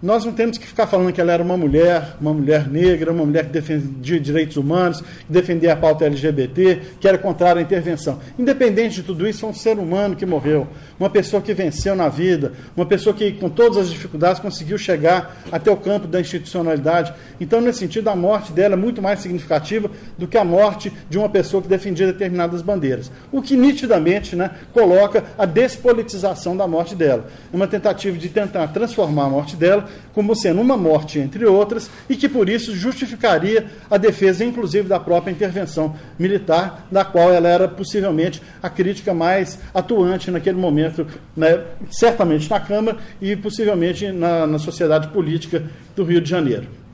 nós 0.00 0.24
não 0.24 0.32
temos 0.32 0.58
que 0.58 0.66
ficar 0.66 0.86
falando 0.86 1.12
que 1.12 1.20
ela 1.20 1.32
era 1.32 1.42
uma 1.42 1.56
mulher, 1.56 2.16
uma 2.20 2.32
mulher 2.32 2.68
negra, 2.68 3.10
uma 3.10 3.26
mulher 3.26 3.46
que 3.46 3.52
defendia 3.52 4.20
direitos 4.20 4.56
humanos, 4.56 5.00
que 5.00 5.32
defendia 5.32 5.72
a 5.72 5.76
pauta 5.76 6.04
LGBT, 6.04 6.80
que 7.00 7.08
era 7.08 7.18
contrária 7.18 7.58
à 7.58 7.62
intervenção. 7.62 8.20
Independente 8.38 8.96
de 8.96 9.02
tudo 9.02 9.26
isso, 9.26 9.40
foi 9.40 9.50
um 9.50 9.54
ser 9.54 9.76
humano 9.76 10.14
que 10.14 10.24
morreu, 10.24 10.68
uma 11.00 11.10
pessoa 11.10 11.42
que 11.42 11.52
venceu 11.52 11.96
na 11.96 12.08
vida, 12.08 12.52
uma 12.76 12.86
pessoa 12.86 13.14
que, 13.14 13.32
com 13.32 13.50
todas 13.50 13.76
as 13.76 13.90
dificuldades, 13.90 14.40
conseguiu 14.40 14.78
chegar 14.78 15.36
até 15.50 15.68
o 15.68 15.76
campo 15.76 16.06
da 16.06 16.20
institucionalidade. 16.20 17.12
Então, 17.40 17.60
nesse 17.60 17.80
sentido, 17.80 18.08
a 18.08 18.14
morte 18.14 18.52
dela 18.52 18.74
é 18.74 18.76
muito 18.76 19.02
mais 19.02 19.18
significativa 19.18 19.90
do 20.16 20.28
que 20.28 20.38
a 20.38 20.44
morte 20.44 20.92
de 21.10 21.18
uma 21.18 21.28
pessoa 21.28 21.60
que 21.60 21.68
defendia 21.68 22.06
determinadas 22.06 22.62
bandeiras. 22.62 23.10
O 23.32 23.42
que 23.42 23.56
nitidamente 23.56 24.36
né, 24.36 24.52
coloca 24.72 25.24
a 25.36 25.44
despolitização 25.44 26.56
da 26.56 26.68
morte 26.68 26.94
dela. 26.94 27.26
É 27.52 27.56
uma 27.56 27.66
tentativa 27.66 28.16
de 28.16 28.28
tentar 28.28 28.68
transformar 28.68 29.24
a 29.24 29.30
morte 29.30 29.56
dela 29.56 29.87
como 30.12 30.34
sendo 30.34 30.60
uma 30.60 30.76
morte, 30.76 31.18
entre 31.18 31.44
outras, 31.46 31.90
e 32.08 32.16
que 32.16 32.28
por 32.28 32.48
isso 32.48 32.74
justificaria 32.74 33.66
a 33.90 33.96
defesa, 33.96 34.44
inclusive, 34.44 34.88
da 34.88 34.98
própria 34.98 35.30
intervenção 35.30 35.94
militar, 36.18 36.86
da 36.90 37.04
qual 37.04 37.32
ela 37.32 37.48
era 37.48 37.68
possivelmente 37.68 38.42
a 38.62 38.68
crítica 38.68 39.14
mais 39.14 39.58
atuante 39.72 40.30
naquele 40.30 40.58
momento, 40.58 41.06
né, 41.36 41.62
certamente 41.90 42.50
na 42.50 42.60
Câmara 42.60 42.98
e 43.20 43.36
possivelmente 43.36 44.10
na, 44.10 44.46
na 44.46 44.58
sociedade 44.58 45.08
política 45.08 45.62
do 45.94 46.04
Rio 46.04 46.20
de 46.20 46.28
Janeiro. 46.28 46.87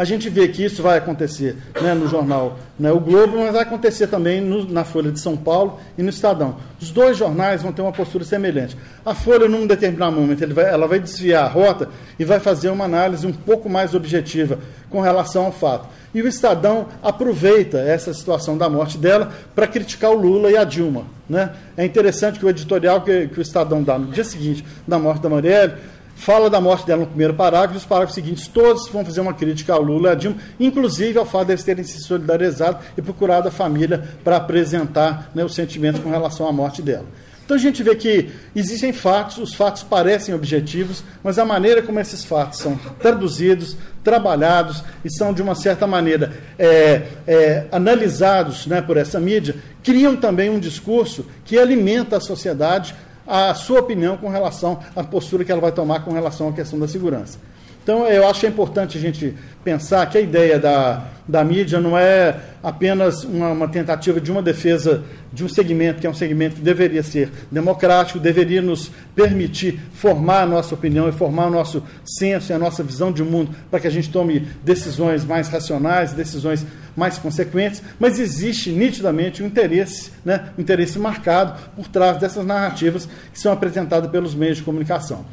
A 0.00 0.04
gente 0.04 0.30
vê 0.30 0.48
que 0.48 0.64
isso 0.64 0.82
vai 0.82 0.96
acontecer 0.96 1.58
né, 1.78 1.92
no 1.92 2.08
jornal 2.08 2.58
né, 2.78 2.90
O 2.90 2.98
Globo, 2.98 3.36
mas 3.36 3.52
vai 3.52 3.60
acontecer 3.60 4.06
também 4.06 4.40
no, 4.40 4.64
na 4.64 4.82
Folha 4.82 5.12
de 5.12 5.20
São 5.20 5.36
Paulo 5.36 5.78
e 5.98 6.02
no 6.02 6.08
Estadão. 6.08 6.56
Os 6.80 6.90
dois 6.90 7.18
jornais 7.18 7.60
vão 7.60 7.70
ter 7.70 7.82
uma 7.82 7.92
postura 7.92 8.24
semelhante. 8.24 8.78
A 9.04 9.14
Folha, 9.14 9.46
num 9.46 9.66
determinado 9.66 10.16
momento, 10.16 10.54
vai, 10.54 10.72
ela 10.72 10.88
vai 10.88 11.00
desviar 11.00 11.44
a 11.44 11.48
rota 11.48 11.90
e 12.18 12.24
vai 12.24 12.40
fazer 12.40 12.70
uma 12.70 12.86
análise 12.86 13.26
um 13.26 13.32
pouco 13.34 13.68
mais 13.68 13.94
objetiva 13.94 14.58
com 14.88 15.02
relação 15.02 15.44
ao 15.44 15.52
fato. 15.52 15.86
E 16.14 16.22
o 16.22 16.26
Estadão 16.26 16.86
aproveita 17.02 17.76
essa 17.80 18.14
situação 18.14 18.56
da 18.56 18.70
morte 18.70 18.96
dela 18.96 19.30
para 19.54 19.66
criticar 19.66 20.12
o 20.12 20.14
Lula 20.14 20.50
e 20.50 20.56
a 20.56 20.64
Dilma. 20.64 21.04
Né? 21.28 21.50
É 21.76 21.84
interessante 21.84 22.38
que 22.38 22.46
o 22.46 22.48
editorial 22.48 23.02
que, 23.02 23.28
que 23.28 23.38
o 23.38 23.42
Estadão 23.42 23.82
dá 23.82 23.98
no 23.98 24.06
dia 24.06 24.24
seguinte 24.24 24.64
da 24.88 24.98
morte 24.98 25.20
da 25.20 25.28
Marielle 25.28 25.74
fala 26.20 26.50
da 26.50 26.60
morte 26.60 26.86
dela 26.86 27.00
no 27.00 27.06
primeiro 27.06 27.32
parágrafo, 27.32 27.74
e 27.74 27.78
os 27.78 27.84
parágrafos 27.86 28.14
seguintes 28.14 28.46
todos 28.46 28.88
vão 28.90 29.04
fazer 29.04 29.22
uma 29.22 29.32
crítica 29.32 29.72
ao 29.72 29.82
Lula 29.82 30.10
e 30.10 30.12
à 30.12 30.14
Dilma, 30.14 30.36
inclusive 30.60 31.18
ao 31.18 31.24
fato 31.24 31.46
deles 31.46 31.64
terem 31.64 31.82
se 31.82 31.98
solidarizado 32.02 32.78
e 32.96 33.00
procurado 33.00 33.48
a 33.48 33.50
família 33.50 34.06
para 34.22 34.36
apresentar 34.36 35.30
né, 35.34 35.42
os 35.42 35.54
sentimentos 35.54 36.02
com 36.02 36.10
relação 36.10 36.46
à 36.46 36.52
morte 36.52 36.82
dela. 36.82 37.06
Então 37.42 37.56
a 37.56 37.60
gente 37.60 37.82
vê 37.82 37.96
que 37.96 38.30
existem 38.54 38.92
fatos, 38.92 39.38
os 39.38 39.54
fatos 39.54 39.82
parecem 39.82 40.34
objetivos, 40.34 41.02
mas 41.24 41.38
a 41.38 41.44
maneira 41.44 41.82
como 41.82 41.98
esses 41.98 42.22
fatos 42.22 42.60
são 42.60 42.78
traduzidos, 43.00 43.76
trabalhados 44.04 44.84
e 45.04 45.10
são, 45.10 45.32
de 45.32 45.40
uma 45.40 45.54
certa 45.54 45.86
maneira, 45.86 46.32
é, 46.58 47.02
é, 47.26 47.66
analisados 47.72 48.66
né, 48.66 48.80
por 48.82 48.98
essa 48.98 49.18
mídia, 49.18 49.56
criam 49.82 50.14
também 50.14 50.50
um 50.50 50.60
discurso 50.60 51.26
que 51.44 51.58
alimenta 51.58 52.18
a 52.18 52.20
sociedade 52.20 52.94
a 53.30 53.54
sua 53.54 53.78
opinião 53.78 54.16
com 54.16 54.28
relação 54.28 54.80
à 54.96 55.04
postura 55.04 55.44
que 55.44 55.52
ela 55.52 55.60
vai 55.60 55.70
tomar 55.70 56.04
com 56.04 56.12
relação 56.12 56.48
à 56.48 56.52
questão 56.52 56.78
da 56.80 56.88
segurança. 56.88 57.38
Então, 57.82 58.06
eu 58.06 58.28
acho 58.28 58.44
é 58.44 58.48
importante 58.48 58.98
a 58.98 59.00
gente 59.00 59.34
pensar 59.64 60.06
que 60.06 60.18
a 60.18 60.20
ideia 60.20 60.58
da, 60.58 61.04
da 61.26 61.44
mídia 61.44 61.80
não 61.80 61.96
é 61.96 62.36
apenas 62.62 63.24
uma, 63.24 63.50
uma, 63.50 63.68
tentativa 63.68 64.20
de 64.20 64.30
uma 64.30 64.42
defesa 64.42 65.02
de 65.32 65.44
um 65.44 65.48
segmento 65.48 66.00
que 66.00 66.06
é 66.06 66.10
um 66.10 66.14
segmento 66.14 66.56
que 66.56 66.62
deveria 66.62 67.02
ser 67.02 67.30
democrático, 67.50 68.18
deveria 68.18 68.60
nos 68.60 68.90
permitir 69.14 69.80
formar 69.94 70.42
a 70.42 70.46
nossa 70.46 70.74
opinião 70.74 71.08
e 71.08 71.12
formar 71.12 71.46
o 71.46 71.50
nosso 71.50 71.82
senso 72.04 72.52
e 72.52 72.54
a 72.54 72.58
nossa 72.58 72.82
visão 72.82 73.10
de 73.12 73.22
mundo 73.22 73.54
para 73.70 73.80
que 73.80 73.86
a 73.86 73.90
gente 73.90 74.10
tome 74.10 74.46
decisões 74.62 75.24
mais 75.24 75.48
racionais, 75.48 76.12
decisões 76.12 76.66
mais 76.96 77.16
consequentes, 77.16 77.82
mas 77.98 78.18
existe 78.18 78.70
nitidamente 78.70 79.42
um 79.42 79.46
interesse, 79.46 80.10
né, 80.24 80.50
um 80.58 80.60
interesse 80.60 80.98
marcado 80.98 81.58
por 81.76 81.88
trás 81.88 82.18
dessas 82.18 82.44
narrativas 82.44 83.08
que 83.32 83.38
são 83.38 83.52
apresentadas 83.52 84.10
pelos 84.10 84.34
meios 84.34 84.58
de 84.58 84.64
comunicação. 84.64 85.24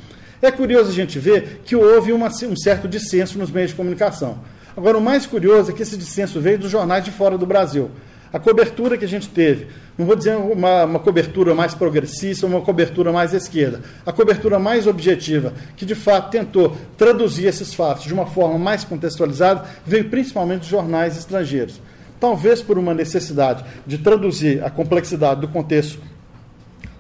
É 0.42 0.52
curioso 0.52 0.92
a 0.92 0.94
gente 0.94 1.18
ver 1.18 1.62
que 1.66 1.76
houve 1.76 2.12
uma, 2.12 2.28
um 2.28 2.56
certo 2.56 2.88
dissenso 2.88 3.40
nos 3.40 3.50
meios 3.50 3.72
de 3.72 3.76
comunicação. 3.76 4.40
Agora, 4.76 4.98
o 4.98 5.02
mais 5.02 5.26
curioso 5.26 5.72
é 5.72 5.74
que 5.74 5.82
esse 5.82 5.98
dissenso 5.98 6.40
veio 6.40 6.60
dos 6.60 6.70
jornais 6.70 7.04
de 7.04 7.10
fora 7.10 7.38
do 7.38 7.46
Brasil. 7.48 7.90
A 8.32 8.38
cobertura 8.38 8.98
que 8.98 9.06
a 9.06 9.08
gente 9.08 9.30
teve, 9.30 9.68
não 9.98 10.06
vou 10.06 10.16
dizer 10.16 10.36
uma, 10.36 10.84
uma 10.84 11.00
cobertura 11.00 11.56
mais 11.56 11.74
progressista, 11.74 12.46
uma 12.46 12.62
cobertura 12.62 13.12
mais 13.12 13.34
esquerda, 13.34 13.82
a 14.06 14.12
cobertura 14.12 14.60
mais 14.60 14.86
objetiva, 14.86 15.54
que 15.76 15.86
de 15.86 15.96
fato 15.96 16.30
tentou 16.30 16.78
traduzir 16.98 17.48
esses 17.48 17.74
fatos 17.74 18.04
de 18.04 18.14
uma 18.14 18.28
forma 18.28 18.60
mais 18.60 18.84
contextualizada, 18.84 19.66
veio 19.84 20.10
principalmente 20.10 20.60
dos 20.60 20.70
jornais 20.70 21.18
estrangeiros. 21.18 21.82
Talvez 22.20 22.62
por 22.62 22.78
uma 22.78 22.94
necessidade 22.94 23.64
de 23.88 23.98
traduzir 23.98 24.64
a 24.64 24.70
complexidade 24.70 25.42
do 25.42 25.48
contexto 25.48 26.00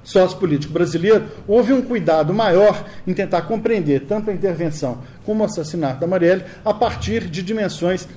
sociopolítico 0.07 0.71
brasileiro, 0.71 1.25
houve 1.45 1.73
um 1.73 1.81
cuidado 1.81 2.33
maior 2.33 2.85
em 3.05 3.13
tentar 3.13 3.41
compreender 3.41 4.05
tanto 4.07 4.29
a 4.29 4.33
intervenção 4.33 4.99
como 5.25 5.43
o 5.43 5.45
assassinato 5.45 5.99
da 5.99 6.07
Marielle 6.07 6.45
a 6.63 6.73
partir 6.73 7.27
de 7.27 7.43
dimensões 7.43 8.07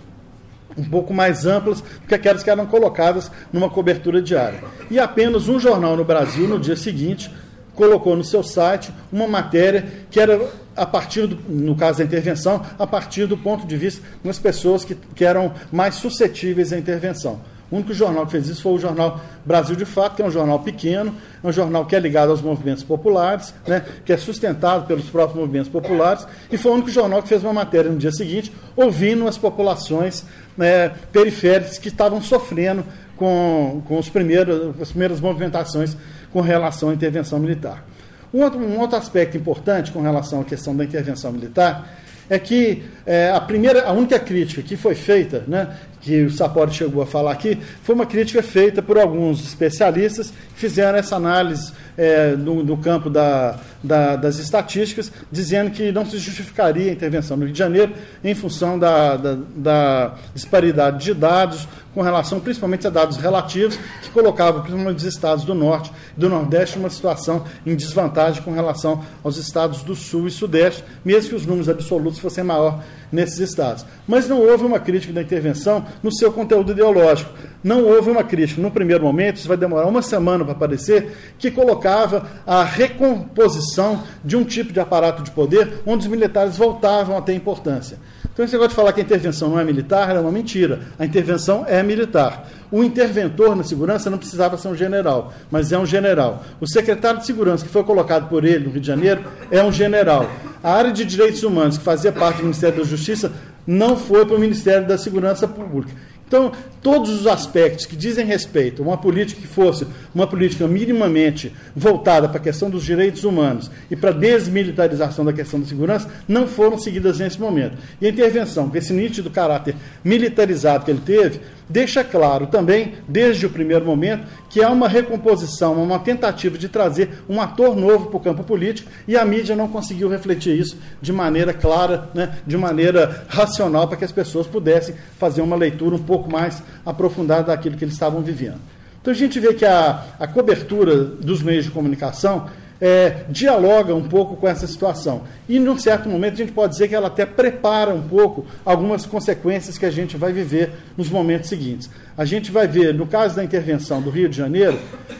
um 0.79 0.85
pouco 0.85 1.13
mais 1.13 1.47
amplas 1.47 1.81
do 1.81 2.07
que 2.07 2.15
aquelas 2.15 2.45
que 2.45 2.49
eram 2.49 2.65
colocadas 2.65 3.29
numa 3.53 3.69
cobertura 3.69 4.23
diária. 4.23 4.63
E 4.89 5.01
apenas 5.01 5.49
um 5.49 5.59
jornal 5.59 5.97
no 5.97 6.05
Brasil, 6.05 6.47
no 6.47 6.61
dia 6.61 6.77
seguinte, 6.77 7.29
colocou 7.75 8.15
no 8.15 8.23
seu 8.23 8.45
site 8.45 8.93
uma 9.13 9.27
matéria 9.27 9.85
que 10.13 10.21
era 10.21 10.49
a 10.77 10.87
partir, 10.87 11.27
do, 11.27 11.37
no 11.53 11.75
caso 11.75 11.99
da 11.99 12.05
intervenção, 12.05 12.65
a 12.79 12.87
partir 12.87 13.27
do 13.27 13.37
ponto 13.37 13.67
de 13.67 13.77
vista 13.77 14.01
das 14.23 14.39
pessoas 14.39 14.85
que, 14.85 14.95
que 14.95 15.25
eram 15.25 15.53
mais 15.73 15.97
suscetíveis 15.97 16.73
à 16.73 16.79
intervenção. 16.79 17.41
O 17.71 17.77
único 17.77 17.95
jornal 17.95 18.27
que 18.27 18.33
fez 18.33 18.49
isso 18.49 18.63
foi 18.63 18.73
o 18.73 18.79
jornal 18.79 19.21
Brasil 19.45 19.77
de 19.77 19.85
Fato, 19.85 20.17
que 20.17 20.23
é 20.23 20.25
um 20.25 20.31
jornal 20.31 20.59
pequeno, 20.59 21.15
é 21.43 21.47
um 21.47 21.53
jornal 21.53 21.87
que 21.87 21.95
é 21.95 22.01
ligado 22.01 22.31
aos 22.31 22.43
movimentos 22.43 22.83
populares, 22.83 23.55
né, 23.67 23.85
que 24.05 24.13
é 24.13 24.17
sustentado 24.17 24.87
pelos 24.87 25.05
próprios 25.05 25.39
movimentos 25.39 25.69
populares, 25.69 26.27
e 26.51 26.57
foi 26.57 26.73
o 26.73 26.75
único 26.75 26.91
jornal 26.91 27.23
que 27.23 27.29
fez 27.29 27.45
uma 27.45 27.53
matéria 27.53 27.91
no 27.91 27.97
dia 27.97 28.11
seguinte, 28.11 28.53
ouvindo 28.75 29.29
as 29.29 29.39
populações 29.39 30.25
né, 30.57 30.91
periféricas 31.13 31.79
que 31.79 31.89
estavam 31.89 32.21
sofrendo 32.21 32.85
com, 33.17 33.83
com 33.87 33.99
os 33.99 34.09
primeiros, 34.09 34.81
as 34.81 34.89
primeiras 34.89 35.21
movimentações 35.21 35.97
com 36.33 36.41
relação 36.41 36.89
à 36.89 36.95
intervenção 36.95 37.39
militar. 37.39 37.85
Um 38.33 38.43
outro, 38.43 38.59
um 38.59 38.79
outro 38.81 38.97
aspecto 38.97 39.37
importante 39.37 39.93
com 39.93 40.01
relação 40.01 40.41
à 40.41 40.45
questão 40.45 40.75
da 40.75 40.85
intervenção 40.85 41.33
militar 41.33 41.89
é 42.31 42.39
que 42.39 42.85
é, 43.05 43.31
a 43.31 43.41
primeira, 43.41 43.85
a 43.85 43.93
única 43.93 44.19
crítica 44.19 44.63
que 44.63 44.77
foi 44.77 44.95
feita, 44.95 45.43
né, 45.49 45.69
que 46.01 46.23
o 46.23 46.31
Sapori 46.31 46.73
chegou 46.73 47.03
a 47.03 47.07
falar 47.07 47.33
aqui, 47.33 47.59
foi 47.83 47.95
uma 47.95 48.07
crítica 48.07 48.43
feita 48.43 48.83
por 48.83 48.99
alguns 48.99 49.45
especialistas 49.45 50.31
que 50.55 50.61
fizeram 50.61 50.99
essa 50.99 51.17
análise 51.17 51.73
é, 51.97 52.35
no, 52.37 52.63
no, 52.63 52.77
campo 52.77 53.11
da, 53.11 53.57
da, 53.83 54.17
das 54.17 54.39
estatísticas, 54.39 55.13
dizendo 55.31 55.71
que 55.71 55.93
não 55.93 56.07
se 56.07 56.19
justificaria 56.19 56.91
a 56.91 56.93
intervenção 56.93 57.37
no 57.37 57.45
Rio 57.45 57.53
de 57.53 57.59
Janeiro 57.59 57.93
em 58.23 58.35
função 58.35 58.79
da, 58.79 59.17
da, 59.17 59.39
da 59.57 60.15
disparidade 60.35 61.05
de 61.05 61.15
dados, 61.15 61.67
com 61.95 62.03
relação 62.03 62.39
principalmente 62.39 62.87
a 62.87 62.91
dados 62.91 63.17
relativos, 63.17 63.79
que 64.03 64.11
colocavam 64.11 64.63
principalmente 64.63 64.99
os 64.99 65.05
estados 65.05 65.45
do 65.45 65.55
Norte 65.55 65.91
e 66.17 66.21
do 66.21 66.29
Nordeste 66.29 66.79
numa 66.79 66.91
situação 66.91 67.45
em 67.67 67.75
desvantagem 67.75 68.43
com 68.43 68.53
relação 68.53 69.05
aos 69.25 69.37
estados 69.37 69.83
do 69.83 69.95
Sul 69.97 70.29
e 70.29 70.31
Sudeste, 70.31 70.85
mesmo 71.05 71.31
que 71.31 71.37
os 71.37 71.47
números 71.47 71.69
absolutos 71.69 72.21
fossem 72.21 72.45
maior 72.45 72.83
nesses 73.11 73.39
estados. 73.41 73.85
Mas 74.07 74.29
não 74.29 74.41
houve 74.41 74.65
uma 74.65 74.79
crítica 74.79 75.13
da 75.13 75.23
intervenção 75.23 75.85
no 76.03 76.13
seu 76.13 76.33
conteúdo 76.33 76.73
ideológico. 76.73 77.33
Não 77.63 77.85
houve 77.85 78.11
uma 78.11 78.25
crítica, 78.25 78.63
no 78.63 78.71
primeiro 78.71 79.05
momento, 79.05 79.37
isso 79.37 79.49
vai 79.49 79.57
demorar 79.57 79.87
uma 79.87 80.01
semana 80.01 80.45
para 80.45 80.53
aparecer, 80.53 81.13
que 81.39 81.51
colocava 81.81 82.27
a 82.47 82.63
recomposição 82.63 84.03
de 84.23 84.37
um 84.37 84.45
tipo 84.45 84.73
de 84.73 84.79
aparato 84.79 85.23
de 85.23 85.31
poder 85.31 85.81
onde 85.87 86.05
os 86.05 86.11
militares 86.11 86.57
voltavam 86.57 87.17
a 87.17 87.23
ter 87.23 87.33
importância. 87.33 87.99
Então, 88.33 88.45
esse 88.45 88.55
negócio 88.55 88.71
de 88.71 88.77
falar 88.77 88.93
que 88.93 89.01
a 89.01 89.03
intervenção 89.03 89.49
não 89.49 89.59
é 89.59 89.65
militar 89.65 90.15
é 90.15 90.21
uma 90.21 90.31
mentira. 90.31 90.81
A 90.99 91.05
intervenção 91.05 91.65
é 91.67 91.83
militar. 91.83 92.49
O 92.71 92.85
interventor 92.85 93.57
na 93.57 93.65
segurança 93.65 94.09
não 94.09 94.19
precisava 94.19 94.57
ser 94.57 94.69
um 94.69 94.77
general, 94.77 95.33
mas 95.51 95.73
é 95.73 95.79
um 95.79 95.85
general. 95.85 96.45
O 96.61 96.67
secretário 96.67 97.19
de 97.19 97.27
segurança 97.27 97.65
que 97.65 97.73
foi 97.73 97.83
colocado 97.83 98.29
por 98.29 98.45
ele 98.45 98.67
no 98.67 98.71
Rio 98.71 98.81
de 98.81 98.87
Janeiro 98.87 99.25
é 99.51 99.63
um 99.63 99.73
general. 99.73 100.31
A 100.63 100.73
área 100.73 100.93
de 100.93 101.05
direitos 101.05 101.43
humanos, 101.43 101.77
que 101.77 101.85
fazia 101.85 102.13
parte 102.13 102.37
do 102.37 102.45
Ministério 102.45 102.79
da 102.79 102.85
Justiça, 102.85 103.33
não 103.67 103.97
foi 103.97 104.25
para 104.25 104.37
o 104.37 104.39
Ministério 104.39 104.87
da 104.87 104.97
Segurança 104.97 105.49
Pública. 105.49 105.93
Então, 106.27 106.53
todos 106.83 107.11
os 107.11 107.27
aspectos 107.27 107.87
que 107.87 107.97
dizem 107.97 108.25
respeito 108.25 108.83
a 108.83 108.87
uma 108.87 108.99
política 108.99 109.41
que 109.41 109.47
fosse 109.47 109.87
uma 110.15 110.27
política 110.27 110.67
minimamente 110.67 111.53
voltada 111.75 112.29
para 112.29 112.39
a 112.39 112.43
questão 112.43 112.71
dos 112.71 112.85
direitos 112.85 113.25
humanos 113.25 113.71
e 113.91 113.97
para 113.97 114.11
a 114.11 114.15
desmilitarização 114.15 115.25
da 115.25 115.33
questão 115.33 115.61
da 115.61 115.67
segurança 115.67 116.09
não 116.27 116.47
foram 116.47 116.79
seguidas 116.79 117.19
nesse 117.19 117.41
momento. 117.41 117.77
E 118.01 118.07
a 118.07 118.11
intervenção, 118.11 118.69
com 118.69 118.77
esse 118.77 118.93
nítido 118.93 119.31
caráter 119.31 119.75
militarizado 120.03 120.85
que 120.85 120.91
ele 120.91 121.03
teve, 121.05 121.41
deixa 121.69 122.03
claro 122.03 122.47
também, 122.49 122.95
desde 123.07 123.47
o 123.47 123.51
primeiro 123.51 123.85
momento, 123.85 124.27
que 124.49 124.63
há 124.63 124.71
uma 124.71 124.89
recomposição, 124.89 125.81
uma 125.81 126.01
tentativa 126.01 126.59
de 126.59 126.69
trazer 126.69 127.23
um 127.29 127.41
ator 127.41 127.77
novo 127.77 128.07
para 128.07 128.17
o 128.17 128.21
campo 128.21 128.43
político 128.43 128.91
e 129.07 129.17
a 129.17 129.25
mídia 129.25 129.55
não 129.55 129.69
conseguiu 129.69 130.09
refletir 130.09 130.59
isso 130.59 130.77
de 131.01 131.13
maneira 131.13 131.53
clara, 131.55 132.11
né, 132.13 132.37
de 132.45 132.57
maneira 132.57 133.25
racional, 133.29 133.87
para 133.87 133.97
que 133.97 134.05
as 134.05 134.11
pessoas 134.11 134.47
pudessem 134.47 134.97
fazer 135.19 135.43
uma 135.43 135.55
leitura 135.55 135.95
um 135.95 136.03
pouco 136.03 136.31
mais 136.31 136.63
aprofundada 136.85 137.45
daquilo 137.45 137.77
que 137.77 137.85
eles 137.85 137.95
estavam 137.95 138.23
vivendo. 138.23 138.61
Então 139.01 139.13
a 139.13 139.17
gente 139.17 139.41
vê 139.41 139.55
que 139.55 139.65
a, 139.65 140.05
a 140.19 140.27
cobertura 140.27 141.05
dos 141.05 141.43
meios 141.43 141.65
de 141.65 141.71
comunicação 141.71 142.49
é, 142.81 143.25
dialoga 143.29 143.95
um 143.95 144.09
pouco 144.09 144.37
com 144.37 144.49
essa 144.49 144.67
situação. 144.67 145.23
E, 145.49 145.59
num 145.59 145.79
certo 145.79 146.09
momento, 146.09 146.35
a 146.35 146.37
gente 146.37 146.53
pode 146.53 146.73
dizer 146.73 146.89
que 146.89 146.95
ela 146.95 147.09
até 147.09 147.27
prepara 147.27 147.93
um 147.93 148.03
pouco 148.03 148.47
algumas 148.65 149.05
consequências 149.05 149.77
que 149.77 149.85
a 149.85 149.91
gente 149.91 150.17
vai 150.17 150.33
viver 150.33 150.71
nos 150.97 151.11
momentos 151.11 151.49
seguintes. 151.49 151.91
A 152.17 152.25
gente 152.25 152.51
vai 152.51 152.67
ver, 152.67 152.95
no 152.95 153.07
caso 153.07 153.37
da 153.37 153.45
intervenção 153.45 154.01
do 154.01 154.11
Rio 154.11 154.29
de 154.29 154.37
Janeiro, 154.37 154.79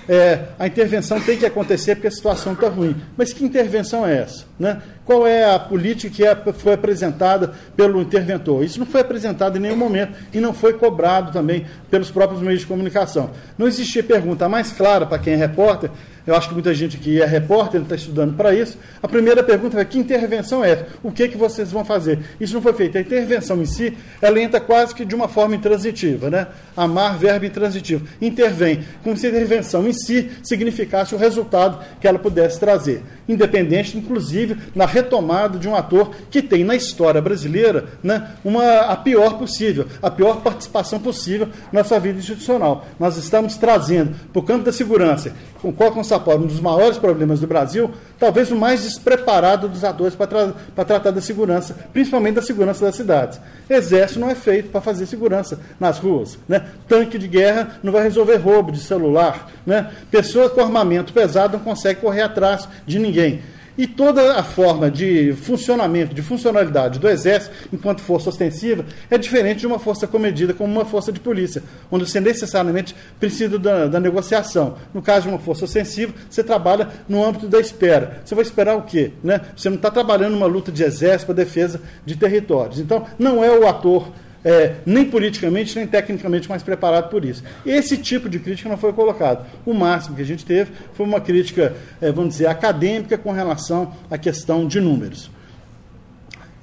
é, 0.09 0.47
a 0.59 0.67
intervenção 0.67 1.21
tem 1.21 1.39
que 1.39 1.47
acontecer 1.47 1.95
porque 1.95 2.09
a 2.09 2.11
situação 2.11 2.53
está 2.53 2.69
ruim. 2.69 2.97
Mas 3.17 3.33
que 3.33 3.45
intervenção 3.45 4.07
é 4.07 4.19
essa? 4.19 4.45
Né? 4.59 4.81
Qual 5.05 5.27
é 5.27 5.53
a 5.53 5.59
política 5.59 6.15
que 6.15 6.25
é, 6.25 6.53
foi 6.53 6.75
apresentada 6.75 7.53
pelo 7.77 8.01
interventor? 8.01 8.65
Isso 8.65 8.79
não 8.79 8.87
foi 8.87 9.01
apresentado 9.01 9.57
em 9.57 9.61
nenhum 9.61 9.77
momento 9.77 10.17
e 10.33 10.41
não 10.41 10.53
foi 10.53 10.75
cobrado 10.75 11.33
também 11.33 11.67
pelos 11.91 12.11
próprios 12.11 12.43
meios 12.43 12.61
de 12.61 12.67
comunicação. 12.67 13.31
Não 13.57 13.67
existia 13.67 14.03
pergunta 14.03 14.49
mais 14.49 14.71
clara 14.71 15.07
para 15.07 15.19
quem 15.19 15.33
é 15.33 15.37
repórter 15.37 15.91
eu 16.31 16.37
acho 16.37 16.49
que 16.49 16.55
muita 16.55 16.73
gente 16.73 16.97
que 16.97 17.21
é 17.21 17.27
repórter 17.27 17.83
está 17.83 17.97
estudando 17.97 18.37
para 18.37 18.55
isso. 18.55 18.79
A 19.03 19.09
primeira 19.09 19.43
pergunta 19.43 19.81
é: 19.81 19.85
que 19.85 19.99
intervenção 19.99 20.65
é 20.65 20.71
essa? 20.71 20.87
O 21.03 21.11
que, 21.11 21.27
que 21.27 21.37
vocês 21.37 21.73
vão 21.73 21.85
fazer? 21.85 22.21
Isso 22.41 22.55
não 22.55 22.63
foi 22.63 22.73
feito. 22.73 22.97
A 22.97 23.01
intervenção 23.01 23.61
em 23.61 23.67
si, 23.67 23.97
ela 24.23 24.41
entra 24.41 24.61
quase 24.61 24.95
que 24.95 25.05
de 25.05 25.13
uma 25.13 25.27
forma 25.27 25.57
intransitiva, 25.57 26.31
né? 26.31 26.47
Amar, 26.77 27.19
verbo 27.19 27.47
intransitivo. 27.47 28.07
Intervém, 28.23 28.85
como 29.03 29.17
se 29.17 29.27
a 29.27 29.31
intervenção 29.31 29.89
em 29.89 29.93
si 29.93 30.31
significasse 30.43 31.17
o 31.17 31.19
resultado 31.19 31.85
que 32.01 32.07
ela 32.07 32.19
pudesse 32.19 32.61
trazer. 32.61 33.03
Independente, 33.29 33.99
inclusive, 33.99 34.57
na 34.75 34.87
retomada 34.87 35.59
de 35.59 35.69
um 35.69 35.75
ator 35.75 36.13
que 36.31 36.41
tem 36.41 36.63
na 36.63 36.77
história 36.77 37.21
brasileira 37.21 37.87
né, 38.03 38.35
uma, 38.45 38.81
a 38.83 38.97
pior 38.97 39.37
possível, 39.39 39.87
a 40.01 40.11
pior 40.11 40.43
participação 40.43 41.01
possível 41.01 41.49
na 41.73 41.83
sua 41.83 41.99
vida 41.99 42.19
institucional. 42.19 42.87
Nós 42.99 43.17
estamos 43.17 43.57
trazendo 43.57 44.15
para 44.33 44.41
o 44.41 44.45
campo 44.45 44.65
da 44.65 44.73
segurança, 44.73 45.33
com 45.61 45.73
qual 45.73 45.93
Sapori, 46.21 46.43
um 46.43 46.47
dos 46.47 46.61
maiores 46.61 46.99
problemas 46.99 47.41
do 47.41 47.47
Brasil, 47.47 47.91
talvez 48.19 48.51
o 48.51 48.57
mais 48.57 48.83
despreparado 48.83 49.69
dos 49.69 49.83
atores 49.83 50.15
para 50.15 50.27
tra 50.27 50.85
tratar 50.85 51.11
da 51.11 51.21
segurança, 51.21 51.75
principalmente 51.93 52.35
da 52.35 52.43
segurança 52.43 52.85
das 52.85 52.95
cidades. 52.95 53.41
Exército 53.69 54.21
não 54.21 54.31
é 54.31 54.35
feito 54.35 54.71
para 54.71 54.81
fazer 54.81 55.07
segurança 55.07 55.59
nas 55.79 55.99
ruas. 55.99 56.39
Né? 56.47 56.65
Tanque 56.87 57.19
de 57.19 57.27
guerra 57.27 57.79
não 57.83 57.93
vai 57.93 58.03
resolver 58.03 58.37
roubo 58.37 58.71
de 58.71 58.81
celular. 58.81 59.51
Né? 59.65 59.91
Pessoa 60.11 60.51
com 60.51 60.61
armamento 60.61 61.13
pesado 61.13 61.57
não 61.57 61.65
consegue 61.65 62.01
correr 62.01 62.23
atrás 62.23 62.69
de 62.87 62.99
ninguém. 62.99 63.43
E 63.81 63.87
toda 63.87 64.35
a 64.35 64.43
forma 64.43 64.91
de 64.91 65.33
funcionamento, 65.33 66.15
de 66.15 66.21
funcionalidade 66.21 66.99
do 66.99 67.09
Exército, 67.09 67.55
enquanto 67.73 68.03
força 68.03 68.29
ostensiva, 68.29 68.85
é 69.11 69.17
diferente 69.17 69.61
de 69.61 69.67
uma 69.67 69.79
força 69.79 70.07
comedida 70.07 70.53
como 70.53 70.71
uma 70.71 70.85
força 70.85 71.11
de 71.11 71.19
polícia, 71.19 71.63
onde 71.91 72.07
você 72.07 72.21
necessariamente 72.21 72.95
precisa 73.19 73.59
da, 73.59 73.87
da 73.87 73.99
negociação. 73.99 74.77
No 74.93 75.01
caso 75.01 75.23
de 75.23 75.29
uma 75.31 75.39
força 75.39 75.65
ostensiva, 75.65 76.13
você 76.29 76.45
trabalha 76.45 76.91
no 77.09 77.25
âmbito 77.25 77.49
da 77.49 77.59
espera. 77.59 78.21
Você 78.23 78.35
vai 78.35 78.45
esperar 78.45 78.77
o 78.77 78.83
quê? 78.83 79.13
Né? 79.25 79.41
Você 79.57 79.71
não 79.71 79.77
está 79.77 79.91
trabalhando 79.91 80.33
numa 80.33 80.45
luta 80.45 80.71
de 80.71 80.85
exército 80.85 81.33
para 81.33 81.43
defesa 81.43 81.81
de 82.05 82.17
territórios. 82.17 82.81
Então, 82.81 83.07
não 83.19 83.43
é 83.43 83.51
o 83.51 83.67
ator 83.67 84.13
é, 84.45 84.77
nem 84.87 85.05
politicamente, 85.05 85.77
nem 85.77 85.87
tecnicamente 85.87 86.49
mais 86.49 86.63
preparado 86.63 87.11
por 87.11 87.25
isso. 87.25 87.43
Esse 87.65 87.97
tipo 87.97 88.29
de 88.29 88.39
crítica 88.39 88.69
não 88.69 88.77
foi 88.77 88.93
colocado. 88.93 89.47
O 89.67 89.75
máximo 89.75 90.17
que 90.17 90.23
a 90.23 90.27
gente 90.27 90.45
teve 90.45 90.73
foi 90.95 91.07
uma 91.07 91.21
crítica, 91.21 91.75
é, 92.01 92.11
vamos 92.11 92.35
dizer, 92.35 92.47
acadêmica 92.47 93.19
com 93.19 93.33
relação 93.33 93.93
à 94.11 94.17
questão 94.17 94.67
de 94.67 94.81
números. 94.81 95.31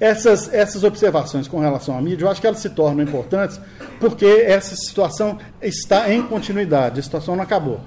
Essas, 0.00 0.52
essas 0.54 0.84
observações 0.84 1.48
com 1.48 1.58
relação 1.58 1.98
à 1.98 2.00
mídia, 2.00 2.24
eu 2.24 2.30
acho 2.30 2.40
que 2.40 2.46
elas 2.46 2.60
se 2.60 2.70
tornam 2.70 3.02
importantes 3.02 3.60
porque 3.98 4.26
essa 4.26 4.76
situação 4.76 5.38
está 5.60 6.12
em 6.12 6.22
continuidade, 6.22 7.00
a 7.00 7.02
situação 7.02 7.34
não 7.34 7.42
acabou. 7.42 7.80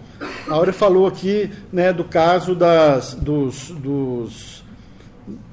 A 0.50 0.54
Áurea 0.54 0.74
falou 0.74 1.08
aqui 1.08 1.50
né, 1.72 1.94
do 1.94 2.04
caso 2.04 2.54
das, 2.54 3.14
dos, 3.14 3.70
dos 3.70 4.61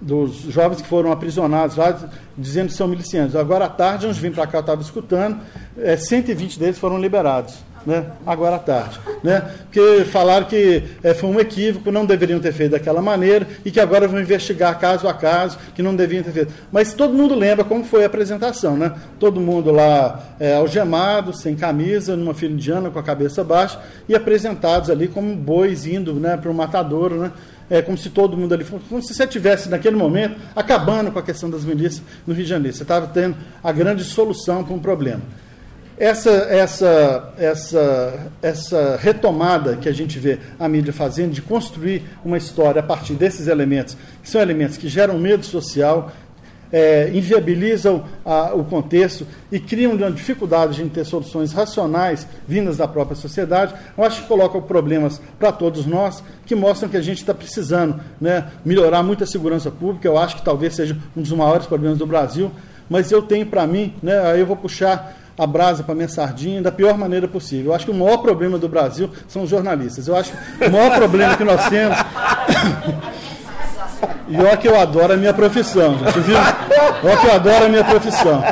dos 0.00 0.36
jovens 0.42 0.80
que 0.80 0.88
foram 0.88 1.12
aprisionados 1.12 1.76
lá, 1.76 1.96
dizendo 2.36 2.68
que 2.68 2.74
são 2.74 2.88
milicianos. 2.88 3.36
Agora 3.36 3.66
à 3.66 3.68
tarde, 3.68 4.06
antes 4.06 4.16
de 4.16 4.22
vir 4.22 4.34
para 4.34 4.46
cá, 4.46 4.58
eu 4.58 4.62
estava 4.62 4.82
escutando, 4.82 5.40
é, 5.76 5.96
120 5.96 6.58
deles 6.58 6.78
foram 6.78 6.98
liberados. 6.98 7.68
Né? 7.86 8.04
Agora 8.26 8.56
à 8.56 8.58
tarde. 8.58 8.98
Né? 9.22 9.40
Porque 9.62 10.04
falaram 10.06 10.46
que 10.46 10.82
é, 11.02 11.14
foi 11.14 11.30
um 11.30 11.40
equívoco, 11.40 11.90
não 11.90 12.04
deveriam 12.04 12.40
ter 12.40 12.52
feito 12.52 12.72
daquela 12.72 13.00
maneira 13.00 13.46
e 13.64 13.70
que 13.70 13.80
agora 13.80 14.06
vão 14.08 14.20
investigar 14.20 14.78
caso 14.78 15.08
a 15.08 15.14
caso, 15.14 15.58
que 15.74 15.82
não 15.82 15.94
deviam 15.94 16.22
ter 16.22 16.32
feito. 16.32 16.52
Mas 16.72 16.92
todo 16.92 17.14
mundo 17.14 17.34
lembra 17.34 17.64
como 17.64 17.84
foi 17.84 18.02
a 18.02 18.06
apresentação. 18.06 18.76
Né? 18.76 18.92
Todo 19.18 19.40
mundo 19.40 19.70
lá 19.70 20.34
é, 20.38 20.56
algemado, 20.56 21.32
sem 21.32 21.54
camisa, 21.54 22.16
numa 22.16 22.34
fila 22.34 22.52
indiana, 22.52 22.90
com 22.90 22.98
a 22.98 23.02
cabeça 23.02 23.42
baixa, 23.44 23.80
e 24.08 24.14
apresentados 24.14 24.90
ali 24.90 25.08
como 25.08 25.34
bois 25.34 25.86
indo 25.86 26.14
né, 26.14 26.36
para 26.36 26.50
o 26.50 26.54
matadouro. 26.54 27.16
Né? 27.16 27.32
É, 27.70 27.82
como 27.82 27.96
se 27.98 28.10
todo 28.10 28.36
mundo 28.36 28.54
ali 28.54 28.64
fosse, 28.64 28.84
como 28.88 29.02
se 29.02 29.14
você 29.14 29.24
estivesse 29.24 29.68
naquele 29.68 29.96
momento 29.96 30.36
acabando 30.54 31.10
com 31.12 31.18
a 31.18 31.22
questão 31.22 31.50
das 31.50 31.64
milícias 31.64 32.02
no 32.26 32.34
Rio 32.34 32.44
de 32.44 32.50
Janeiro. 32.50 32.76
Você 32.76 32.82
estava 32.82 33.06
tendo 33.08 33.36
a 33.62 33.72
grande 33.72 34.04
solução 34.04 34.64
para 34.64 34.74
um 34.74 34.78
problema. 34.78 35.22
Essa, 35.98 36.30
essa, 36.30 37.34
essa, 37.38 38.30
essa 38.40 38.96
retomada 39.02 39.74
que 39.76 39.88
a 39.88 39.92
gente 39.92 40.16
vê 40.16 40.38
a 40.58 40.68
mídia 40.68 40.92
fazendo 40.92 41.32
de 41.32 41.42
construir 41.42 42.04
uma 42.24 42.38
história 42.38 42.78
a 42.78 42.84
partir 42.84 43.14
desses 43.14 43.48
elementos, 43.48 43.96
que 44.22 44.30
são 44.30 44.40
elementos 44.40 44.76
que 44.76 44.88
geram 44.88 45.18
medo 45.18 45.44
social, 45.44 46.12
é, 46.72 47.10
inviabilizam 47.14 48.04
a, 48.24 48.54
o 48.54 48.64
contexto 48.64 49.26
e 49.50 49.58
criam 49.58 49.92
uma 49.92 50.10
dificuldade 50.10 50.82
de 50.82 50.88
ter 50.90 51.04
soluções 51.04 51.52
racionais 51.52 52.26
vindas 52.46 52.76
da 52.76 52.86
própria 52.86 53.16
sociedade, 53.16 53.74
eu 53.96 54.04
acho 54.04 54.22
que 54.22 54.28
colocam 54.28 54.60
problemas 54.60 55.20
para 55.38 55.52
todos 55.52 55.86
nós 55.86 56.22
que 56.44 56.54
mostram 56.54 56.88
que 56.88 56.96
a 56.96 57.02
gente 57.02 57.18
está 57.18 57.34
precisando 57.34 58.00
né, 58.20 58.48
melhorar 58.64 59.02
muito 59.02 59.24
a 59.24 59.26
segurança 59.26 59.70
pública. 59.70 60.08
Eu 60.08 60.18
acho 60.18 60.36
que 60.36 60.42
talvez 60.42 60.74
seja 60.74 60.96
um 61.16 61.22
dos 61.22 61.32
maiores 61.32 61.66
problemas 61.66 61.98
do 61.98 62.06
Brasil, 62.06 62.50
mas 62.88 63.10
eu 63.10 63.22
tenho 63.22 63.46
para 63.46 63.66
mim, 63.66 63.94
né, 64.02 64.18
aí 64.20 64.40
eu 64.40 64.46
vou 64.46 64.56
puxar 64.56 65.16
a 65.38 65.46
brasa 65.46 65.84
para 65.84 65.94
minha 65.94 66.08
sardinha 66.08 66.60
da 66.60 66.72
pior 66.72 66.98
maneira 66.98 67.28
possível. 67.28 67.66
Eu 67.66 67.74
acho 67.74 67.84
que 67.84 67.92
o 67.92 67.94
maior 67.94 68.18
problema 68.18 68.58
do 68.58 68.68
Brasil 68.68 69.08
são 69.28 69.44
os 69.44 69.50
jornalistas. 69.50 70.08
Eu 70.08 70.16
acho 70.16 70.32
que 70.32 70.64
o 70.64 70.72
maior 70.72 70.96
problema 70.96 71.36
que 71.36 71.44
nós 71.44 71.68
temos 71.68 71.96
E 74.28 74.36
olha 74.36 74.56
que 74.56 74.68
eu 74.68 74.78
adoro 74.78 75.14
a 75.14 75.16
minha 75.16 75.32
profissão, 75.32 75.98
gente, 75.98 76.20
viu? 76.20 76.36
Olha 76.36 77.16
que 77.16 77.26
eu 77.26 77.32
adoro 77.32 77.64
a 77.64 77.68
minha 77.68 77.84
profissão. 77.84 78.42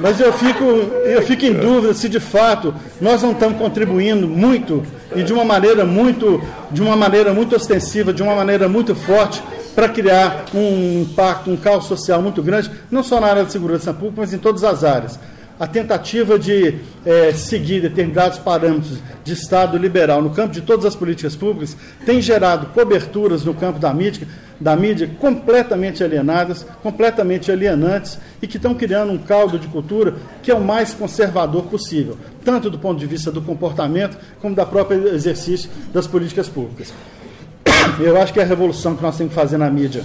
Mas 0.00 0.20
eu 0.20 0.32
fico, 0.32 0.64
eu 0.64 1.22
fico 1.22 1.44
em 1.44 1.52
dúvida 1.52 1.92
se 1.92 2.08
de 2.08 2.20
fato 2.20 2.72
nós 3.00 3.22
não 3.22 3.32
estamos 3.32 3.58
contribuindo 3.58 4.28
muito 4.28 4.82
e 5.14 5.22
de 5.22 5.32
uma 5.32 5.44
maneira 5.44 5.84
muito, 5.84 6.40
de 6.70 6.80
uma 6.80 6.96
maneira 6.96 7.34
muito 7.34 7.56
ostensiva, 7.56 8.12
de 8.12 8.22
uma 8.22 8.34
maneira 8.34 8.68
muito 8.68 8.94
forte 8.94 9.42
para 9.74 9.88
criar 9.88 10.44
um 10.54 11.02
impacto, 11.02 11.50
um 11.50 11.56
caos 11.56 11.86
social 11.86 12.22
muito 12.22 12.42
grande, 12.42 12.70
não 12.90 13.02
só 13.02 13.20
na 13.20 13.26
área 13.26 13.44
de 13.44 13.52
segurança 13.52 13.92
pública, 13.92 14.20
mas 14.20 14.32
em 14.32 14.38
todas 14.38 14.64
as 14.64 14.84
áreas 14.84 15.18
a 15.58 15.66
tentativa 15.66 16.38
de 16.38 16.76
é, 17.04 17.32
seguir 17.32 17.80
determinados 17.80 18.38
parâmetros 18.38 18.98
de 19.24 19.32
Estado 19.32 19.76
liberal 19.76 20.22
no 20.22 20.30
campo 20.30 20.52
de 20.52 20.60
todas 20.60 20.84
as 20.84 20.94
políticas 20.94 21.34
públicas 21.34 21.76
tem 22.06 22.22
gerado 22.22 22.66
coberturas 22.66 23.44
no 23.44 23.52
campo 23.52 23.78
da 23.78 23.92
mídia, 23.92 24.28
da 24.60 24.76
mídia 24.76 25.10
completamente 25.18 26.02
alienadas, 26.02 26.64
completamente 26.82 27.50
alienantes 27.50 28.18
e 28.40 28.46
que 28.46 28.56
estão 28.56 28.74
criando 28.74 29.12
um 29.12 29.18
caldo 29.18 29.58
de 29.58 29.66
cultura 29.66 30.14
que 30.42 30.50
é 30.50 30.54
o 30.54 30.60
mais 30.60 30.94
conservador 30.94 31.64
possível, 31.64 32.16
tanto 32.44 32.70
do 32.70 32.78
ponto 32.78 32.98
de 32.98 33.06
vista 33.06 33.32
do 33.32 33.42
comportamento 33.42 34.16
como 34.40 34.54
da 34.54 34.64
própria 34.64 34.96
exercício 34.96 35.68
das 35.92 36.06
políticas 36.06 36.48
públicas. 36.48 36.92
Eu 37.98 38.20
acho 38.20 38.32
que 38.32 38.40
a 38.40 38.44
revolução 38.44 38.94
que 38.94 39.02
nós 39.02 39.16
temos 39.16 39.32
que 39.32 39.40
fazer 39.40 39.56
na 39.56 39.70
mídia 39.70 40.04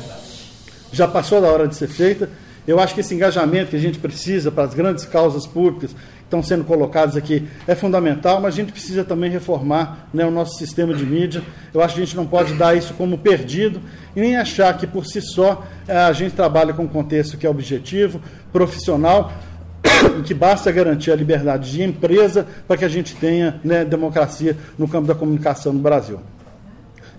já 0.91 1.07
passou 1.07 1.41
da 1.41 1.47
hora 1.47 1.67
de 1.67 1.75
ser 1.75 1.87
feita 1.87 2.29
eu 2.67 2.79
acho 2.79 2.93
que 2.93 3.01
esse 3.01 3.13
engajamento 3.13 3.71
que 3.71 3.75
a 3.75 3.79
gente 3.79 3.99
precisa 3.99 4.51
para 4.51 4.63
as 4.63 4.73
grandes 4.73 5.05
causas 5.05 5.45
públicas 5.45 5.91
que 5.91 6.23
estão 6.23 6.41
sendo 6.41 6.63
colocadas 6.63 7.17
aqui 7.17 7.47
é 7.67 7.75
fundamental, 7.75 8.39
mas 8.41 8.53
a 8.53 8.57
gente 8.57 8.71
precisa 8.71 9.03
também 9.03 9.29
reformar 9.29 10.07
né, 10.13 10.25
o 10.25 10.31
nosso 10.31 10.57
sistema 10.57 10.93
de 10.93 11.05
mídia. 11.05 11.43
Eu 11.73 11.81
acho 11.81 11.95
que 11.95 12.01
a 12.01 12.05
gente 12.05 12.15
não 12.15 12.25
pode 12.25 12.53
dar 12.53 12.75
isso 12.75 12.93
como 12.93 13.17
perdido 13.17 13.81
e 14.15 14.21
nem 14.21 14.37
achar 14.37 14.77
que 14.77 14.87
por 14.87 15.05
si 15.05 15.21
só 15.21 15.63
eh, 15.87 15.95
a 15.95 16.13
gente 16.13 16.33
trabalha 16.35 16.73
com 16.73 16.83
um 16.83 16.87
contexto 16.87 17.37
que 17.37 17.45
é 17.45 17.49
objetivo, 17.49 18.21
profissional, 18.51 19.33
que 20.23 20.33
basta 20.33 20.71
garantir 20.71 21.11
a 21.11 21.15
liberdade 21.15 21.69
de 21.69 21.83
empresa 21.83 22.47
para 22.67 22.77
que 22.77 22.85
a 22.85 22.89
gente 22.89 23.15
tenha 23.15 23.59
né, 23.63 23.83
democracia 23.83 24.55
no 24.77 24.87
campo 24.87 25.07
da 25.07 25.15
comunicação 25.15 25.73
no 25.73 25.79
Brasil. 25.79 26.19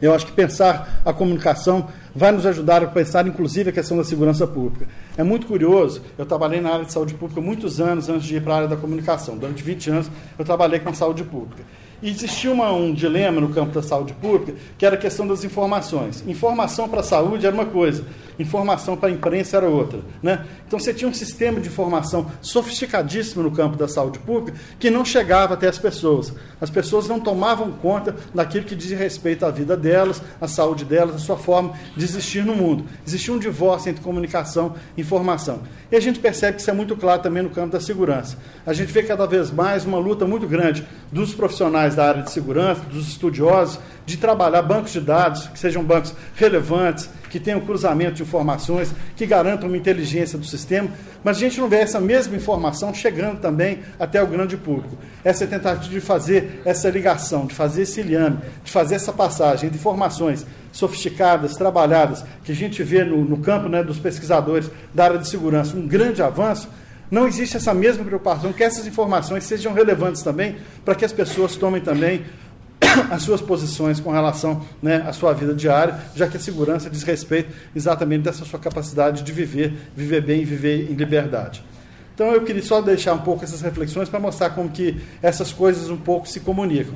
Eu 0.05 0.15
acho 0.15 0.27
que 0.27 0.33
pensar 0.33 1.01
a 1.03 1.15
comunicação 1.15 1.89
vai 2.15 2.31
nos 2.31 2.45
ajudar 2.45 2.85
a 2.85 2.87
pensar, 2.87 3.27
inclusive, 3.27 3.71
a 3.71 3.73
questão 3.73 3.97
da 3.97 4.05
segurança 4.05 4.47
pública. 4.47 4.87
É 5.17 5.23
muito 5.23 5.47
curioso, 5.47 6.03
eu 6.19 6.27
trabalhei 6.27 6.61
na 6.61 6.71
área 6.71 6.85
de 6.85 6.93
saúde 6.93 7.15
pública 7.15 7.41
muitos 7.41 7.81
anos 7.81 8.09
antes 8.11 8.27
de 8.27 8.37
ir 8.37 8.43
para 8.43 8.53
a 8.53 8.57
área 8.57 8.69
da 8.69 8.77
comunicação. 8.77 9.39
Durante 9.39 9.63
20 9.63 9.91
anos, 9.91 10.11
eu 10.39 10.45
trabalhei 10.45 10.79
com 10.79 10.93
saúde 10.93 11.25
pública. 11.25 11.63
E 12.03 12.11
existia 12.11 12.53
uma, 12.53 12.71
um 12.71 12.93
dilema 12.93 13.41
no 13.41 13.49
campo 13.49 13.73
da 13.73 13.83
saúde 13.83 14.13
pública, 14.13 14.55
que 14.77 14.85
era 14.85 14.95
a 14.95 14.99
questão 14.99 15.27
das 15.27 15.43
informações. 15.43 16.23
Informação 16.27 16.87
para 16.87 17.01
a 17.01 17.03
saúde 17.03 17.47
era 17.47 17.55
uma 17.55 17.65
coisa, 17.65 18.05
informação 18.39 18.97
para 18.97 19.09
a 19.09 19.13
imprensa 19.13 19.57
era 19.57 19.69
outra. 19.69 20.01
Né? 20.23 20.45
Então 20.67 20.79
você 20.79 20.93
tinha 20.93 21.09
um 21.09 21.15
sistema 21.15 21.61
de 21.61 21.69
informação 21.69 22.31
sofisticadíssimo 22.41 23.43
no 23.43 23.51
campo 23.51 23.77
da 23.77 23.89
saúde 23.89 24.19
pública 24.19 24.59
que 24.79 24.91
não 24.91 25.05
chegava 25.05 25.55
até 25.55 25.69
as 25.69 25.79
pessoas. 25.79 26.33
As 26.61 26.71
pessoas 26.71 27.09
não 27.09 27.21
tomavam 27.21 27.71
conta 27.73 28.17
daquilo 28.35 28.65
que 28.65 28.75
dizia 28.75 28.97
respeito 28.97 29.45
à 29.45 29.51
vida 29.51 29.77
delas, 29.77 30.23
à 30.41 30.49
saúde 30.49 30.85
delas, 30.85 31.17
à 31.17 31.19
sua 31.19 31.37
forma 31.37 31.73
de 31.97 32.05
existir 32.05 32.45
no 32.45 32.55
mundo. 32.55 32.85
Existia 33.07 33.33
um 33.33 33.39
divórcio 33.39 33.91
entre 33.91 34.03
comunicação 34.03 34.75
e 34.97 35.01
informação. 35.03 35.61
E 35.91 35.97
a 35.97 36.01
gente 36.01 36.19
percebe 36.19 36.57
que 36.57 36.61
isso 36.61 36.71
é 36.71 36.75
muito 36.75 36.97
claro 36.97 37.23
também 37.23 37.43
no 37.43 37.51
campo 37.51 37.73
da 37.73 37.81
segurança. 37.81 38.37
A 38.67 38.73
gente 38.73 38.93
vê 38.93 39.03
cada 39.03 39.27
vez 39.27 39.51
mais 39.51 39.85
uma 39.85 39.99
luta 39.99 40.27
muito 40.27 40.47
grande 40.47 40.87
dos 41.13 41.35
profissionais 41.35 41.95
da 41.95 42.09
área 42.09 42.23
de 42.23 42.33
segurança, 42.33 42.81
dos 42.91 43.09
estudiosos, 43.09 43.79
de 44.07 44.17
trabalhar 44.17 44.63
bancos 44.63 44.93
de 44.93 45.01
dados, 45.01 45.49
que 45.49 45.59
sejam 45.59 45.83
bancos 45.83 46.15
relevantes, 46.37 47.09
que 47.31 47.41
tenham 47.41 47.61
cruzamento 47.61 48.15
de 48.15 48.23
informações, 48.23 48.93
que 49.17 49.27
garantam 49.27 49.69
uma 49.69 49.77
inteligência 49.77 50.39
do 50.39 50.45
sistema, 50.45 50.89
mas 51.25 51.37
a 51.37 51.41
gente 51.41 51.61
não 51.61 51.69
vê 51.69 51.79
essa 51.79 52.01
mesma 52.01 52.37
informação 52.37 52.95
chegando 52.95 53.41
também 53.41 53.81
até 53.99 54.23
o 54.23 54.27
grande 54.27 54.57
público. 54.57 54.97
Essa 55.25 55.47
tentativa 55.47 55.93
de 55.93 56.01
fazer 56.01 56.63
essa 56.65 56.89
ligação, 56.89 57.47
de 57.47 57.55
fazer 57.55 57.83
esse 57.83 58.03
liame, 58.03 58.39
de 58.63 58.71
fazer 58.71 58.95
essa 58.95 59.13
passagem 59.13 59.69
de 59.69 59.77
informações 59.77 60.47
sofisticadas, 60.71 61.57
trabalhadas, 61.57 62.25
que 62.45 62.53
a 62.53 62.55
gente 62.55 62.83
vê 62.83 63.03
no, 63.05 63.25
no 63.25 63.39
campo 63.39 63.69
né, 63.69 63.83
dos 63.83 63.99
pesquisadores 63.99 64.71
da 64.93 65.05
área 65.05 65.19
de 65.19 65.29
segurança, 65.29 65.77
um 65.77 65.89
grande 65.89 66.23
avanço, 66.23 66.69
não 67.11 67.27
existe 67.29 67.57
essa 67.57 67.75
mesma 67.75 68.05
preocupação 68.05 68.53
que 68.53 68.63
essas 68.63 68.87
informações 68.87 69.45
sejam 69.45 69.73
relevantes 69.73 70.23
também 70.23 70.57
para 70.85 70.95
que 70.95 71.05
as 71.05 71.13
pessoas 71.13 71.57
tomem 71.57 71.81
também 71.81 72.25
as 73.11 73.23
suas 73.23 73.41
posições 73.41 74.01
com 74.01 74.11
relação 74.11 74.63
né, 74.83 75.05
à 75.07 75.13
sua 75.13 75.33
vida 75.33 75.55
diária, 75.55 75.99
já 76.15 76.27
que 76.27 76.37
a 76.37 76.41
segurança 76.41 76.89
diz 76.91 77.03
respeito 77.03 77.53
exatamente 77.75 78.23
dessa 78.23 78.45
sua 78.45 78.59
capacidade 78.59 79.23
de 79.23 79.33
viver, 79.33 79.73
viver 79.97 80.21
bem 80.21 80.43
e 80.43 80.45
viver 80.45 80.91
em 80.91 80.95
liberdade. 80.95 81.65
Então 82.15 82.33
eu 82.33 82.43
queria 82.43 82.63
só 82.63 82.81
deixar 82.81 83.13
um 83.15 83.19
pouco 83.19 83.43
essas 83.43 83.61
reflexões 83.61 84.09
para 84.09 84.21
mostrar 84.21 84.51
como 84.51 84.69
que 84.69 85.01
essas 85.21 85.53
coisas 85.53 85.91
um 85.91 85.97
pouco 85.97 86.29
se 86.29 86.41
comunicam. 86.41 86.95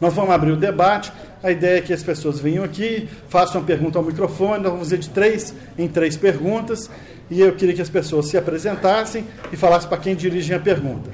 Nós 0.00 0.14
vamos 0.14 0.30
abrir 0.30 0.52
o 0.52 0.56
debate. 0.56 1.12
A 1.42 1.50
ideia 1.50 1.78
é 1.78 1.80
que 1.80 1.92
as 1.92 2.02
pessoas 2.02 2.38
venham 2.38 2.62
aqui, 2.62 3.08
façam 3.28 3.60
uma 3.60 3.66
pergunta 3.66 3.98
ao 3.98 4.04
microfone. 4.04 4.62
Nós 4.62 4.72
vamos 4.72 4.88
fazer 4.88 4.98
de 4.98 5.08
três 5.08 5.54
em 5.76 5.88
três 5.88 6.16
perguntas. 6.16 6.90
E 7.30 7.40
eu 7.40 7.52
queria 7.52 7.74
que 7.74 7.82
as 7.82 7.88
pessoas 7.88 8.26
se 8.28 8.38
apresentassem 8.38 9.26
e 9.52 9.56
falassem 9.56 9.88
para 9.88 9.98
quem 9.98 10.14
dirige 10.14 10.54
a 10.54 10.60
pergunta. 10.60 11.10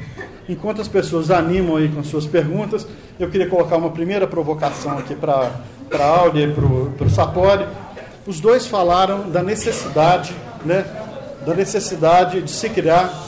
Enquanto 0.48 0.80
as 0.80 0.88
pessoas 0.88 1.30
animam 1.30 1.76
aí 1.76 1.88
com 1.88 2.02
suas 2.04 2.26
perguntas, 2.26 2.86
eu 3.18 3.30
queria 3.30 3.48
colocar 3.48 3.76
uma 3.76 3.90
primeira 3.90 4.26
provocação 4.26 4.98
aqui 4.98 5.14
para 5.14 5.50
a 5.92 6.04
Áurea 6.04 6.46
e 6.46 6.52
para 6.52 7.06
o 7.06 7.10
Sapori. 7.10 7.66
Os 8.26 8.40
dois 8.40 8.66
falaram 8.66 9.30
da 9.30 9.42
necessidade, 9.42 10.34
né, 10.64 10.84
da 11.46 11.54
necessidade 11.54 12.42
de 12.42 12.50
se 12.50 12.68
criar 12.68 13.22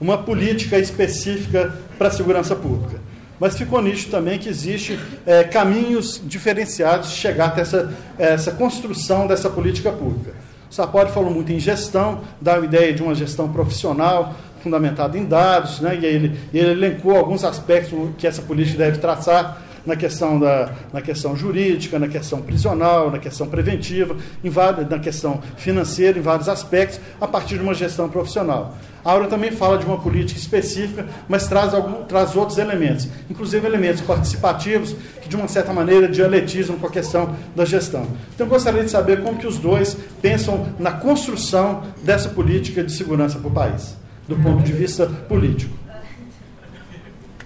uma 0.00 0.18
política 0.18 0.78
específica 0.78 1.74
para 1.98 2.08
a 2.08 2.10
segurança 2.10 2.54
pública. 2.54 3.00
Mas 3.38 3.56
ficou 3.56 3.80
nicho 3.80 4.08
também 4.08 4.38
que 4.38 4.48
existe 4.48 4.98
é, 5.24 5.44
caminhos 5.44 6.20
diferenciados 6.24 7.10
de 7.10 7.16
chegar 7.16 7.46
até 7.46 7.60
essa, 7.60 7.94
essa 8.18 8.52
construção 8.52 9.26
dessa 9.26 9.48
política 9.48 9.92
pública. 9.92 10.32
Sapori 10.70 11.10
falou 11.10 11.30
muito 11.30 11.52
em 11.52 11.58
gestão, 11.58 12.20
dá 12.40 12.56
a 12.56 12.58
ideia 12.60 12.92
de 12.92 13.02
uma 13.02 13.14
gestão 13.14 13.48
profissional, 13.48 14.34
fundamentada 14.62 15.16
em 15.16 15.24
dados, 15.24 15.80
né? 15.80 15.98
e 16.00 16.04
ele, 16.04 16.38
ele 16.52 16.70
elencou 16.72 17.16
alguns 17.16 17.44
aspectos 17.44 17.98
que 18.18 18.26
essa 18.26 18.42
política 18.42 18.78
deve 18.78 18.98
traçar 18.98 19.62
na 19.86 19.96
questão, 19.96 20.38
da, 20.38 20.70
na 20.92 21.00
questão 21.00 21.34
jurídica, 21.34 21.98
na 21.98 22.08
questão 22.08 22.42
prisional, 22.42 23.10
na 23.10 23.18
questão 23.18 23.46
preventiva, 23.46 24.16
em 24.44 24.50
na 24.90 24.98
questão 24.98 25.40
financeira, 25.56 26.18
em 26.18 26.22
vários 26.22 26.48
aspectos, 26.48 27.00
a 27.18 27.26
partir 27.26 27.56
de 27.56 27.62
uma 27.62 27.72
gestão 27.72 28.08
profissional. 28.08 28.76
Aura 29.08 29.26
também 29.26 29.50
fala 29.50 29.78
de 29.78 29.86
uma 29.86 29.96
política 29.96 30.38
específica, 30.38 31.06
mas 31.26 31.48
traz, 31.48 31.72
algum, 31.72 32.04
traz 32.04 32.36
outros 32.36 32.58
elementos, 32.58 33.08
inclusive 33.30 33.66
elementos 33.66 34.02
participativos 34.02 34.94
que, 35.22 35.30
de 35.30 35.34
uma 35.34 35.48
certa 35.48 35.72
maneira, 35.72 36.06
dialetizam 36.06 36.76
com 36.76 36.86
a 36.86 36.90
questão 36.90 37.34
da 37.56 37.64
gestão. 37.64 38.06
Então, 38.34 38.46
gostaria 38.46 38.84
de 38.84 38.90
saber 38.90 39.22
como 39.22 39.38
que 39.38 39.46
os 39.46 39.56
dois 39.56 39.96
pensam 40.20 40.66
na 40.78 40.92
construção 40.92 41.84
dessa 42.02 42.28
política 42.28 42.84
de 42.84 42.92
segurança 42.92 43.38
para 43.38 43.48
o 43.48 43.50
país, 43.50 43.96
do 44.28 44.36
ponto 44.36 44.62
de 44.62 44.74
vista 44.74 45.06
político. 45.06 45.74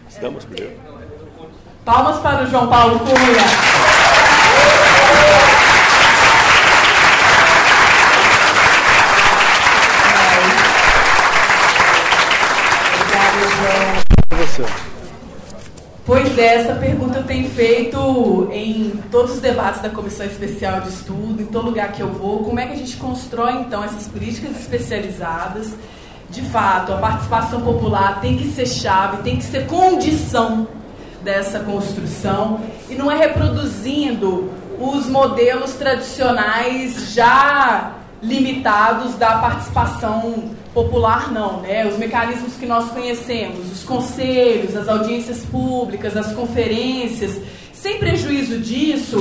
Estamos 0.08 0.44
primeiro. 0.44 0.74
Palmas 1.84 2.18
para 2.18 2.42
o 2.42 2.46
João 2.50 2.66
Paulo 2.66 2.98
Cunha. 2.98 4.01
Tenho 17.32 17.48
feito 17.48 18.50
em 18.52 18.92
todos 19.10 19.36
os 19.36 19.40
debates 19.40 19.80
da 19.80 19.88
Comissão 19.88 20.26
Especial 20.26 20.82
de 20.82 20.90
Estudo, 20.90 21.40
em 21.40 21.46
todo 21.46 21.64
lugar 21.64 21.90
que 21.90 22.02
eu 22.02 22.08
vou. 22.08 22.44
Como 22.44 22.60
é 22.60 22.66
que 22.66 22.74
a 22.74 22.76
gente 22.76 22.98
constrói, 22.98 23.54
então, 23.54 23.82
essas 23.82 24.06
políticas 24.06 24.60
especializadas? 24.60 25.72
De 26.28 26.42
fato, 26.42 26.92
a 26.92 26.98
participação 26.98 27.62
popular 27.62 28.20
tem 28.20 28.36
que 28.36 28.48
ser 28.48 28.66
chave, 28.66 29.22
tem 29.22 29.38
que 29.38 29.44
ser 29.44 29.66
condição 29.66 30.68
dessa 31.24 31.60
construção 31.60 32.60
e 32.90 32.94
não 32.94 33.10
é 33.10 33.16
reproduzindo 33.16 34.50
os 34.78 35.06
modelos 35.06 35.72
tradicionais 35.72 37.14
já 37.14 37.94
limitados 38.22 39.14
da 39.14 39.38
participação 39.38 40.50
popular 40.74 41.30
não, 41.30 41.60
né? 41.60 41.86
Os 41.86 41.98
mecanismos 41.98 42.54
que 42.54 42.66
nós 42.66 42.90
conhecemos, 42.90 43.70
os 43.70 43.84
conselhos, 43.84 44.76
as 44.76 44.88
audiências 44.88 45.44
públicas, 45.44 46.16
as 46.16 46.32
conferências, 46.32 47.40
sem 47.72 47.98
prejuízo 47.98 48.58
disso, 48.58 49.18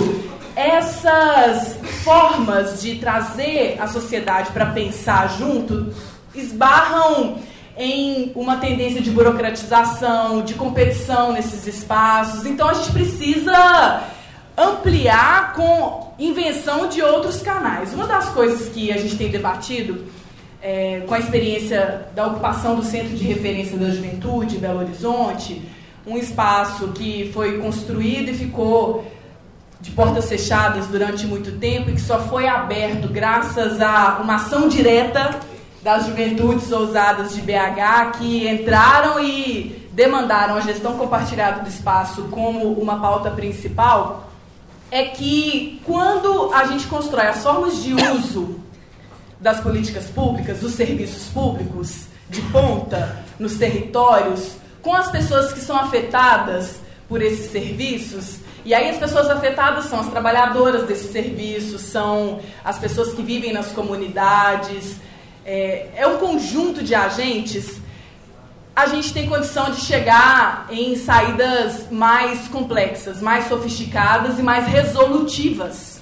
essas 0.55 1.77
formas 2.03 2.81
de 2.81 2.95
trazer 2.95 3.77
a 3.79 3.87
sociedade 3.87 4.51
para 4.51 4.67
pensar 4.67 5.37
junto 5.37 5.93
esbarram 6.33 7.37
em 7.77 8.31
uma 8.35 8.57
tendência 8.57 9.01
de 9.01 9.09
burocratização, 9.09 10.43
de 10.43 10.53
competição 10.53 11.31
nesses 11.33 11.65
espaços. 11.67 12.45
Então 12.45 12.67
a 12.67 12.73
gente 12.73 12.91
precisa 12.91 14.03
ampliar 14.57 15.53
com 15.53 16.13
invenção 16.19 16.87
de 16.87 17.01
outros 17.01 17.41
canais. 17.41 17.93
Uma 17.93 18.05
das 18.05 18.29
coisas 18.29 18.69
que 18.69 18.91
a 18.91 18.97
gente 18.97 19.15
tem 19.17 19.29
debatido 19.29 20.05
é, 20.61 21.01
com 21.07 21.13
a 21.13 21.19
experiência 21.19 22.07
da 22.15 22.27
ocupação 22.27 22.75
do 22.75 22.83
Centro 22.83 23.15
de 23.15 23.23
Referência 23.23 23.77
da 23.77 23.89
Juventude, 23.89 24.57
Belo 24.57 24.79
Horizonte, 24.79 25.61
um 26.05 26.17
espaço 26.17 26.89
que 26.89 27.31
foi 27.33 27.57
construído 27.59 28.29
e 28.29 28.33
ficou 28.33 29.05
de 29.79 29.89
portas 29.91 30.29
fechadas 30.29 30.87
durante 30.87 31.25
muito 31.25 31.53
tempo 31.53 31.89
e 31.89 31.93
que 31.93 32.01
só 32.01 32.19
foi 32.19 32.47
aberto 32.47 33.07
graças 33.07 33.81
a 33.81 34.19
uma 34.21 34.35
ação 34.35 34.67
direta 34.67 35.39
das 35.81 36.05
juventudes 36.05 36.71
ousadas 36.71 37.33
de 37.33 37.41
BH 37.41 38.19
que 38.19 38.47
entraram 38.47 39.19
e 39.19 39.87
demandaram 39.91 40.55
a 40.55 40.61
gestão 40.61 40.97
compartilhada 40.97 41.61
do 41.61 41.69
espaço 41.69 42.23
como 42.29 42.71
uma 42.73 42.99
pauta 42.99 43.31
principal, 43.31 44.29
é 44.91 45.05
que 45.05 45.81
quando 45.83 46.53
a 46.53 46.65
gente 46.65 46.85
constrói 46.85 47.27
as 47.27 47.41
formas 47.41 47.81
de 47.81 47.93
uso 47.93 48.59
das 49.41 49.59
políticas 49.59 50.05
públicas, 50.05 50.59
dos 50.59 50.73
serviços 50.73 51.27
públicos 51.33 52.05
de 52.29 52.41
ponta 52.43 53.17
nos 53.39 53.57
territórios, 53.57 54.53
com 54.81 54.93
as 54.93 55.11
pessoas 55.11 55.51
que 55.51 55.59
são 55.59 55.75
afetadas 55.75 56.79
por 57.09 57.21
esses 57.21 57.51
serviços, 57.51 58.37
e 58.63 58.73
aí 58.73 58.89
as 58.89 58.97
pessoas 58.97 59.29
afetadas 59.29 59.85
são 59.85 59.99
as 59.99 60.07
trabalhadoras 60.07 60.87
desses 60.87 61.11
serviços, 61.11 61.81
são 61.81 62.39
as 62.63 62.77
pessoas 62.77 63.13
que 63.13 63.23
vivem 63.23 63.51
nas 63.51 63.71
comunidades, 63.71 64.95
é, 65.43 65.89
é 65.95 66.07
um 66.07 66.17
conjunto 66.17 66.83
de 66.83 66.93
agentes, 66.93 67.81
a 68.75 68.85
gente 68.85 69.11
tem 69.11 69.27
condição 69.27 69.71
de 69.71 69.81
chegar 69.81 70.67
em 70.69 70.95
saídas 70.95 71.91
mais 71.91 72.47
complexas, 72.47 73.21
mais 73.21 73.49
sofisticadas 73.49 74.39
e 74.39 74.43
mais 74.43 74.67
resolutivas, 74.67 75.99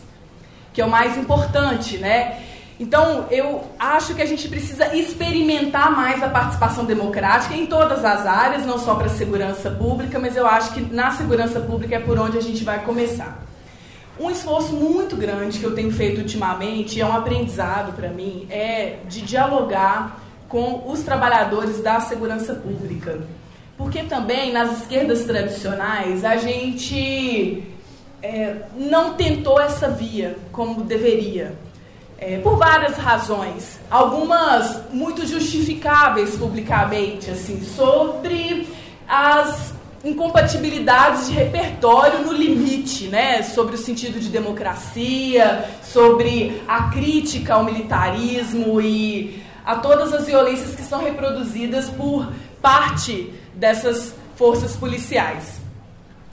que 0.73 0.81
é 0.81 0.85
o 0.85 0.89
mais 0.89 1.17
importante, 1.17 1.97
né? 1.97 2.48
Então, 2.79 3.25
eu 3.29 3.65
acho 3.77 4.15
que 4.15 4.21
a 4.21 4.25
gente 4.25 4.47
precisa 4.47 4.95
experimentar 4.95 5.91
mais 5.91 6.23
a 6.23 6.29
participação 6.29 6.85
democrática 6.85 7.53
em 7.53 7.65
todas 7.65 8.05
as 8.05 8.25
áreas, 8.25 8.65
não 8.65 8.79
só 8.79 8.95
para 8.95 9.07
a 9.07 9.09
segurança 9.09 9.69
pública, 9.69 10.17
mas 10.17 10.37
eu 10.37 10.47
acho 10.47 10.73
que 10.73 10.81
na 10.81 11.11
segurança 11.11 11.59
pública 11.59 11.97
é 11.97 11.99
por 11.99 12.17
onde 12.17 12.37
a 12.37 12.41
gente 12.41 12.63
vai 12.63 12.81
começar. 12.85 13.43
Um 14.17 14.29
esforço 14.31 14.73
muito 14.73 15.17
grande 15.17 15.59
que 15.59 15.65
eu 15.65 15.75
tenho 15.75 15.91
feito 15.91 16.21
ultimamente, 16.21 17.01
é 17.01 17.05
um 17.05 17.13
aprendizado 17.13 17.93
para 17.93 18.09
mim, 18.09 18.47
é 18.49 18.99
de 19.09 19.21
dialogar 19.21 20.17
com 20.47 20.89
os 20.89 21.01
trabalhadores 21.01 21.81
da 21.81 21.99
segurança 21.99 22.53
pública. 22.53 23.19
Porque 23.77 24.03
também 24.03 24.51
nas 24.53 24.81
esquerdas 24.81 25.23
tradicionais 25.25 26.25
a 26.25 26.37
gente 26.37 27.63
é, 28.21 28.55
não 28.75 29.13
tentou 29.13 29.59
essa 29.59 29.89
via 29.89 30.37
como 30.51 30.83
deveria. 30.83 31.53
É, 32.21 32.37
por 32.39 32.57
várias 32.57 32.97
razões, 32.97 33.79
algumas 33.89 34.91
muito 34.91 35.25
justificáveis 35.25 36.35
publicamente, 36.35 37.31
assim, 37.31 37.63
sobre 37.63 38.67
as 39.07 39.73
incompatibilidades 40.03 41.27
de 41.27 41.33
repertório 41.33 42.25
no 42.25 42.33
limite, 42.33 43.07
né, 43.07 43.41
sobre 43.43 43.75
o 43.75 43.77
sentido 43.77 44.19
de 44.19 44.27
democracia, 44.27 45.65
sobre 45.81 46.61
a 46.67 46.89
crítica 46.89 47.53
ao 47.53 47.63
militarismo 47.63 48.81
e 48.81 49.41
a 49.65 49.75
todas 49.75 50.13
as 50.13 50.25
violências 50.25 50.75
que 50.75 50.83
são 50.83 51.01
reproduzidas 51.01 51.89
por 51.89 52.31
parte 52.61 53.33
dessas 53.55 54.13
forças 54.35 54.75
policiais. 54.75 55.58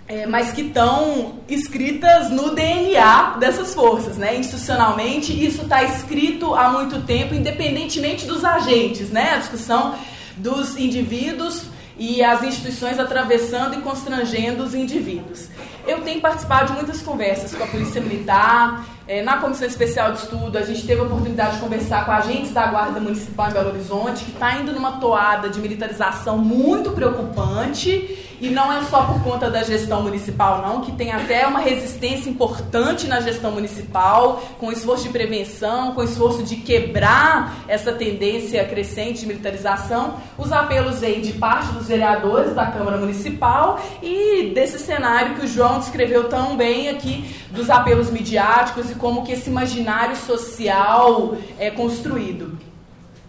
É, 0.09 0.25
mas 0.25 0.53
que 0.53 0.61
estão 0.61 1.41
escritas 1.49 2.31
no 2.31 2.55
DNA 2.55 3.39
dessas 3.41 3.75
forças, 3.75 4.17
né? 4.17 4.37
Institucionalmente, 4.37 5.33
isso 5.33 5.63
está 5.63 5.83
escrito 5.83 6.55
há 6.55 6.71
muito 6.71 7.03
tempo, 7.03 7.35
independentemente 7.35 8.25
dos 8.25 8.45
agentes, 8.45 9.11
né? 9.11 9.33
A 9.35 9.39
discussão 9.39 9.97
dos 10.37 10.77
indivíduos 10.77 11.65
e 11.99 12.23
as 12.23 12.43
instituições 12.45 13.01
atravessando 13.01 13.75
e 13.75 13.81
constrangendo 13.81 14.63
os 14.63 14.75
indivíduos. 14.75 15.49
Eu 15.87 16.03
tenho 16.03 16.21
participado 16.21 16.67
de 16.67 16.73
muitas 16.75 17.03
conversas 17.03 17.55
com 17.55 17.65
a 17.65 17.67
Polícia 17.67 18.01
Militar, 18.01 18.87
é, 19.09 19.23
na 19.23 19.37
Comissão 19.37 19.69
Especial 19.69 20.13
de 20.13 20.19
Estudo, 20.19 20.59
a 20.59 20.63
gente 20.63 20.85
teve 20.85 21.01
a 21.01 21.05
oportunidade 21.05 21.55
de 21.55 21.61
conversar 21.61 22.05
com 22.05 22.11
agentes 22.11 22.53
da 22.53 22.67
Guarda 22.67 22.99
Municipal 22.99 23.51
em 23.51 23.53
Belo 23.53 23.69
Horizonte, 23.71 24.25
que 24.25 24.33
está 24.33 24.57
indo 24.57 24.73
numa 24.73 24.99
toada 24.99 25.49
de 25.49 25.61
militarização 25.61 26.39
muito 26.39 26.91
preocupante 26.91 28.26
e 28.41 28.49
não 28.49 28.73
é 28.73 28.83
só 28.85 29.05
por 29.05 29.23
conta 29.23 29.51
da 29.51 29.63
gestão 29.63 30.03
municipal, 30.03 30.63
não, 30.63 30.83
que 30.83 30.93
tem 30.93 31.13
até 31.13 31.47
uma 31.47 31.61
resistência 31.61 32.29
importante 32.29 33.07
na 33.07 33.21
gestão 33.21 33.51
municipal, 33.51 34.43
com 34.59 34.71
esforço 34.71 35.05
de 35.05 35.11
prevenção, 35.11 35.95
com 35.95 36.03
esforço 36.03 36.43
de 36.43 36.57
quebrar 36.57 37.65
essa 37.67 37.93
tendência 37.93 38.65
crescente 38.65 39.21
de 39.21 39.27
militarização. 39.27 40.15
Os 40.37 40.53
apelos 40.53 41.03
aí 41.03 41.21
de 41.21 41.33
parte 41.35 41.73
dos 41.73 41.87
vereadores 41.87 42.55
da 42.55 42.67
Câmara 42.67 42.97
Municipal 42.97 43.81
e 44.03 44.51
desse 44.55 44.79
cenário 44.79 45.37
que 45.37 45.47
o 45.47 45.49
João 45.49 45.79
descreveu 45.79 46.29
tão 46.29 46.57
bem 46.57 46.89
aqui, 46.89 47.35
dos 47.51 47.71
apelos 47.71 48.11
midiáticos 48.11 48.91
e 48.91 48.95
como 48.95 49.25
que 49.25 49.33
esse 49.33 49.49
imaginário 49.49 50.17
social 50.17 51.37
é 51.59 51.71
construído. 51.71 52.66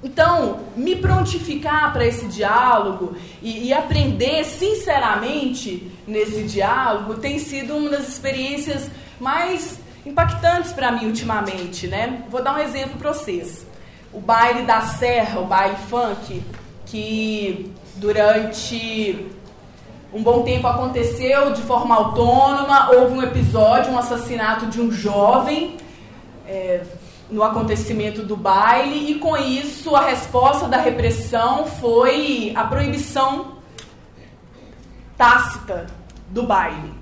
Então, 0.03 0.59
me 0.75 0.95
prontificar 0.95 1.91
para 1.91 2.05
esse 2.05 2.27
diálogo 2.27 3.15
e, 3.41 3.67
e, 3.67 3.73
aprender 3.73 4.43
sinceramente 4.45 5.91
nesse 6.07 6.43
diálogo 6.43 7.15
tem 7.15 7.39
sido 7.39 7.75
uma 7.75 7.89
das 7.89 8.07
experiências 8.07 8.91
mais 9.19 9.79
impactantes 10.05 10.71
para 10.71 10.91
mim 10.91 11.07
ultimamente, 11.07 11.87
né? 11.87 12.23
Vou 12.29 12.43
dar 12.43 12.55
um 12.55 12.59
exemplo 12.59 12.97
para 12.99 13.11
vocês. 13.11 13.65
O 14.13 14.19
baile 14.19 14.63
da 14.63 14.81
Serra, 14.81 15.39
o 15.39 15.45
baile 15.45 15.75
funk, 15.89 16.43
que 16.85 17.71
durante 17.95 19.25
um 20.13 20.21
bom 20.23 20.43
tempo 20.43 20.67
aconteceu 20.67 21.51
de 21.53 21.61
forma 21.63 21.95
autônoma, 21.95 22.91
houve 22.91 23.17
um 23.17 23.23
episódio, 23.23 23.91
um 23.91 23.97
assassinato 23.97 24.67
de 24.67 24.79
um 24.79 24.91
jovem. 24.91 25.75
É, 26.47 26.81
no 27.29 27.43
acontecimento 27.43 28.23
do 28.23 28.35
baile, 28.35 29.11
e 29.11 29.15
com 29.15 29.35
isso 29.35 29.95
a 29.95 30.05
resposta 30.05 30.67
da 30.67 30.77
repressão 30.77 31.65
foi 31.65 32.53
a 32.55 32.63
proibição 32.63 33.57
tácita 35.17 35.87
do 36.29 36.43
baile. 36.43 36.93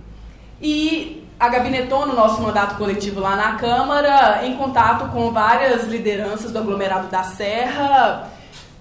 E 0.61 1.27
a 1.39 1.49
gabinetou 1.49 2.05
no 2.05 2.15
nosso 2.15 2.41
mandato 2.41 2.75
coletivo 2.77 3.19
lá 3.19 3.35
na 3.35 3.55
Câmara, 3.55 4.45
em 4.45 4.55
contato 4.55 5.11
com 5.11 5.31
várias 5.31 5.85
lideranças 5.85 6.51
do 6.51 6.59
aglomerado 6.59 7.07
da 7.07 7.23
Serra, 7.23 8.31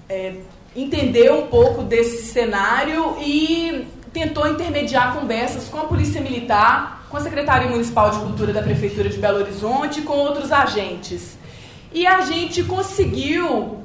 é, 0.09 0.37
entendeu 0.75 1.41
um 1.41 1.47
pouco 1.49 1.83
desse 1.83 2.27
cenário 2.27 3.17
e 3.21 3.87
tentou 4.13 4.47
intermediar 4.47 5.15
conversas 5.15 5.69
com 5.69 5.79
a 5.79 5.85
Polícia 5.85 6.21
Militar 6.21 7.04
com 7.15 7.19
a 7.19 7.23
Secretaria 7.23 7.69
Municipal 7.69 8.11
de 8.11 8.19
Cultura 8.19 8.53
da 8.53 8.61
Prefeitura 8.61 9.09
de 9.09 9.19
Belo 9.19 9.39
Horizonte 9.39 10.01
e 10.01 10.03
com 10.03 10.15
outros 10.15 10.51
agentes. 10.51 11.39
E 11.93 12.09
a 12.09 12.23
gente 12.23 12.65
conseguiu 12.65 13.85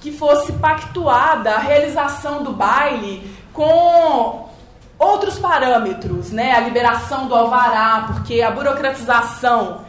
que 0.00 0.10
fosse 0.10 0.54
pactuada 0.54 1.56
a 1.56 1.58
realização 1.58 2.42
do 2.42 2.52
baile 2.52 3.30
com 3.52 4.48
outros 4.98 5.38
parâmetros, 5.38 6.30
né? 6.30 6.52
A 6.52 6.60
liberação 6.60 7.28
do 7.28 7.34
alvará, 7.34 8.14
porque 8.14 8.40
a 8.40 8.50
burocratização 8.50 9.82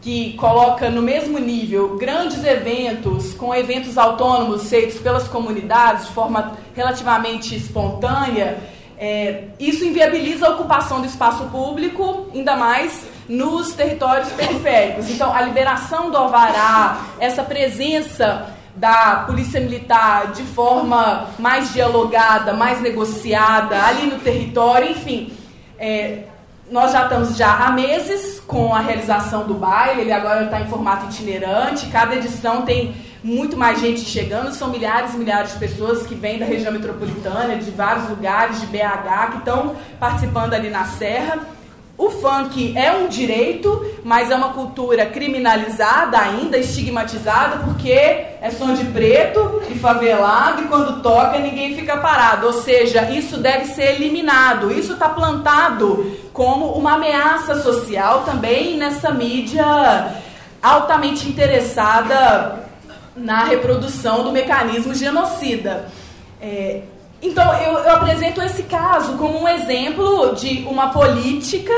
que 0.00 0.32
coloca 0.32 0.90
no 0.90 1.02
mesmo 1.02 1.38
nível 1.38 1.96
grandes 1.96 2.42
eventos 2.42 3.32
com 3.34 3.54
eventos 3.54 3.96
autônomos 3.96 4.68
feitos 4.68 4.98
pelas 4.98 5.28
comunidades 5.28 6.08
de 6.08 6.12
forma 6.12 6.58
relativamente 6.74 7.54
espontânea, 7.54 8.58
é, 8.98 9.44
isso 9.58 9.84
inviabiliza 9.84 10.46
a 10.46 10.50
ocupação 10.50 11.00
do 11.00 11.06
espaço 11.06 11.44
público, 11.46 12.28
ainda 12.32 12.56
mais 12.56 13.06
nos 13.28 13.72
territórios 13.72 14.30
periféricos. 14.32 15.10
Então, 15.10 15.34
a 15.34 15.40
liberação 15.42 16.10
do 16.10 16.16
alvará, 16.16 16.98
essa 17.18 17.42
presença 17.42 18.54
da 18.76 19.24
polícia 19.26 19.60
militar 19.60 20.32
de 20.32 20.42
forma 20.42 21.28
mais 21.38 21.72
dialogada, 21.72 22.52
mais 22.52 22.80
negociada 22.80 23.80
ali 23.82 24.06
no 24.06 24.18
território, 24.18 24.90
enfim, 24.90 25.32
é, 25.78 26.24
nós 26.70 26.92
já 26.92 27.04
estamos 27.04 27.36
já 27.36 27.52
há 27.54 27.70
meses 27.70 28.40
com 28.40 28.74
a 28.74 28.80
realização 28.80 29.46
do 29.46 29.54
baile, 29.54 30.02
ele 30.02 30.12
agora 30.12 30.44
está 30.44 30.60
em 30.60 30.66
formato 30.66 31.06
itinerante, 31.06 31.86
cada 31.86 32.16
edição 32.16 32.62
tem 32.62 32.94
muito 33.24 33.56
mais 33.56 33.80
gente 33.80 34.00
chegando, 34.02 34.52
são 34.52 34.68
milhares 34.68 35.14
e 35.14 35.16
milhares 35.16 35.54
de 35.54 35.58
pessoas 35.58 36.06
que 36.06 36.14
vêm 36.14 36.38
da 36.38 36.44
região 36.44 36.70
metropolitana, 36.70 37.56
de 37.56 37.70
vários 37.70 38.10
lugares, 38.10 38.60
de 38.60 38.66
BH, 38.66 39.30
que 39.32 39.38
estão 39.38 39.76
participando 39.98 40.52
ali 40.52 40.68
na 40.68 40.84
Serra. 40.84 41.38
O 41.96 42.10
funk 42.10 42.76
é 42.76 42.92
um 42.92 43.08
direito, 43.08 43.82
mas 44.04 44.30
é 44.30 44.36
uma 44.36 44.50
cultura 44.50 45.06
criminalizada 45.06 46.18
ainda, 46.18 46.58
estigmatizada, 46.58 47.64
porque 47.64 47.92
é 47.92 48.50
som 48.50 48.74
de 48.74 48.84
preto 48.86 49.62
e 49.70 49.78
favelado 49.78 50.62
e 50.62 50.66
quando 50.66 51.00
toca 51.00 51.38
ninguém 51.38 51.74
fica 51.74 51.96
parado. 51.96 52.48
Ou 52.48 52.52
seja, 52.52 53.10
isso 53.10 53.38
deve 53.38 53.66
ser 53.66 53.94
eliminado. 53.94 54.70
Isso 54.70 54.94
está 54.94 55.08
plantado 55.08 56.14
como 56.32 56.72
uma 56.72 56.96
ameaça 56.96 57.62
social 57.62 58.24
também 58.26 58.76
nessa 58.76 59.10
mídia 59.12 59.64
altamente 60.60 61.28
interessada 61.28 62.63
na 63.16 63.44
reprodução 63.44 64.24
do 64.24 64.32
mecanismo 64.32 64.94
genocida. 64.94 65.88
É, 66.40 66.82
então, 67.22 67.54
eu, 67.54 67.72
eu 67.78 67.90
apresento 67.92 68.42
esse 68.42 68.64
caso 68.64 69.14
como 69.14 69.40
um 69.40 69.48
exemplo 69.48 70.34
de 70.34 70.64
uma 70.68 70.90
política 70.90 71.72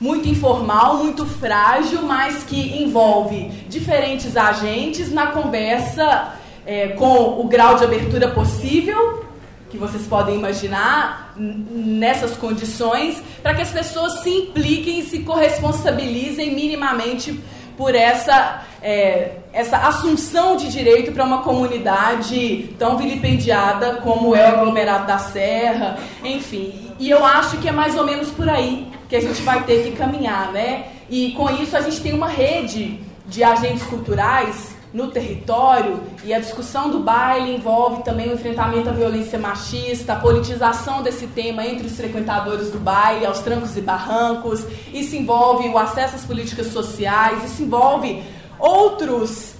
muito 0.00 0.28
informal, 0.28 0.98
muito 0.98 1.26
frágil, 1.26 2.02
mas 2.02 2.44
que 2.44 2.82
envolve 2.82 3.48
diferentes 3.68 4.36
agentes 4.36 5.12
na 5.12 5.28
conversa 5.28 6.34
é, 6.64 6.88
com 6.88 7.40
o 7.40 7.44
grau 7.48 7.76
de 7.76 7.84
abertura 7.84 8.28
possível, 8.28 9.24
que 9.70 9.76
vocês 9.76 10.06
podem 10.06 10.36
imaginar, 10.36 11.34
nessas 11.36 12.36
condições, 12.36 13.22
para 13.42 13.54
que 13.54 13.62
as 13.62 13.70
pessoas 13.70 14.20
se 14.20 14.30
impliquem 14.30 15.00
e 15.00 15.02
se 15.02 15.20
corresponsabilizem 15.20 16.54
minimamente 16.54 17.38
por 17.78 17.94
essa, 17.94 18.64
é, 18.82 19.36
essa 19.52 19.76
assunção 19.76 20.56
de 20.56 20.68
direito 20.68 21.12
para 21.12 21.24
uma 21.24 21.42
comunidade 21.42 22.74
tão 22.76 22.98
vilipendiada 22.98 24.00
como 24.02 24.34
é 24.34 24.50
o 24.50 24.56
aglomerado 24.56 25.06
da 25.06 25.18
Serra, 25.18 25.96
enfim. 26.24 26.90
E 26.98 27.08
eu 27.08 27.24
acho 27.24 27.56
que 27.58 27.68
é 27.68 27.72
mais 27.72 27.96
ou 27.96 28.04
menos 28.04 28.30
por 28.30 28.48
aí 28.48 28.88
que 29.08 29.14
a 29.14 29.20
gente 29.20 29.40
vai 29.42 29.62
ter 29.62 29.84
que 29.84 29.92
caminhar, 29.92 30.50
né? 30.50 30.86
E 31.08 31.30
com 31.32 31.48
isso 31.50 31.76
a 31.76 31.80
gente 31.80 32.00
tem 32.00 32.12
uma 32.12 32.26
rede 32.26 32.98
de 33.26 33.44
agentes 33.44 33.84
culturais 33.84 34.76
no 34.98 35.12
território 35.12 36.00
e 36.24 36.34
a 36.34 36.40
discussão 36.40 36.90
do 36.90 36.98
baile 36.98 37.54
envolve 37.54 38.02
também 38.02 38.30
o 38.30 38.34
enfrentamento 38.34 38.88
à 38.88 38.92
violência 38.92 39.38
machista, 39.38 40.14
a 40.14 40.16
politização 40.16 41.04
desse 41.04 41.28
tema 41.28 41.64
entre 41.64 41.86
os 41.86 41.96
frequentadores 41.96 42.72
do 42.72 42.80
baile, 42.80 43.24
aos 43.24 43.38
trancos 43.38 43.76
e 43.76 43.80
barrancos, 43.80 44.66
isso 44.92 45.14
envolve 45.14 45.68
o 45.68 45.78
acesso 45.78 46.16
às 46.16 46.24
políticas 46.24 46.66
sociais, 46.72 47.44
isso 47.44 47.62
envolve 47.62 48.24
outros 48.58 49.54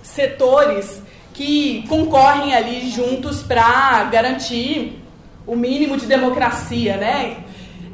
setores 0.00 1.02
que 1.32 1.84
concorrem 1.88 2.54
ali 2.54 2.88
juntos 2.88 3.42
para 3.42 4.04
garantir 4.04 5.02
o 5.44 5.56
mínimo 5.56 5.96
de 5.96 6.06
democracia, 6.06 6.96
né? 6.96 7.38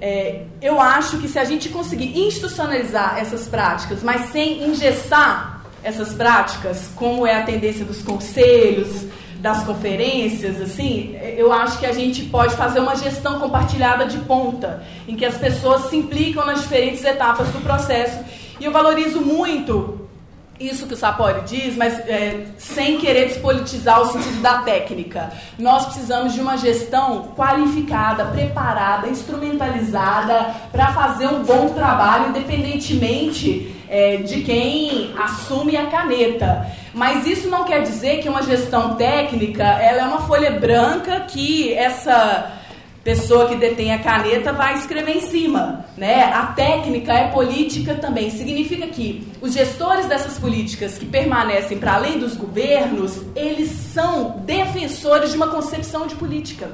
É, 0.02 0.42
eu 0.60 0.78
acho 0.78 1.16
que 1.18 1.28
se 1.28 1.38
a 1.38 1.44
gente 1.44 1.70
conseguir 1.70 2.18
institucionalizar 2.18 3.18
essas 3.18 3.48
práticas, 3.48 4.02
mas 4.02 4.30
sem 4.30 4.64
engessar 4.64 5.59
essas 5.82 6.12
práticas, 6.12 6.88
como 6.94 7.26
é 7.26 7.36
a 7.36 7.42
tendência 7.42 7.84
dos 7.84 8.02
conselhos, 8.02 9.06
das 9.40 9.62
conferências, 9.64 10.60
assim, 10.60 11.16
eu 11.36 11.50
acho 11.50 11.78
que 11.78 11.86
a 11.86 11.92
gente 11.92 12.24
pode 12.24 12.54
fazer 12.56 12.80
uma 12.80 12.94
gestão 12.94 13.40
compartilhada 13.40 14.04
de 14.04 14.18
ponta, 14.18 14.82
em 15.08 15.16
que 15.16 15.24
as 15.24 15.38
pessoas 15.38 15.88
se 15.88 15.96
implicam 15.96 16.44
nas 16.44 16.60
diferentes 16.60 17.02
etapas 17.04 17.48
do 17.48 17.60
processo. 17.62 18.18
E 18.60 18.64
eu 18.66 18.70
valorizo 18.70 19.20
muito 19.20 19.99
isso 20.60 20.86
que 20.86 20.92
o 20.92 20.96
Sapori 20.96 21.40
diz, 21.46 21.74
mas 21.74 21.98
é, 22.00 22.44
sem 22.58 22.98
querer 22.98 23.28
despolitizar 23.28 24.02
o 24.02 24.12
sentido 24.12 24.42
da 24.42 24.58
técnica. 24.58 25.32
Nós 25.58 25.86
precisamos 25.86 26.34
de 26.34 26.40
uma 26.40 26.58
gestão 26.58 27.32
qualificada, 27.34 28.26
preparada, 28.26 29.08
instrumentalizada 29.08 30.54
para 30.70 30.92
fazer 30.92 31.26
um 31.28 31.42
bom 31.42 31.70
trabalho, 31.70 32.28
independentemente 32.28 33.74
é, 33.88 34.18
de 34.18 34.42
quem 34.42 35.14
assume 35.18 35.78
a 35.78 35.86
caneta. 35.86 36.66
Mas 36.92 37.26
isso 37.26 37.48
não 37.48 37.64
quer 37.64 37.82
dizer 37.82 38.20
que 38.20 38.28
uma 38.28 38.42
gestão 38.42 38.96
técnica 38.96 39.64
ela 39.64 40.02
é 40.02 40.04
uma 40.04 40.20
folha 40.20 40.50
branca 40.50 41.20
que 41.20 41.72
essa 41.72 42.59
pessoa 43.02 43.48
que 43.48 43.56
detém 43.56 43.92
a 43.92 43.98
caneta 43.98 44.52
vai 44.52 44.74
escrever 44.74 45.16
em 45.16 45.20
cima. 45.20 45.86
Né? 45.96 46.24
A 46.24 46.46
técnica 46.46 47.12
é 47.12 47.28
política 47.28 47.94
também. 47.94 48.30
Significa 48.30 48.86
que 48.86 49.26
os 49.40 49.52
gestores 49.52 50.06
dessas 50.06 50.38
políticas 50.38 50.98
que 50.98 51.06
permanecem 51.06 51.78
para 51.78 51.94
além 51.94 52.18
dos 52.18 52.36
governos, 52.36 53.22
eles 53.34 53.70
são 53.70 54.42
defensores 54.44 55.30
de 55.30 55.36
uma 55.36 55.48
concepção 55.48 56.06
de 56.06 56.14
política. 56.14 56.70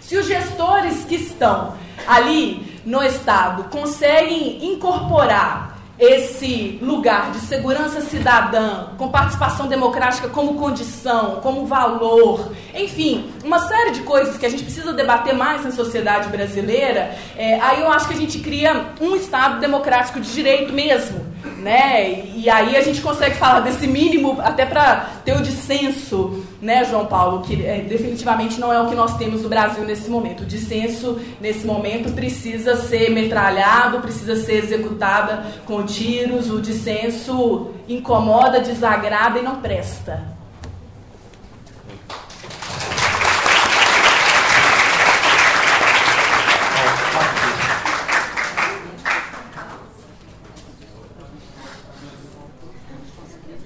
Se 0.00 0.16
os 0.16 0.26
gestores 0.26 1.04
que 1.04 1.16
estão 1.16 1.74
ali 2.06 2.80
no 2.84 3.02
Estado 3.02 3.64
conseguem 3.64 4.72
incorporar 4.72 5.77
esse 5.98 6.78
lugar 6.80 7.32
de 7.32 7.40
segurança 7.40 8.00
cidadã, 8.00 8.88
com 8.96 9.08
participação 9.08 9.66
democrática 9.66 10.28
como 10.28 10.54
condição, 10.54 11.40
como 11.42 11.66
valor, 11.66 12.52
enfim, 12.74 13.30
uma 13.44 13.58
série 13.58 13.90
de 13.90 14.00
coisas 14.02 14.38
que 14.38 14.46
a 14.46 14.48
gente 14.48 14.62
precisa 14.62 14.92
debater 14.92 15.34
mais 15.34 15.64
na 15.64 15.72
sociedade 15.72 16.28
brasileira, 16.28 17.16
é, 17.36 17.60
aí 17.60 17.80
eu 17.80 17.90
acho 17.90 18.06
que 18.06 18.14
a 18.14 18.16
gente 18.18 18.38
cria 18.38 18.92
um 19.00 19.16
Estado 19.16 19.58
democrático 19.58 20.20
de 20.20 20.32
direito 20.32 20.72
mesmo, 20.72 21.26
né? 21.58 22.24
E 22.34 22.48
aí 22.48 22.76
a 22.76 22.82
gente 22.82 23.00
consegue 23.00 23.36
falar 23.36 23.60
desse 23.60 23.86
mínimo 23.86 24.38
até 24.40 24.64
para 24.64 25.08
ter 25.24 25.36
o 25.36 25.42
dissenso, 25.42 26.44
né, 26.60 26.84
João 26.84 27.06
Paulo, 27.06 27.42
que 27.42 27.64
é, 27.64 27.80
definitivamente 27.80 28.58
não 28.58 28.72
é 28.72 28.80
o 28.80 28.88
que 28.88 28.94
nós 28.94 29.16
temos 29.16 29.42
no 29.42 29.48
Brasil 29.48 29.84
nesse 29.84 30.10
momento. 30.10 30.42
O 30.42 30.46
dissenso 30.46 31.20
nesse 31.40 31.66
momento 31.66 32.12
precisa 32.12 32.76
ser 32.76 33.10
metralhado, 33.10 34.00
precisa 34.00 34.36
ser 34.36 34.64
executada 34.64 35.44
com 35.64 35.84
tiros. 35.84 36.50
O 36.50 36.60
dissenso 36.60 37.70
incomoda, 37.88 38.60
desagrada 38.60 39.38
e 39.38 39.42
não 39.42 39.60
presta. 39.60 40.36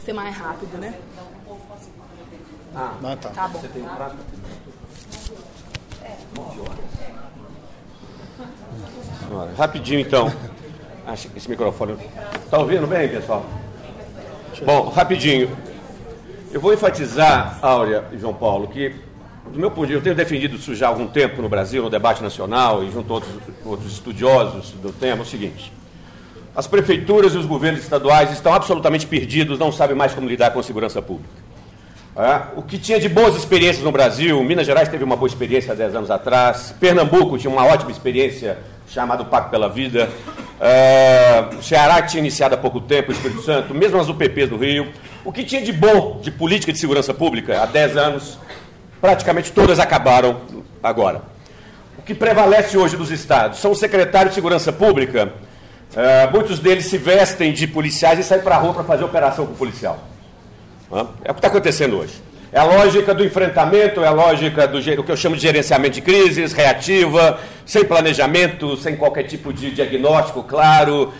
ser 0.04 0.12
mais 0.12 0.36
rápido, 0.36 0.78
né? 0.78 0.94
Ah, 2.74 2.94
ah 3.02 3.16
tá. 3.16 3.28
tá 3.30 3.48
bom. 3.48 3.58
Você 3.58 3.68
tem 3.68 3.82
um 3.82 3.88
prazo? 3.88 4.16
Senhora, 9.28 9.50
rapidinho 9.56 10.00
então. 10.00 10.32
Acho 11.06 11.28
que 11.28 11.38
esse 11.38 11.50
microfone. 11.50 11.96
Está 12.44 12.58
ouvindo 12.58 12.86
bem, 12.86 13.08
pessoal? 13.08 13.44
Bom, 14.64 14.88
rapidinho. 14.88 15.56
Eu 16.52 16.60
vou 16.60 16.72
enfatizar, 16.72 17.58
Áurea 17.62 18.04
e 18.12 18.18
João 18.18 18.34
Paulo, 18.34 18.68
que, 18.68 18.94
do 19.50 19.58
meu 19.58 19.70
ponto 19.70 19.86
de 19.86 19.94
vista, 19.94 20.00
eu 20.00 20.14
tenho 20.14 20.14
defendido 20.14 20.56
isso 20.56 20.74
já 20.74 20.86
há 20.86 20.88
algum 20.90 21.06
tempo 21.06 21.40
no 21.40 21.48
Brasil, 21.48 21.82
no 21.82 21.90
debate 21.90 22.22
nacional 22.22 22.84
e 22.84 22.90
junto 22.90 23.10
a 23.10 23.14
outros, 23.14 23.32
outros 23.64 23.92
estudiosos 23.92 24.70
do 24.72 24.92
tema, 24.92 25.22
o 25.22 25.26
seguinte. 25.26 25.72
As 26.54 26.66
prefeituras 26.66 27.32
e 27.32 27.38
os 27.38 27.46
governos 27.46 27.80
estaduais 27.80 28.30
estão 28.30 28.52
absolutamente 28.52 29.06
perdidos, 29.06 29.58
não 29.58 29.72
sabem 29.72 29.96
mais 29.96 30.14
como 30.14 30.28
lidar 30.28 30.50
com 30.50 30.60
a 30.60 30.62
segurança 30.62 31.00
pública. 31.00 31.41
É, 32.14 32.42
o 32.56 32.62
que 32.62 32.76
tinha 32.76 33.00
de 33.00 33.08
boas 33.08 33.34
experiências 33.36 33.82
no 33.82 33.90
Brasil, 33.90 34.42
Minas 34.44 34.66
Gerais 34.66 34.88
teve 34.88 35.02
uma 35.02 35.16
boa 35.16 35.26
experiência 35.26 35.72
há 35.72 35.74
10 35.74 35.94
anos 35.94 36.10
atrás, 36.10 36.74
Pernambuco 36.78 37.38
tinha 37.38 37.50
uma 37.50 37.64
ótima 37.64 37.90
experiência 37.90 38.58
chamada 38.86 39.24
Pacto 39.24 39.50
pela 39.50 39.68
Vida, 39.68 40.10
é, 40.60 41.44
Ceará 41.62 42.02
tinha 42.02 42.20
iniciado 42.20 42.54
há 42.54 42.58
pouco 42.58 42.80
tempo, 42.80 43.10
o 43.10 43.14
Espírito 43.14 43.42
Santo, 43.42 43.74
mesmo 43.74 43.98
as 43.98 44.08
UPPs 44.10 44.50
do 44.50 44.58
Rio. 44.58 44.88
O 45.24 45.32
que 45.32 45.42
tinha 45.42 45.62
de 45.62 45.72
bom 45.72 46.20
de 46.22 46.30
política 46.30 46.72
de 46.72 46.78
segurança 46.78 47.14
pública 47.14 47.62
há 47.62 47.66
10 47.66 47.96
anos, 47.96 48.38
praticamente 49.00 49.50
todas 49.50 49.78
acabaram 49.78 50.42
agora. 50.82 51.22
O 51.98 52.02
que 52.02 52.14
prevalece 52.14 52.76
hoje 52.76 52.96
dos 52.96 53.10
estados 53.10 53.58
são 53.58 53.70
os 53.70 53.78
secretários 53.78 54.32
de 54.32 54.34
segurança 54.34 54.72
pública 54.72 55.32
é, 55.94 56.26
muitos 56.30 56.58
deles 56.58 56.86
se 56.86 56.96
vestem 56.96 57.52
de 57.52 57.66
policiais 57.66 58.18
e 58.18 58.22
saem 58.22 58.42
para 58.42 58.56
a 58.56 58.58
rua 58.58 58.72
para 58.72 58.84
fazer 58.84 59.04
operação 59.04 59.46
com 59.46 59.52
o 59.52 59.56
policial. 59.56 59.98
É 61.24 61.30
o 61.30 61.34
que 61.34 61.38
está 61.38 61.48
acontecendo 61.48 61.98
hoje. 61.98 62.12
É 62.52 62.60
a 62.60 62.64
lógica 62.64 63.14
do 63.14 63.24
enfrentamento, 63.24 64.04
é 64.04 64.06
a 64.06 64.10
lógica 64.10 64.68
do 64.68 64.80
que 64.80 65.10
eu 65.10 65.16
chamo 65.16 65.36
de 65.36 65.42
gerenciamento 65.42 65.94
de 65.94 66.02
crises, 66.02 66.52
reativa, 66.52 67.40
sem 67.64 67.82
planejamento, 67.82 68.76
sem 68.76 68.94
qualquer 68.94 69.22
tipo 69.22 69.54
de 69.54 69.70
diagnóstico 69.70 70.42
claro. 70.42 71.12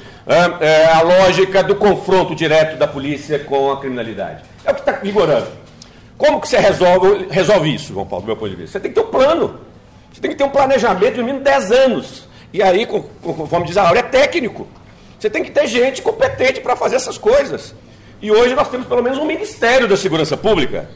É 0.61 0.85
a 0.93 1.01
lógica 1.01 1.63
do 1.63 1.75
confronto 1.75 2.35
direto 2.35 2.77
da 2.77 2.87
polícia 2.87 3.39
com 3.39 3.73
a 3.73 3.81
criminalidade. 3.81 4.45
É 4.65 4.71
o 4.71 4.75
que 4.75 4.81
está 4.81 4.93
vigorando. 4.93 5.49
Como 6.19 6.41
que 6.41 6.49
você 6.49 6.59
resolve, 6.59 7.27
resolve 7.31 7.75
isso, 7.75 7.95
João 7.95 8.07
Paulo, 8.07 8.25
do 8.25 8.27
meu 8.27 8.37
ponto 8.37 8.51
de 8.51 8.57
vista? 8.57 8.73
Você 8.73 8.81
tem 8.81 8.93
que 8.93 9.01
ter 9.01 9.07
um 9.07 9.11
plano. 9.11 9.59
Você 10.13 10.21
tem 10.21 10.31
que 10.31 10.37
ter 10.37 10.45
um 10.45 10.51
planejamento 10.51 11.15
de 11.15 11.21
no 11.21 11.25
mínimo 11.25 11.43
10 11.43 11.73
anos. 11.73 12.29
E 12.53 12.63
aí, 12.63 12.85
conforme 12.87 13.67
diz 13.67 13.79
a 13.79 13.89
Áurea, 13.89 14.01
é 14.01 14.03
técnico. 14.03 14.69
Você 15.19 15.31
tem 15.31 15.43
que 15.43 15.51
ter 15.51 15.67
gente 15.67 16.03
competente 16.03 16.61
para 16.61 16.77
fazer 16.77 16.97
essas 16.97 17.17
coisas. 17.17 17.75
E 18.23 18.31
hoje 18.31 18.55
nós 18.55 18.69
temos 18.69 18.87
pelo 18.87 19.03
menos 19.03 19.19
um 19.19 19.27
Ministério 19.27 19.89
da 19.89 19.97
Segurança 19.97 20.37
Pública, 20.37 20.89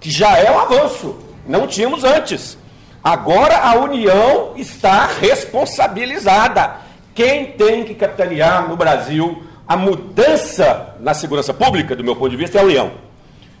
que 0.00 0.10
já 0.10 0.38
é 0.38 0.48
um 0.48 0.60
avanço. 0.60 1.18
Não 1.44 1.66
tínhamos 1.66 2.04
antes. 2.04 2.56
Agora 3.02 3.58
a 3.58 3.74
União 3.74 4.52
está 4.56 5.06
responsabilizada. 5.06 6.76
Quem 7.14 7.46
tem 7.46 7.82
que 7.82 7.94
capitanear 7.94 8.68
no 8.68 8.76
Brasil 8.76 9.42
a 9.66 9.76
mudança 9.76 10.94
na 11.00 11.14
segurança 11.14 11.52
pública, 11.52 11.96
do 11.96 12.04
meu 12.04 12.14
ponto 12.14 12.30
de 12.30 12.36
vista, 12.36 12.58
é 12.58 12.60
a 12.60 12.64
União. 12.64 12.92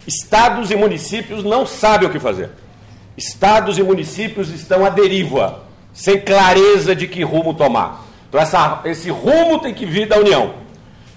Estados 0.06 0.70
e 0.70 0.76
municípios 0.76 1.42
não 1.42 1.66
sabem 1.66 2.08
o 2.08 2.12
que 2.12 2.20
fazer. 2.20 2.50
Estados 3.16 3.78
e 3.78 3.82
municípios 3.82 4.50
estão 4.50 4.86
à 4.86 4.90
deriva 4.90 5.64
sem 5.92 6.20
clareza 6.20 6.94
de 6.94 7.08
que 7.08 7.24
rumo 7.24 7.54
tomar. 7.54 8.04
Então, 8.28 8.40
essa, 8.40 8.82
esse 8.84 9.10
rumo 9.10 9.58
tem 9.58 9.74
que 9.74 9.86
vir 9.86 10.06
da 10.06 10.18
União, 10.18 10.54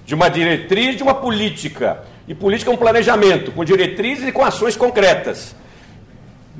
de 0.09 0.15
uma 0.15 0.27
diretriz, 0.27 0.97
de 0.97 1.03
uma 1.03 1.13
política. 1.13 2.01
E 2.27 2.33
política 2.33 2.71
é 2.71 2.73
um 2.73 2.77
planejamento, 2.77 3.51
com 3.51 3.63
diretrizes 3.63 4.27
e 4.27 4.31
com 4.31 4.43
ações 4.43 4.75
concretas. 4.75 5.55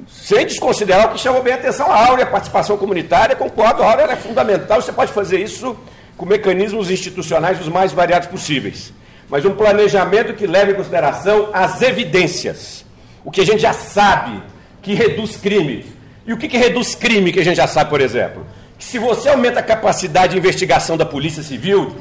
Sem 0.08 0.46
desconsiderar 0.46 1.08
o 1.08 1.14
que 1.14 1.18
chamou 1.18 1.42
bem 1.42 1.54
a 1.54 1.56
atenção 1.56 1.92
a 1.92 2.10
Áurea, 2.10 2.26
a 2.26 2.28
participação 2.28 2.78
comunitária, 2.78 3.36
concordo, 3.36 3.82
a 3.82 3.90
Áurea 3.90 4.04
é 4.04 4.16
fundamental, 4.16 4.80
você 4.80 4.92
pode 4.92 5.12
fazer 5.12 5.42
isso 5.42 5.76
com 6.16 6.28
mecanismos 6.28 6.92
institucionais 6.92 7.60
os 7.60 7.68
mais 7.68 7.92
variados 7.92 8.28
possíveis. 8.28 8.94
Mas 9.28 9.44
um 9.46 9.56
planejamento 9.56 10.36
que 10.36 10.46
leve 10.46 10.74
em 10.74 10.76
consideração 10.76 11.50
as 11.52 11.82
evidências, 11.82 12.86
o 13.26 13.32
que 13.32 13.42
a 13.42 13.46
gente 13.46 13.64
já 13.64 13.74
sabe 13.74 14.44
que 14.80 14.94
reduz 14.94 15.38
crime, 15.38 15.88
e 16.28 16.34
o 16.34 16.38
que, 16.38 16.48
que 16.48 16.58
reduz 16.58 16.94
crime, 16.94 17.32
que 17.32 17.40
a 17.40 17.44
gente 17.44 17.58
já 17.58 17.66
sabe, 17.66 17.90
por 17.90 18.00
exemplo? 18.00 18.46
Que 18.78 18.86
se 18.86 19.00
você 19.00 19.30
aumenta 19.30 19.60
a 19.60 19.64
capacidade 19.64 20.34
de 20.34 20.38
investigação 20.38 20.96
da 20.96 21.06
Polícia 21.06 21.42
Civil 21.42 21.96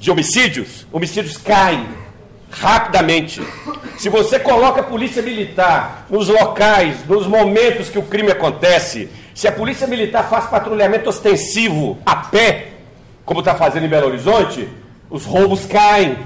de 0.00 0.10
homicídios, 0.10 0.86
homicídios 0.90 1.36
caem 1.36 1.86
rapidamente. 2.50 3.40
Se 3.98 4.08
você 4.08 4.40
coloca 4.40 4.80
a 4.80 4.84
polícia 4.84 5.22
militar 5.22 6.06
nos 6.08 6.28
locais, 6.28 7.06
nos 7.06 7.26
momentos 7.26 7.90
que 7.90 7.98
o 7.98 8.02
crime 8.02 8.32
acontece, 8.32 9.10
se 9.34 9.46
a 9.46 9.52
polícia 9.52 9.86
militar 9.86 10.28
faz 10.28 10.46
patrulhamento 10.46 11.10
ostensivo 11.10 11.98
a 12.04 12.16
pé, 12.16 12.68
como 13.26 13.40
está 13.40 13.54
fazendo 13.54 13.84
em 13.84 13.90
Belo 13.90 14.08
Horizonte, 14.08 14.66
os 15.10 15.24
roubos 15.26 15.66
caem. 15.66 16.18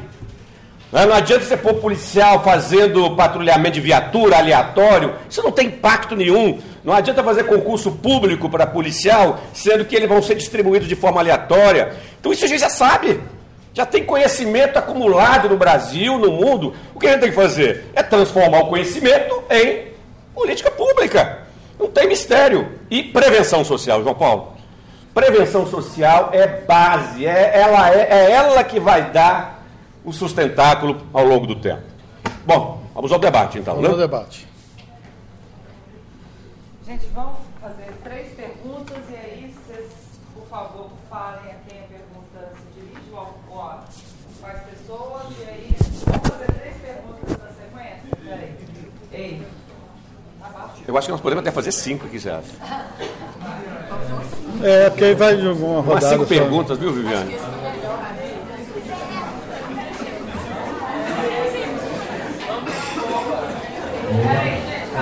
Não 0.93 1.13
adianta 1.13 1.45
você 1.45 1.57
pôr 1.57 1.75
policial 1.75 2.45
fazendo 2.45 3.17
patrulhamento 3.17 3.75
de 3.75 3.81
viatura 3.81 4.39
aleatório, 4.39 5.15
isso 5.29 5.43
não 5.43 5.51
tem 5.51 5.67
impacto 5.67 6.15
nenhum. 6.15 6.61
Não 6.85 6.95
adianta 6.95 7.25
fazer 7.25 7.45
concurso 7.45 7.91
público 7.91 8.49
para 8.49 8.67
policial, 8.67 9.43
sendo 9.53 9.85
que 9.85 9.97
eles 9.97 10.09
vão 10.09 10.23
ser 10.23 10.37
distribuídos 10.37 10.87
de 10.87 10.95
forma 10.95 11.21
aleatória. 11.21 11.93
Então 12.21 12.33
isso 12.33 12.45
a 12.45 12.49
gente 12.49 12.61
já 12.61 12.71
sabe. 12.71 13.21
Já 13.75 13.85
tem 13.85 14.05
conhecimento 14.05 14.79
acumulado 14.79 15.49
no 15.49 15.57
Brasil, 15.57 16.17
no 16.17 16.31
mundo. 16.31 16.73
O 16.95 17.01
que 17.01 17.09
a 17.09 17.11
gente 17.11 17.23
tem 17.23 17.31
que 17.31 17.37
fazer? 17.37 17.87
É 17.93 18.05
transformar 18.05 18.61
o 18.61 18.69
conhecimento 18.69 19.43
em 19.51 19.89
política 20.33 20.71
pública. 20.71 21.43
Não 21.77 21.91
tem 21.91 22.07
mistério. 22.07 22.79
E 22.89 23.03
prevenção 23.03 23.65
social, 23.65 24.01
João 24.01 24.15
Paulo. 24.15 24.55
Prevenção 25.13 25.67
social 25.67 26.31
é 26.33 26.47
base, 26.47 27.27
é 27.27 27.61
ela, 27.61 27.91
é, 27.93 28.09
é 28.11 28.31
ela 28.31 28.63
que 28.63 28.79
vai 28.79 29.11
dar 29.11 29.65
o 30.05 30.13
sustentáculo 30.13 31.01
ao 31.13 31.25
longo 31.25 31.47
do 31.47 31.57
tempo. 31.57 31.83
Bom, 32.47 32.81
vamos 32.95 33.11
ao 33.11 33.19
debate 33.19 33.59
então. 33.59 33.75
Vamos 33.75 33.91
né? 33.91 33.95
ao 33.95 34.01
debate. 34.01 34.47
Gente, 36.87 37.07
vamos 37.15 37.39
fazer 37.61 37.93
três 38.05 38.33
perguntas 38.35 38.99
e 39.11 39.17
aí 39.17 39.55
vocês, 39.67 39.91
por 40.35 40.47
favor, 40.49 40.91
falem 41.09 41.51
fora 44.41 44.59
com 44.59 44.71
pessoas 44.71 45.23
e 45.41 45.49
aí 45.49 45.77
vamos 46.05 46.29
fazer 46.29 46.53
três 46.53 46.77
perguntas 46.77 47.39
na 47.39 47.49
sequência? 47.49 48.03
Peraí. 48.25 48.55
Ei. 49.13 49.47
Tá 50.41 50.71
eu 50.87 50.99
acho 50.99 51.07
que 51.07 51.13
nós 51.13 51.21
podemos 51.21 51.43
até 51.43 51.51
fazer 51.51 51.73
cinco 51.73 52.07
aqui 52.07 52.19
já. 52.19 52.41
É, 54.63 54.91
porque 54.91 55.05
aí 55.05 55.15
vai 55.15 55.35
uma 55.37 55.81
rodada. 55.81 55.93
Umas 55.93 56.05
cinco 56.05 56.27
perguntas, 56.27 56.79
viu, 56.79 56.93
Viviane? 56.93 57.35
É 57.35 57.37
né? 57.37 57.45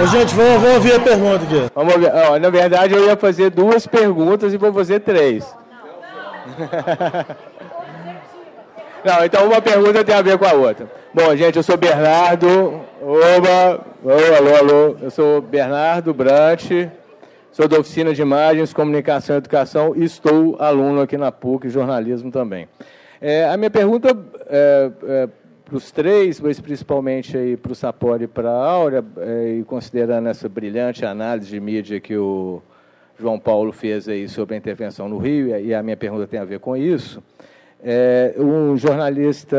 Ô, 0.03 0.07
gente, 0.07 0.35
vamos, 0.35 0.63
vou 0.63 0.75
ouvir 0.75 0.95
a 0.95 1.01
pergunta 1.01 1.45
aqui. 1.45 1.71
Vamos, 1.75 1.95
ó, 1.95 2.39
na 2.39 2.51
verdade, 2.51 2.95
eu 2.95 3.05
ia 3.05 3.17
fazer 3.17 3.51
duas 3.51 3.87
perguntas 3.87 4.53
e 4.53 4.57
vou 4.57 4.73
fazer 4.73 5.01
três. 5.01 5.45
Não, 6.59 6.67
não 6.67 7.52
então 9.25 9.47
uma 9.47 9.61
pergunta 9.61 10.05
tem 10.05 10.15
a 10.15 10.23
ver 10.23 10.39
com 10.39 10.45
a 10.45 10.53
outra. 10.53 10.91
Bom, 11.13 11.35
gente, 11.35 11.57
eu 11.57 11.63
sou 11.63 11.77
Bernardo. 11.77 12.81
Oba! 13.01 13.85
Alô, 14.05 14.37
alô, 14.37 14.57
alô. 14.57 14.97
Eu 15.03 15.11
sou 15.11 15.41
Bernardo 15.41 16.15
Brant, 16.15 16.71
sou 17.51 17.67
da 17.67 17.81
Oficina 17.81 18.15
de 18.15 18.23
Imagens, 18.23 18.73
Comunicação 18.73 19.37
e 19.37 19.39
Educação 19.39 19.93
e 19.97 20.05
estou 20.05 20.57
aluno 20.61 21.01
aqui 21.01 21.17
na 21.17 21.33
PUC, 21.33 21.69
jornalismo 21.69 22.31
também. 22.31 22.69
É, 23.21 23.45
a 23.45 23.57
minha 23.57 23.71
pergunta 23.71 24.17
é, 24.49 24.91
é, 25.05 25.29
para 25.65 25.77
os 25.77 25.91
três, 25.91 26.41
mas 26.41 26.61
principalmente 26.61 27.59
para 27.63 27.73
o 27.73 27.75
Sapori 27.75 28.25
e 28.25 28.29
para 28.29 28.51
a 28.51 28.71
Áurea, 28.71 29.05
é, 29.19 29.57
e 29.59 29.65
considerando 29.65 30.29
essa 30.29 30.49
brilhante 30.49 31.05
análise 31.05 31.49
de 31.49 31.59
mídia 31.61 32.01
que 32.01 32.17
o 32.17 32.63
João 33.19 33.39
Paulo 33.39 33.73
fez 33.73 34.09
aí 34.09 34.29
sobre 34.29 34.55
a 34.55 34.59
intervenção 34.59 35.09
no 35.09 35.19
Rio, 35.19 35.57
e 35.59 35.75
a 35.75 35.83
minha 35.83 35.97
pergunta 35.97 36.27
tem 36.27 36.39
a 36.39 36.45
ver 36.45 36.59
com 36.61 36.77
isso. 36.77 37.23
É, 37.85 38.35
um 38.39 38.77
jornalista, 38.77 39.57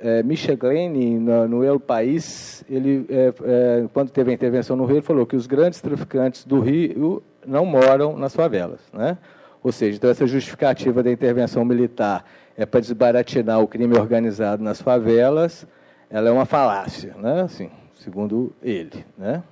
é, 0.00 0.22
Michel 0.24 0.56
Glenn, 0.56 1.20
no, 1.20 1.46
no 1.46 1.64
El 1.64 1.78
País, 1.78 2.64
ele, 2.68 3.06
é, 3.08 3.32
é, 3.44 3.84
quando 3.92 4.10
teve 4.10 4.32
a 4.32 4.34
intervenção 4.34 4.76
no 4.76 4.84
Rio, 4.84 4.96
ele 4.96 5.02
falou 5.02 5.24
que 5.24 5.36
os 5.36 5.46
grandes 5.46 5.80
traficantes 5.80 6.44
do 6.44 6.58
Rio 6.58 7.22
não 7.46 7.64
moram 7.64 8.16
nas 8.16 8.34
favelas. 8.34 8.80
Né? 8.92 9.16
Ou 9.62 9.70
seja, 9.70 9.96
então 9.96 10.10
essa 10.10 10.26
justificativa 10.26 11.02
da 11.02 11.10
intervenção 11.10 11.64
militar 11.64 12.24
é 12.56 12.66
para 12.66 12.80
desbaratinar 12.80 13.60
o 13.60 13.68
crime 13.68 13.96
organizado 13.96 14.62
nas 14.62 14.82
favelas, 14.82 15.66
ela 16.10 16.28
é 16.28 16.32
uma 16.32 16.46
falácia, 16.46 17.14
né? 17.18 17.42
assim, 17.42 17.70
segundo 17.94 18.52
ele. 18.60 19.04
Né? 19.16 19.42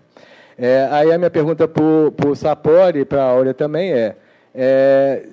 É, 0.59 0.89
aí 0.91 1.13
a 1.13 1.19
minha 1.19 1.31
pergunta 1.31 1.69
para 1.69 2.29
o 2.29 2.35
Sapori 2.35 3.01
e 3.01 3.05
para 3.05 3.23
a 3.23 3.27
Áurea 3.27 3.55
também 3.55 3.93
é, 3.93 4.17
é, 4.55 5.27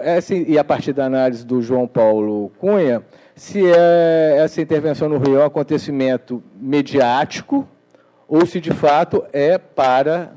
essa, 0.00 0.34
e 0.34 0.58
a 0.58 0.64
partir 0.64 0.92
da 0.92 1.04
análise 1.06 1.44
do 1.44 1.62
João 1.62 1.86
Paulo 1.86 2.50
Cunha, 2.58 3.02
se 3.34 3.64
é, 3.64 4.36
essa 4.38 4.60
intervenção 4.60 5.08
no 5.08 5.18
Rio 5.18 5.36
é 5.36 5.42
um 5.42 5.46
acontecimento 5.46 6.42
mediático 6.60 7.66
ou 8.26 8.44
se 8.44 8.60
de 8.60 8.72
fato 8.72 9.24
é 9.32 9.56
para 9.56 10.32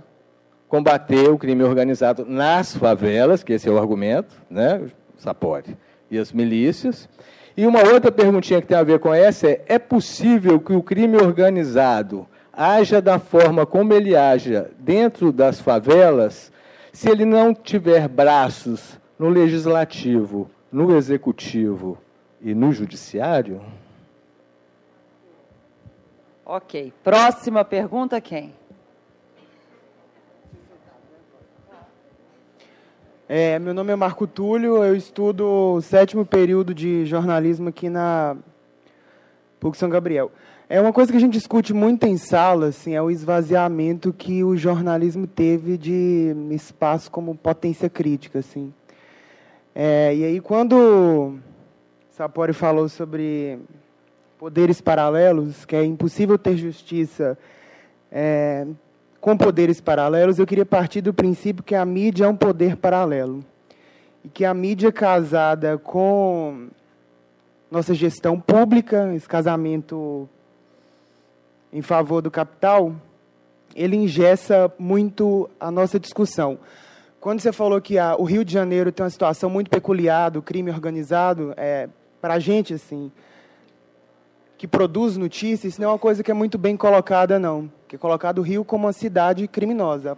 combater 0.68 1.30
o 1.30 1.38
crime 1.38 1.64
organizado 1.64 2.26
nas 2.26 2.76
favelas, 2.76 3.44
que 3.44 3.54
esse 3.54 3.68
é 3.68 3.72
o 3.72 3.78
argumento, 3.78 4.34
né, 4.50 4.82
Sapori, 5.18 5.78
e 6.10 6.18
as 6.18 6.32
milícias. 6.32 7.10
E 7.58 7.68
uma 7.68 7.82
outra 7.82 8.12
perguntinha 8.12 8.62
que 8.62 8.68
tem 8.68 8.78
a 8.78 8.84
ver 8.84 9.00
com 9.00 9.14
essa 9.14 9.50
é: 9.50 9.62
é 9.68 9.78
possível 9.78 10.60
que 10.60 10.72
o 10.72 10.82
crime 10.82 11.18
organizado 11.18 12.26
haja 12.54 13.02
da 13.02 13.20
forma 13.20 13.66
como 13.66 13.94
ele 13.94 14.16
haja 14.16 14.72
dentro 14.80 15.32
das 15.34 15.60
favelas, 15.60 16.52
se 16.94 17.10
ele 17.10 17.26
não 17.26 17.54
tiver 17.54 18.08
braços 18.08 19.01
no 19.22 19.30
legislativo, 19.30 20.50
no 20.72 20.98
executivo 20.98 21.96
e 22.42 22.56
no 22.56 22.72
judiciário? 22.74 23.62
Ok. 26.44 26.92
Próxima 27.04 27.64
pergunta, 27.64 28.20
quem? 28.20 28.52
É, 33.30 33.60
meu 33.60 33.76
nome 33.76 33.94
é 33.94 33.96
Marco 33.96 34.26
Túlio, 34.26 34.84
eu 34.84 34.96
estudo 34.96 35.76
o 35.76 35.82
sétimo 35.82 36.26
período 36.26 36.74
de 36.74 37.06
jornalismo 37.06 37.70
aqui 37.70 37.90
na 37.90 38.36
PUC 39.60 39.78
São 39.78 39.88
Gabriel. 39.88 40.32
É 40.68 40.82
uma 40.82 40.92
coisa 40.92 41.12
que 41.12 41.18
a 41.20 41.22
gente 41.22 41.34
discute 41.34 41.76
muito 41.76 42.08
em 42.08 42.18
sala, 42.18 42.70
assim, 42.70 42.96
é 42.96 43.02
o 43.04 43.12
esvaziamento 43.12 44.12
que 44.12 44.44
o 44.44 44.58
jornalismo 44.58 45.28
teve 45.28 45.78
de 45.78 46.36
espaço 46.50 47.12
como 47.12 47.36
potência 47.36 47.88
crítica, 47.88 48.40
assim. 48.40 48.74
É, 49.74 50.14
e 50.14 50.24
aí 50.24 50.42
quando 50.42 51.38
Sapori 52.10 52.54
falou 52.54 52.90
sobre 52.90 53.60
poderes 54.38 54.82
paralelos, 54.82 55.66
que 55.66 55.76
é 55.76 55.84
impossível 55.84 56.38
ter 56.38 56.58
justiça 56.58 57.38
é, 58.12 58.68
com 59.22 59.38
poderes 59.38 59.80
paralelos, 59.80 60.40
eu 60.40 60.46
queria 60.46 60.66
partir 60.66 61.02
do 61.02 61.14
princípio 61.14 61.64
que 61.64 61.76
a 61.76 61.86
mídia 61.86 62.26
é 62.26 62.28
um 62.28 62.36
poder 62.36 62.76
paralelo. 62.76 63.46
E 64.26 64.30
que 64.30 64.44
a 64.44 64.54
mídia 64.54 64.92
casada 64.92 65.78
com 65.78 66.68
nossa 67.70 67.94
gestão 67.94 68.40
pública, 68.40 69.14
esse 69.16 69.28
casamento 69.28 70.28
em 71.72 71.82
favor 71.82 72.22
do 72.22 72.30
capital, 72.30 72.94
ele 73.74 73.96
engessa 73.96 74.72
muito 74.78 75.50
a 75.60 75.72
nossa 75.72 75.98
discussão. 75.98 76.60
Quando 77.22 77.40
você 77.40 77.52
falou 77.52 77.80
que 77.80 77.98
o 78.18 78.24
Rio 78.24 78.44
de 78.44 78.52
Janeiro 78.52 78.92
tem 78.92 79.04
uma 79.04 79.10
situação 79.12 79.48
muito 79.48 79.70
peculiar 79.70 80.32
do 80.32 80.42
crime 80.42 80.72
organizado, 80.72 81.54
é, 81.56 81.88
para 82.20 82.34
a 82.34 82.40
gente, 82.40 82.74
assim, 82.74 83.12
que 84.58 84.68
produz 84.68 85.18
notícias, 85.18 85.74
isso 85.74 85.82
não 85.82 85.90
é 85.90 85.92
uma 85.92 86.00
coisa 86.00 86.24
que 86.24 86.32
é 86.32 86.34
muito 86.34 86.58
bem 86.58 86.76
colocada, 86.76 87.38
não. 87.38 87.72
Que 87.88 87.96
é 87.96 88.00
colocado 88.00 88.40
o 88.40 88.42
Rio 88.42 88.66
como 88.66 88.88
uma 88.88 88.92
cidade 88.92 89.48
criminosa. 89.48 90.18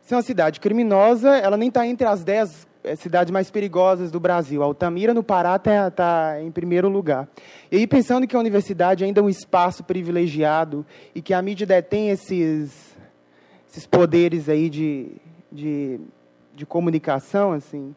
Se 0.00 0.12
é 0.12 0.16
uma 0.16 0.22
cidade 0.24 0.58
criminosa, 0.58 1.36
ela 1.36 1.56
nem 1.56 1.68
está 1.68 1.86
entre 1.86 2.04
as 2.04 2.24
dez 2.24 2.66
eh, 2.82 2.96
cidades 2.96 3.30
mais 3.30 3.48
perigosas 3.48 4.10
do 4.10 4.18
Brasil. 4.18 4.64
Altamira, 4.64 5.14
no 5.14 5.22
Pará, 5.22 5.54
está 5.54 5.92
tá 5.92 6.42
em 6.42 6.50
primeiro 6.50 6.88
lugar. 6.88 7.28
E 7.70 7.76
aí, 7.76 7.86
pensando 7.86 8.26
que 8.26 8.34
a 8.34 8.40
universidade 8.40 9.04
ainda 9.04 9.20
é 9.20 9.22
um 9.22 9.30
espaço 9.30 9.84
privilegiado 9.84 10.84
e 11.14 11.22
que 11.22 11.32
a 11.32 11.40
mídia 11.40 11.68
detém 11.68 12.10
esses, 12.10 12.96
esses 13.70 13.86
poderes 13.86 14.48
aí 14.48 14.68
de, 14.68 15.12
de, 15.50 16.00
de 16.54 16.64
comunicação, 16.66 17.52
assim, 17.52 17.94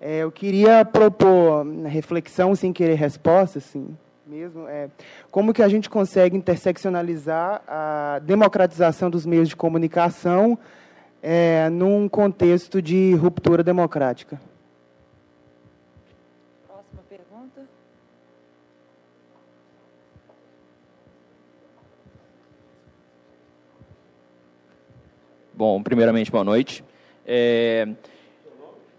é, 0.00 0.18
eu 0.18 0.30
queria 0.30 0.84
propor 0.84 1.62
uma 1.62 1.88
reflexão 1.88 2.54
sem 2.54 2.72
querer 2.72 2.94
resposta, 2.94 3.58
assim, 3.58 3.96
mesmo, 4.26 4.66
é, 4.68 4.88
como 5.30 5.52
que 5.52 5.62
a 5.62 5.68
gente 5.68 5.88
consegue 5.90 6.36
interseccionalizar 6.36 7.62
a 7.66 8.20
democratização 8.22 9.10
dos 9.10 9.26
meios 9.26 9.48
de 9.48 9.56
comunicação 9.56 10.58
é, 11.22 11.68
num 11.70 12.08
contexto 12.08 12.82
de 12.82 13.14
ruptura 13.14 13.62
democrática. 13.62 14.40
Próxima 16.66 17.02
pergunta. 17.08 17.62
Bom, 25.56 25.82
primeiramente, 25.82 26.30
boa 26.30 26.44
noite. 26.44 26.84
É, 27.26 27.86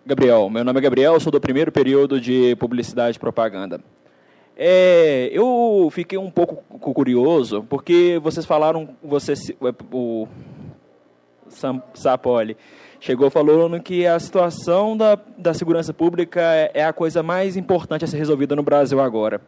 Gabriel, 0.05 0.49
meu 0.49 0.63
nome 0.63 0.79
é 0.79 0.81
Gabriel, 0.81 1.19
sou 1.19 1.31
do 1.31 1.39
primeiro 1.41 1.71
período 1.71 2.19
de 2.19 2.55
publicidade 2.55 3.17
e 3.17 3.19
propaganda. 3.19 3.81
É, 4.57 5.29
eu 5.33 5.89
fiquei 5.91 6.17
um 6.17 6.31
pouco 6.31 6.55
cu- 6.79 6.93
curioso, 6.93 7.65
porque 7.69 8.19
vocês 8.23 8.45
falaram, 8.45 8.89
você, 9.03 9.35
se- 9.35 9.57
o 9.91 10.27
Sapoli 11.93 12.55
chegou 13.01 13.29
falando 13.29 13.79
que 13.81 14.07
a 14.07 14.17
situação 14.17 14.95
da, 14.95 15.19
da 15.37 15.53
segurança 15.53 15.93
pública 15.93 16.39
é, 16.41 16.71
é 16.75 16.85
a 16.85 16.93
coisa 16.93 17.21
mais 17.21 17.57
importante 17.57 18.05
a 18.05 18.07
ser 18.07 18.17
resolvida 18.17 18.55
no 18.55 18.63
Brasil 18.63 18.99
agora. 19.01 19.41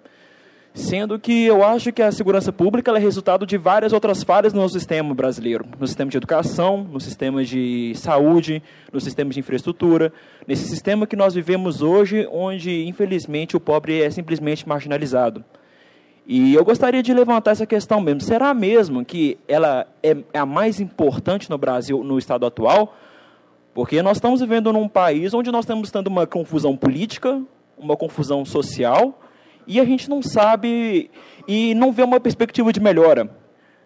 Sendo 0.77 1.17
que 1.17 1.43
eu 1.43 1.63
acho 1.63 1.91
que 1.91 2.03
a 2.03 2.11
segurança 2.11 2.53
pública 2.53 2.91
é 2.91 2.99
resultado 2.99 3.47
de 3.47 3.57
várias 3.57 3.93
outras 3.93 4.21
falhas 4.21 4.53
no 4.53 4.61
nosso 4.61 4.75
sistema 4.75 5.11
brasileiro. 5.11 5.65
No 5.79 5.87
sistema 5.87 6.11
de 6.11 6.17
educação, 6.17 6.87
no 6.91 7.01
sistema 7.01 7.43
de 7.43 7.93
saúde, 7.95 8.61
no 8.93 9.01
sistema 9.01 9.31
de 9.31 9.39
infraestrutura. 9.39 10.13
Nesse 10.47 10.69
sistema 10.69 11.07
que 11.07 11.15
nós 11.15 11.33
vivemos 11.33 11.81
hoje, 11.81 12.27
onde, 12.31 12.85
infelizmente, 12.85 13.57
o 13.57 13.59
pobre 13.59 14.03
é 14.03 14.11
simplesmente 14.11 14.69
marginalizado. 14.69 15.43
E 16.27 16.53
eu 16.53 16.63
gostaria 16.63 17.01
de 17.01 17.11
levantar 17.11 17.51
essa 17.51 17.65
questão 17.65 17.99
mesmo. 17.99 18.21
Será 18.21 18.53
mesmo 18.53 19.03
que 19.03 19.39
ela 19.47 19.87
é 20.03 20.15
a 20.31 20.45
mais 20.45 20.79
importante 20.79 21.49
no 21.49 21.57
Brasil, 21.57 22.03
no 22.03 22.19
estado 22.19 22.45
atual? 22.45 22.95
Porque 23.73 24.03
nós 24.03 24.17
estamos 24.17 24.41
vivendo 24.41 24.71
num 24.71 24.87
país 24.87 25.33
onde 25.33 25.51
nós 25.51 25.65
estamos 25.65 25.89
tendo 25.89 26.05
uma 26.05 26.27
confusão 26.27 26.77
política, 26.77 27.41
uma 27.75 27.97
confusão 27.97 28.45
social, 28.45 29.19
e 29.67 29.79
a 29.79 29.85
gente 29.85 30.09
não 30.09 30.21
sabe 30.23 31.11
e 31.47 31.75
não 31.75 31.91
vê 31.91 32.03
uma 32.03 32.19
perspectiva 32.19 32.71
de 32.71 32.79
melhora, 32.79 33.29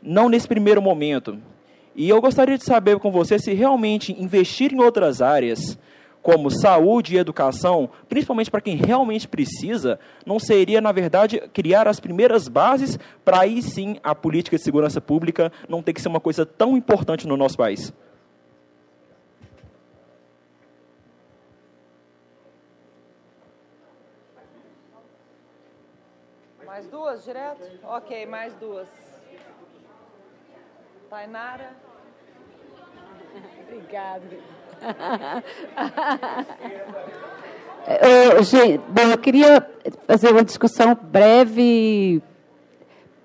não 0.03 0.29
nesse 0.29 0.47
primeiro 0.47 0.81
momento. 0.81 1.37
E 1.95 2.07
eu 2.07 2.21
gostaria 2.21 2.57
de 2.57 2.63
saber 2.63 2.99
com 2.99 3.11
você 3.11 3.37
se 3.37 3.53
realmente 3.53 4.15
investir 4.17 4.71
em 4.71 4.79
outras 4.79 5.21
áreas, 5.21 5.77
como 6.21 6.51
saúde 6.51 7.15
e 7.15 7.17
educação, 7.17 7.89
principalmente 8.07 8.51
para 8.51 8.61
quem 8.61 8.75
realmente 8.75 9.27
precisa, 9.27 9.99
não 10.25 10.39
seria, 10.39 10.79
na 10.79 10.91
verdade, 10.91 11.41
criar 11.51 11.87
as 11.87 11.99
primeiras 11.99 12.47
bases 12.47 12.99
para 13.25 13.41
aí 13.41 13.61
sim 13.61 13.97
a 14.03 14.13
política 14.13 14.55
de 14.55 14.63
segurança 14.63 15.01
pública 15.01 15.51
não 15.67 15.81
ter 15.81 15.93
que 15.93 16.01
ser 16.01 16.09
uma 16.09 16.19
coisa 16.19 16.45
tão 16.45 16.77
importante 16.77 17.27
no 17.27 17.35
nosso 17.35 17.57
país? 17.57 17.91
Mais 26.81 26.89
duas 26.89 27.23
direto? 27.23 27.61
Ok, 27.83 28.25
mais 28.25 28.55
duas. 28.55 28.87
Tainara. 31.11 31.75
Obrigada. 33.67 34.25
Eu, 38.01 38.43
gente, 38.43 38.77
bom, 38.89 39.01
eu 39.11 39.17
queria 39.17 39.67
fazer 40.07 40.29
uma 40.29 40.43
discussão 40.43 40.93
breve, 40.93 42.21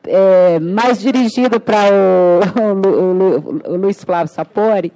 é, 0.03 0.59
mais 0.59 0.99
dirigida 0.99 1.61
para 1.61 1.91
o, 1.93 2.41
o, 2.59 3.71
o, 3.71 3.73
o, 3.75 3.77
Luiz 3.77 4.03
Flávio 4.03 4.33
Sapori, 4.33 4.95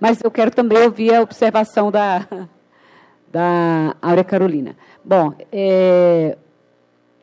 mas 0.00 0.22
eu 0.24 0.30
quero 0.30 0.50
também 0.50 0.78
ouvir 0.82 1.14
a 1.14 1.20
observação 1.20 1.90
da, 1.90 2.26
da 3.30 3.94
Áurea 4.00 4.24
Carolina. 4.24 4.74
Bom, 5.04 5.34
é, 5.52 6.38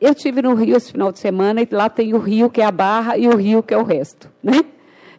eu 0.00 0.14
tive 0.14 0.40
no 0.40 0.54
Rio 0.54 0.76
esse 0.76 0.92
final 0.92 1.12
de 1.12 1.18
semana 1.18 1.60
e 1.60 1.68
lá 1.70 1.90
tem 1.90 2.14
o 2.14 2.18
Rio 2.18 2.48
que 2.48 2.60
é 2.60 2.64
a 2.64 2.70
Barra 2.72 3.18
e 3.18 3.28
o 3.28 3.36
Rio 3.36 3.62
que 3.62 3.74
é 3.74 3.76
o 3.76 3.84
resto, 3.84 4.30
né? 4.42 4.60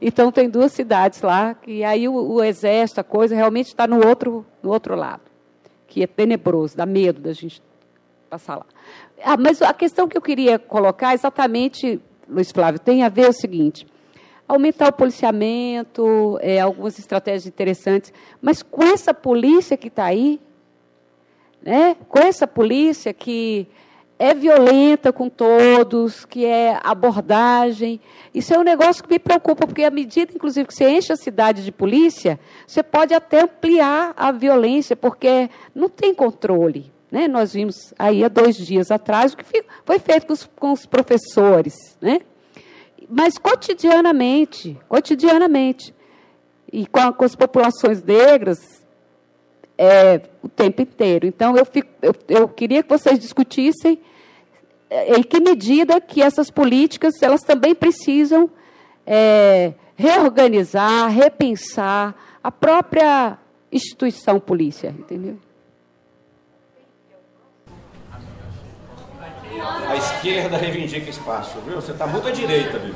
Então 0.01 0.31
tem 0.31 0.49
duas 0.49 0.71
cidades 0.71 1.21
lá 1.21 1.53
que 1.53 1.83
aí 1.83 2.07
o, 2.07 2.13
o 2.13 2.43
exército, 2.43 2.99
a 2.99 3.03
coisa 3.03 3.35
realmente 3.35 3.67
está 3.67 3.85
no 3.85 4.07
outro, 4.07 4.43
no 4.63 4.71
outro 4.71 4.95
lado, 4.95 5.21
que 5.87 6.01
é 6.01 6.07
tenebroso, 6.07 6.75
dá 6.75 6.85
medo 6.85 7.21
da 7.21 7.33
gente 7.33 7.61
passar 8.29 8.55
lá. 8.55 8.65
Ah, 9.23 9.37
mas 9.37 9.61
a 9.61 9.73
questão 9.73 10.07
que 10.07 10.17
eu 10.17 10.21
queria 10.21 10.57
colocar 10.57 11.13
exatamente, 11.13 12.01
Luiz 12.27 12.51
Flávio, 12.51 12.79
tem 12.79 13.03
a 13.03 13.09
ver 13.09 13.29
o 13.29 13.33
seguinte: 13.33 13.85
aumentar 14.47 14.89
o 14.89 14.93
policiamento, 14.93 16.39
é, 16.41 16.59
algumas 16.59 16.97
estratégias 16.97 17.45
interessantes, 17.45 18.11
mas 18.41 18.63
com 18.63 18.83
essa 18.83 19.13
polícia 19.13 19.77
que 19.77 19.89
está 19.89 20.05
aí, 20.05 20.39
né, 21.61 21.95
com 22.09 22.19
essa 22.19 22.47
polícia 22.47 23.13
que 23.13 23.67
é 24.21 24.35
violenta 24.35 25.11
com 25.11 25.27
todos, 25.27 26.25
que 26.25 26.45
é 26.45 26.79
abordagem. 26.83 27.99
Isso 28.31 28.53
é 28.53 28.59
um 28.59 28.61
negócio 28.61 29.03
que 29.03 29.09
me 29.09 29.17
preocupa, 29.17 29.65
porque 29.65 29.83
à 29.83 29.89
medida, 29.89 30.31
inclusive, 30.31 30.67
que 30.67 30.75
você 30.75 30.87
enche 30.87 31.11
a 31.11 31.15
cidade 31.15 31.65
de 31.65 31.71
polícia, 31.71 32.39
você 32.67 32.83
pode 32.83 33.15
até 33.15 33.41
ampliar 33.41 34.13
a 34.15 34.31
violência, 34.31 34.95
porque 34.95 35.49
não 35.73 35.89
tem 35.89 36.13
controle. 36.13 36.91
Né? 37.11 37.27
Nós 37.27 37.53
vimos 37.53 37.95
aí 37.97 38.23
há 38.23 38.27
dois 38.27 38.55
dias 38.55 38.91
atrás 38.91 39.33
o 39.33 39.37
que 39.37 39.63
foi 39.83 39.97
feito 39.97 40.27
com 40.27 40.33
os, 40.33 40.49
com 40.55 40.71
os 40.71 40.85
professores. 40.85 41.73
Né? 41.99 42.19
Mas 43.09 43.39
cotidianamente, 43.39 44.77
cotidianamente. 44.87 45.95
E 46.71 46.85
com, 46.85 46.99
a, 46.99 47.11
com 47.11 47.25
as 47.25 47.35
populações 47.35 48.03
negras, 48.03 48.59
é, 49.75 50.21
o 50.43 50.47
tempo 50.47 50.83
inteiro. 50.83 51.25
Então, 51.25 51.57
eu, 51.57 51.65
fico, 51.65 51.89
eu, 52.03 52.13
eu 52.29 52.47
queria 52.47 52.83
que 52.83 52.89
vocês 52.89 53.17
discutissem 53.17 53.99
em 54.91 55.23
que 55.23 55.39
medida 55.39 56.01
que 56.01 56.21
essas 56.21 56.51
políticas 56.51 57.21
elas 57.21 57.41
também 57.41 57.73
precisam 57.73 58.49
é, 59.07 59.73
reorganizar, 59.95 61.09
repensar 61.09 62.13
a 62.43 62.51
própria 62.51 63.37
instituição 63.71 64.39
polícia, 64.39 64.93
entendeu? 64.97 65.37
A 69.87 69.95
esquerda 69.95 70.57
reivindica 70.57 71.09
espaço, 71.09 71.59
viu? 71.65 71.75
Você 71.75 71.91
está 71.91 72.07
muito 72.07 72.27
à 72.27 72.31
direita, 72.31 72.77
viu? 72.79 72.93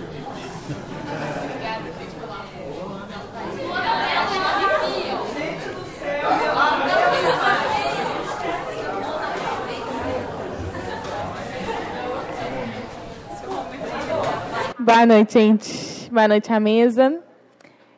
Boa 14.85 15.03
noite, 15.03 15.33
gente. 15.33 16.11
Boa 16.11 16.27
noite 16.27 16.53
à 16.53 16.59
mesa. 16.59 17.19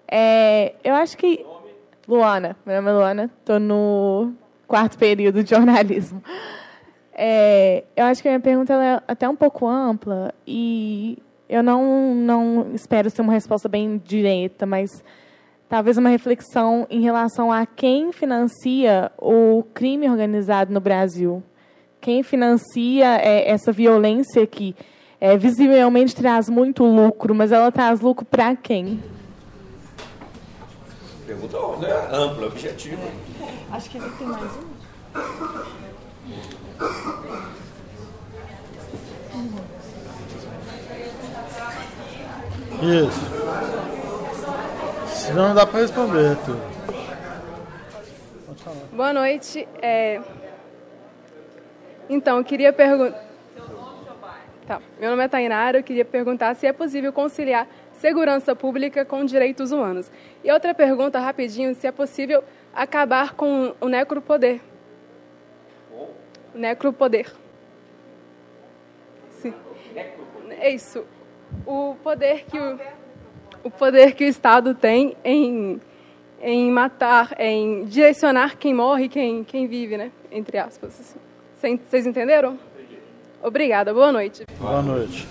É, 0.10 0.74
eu 0.82 0.96
acho 0.96 1.18
que. 1.18 1.46
Luana, 2.08 2.56
meu 2.66 2.78
nome 2.78 2.90
é 2.90 2.94
Luana, 2.94 3.32
estou 3.42 3.60
no 3.60 4.32
quarto 4.66 4.98
período 4.98 5.44
de 5.44 5.50
jornalismo. 5.50 6.24
É, 7.14 7.84
eu 7.94 8.06
acho 8.06 8.22
que 8.22 8.30
a 8.30 8.32
minha 8.32 8.40
pergunta 8.40 8.74
é 8.74 9.02
até 9.06 9.28
um 9.28 9.36
pouco 9.36 9.68
ampla 9.68 10.34
e 10.48 11.22
eu 11.50 11.62
não, 11.62 12.16
não 12.16 12.72
espero 12.74 13.10
ser 13.10 13.22
uma 13.22 13.34
resposta 13.34 13.68
bem 13.68 14.02
direta, 14.06 14.66
mas 14.66 15.04
talvez 15.68 15.98
uma 15.98 16.08
reflexão 16.08 16.88
em 16.90 17.02
relação 17.02 17.52
a 17.52 17.66
quem 17.66 18.14
financia 18.14 19.12
o 19.18 19.62
crime 19.74 20.10
organizado 20.10 20.72
no 20.72 20.80
Brasil. 20.80 21.44
Quem 22.00 22.24
financia 22.24 23.18
é, 23.18 23.52
essa 23.52 23.74
violência 23.74 24.48
que 24.48 24.74
é, 25.20 25.38
visivelmente 25.38 26.16
traz 26.16 26.48
muito 26.50 26.84
lucro, 26.84 27.34
mas 27.34 27.52
ela 27.52 27.72
traz 27.72 28.00
lucro 28.00 28.26
para 28.26 28.56
quem? 28.56 29.04
Pergunta 31.26 31.58
né, 31.80 31.94
ampla, 32.12 32.48
objetiva. 32.48 33.02
Acho 33.72 33.90
que 33.90 33.98
ele 33.98 34.10
tem 34.18 34.28
mais 34.28 34.52
um. 34.58 34.78
Isso. 42.82 43.22
Senão 45.08 45.50
não 45.50 45.56
dá 45.56 45.66
para 45.66 45.80
responder, 45.82 46.38
tu. 46.46 46.56
Boa 48.94 49.12
noite. 49.12 49.68
É... 49.82 50.22
Então, 52.10 52.38
eu 52.38 52.44
queria 52.44 52.72
perguntar. 52.72 53.27
Tá. 54.68 54.82
Meu 55.00 55.12
nome 55.12 55.24
é 55.24 55.30
Tainara, 55.30 55.78
eu 55.78 55.84
queria 55.84 56.04
perguntar 56.04 56.54
se 56.54 56.68
é 56.68 56.74
possível 56.74 57.14
conciliar 57.14 57.66
segurança 57.94 58.54
pública 58.54 59.06
com 59.06 59.24
direitos 59.24 59.72
humanos. 59.72 60.12
E 60.44 60.52
outra 60.52 60.74
pergunta, 60.74 61.22
rapidinho, 61.22 61.74
se 61.74 61.88
é 61.88 61.92
possível 61.92 62.44
acabar 62.76 63.34
com 63.34 63.74
o 63.80 63.88
necropoder. 63.88 64.60
Necropoder. 66.54 67.34
Sim. 69.30 69.54
É 70.60 70.70
isso. 70.70 71.06
O 71.66 71.96
poder 72.04 72.44
que 72.44 72.60
o, 72.60 72.78
o 73.64 73.72
poder 73.72 74.16
que 74.16 74.26
o 74.26 74.28
Estado 74.28 74.76
tem 74.76 75.16
em, 75.24 75.82
em 76.42 76.70
matar, 76.70 77.40
em 77.40 77.86
direcionar 77.86 78.58
quem 78.58 78.74
morre 78.74 79.08
quem, 79.08 79.46
quem 79.46 79.66
vive, 79.66 79.96
né? 79.96 80.12
Entre 80.30 80.58
aspas. 80.58 81.16
Vocês 81.56 82.06
entenderam? 82.06 82.60
Obrigada, 83.42 83.94
boa 83.94 84.12
noite. 84.12 84.46
Boa 84.60 84.82
noite. 84.82 85.28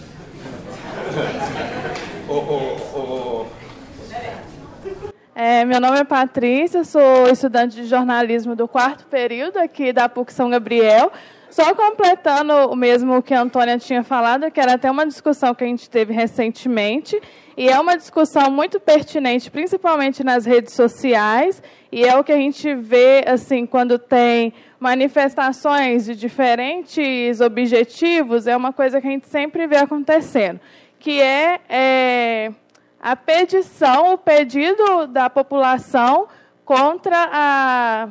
É, 5.35 5.65
meu 5.65 5.81
nome 5.81 5.99
é 5.99 6.05
Patrícia, 6.05 6.83
sou 6.83 7.29
estudante 7.29 7.77
de 7.77 7.85
jornalismo 7.85 8.57
do 8.57 8.67
quarto 8.67 9.07
período 9.07 9.59
aqui 9.59 9.93
da 9.93 10.09
PUC 10.09 10.33
São 10.33 10.49
Gabriel. 10.49 11.13
Só 11.51 11.75
completando 11.75 12.53
o 12.71 12.77
mesmo 12.77 13.23
que 13.23 13.35
a 13.35 13.41
Antônia 13.41 13.79
tinha 13.79 14.03
falado, 14.03 14.51
que 14.51 14.61
era 14.61 14.75
até 14.75 14.91
uma 14.91 15.07
discussão 15.07 15.55
que 15.55 15.65
a 15.65 15.67
gente 15.67 15.89
teve 15.89 16.13
recentemente, 16.13 17.21
e 17.57 17.69
é 17.71 17.81
uma 17.81 17.97
discussão 17.97 18.51
muito 18.51 18.79
pertinente, 18.79 19.51
principalmente 19.51 20.23
nas 20.23 20.45
redes 20.45 20.75
sociais, 20.75 21.63
e 21.91 22.05
é 22.05 22.15
o 22.17 22.23
que 22.23 22.33
a 22.33 22.37
gente 22.37 22.75
vê 22.75 23.25
assim 23.27 23.65
quando 23.65 23.99
tem 23.99 24.53
manifestações 24.79 26.05
de 26.05 26.15
diferentes 26.15 27.41
objetivos, 27.41 28.47
é 28.47 28.55
uma 28.55 28.73
coisa 28.73 29.01
que 29.01 29.07
a 29.07 29.11
gente 29.11 29.27
sempre 29.29 29.67
vê 29.67 29.79
acontecendo, 29.79 30.61
que 30.99 31.21
é, 31.21 31.61
é 31.69 32.53
a 33.01 33.17
petição, 33.17 34.13
o 34.13 34.19
pedido 34.19 35.07
da 35.07 35.31
população 35.31 36.29
contra 36.63 37.17
a, 37.33 38.09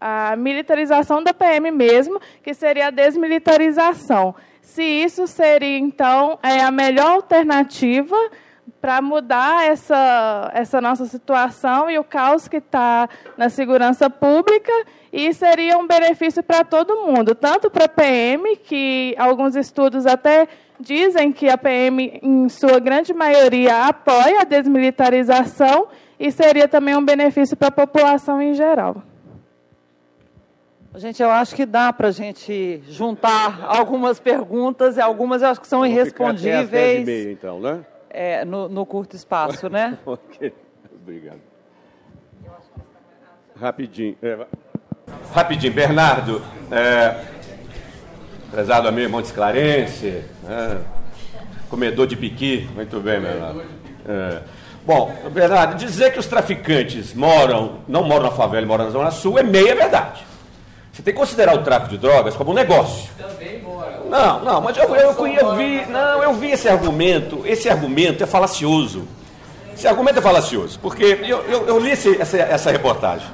a 0.00 0.36
militarização 0.36 1.20
da 1.20 1.34
PM 1.34 1.70
mesmo, 1.72 2.20
que 2.42 2.54
seria 2.54 2.88
a 2.88 2.90
desmilitarização. 2.90 4.36
Se 4.60 4.82
isso 4.82 5.26
seria, 5.26 5.78
então, 5.78 6.38
é 6.42 6.60
a 6.60 6.70
melhor 6.70 7.12
alternativa 7.12 8.16
para 8.84 9.00
mudar 9.00 9.64
essa, 9.64 10.50
essa 10.52 10.78
nossa 10.78 11.06
situação 11.06 11.90
e 11.90 11.98
o 11.98 12.04
caos 12.04 12.46
que 12.46 12.58
está 12.58 13.08
na 13.34 13.48
segurança 13.48 14.10
pública, 14.10 14.70
e 15.10 15.32
seria 15.32 15.78
um 15.78 15.86
benefício 15.86 16.42
para 16.42 16.62
todo 16.64 17.06
mundo, 17.06 17.34
tanto 17.34 17.70
para 17.70 17.86
a 17.86 17.88
PM, 17.88 18.56
que 18.56 19.14
alguns 19.16 19.56
estudos 19.56 20.04
até 20.04 20.46
dizem 20.78 21.32
que 21.32 21.48
a 21.48 21.56
PM, 21.56 22.20
em 22.22 22.46
sua 22.50 22.78
grande 22.78 23.14
maioria, 23.14 23.86
apoia 23.86 24.42
a 24.42 24.44
desmilitarização, 24.44 25.88
e 26.20 26.30
seria 26.30 26.68
também 26.68 26.94
um 26.94 27.02
benefício 27.02 27.56
para 27.56 27.68
a 27.68 27.70
população 27.70 28.42
em 28.42 28.52
geral. 28.52 29.02
Gente, 30.96 31.22
eu 31.22 31.30
acho 31.30 31.54
que 31.54 31.64
dá 31.64 31.90
para 31.90 32.08
a 32.08 32.12
gente 32.12 32.82
juntar 32.86 33.64
algumas 33.66 34.20
perguntas 34.20 34.98
e 34.98 35.00
algumas 35.00 35.40
eu 35.40 35.48
acho 35.48 35.60
que 35.62 35.66
são 35.66 35.80
Vamos 35.80 35.94
irrespondíveis. 35.94 36.66
Ficar 36.66 36.76
até 36.76 36.98
as 36.98 36.98
10 36.98 37.00
e 37.00 37.04
meia, 37.06 37.32
então, 37.32 37.60
né? 37.60 37.84
É, 38.14 38.44
no, 38.44 38.68
no 38.68 38.86
curto 38.86 39.16
espaço, 39.16 39.68
né? 39.68 39.98
ok, 40.06 40.54
obrigado. 40.94 41.40
Rapidinho. 43.60 44.16
é. 44.22 44.46
Rapidinho, 45.32 45.72
Bernardo. 45.72 46.40
É, 46.70 47.24
prezado 48.52 48.86
amigo 48.86 49.10
Montes 49.10 49.32
Clarence, 49.32 50.22
né, 50.44 50.80
comedor 51.68 52.06
de 52.06 52.16
piqui. 52.16 52.68
Muito 52.72 53.00
bem, 53.00 53.20
Bernardo. 53.20 53.62
É. 54.06 54.42
Bom, 54.86 55.12
Bernardo, 55.32 55.76
dizer 55.76 56.12
que 56.12 56.20
os 56.20 56.26
traficantes 56.26 57.14
moram, 57.14 57.78
não 57.88 58.04
moram 58.04 58.26
na 58.26 58.30
favela, 58.30 58.64
moram 58.64 58.84
na 58.84 58.90
Zona 58.90 59.10
Sul 59.10 59.38
é 59.38 59.42
meia 59.42 59.74
verdade. 59.74 60.24
Você 60.94 61.02
tem 61.02 61.12
que 61.12 61.18
considerar 61.20 61.54
o 61.56 61.62
tráfico 61.62 61.90
de 61.90 61.98
drogas 61.98 62.34
como 62.36 62.52
um 62.52 62.54
negócio. 62.54 63.10
Também 63.18 63.60
mora. 63.60 64.00
Não, 64.08 64.40
não, 64.44 64.60
mas 64.60 64.76
eu, 64.76 64.84
eu, 64.94 65.26
eu 65.26 65.56
vi, 65.56 65.84
não, 65.88 66.22
eu 66.22 66.34
vi 66.34 66.52
esse 66.52 66.68
argumento. 66.68 67.42
Esse 67.44 67.68
argumento 67.68 68.22
é 68.22 68.26
falacioso. 68.26 69.06
Esse 69.74 69.88
argumento 69.88 70.20
é 70.20 70.22
falacioso, 70.22 70.78
porque 70.80 71.18
eu, 71.24 71.38
eu, 71.48 71.66
eu 71.66 71.80
li 71.80 71.90
esse- 71.90 72.16
essa, 72.22 72.36
essa 72.38 72.70
reportagem. 72.70 73.26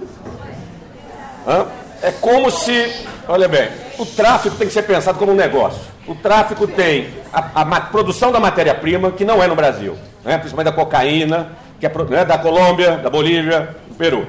Hã? 1.47 1.67
É 2.03 2.11
como 2.13 2.51
se, 2.51 2.91
olha 3.29 3.47
bem, 3.47 3.69
o 3.99 4.07
tráfico 4.07 4.57
tem 4.57 4.67
que 4.67 4.73
ser 4.73 4.83
pensado 4.85 5.19
como 5.19 5.33
um 5.33 5.35
negócio. 5.35 5.83
O 6.09 6.15
tráfico 6.15 6.67
tem 6.67 7.09
a, 7.31 7.61
a 7.61 7.65
ma- 7.67 7.83
produção 7.83 8.33
da 8.33 8.41
matéria-prima, 8.41 9.11
que 9.13 9.23
não 9.23 9.43
é 9.43 9.47
no 9.47 9.55
Brasil, 9.55 9.99
né? 10.25 10.39
principalmente 10.39 10.75
da 10.75 10.83
cocaína, 10.83 11.53
que 11.79 11.85
é 11.87 11.93
né, 12.09 12.25
da 12.25 12.39
Colômbia, 12.39 12.97
da 12.97 13.11
Bolívia, 13.11 13.77
do 13.87 13.95
Peru. 13.97 14.27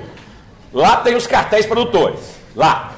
Lá 0.73 0.97
tem 0.97 1.15
os 1.15 1.25
cartéis 1.25 1.65
produtores, 1.65 2.19
lá. 2.55 2.91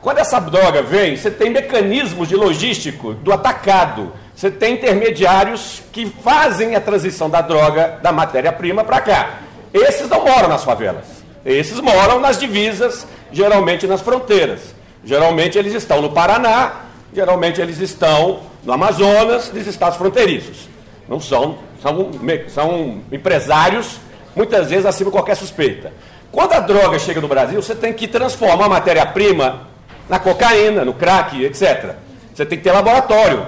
Quando 0.00 0.18
essa 0.18 0.38
droga 0.38 0.82
vem, 0.82 1.16
você 1.16 1.30
tem 1.30 1.50
mecanismos 1.50 2.28
de 2.28 2.36
logístico 2.36 3.14
do 3.14 3.32
atacado. 3.32 4.12
Você 4.34 4.50
tem 4.50 4.74
intermediários 4.74 5.82
que 5.92 6.06
fazem 6.06 6.76
a 6.76 6.80
transição 6.80 7.28
da 7.28 7.40
droga, 7.40 7.98
da 8.00 8.12
matéria-prima 8.12 8.84
para 8.84 9.00
cá. 9.00 9.40
Esses 9.74 10.08
não 10.08 10.24
moram 10.24 10.48
nas 10.48 10.62
favelas. 10.62 11.04
Esses 11.44 11.80
moram 11.80 12.20
nas 12.20 12.38
divisas, 12.38 13.06
geralmente 13.32 13.86
nas 13.86 14.00
fronteiras. 14.00 14.74
Geralmente 15.04 15.58
eles 15.58 15.74
estão 15.74 16.00
no 16.00 16.10
Paraná, 16.10 16.82
geralmente 17.12 17.60
eles 17.60 17.78
estão 17.80 18.40
no 18.64 18.72
Amazonas, 18.72 19.52
nos 19.52 19.66
estados 19.66 19.98
fronteiriços. 19.98 20.68
Não 21.08 21.18
são, 21.20 21.58
são, 21.82 22.10
são 22.48 23.02
empresários, 23.10 23.98
muitas 24.36 24.70
vezes 24.70 24.86
acima 24.86 25.10
de 25.10 25.16
qualquer 25.16 25.34
suspeita. 25.34 25.92
Quando 26.30 26.52
a 26.52 26.60
droga 26.60 26.98
chega 26.98 27.20
no 27.20 27.26
Brasil, 27.28 27.60
você 27.60 27.74
tem 27.74 27.92
que 27.92 28.06
transformar 28.06 28.66
a 28.66 28.68
matéria-prima 28.68 29.66
na 30.08 30.18
cocaína, 30.18 30.84
no 30.84 30.94
crack, 30.94 31.44
etc. 31.44 31.94
Você 32.34 32.46
tem 32.46 32.58
que 32.58 32.64
ter 32.64 32.72
laboratório. 32.72 33.46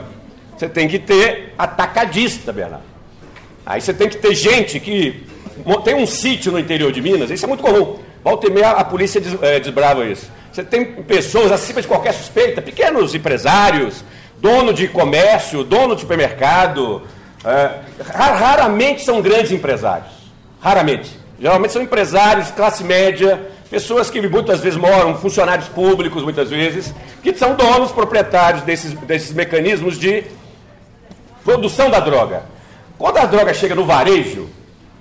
Você 0.56 0.68
tem 0.68 0.86
que 0.88 0.98
ter 0.98 1.54
atacadista, 1.58 2.52
Bernardo. 2.52 2.84
Aí 3.64 3.80
você 3.80 3.94
tem 3.94 4.08
que 4.08 4.16
ter 4.16 4.34
gente 4.34 4.78
que 4.80 5.26
tem 5.84 5.94
um 5.94 6.06
sítio 6.06 6.50
no 6.52 6.58
interior 6.58 6.92
de 6.92 7.00
Minas, 7.00 7.30
isso 7.30 7.44
é 7.44 7.48
muito 7.48 7.62
comum. 7.62 7.98
Volta 8.22 8.46
e 8.46 8.50
meia 8.50 8.70
a 8.72 8.84
polícia 8.84 9.20
des, 9.20 9.36
eh, 9.42 9.60
desbrava 9.60 10.04
isso. 10.04 10.30
Você 10.52 10.62
tem 10.64 10.84
pessoas 10.84 11.50
acima 11.52 11.80
de 11.80 11.88
qualquer 11.88 12.12
suspeita, 12.12 12.60
pequenos 12.60 13.14
empresários, 13.14 14.04
dono 14.38 14.74
de 14.74 14.88
comércio, 14.88 15.62
dono 15.64 15.94
de 15.94 16.00
supermercado. 16.02 17.02
ra- 17.42 18.32
raramente 18.34 19.02
são 19.02 19.22
grandes 19.22 19.50
empresários. 19.52 20.12
Raramente. 20.60 21.10
Geralmente 21.40 21.72
são 21.72 21.80
empresários, 21.80 22.50
classe 22.50 22.84
média, 22.84 23.40
pessoas 23.70 24.10
que 24.10 24.20
muitas 24.28 24.60
vezes 24.60 24.78
moram, 24.78 25.16
funcionários 25.16 25.68
públicos, 25.68 26.24
muitas 26.24 26.50
vezes, 26.50 26.92
que 27.22 27.32
são 27.34 27.54
donos, 27.54 27.92
proprietários 27.92 28.62
desses, 28.62 28.92
desses 28.92 29.32
mecanismos 29.32 29.96
de 29.98 30.24
produção 31.44 31.88
da 31.88 32.00
droga. 32.00 32.42
Quando 32.98 33.18
a 33.18 33.24
droga 33.24 33.54
chega 33.54 33.74
no 33.74 33.86
varejo, 33.86 34.48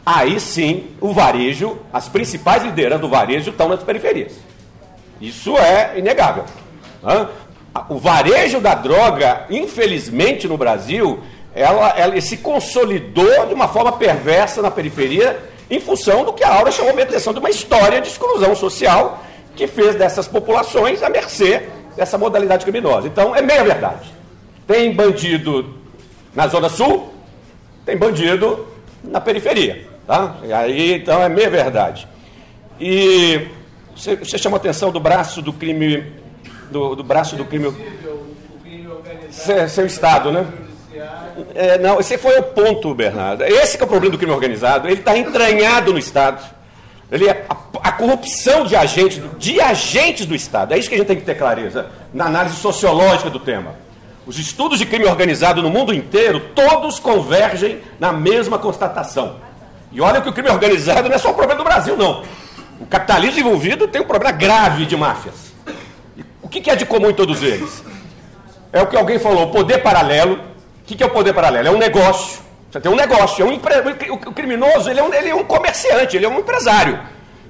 aí 0.05 0.39
sim 0.39 0.87
o 1.01 1.11
varejo, 1.11 1.79
as 1.91 2.07
principais 2.07 2.63
lideranças 2.63 3.01
do 3.01 3.09
varejo 3.09 3.49
estão 3.49 3.67
nas 3.67 3.83
periferias. 3.83 4.33
Isso 5.19 5.57
é 5.57 5.97
inegável. 5.97 6.45
O 7.89 7.97
varejo 7.97 8.61
da 8.61 8.75
droga, 8.75 9.45
infelizmente 9.49 10.47
no 10.47 10.57
Brasil, 10.57 11.19
ela, 11.53 11.89
ela 11.97 12.21
se 12.21 12.37
consolidou 12.37 13.47
de 13.47 13.53
uma 13.53 13.67
forma 13.67 13.91
perversa 13.93 14.61
na 14.61 14.71
periferia 14.71 15.37
em 15.69 15.79
função 15.79 16.25
do 16.25 16.33
que 16.33 16.43
a 16.43 16.53
Aura 16.53 16.71
chamou 16.71 16.97
a 16.97 17.03
atenção 17.03 17.31
de 17.31 17.39
uma 17.39 17.49
história 17.49 18.01
de 18.01 18.07
exclusão 18.07 18.55
social 18.55 19.23
que 19.55 19.67
fez 19.67 19.95
dessas 19.95 20.27
populações 20.27 21.03
à 21.03 21.09
mercê 21.09 21.67
dessa 21.95 22.17
modalidade 22.17 22.63
criminosa. 22.63 23.07
Então, 23.07 23.35
é 23.35 23.41
meia 23.41 23.63
verdade. 23.63 24.11
Tem 24.65 24.93
bandido 24.93 25.75
na 26.33 26.47
Zona 26.47 26.69
Sul, 26.69 27.13
tem 27.85 27.97
bandido 27.97 28.67
na 29.03 29.19
periferia. 29.19 29.85
Tá? 30.07 30.37
E 30.43 30.53
aí, 30.53 30.93
então, 30.93 31.21
é 31.21 31.29
meia 31.29 31.49
verdade. 31.49 32.07
E 32.79 33.47
você, 33.95 34.15
você 34.15 34.37
chamou 34.37 34.55
a 34.55 34.59
atenção 34.59 34.91
do 34.91 34.99
braço 34.99 35.41
do 35.41 35.51
crime. 35.51 36.05
Do, 36.71 36.95
do 36.95 37.03
braço 37.03 37.35
do 37.35 37.43
crime. 37.43 37.75
Seu, 39.29 39.67
seu 39.67 39.85
Estado, 39.85 40.31
né? 40.31 40.47
É, 41.55 41.77
não, 41.77 41.99
esse 41.99 42.17
foi 42.17 42.37
o 42.39 42.43
ponto, 42.43 42.93
Bernardo. 42.93 43.43
Esse 43.43 43.77
que 43.77 43.83
é 43.83 43.85
o 43.85 43.89
problema 43.89 44.11
do 44.11 44.17
crime 44.17 44.33
organizado. 44.33 44.87
Ele 44.87 44.99
está 44.99 45.17
entranhado 45.17 45.93
no 45.93 45.99
Estado. 45.99 46.43
Ele 47.11 47.27
é 47.27 47.45
a, 47.49 47.55
a 47.89 47.91
corrupção 47.91 48.65
de 48.65 48.75
agentes, 48.75 49.21
de 49.37 49.59
agentes 49.59 50.25
do 50.25 50.35
Estado. 50.35 50.73
É 50.73 50.77
isso 50.77 50.89
que 50.89 50.95
a 50.95 50.97
gente 50.97 51.07
tem 51.07 51.17
que 51.17 51.25
ter 51.25 51.35
clareza 51.35 51.87
na 52.13 52.25
análise 52.25 52.55
sociológica 52.55 53.29
do 53.29 53.39
tema. 53.39 53.75
Os 54.25 54.37
estudos 54.37 54.77
de 54.77 54.85
crime 54.85 55.05
organizado 55.05 55.61
no 55.61 55.69
mundo 55.69 55.93
inteiro, 55.93 56.39
todos 56.53 56.99
convergem 56.99 57.79
na 57.99 58.11
mesma 58.11 58.59
constatação. 58.59 59.37
E 59.91 59.99
olha 60.01 60.21
que 60.21 60.29
o 60.29 60.33
crime 60.33 60.49
organizado 60.49 61.09
não 61.09 61.15
é 61.15 61.17
só 61.17 61.31
um 61.31 61.33
problema 61.33 61.57
do 61.57 61.63
Brasil, 61.63 61.97
não. 61.97 62.23
O 62.79 62.85
capitalismo 62.85 63.39
envolvido 63.39 63.87
tem 63.87 64.01
um 64.01 64.05
problema 64.05 64.31
grave 64.31 64.85
de 64.85 64.95
máfias. 64.95 65.51
E 66.15 66.23
o 66.43 66.47
que 66.47 66.69
é 66.69 66.75
de 66.75 66.85
comum 66.85 67.09
em 67.09 67.13
todos 67.13 67.41
eles? 67.41 67.83
É 68.71 68.81
o 68.81 68.87
que 68.87 68.95
alguém 68.95 69.17
falou, 69.17 69.45
o 69.45 69.51
poder 69.51 69.79
paralelo. 69.79 70.48
Que, 70.89 70.95
que 70.95 71.03
é 71.03 71.05
o 71.05 71.11
poder 71.11 71.33
paralelo? 71.33 71.67
É 71.67 71.71
um 71.71 71.77
negócio. 71.77 72.39
Você 72.71 72.81
tem 72.81 72.91
um 72.91 72.95
negócio. 72.95 73.45
É 73.45 73.47
um 73.47 73.53
empre... 73.53 73.75
O 74.09 74.33
criminoso 74.33 74.89
ele 74.89 74.99
é, 74.99 75.03
um, 75.03 75.13
ele 75.13 75.29
é 75.29 75.35
um 75.35 75.43
comerciante, 75.43 76.17
ele 76.17 76.25
é 76.25 76.29
um 76.29 76.39
empresário. 76.39 76.99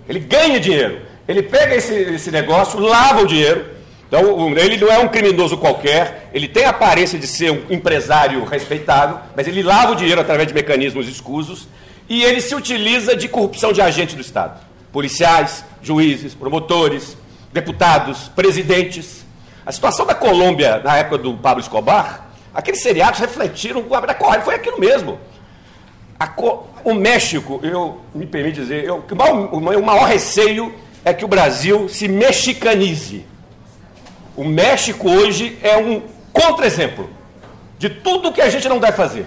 Ele 0.10 0.20
ganha 0.20 0.60
dinheiro. 0.60 1.04
Ele 1.26 1.42
pega 1.42 1.74
esse, 1.74 1.94
esse 1.94 2.32
negócio, 2.32 2.78
lava 2.82 3.22
o 3.22 3.26
dinheiro. 3.26 3.66
Então, 4.10 4.54
ele 4.58 4.76
não 4.76 4.92
é 4.92 5.00
um 5.00 5.08
criminoso 5.08 5.58
qualquer, 5.58 6.30
ele 6.34 6.50
tem 6.50 6.66
a 6.66 6.72
aparência 6.72 7.18
de 7.18 7.28
ser 7.28 7.52
um 7.52 7.62
empresário 7.70 8.44
respeitável, 8.44 9.20
mas 9.36 9.48
ele 9.48 9.64
lava 9.64 9.94
o 9.94 9.96
dinheiro 9.96 10.20
através 10.20 10.48
de 10.48 10.54
mecanismos 10.54 11.08
escusos 11.08 11.68
e 12.10 12.24
ele 12.24 12.42
se 12.42 12.54
utiliza 12.56 13.16
de 13.16 13.30
corrupção 13.30 13.72
de 13.72 13.82
agentes 13.82 14.16
do 14.16 14.22
Estado. 14.22 14.60
Policiais, 14.92 15.64
juízes, 15.82 16.34
promotores, 16.34 17.16
deputados, 17.54 18.28
presidentes. 18.36 19.24
A 19.66 19.72
situação 19.72 20.06
da 20.06 20.16
Colômbia 20.16 20.82
na 20.84 20.98
época 20.98 21.20
do 21.20 21.36
Pablo 21.36 21.62
Escobar, 21.62 22.29
aqueles 22.60 22.82
seriados 22.82 23.20
refletiram 23.20 23.82
da 24.06 24.14
corre, 24.14 24.42
foi 24.42 24.56
aquilo 24.56 24.80
mesmo. 24.80 25.20
Co- 26.36 26.68
o 26.84 26.94
México, 26.94 27.60
eu 27.64 28.02
me 28.14 28.26
permite 28.26 28.60
dizer, 28.60 28.84
eu, 28.84 29.04
o, 29.56 29.60
maior, 29.82 30.06
receio 30.06 30.74
é 31.04 31.14
que 31.14 31.24
o 31.24 31.28
Brasil 31.28 31.88
se 31.88 32.08
mexicanize. 32.08 33.26
O 34.36 34.44
México 34.44 35.10
hoje 35.10 35.58
é 35.64 35.78
um 35.78 36.02
contra-exemplo 36.34 37.10
de 37.78 37.90
tudo 37.90 38.32
que 38.34 38.42
a 38.42 38.50
gente 38.50 38.68
não 38.68 38.80
deve 38.80 38.98
fazer 38.98 39.26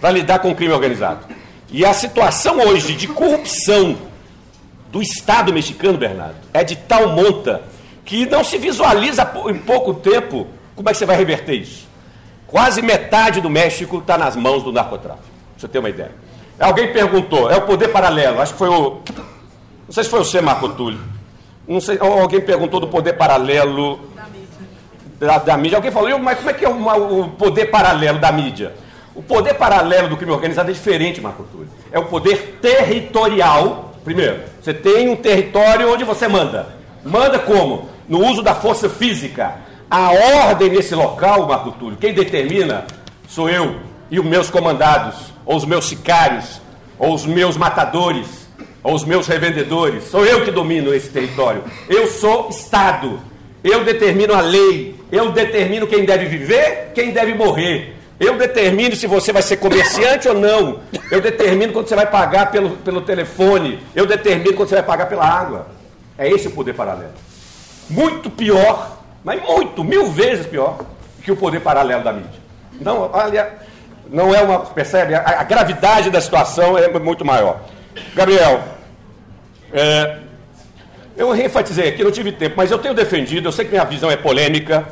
para 0.00 0.10
lidar 0.10 0.38
com 0.38 0.50
o 0.50 0.54
crime 0.54 0.72
organizado. 0.72 1.26
E 1.70 1.84
a 1.84 1.92
situação 1.92 2.58
hoje 2.58 2.94
de 2.94 3.06
corrupção 3.08 3.96
do 4.90 5.02
Estado 5.02 5.52
mexicano, 5.52 5.98
Bernardo, 5.98 6.36
é 6.54 6.62
de 6.64 6.76
tal 6.76 7.08
monta 7.10 7.62
que 8.04 8.26
não 8.26 8.44
se 8.44 8.56
visualiza 8.58 9.30
em 9.48 9.58
pouco 9.58 9.92
tempo 9.94 10.46
como 10.76 10.88
é 10.88 10.92
que 10.92 10.98
você 10.98 11.06
vai 11.06 11.16
reverter 11.16 11.54
isso. 11.54 11.86
Quase 12.54 12.80
metade 12.82 13.40
do 13.40 13.50
México 13.50 13.98
está 13.98 14.16
nas 14.16 14.36
mãos 14.36 14.62
do 14.62 14.70
narcotráfico. 14.70 15.24
Pra 15.26 15.58
você 15.58 15.66
ter 15.66 15.80
uma 15.80 15.88
ideia. 15.90 16.12
Alguém 16.60 16.92
perguntou, 16.92 17.50
é 17.50 17.56
o 17.56 17.62
poder 17.62 17.88
paralelo, 17.88 18.40
acho 18.40 18.52
que 18.52 18.58
foi 18.60 18.68
o. 18.68 19.00
Não 19.88 19.90
sei 19.92 20.04
se 20.04 20.08
foi 20.08 20.20
você, 20.20 20.40
Marco 20.40 20.68
Túlio. 20.68 21.00
Não 21.66 21.80
sei, 21.80 21.98
alguém 21.98 22.40
perguntou 22.40 22.78
do 22.78 22.86
poder 22.86 23.14
paralelo 23.14 23.98
da, 25.18 25.38
da 25.38 25.56
mídia. 25.56 25.78
Alguém 25.78 25.90
falou, 25.90 26.08
"E, 26.08 26.16
mas 26.16 26.38
como 26.38 26.50
é 26.50 26.52
que 26.52 26.64
é 26.64 26.68
uma- 26.68 26.94
o 26.94 27.28
poder 27.30 27.72
paralelo 27.72 28.20
da 28.20 28.30
mídia? 28.30 28.72
O 29.16 29.20
poder 29.22 29.54
paralelo 29.54 30.08
do 30.08 30.16
crime 30.16 30.30
organizado 30.30 30.70
é 30.70 30.74
diferente, 30.74 31.20
Marco 31.20 31.42
Túlio. 31.50 31.66
É 31.90 31.98
o 31.98 32.04
poder 32.04 32.60
territorial. 32.62 33.94
Primeiro, 34.04 34.42
você 34.62 34.72
tem 34.72 35.08
um 35.08 35.16
território 35.16 35.92
onde 35.92 36.04
você 36.04 36.28
manda. 36.28 36.68
Manda 37.04 37.36
como? 37.40 37.88
No 38.08 38.24
uso 38.24 38.42
da 38.42 38.54
força 38.54 38.88
física. 38.88 39.56
A 39.90 40.10
ordem 40.46 40.70
nesse 40.70 40.94
local, 40.94 41.46
Marco 41.46 41.72
Túlio, 41.72 41.96
quem 41.96 42.12
determina 42.12 42.86
sou 43.28 43.48
eu 43.48 43.76
e 44.10 44.18
os 44.18 44.24
meus 44.24 44.50
comandados, 44.50 45.32
ou 45.44 45.56
os 45.56 45.64
meus 45.64 45.86
sicários, 45.86 46.60
ou 46.98 47.14
os 47.14 47.26
meus 47.26 47.56
matadores, 47.56 48.48
ou 48.82 48.94
os 48.94 49.04
meus 49.04 49.26
revendedores. 49.26 50.04
Sou 50.04 50.24
eu 50.24 50.44
que 50.44 50.50
domino 50.50 50.94
esse 50.94 51.08
território. 51.08 51.64
Eu 51.88 52.06
sou 52.06 52.48
Estado. 52.50 53.18
Eu 53.62 53.84
determino 53.84 54.34
a 54.34 54.40
lei. 54.40 54.94
Eu 55.10 55.32
determino 55.32 55.86
quem 55.86 56.04
deve 56.04 56.26
viver, 56.26 56.92
quem 56.94 57.10
deve 57.12 57.34
morrer. 57.34 57.96
Eu 58.20 58.36
determino 58.36 58.94
se 58.94 59.06
você 59.06 59.32
vai 59.32 59.42
ser 59.42 59.56
comerciante 59.56 60.28
ou 60.28 60.34
não. 60.34 60.80
Eu 61.10 61.20
determino 61.20 61.72
quando 61.72 61.88
você 61.88 61.96
vai 61.96 62.06
pagar 62.06 62.50
pelo, 62.50 62.70
pelo 62.78 63.00
telefone. 63.00 63.80
Eu 63.94 64.06
determino 64.06 64.54
quando 64.54 64.68
você 64.68 64.76
vai 64.76 64.84
pagar 64.84 65.06
pela 65.06 65.24
água. 65.26 65.66
É 66.16 66.28
esse 66.28 66.48
o 66.48 66.52
poder 66.52 66.74
paralelo. 66.74 67.12
Muito 67.90 68.30
pior, 68.30 69.03
mas 69.24 69.42
muito, 69.42 69.82
mil 69.82 70.10
vezes 70.12 70.46
pior, 70.46 70.78
que 71.22 71.32
o 71.32 71.36
poder 71.36 71.60
paralelo 71.60 72.04
da 72.04 72.12
mídia. 72.12 72.40
Não, 72.80 73.10
olha, 73.10 73.54
não 74.10 74.34
é 74.34 74.42
uma. 74.42 74.60
Percebe? 74.60 75.14
A, 75.14 75.40
a 75.40 75.44
gravidade 75.44 76.10
da 76.10 76.20
situação 76.20 76.76
é 76.76 76.86
muito 76.98 77.24
maior. 77.24 77.60
Gabriel, 78.14 78.62
é, 79.72 80.18
eu 81.16 81.30
reenfatizei 81.32 81.88
aqui, 81.88 82.04
não 82.04 82.10
tive 82.10 82.32
tempo, 82.32 82.54
mas 82.56 82.70
eu 82.70 82.78
tenho 82.78 82.92
defendido, 82.92 83.48
eu 83.48 83.52
sei 83.52 83.64
que 83.64 83.70
minha 83.70 83.84
visão 83.84 84.10
é 84.10 84.16
polêmica, 84.16 84.86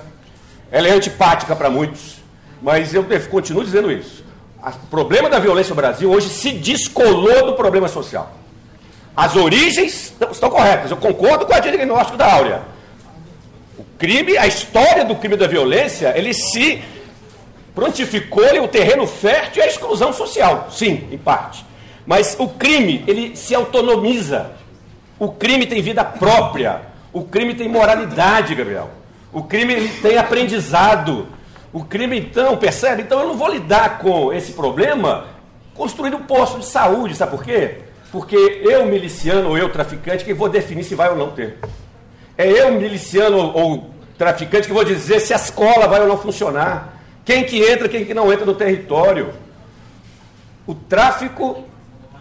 ela 0.70 0.88
é 0.88 0.92
antipática 0.92 1.54
para 1.54 1.68
muitos, 1.68 2.16
mas 2.62 2.94
eu 2.94 3.04
continuo 3.30 3.64
dizendo 3.64 3.92
isso. 3.92 4.24
O 4.64 4.86
problema 4.86 5.28
da 5.28 5.40
violência 5.40 5.70
no 5.70 5.76
Brasil 5.76 6.10
hoje 6.10 6.28
se 6.28 6.52
descolou 6.52 7.46
do 7.46 7.54
problema 7.54 7.88
social. 7.88 8.32
As 9.14 9.36
origens 9.36 10.14
estão 10.30 10.48
corretas, 10.48 10.90
eu 10.90 10.96
concordo 10.96 11.44
com 11.44 11.52
a 11.52 11.58
diagnóstico 11.58 12.16
da 12.16 12.32
Áurea. 12.32 12.71
Crime, 14.02 14.36
a 14.36 14.48
história 14.48 15.04
do 15.04 15.14
crime 15.14 15.36
da 15.36 15.46
violência, 15.46 16.12
ele 16.18 16.34
se 16.34 16.82
prontificou, 17.72 18.44
ele, 18.44 18.58
o 18.58 18.66
terreno 18.66 19.06
fértil 19.06 19.62
é 19.62 19.66
a 19.66 19.68
exclusão 19.68 20.12
social, 20.12 20.66
sim, 20.72 21.06
em 21.12 21.16
parte. 21.16 21.64
Mas 22.04 22.34
o 22.36 22.48
crime, 22.48 23.04
ele 23.06 23.36
se 23.36 23.54
autonomiza. 23.54 24.54
O 25.20 25.28
crime 25.30 25.66
tem 25.66 25.80
vida 25.80 26.02
própria. 26.02 26.80
O 27.12 27.22
crime 27.22 27.54
tem 27.54 27.68
moralidade, 27.68 28.56
Gabriel. 28.56 28.90
O 29.32 29.44
crime 29.44 29.88
tem 30.02 30.18
aprendizado. 30.18 31.28
O 31.72 31.84
crime, 31.84 32.18
então, 32.18 32.56
percebe? 32.56 33.02
Então 33.02 33.20
eu 33.20 33.28
não 33.28 33.36
vou 33.36 33.52
lidar 33.52 34.00
com 34.00 34.32
esse 34.32 34.50
problema 34.54 35.28
construindo 35.76 36.16
um 36.16 36.24
posto 36.24 36.58
de 36.58 36.66
saúde, 36.66 37.14
sabe 37.14 37.30
por 37.30 37.44
quê? 37.44 37.76
Porque 38.10 38.34
eu, 38.64 38.84
miliciano 38.84 39.50
ou 39.50 39.56
eu, 39.56 39.68
traficante, 39.68 40.24
que 40.24 40.34
vou 40.34 40.48
definir 40.48 40.82
se 40.82 40.96
vai 40.96 41.08
ou 41.08 41.16
não 41.16 41.30
ter. 41.30 41.56
É 42.36 42.50
eu, 42.50 42.72
miliciano 42.72 43.38
ou 43.54 43.91
traficante, 44.22 44.68
que 44.68 44.72
vou 44.72 44.84
dizer 44.84 45.18
se 45.18 45.32
a 45.32 45.36
escola 45.36 45.88
vai 45.88 46.00
ou 46.00 46.06
não 46.06 46.16
funcionar. 46.16 46.96
Quem 47.24 47.42
que 47.42 47.60
entra, 47.60 47.88
quem 47.88 48.04
que 48.04 48.14
não 48.14 48.32
entra 48.32 48.46
no 48.46 48.54
território. 48.54 49.34
O 50.64 50.74
tráfico 50.76 51.64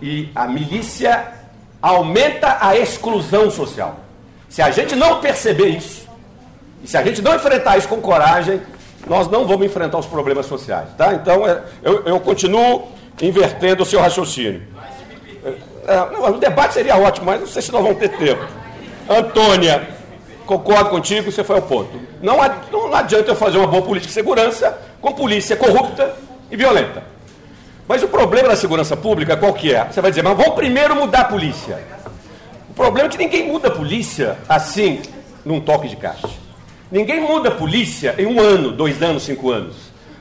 e 0.01 0.31
a 0.33 0.47
milícia 0.47 1.31
aumenta 1.79 2.57
a 2.59 2.75
exclusão 2.75 3.51
social. 3.51 3.99
Se 4.49 4.63
a 4.63 4.71
gente 4.71 4.95
não 4.95 5.21
perceber 5.21 5.67
isso, 5.67 6.07
e 6.83 6.87
se 6.87 6.97
a 6.97 7.03
gente 7.03 7.21
não 7.21 7.35
enfrentar 7.35 7.77
isso 7.77 7.87
com 7.87 8.01
coragem, 8.01 8.59
nós 9.07 9.27
não 9.27 9.45
vamos 9.45 9.67
enfrentar 9.67 9.99
os 9.99 10.07
problemas 10.07 10.47
sociais. 10.47 10.89
Tá? 10.97 11.13
Então, 11.13 11.47
é, 11.47 11.61
eu, 11.83 12.03
eu 12.05 12.19
continuo 12.19 12.87
invertendo 13.21 13.83
o 13.83 13.85
seu 13.85 13.99
raciocínio. 13.99 14.63
É, 15.87 15.95
não, 16.11 16.31
o 16.31 16.39
debate 16.39 16.73
seria 16.73 16.97
ótimo, 16.97 17.27
mas 17.27 17.41
não 17.41 17.47
sei 17.47 17.61
se 17.61 17.71
nós 17.71 17.83
vamos 17.83 17.99
ter 17.99 18.09
tempo. 18.09 18.43
Antônia, 19.07 20.00
concordo 20.57 20.89
contigo, 20.89 21.31
você 21.31 21.43
foi 21.43 21.55
ao 21.55 21.61
ponto. 21.61 21.99
Não, 22.21 22.37
não 22.71 22.93
adianta 22.93 23.31
eu 23.31 23.35
fazer 23.35 23.57
uma 23.57 23.67
boa 23.67 23.81
política 23.81 24.09
de 24.09 24.13
segurança 24.13 24.77
com 24.99 25.13
polícia 25.13 25.55
corrupta 25.55 26.13
e 26.49 26.57
violenta. 26.57 27.03
Mas 27.87 28.03
o 28.03 28.07
problema 28.07 28.49
da 28.49 28.55
segurança 28.55 28.97
pública 28.97 29.37
qual 29.37 29.53
que 29.53 29.73
é? 29.73 29.85
Você 29.85 30.01
vai 30.01 30.11
dizer, 30.11 30.23
mas 30.23 30.35
vamos 30.35 30.55
primeiro 30.55 30.95
mudar 30.95 31.21
a 31.21 31.25
polícia. 31.25 31.79
O 32.69 32.73
problema 32.73 33.07
é 33.07 33.11
que 33.11 33.17
ninguém 33.17 33.47
muda 33.47 33.69
a 33.69 33.71
polícia 33.71 34.37
assim, 34.47 35.01
num 35.45 35.61
toque 35.61 35.87
de 35.87 35.95
caixa. 35.95 36.29
Ninguém 36.91 37.21
muda 37.21 37.49
a 37.49 37.51
polícia 37.51 38.15
em 38.17 38.25
um 38.25 38.39
ano, 38.39 38.71
dois 38.71 39.01
anos, 39.01 39.23
cinco 39.23 39.51
anos. 39.51 39.75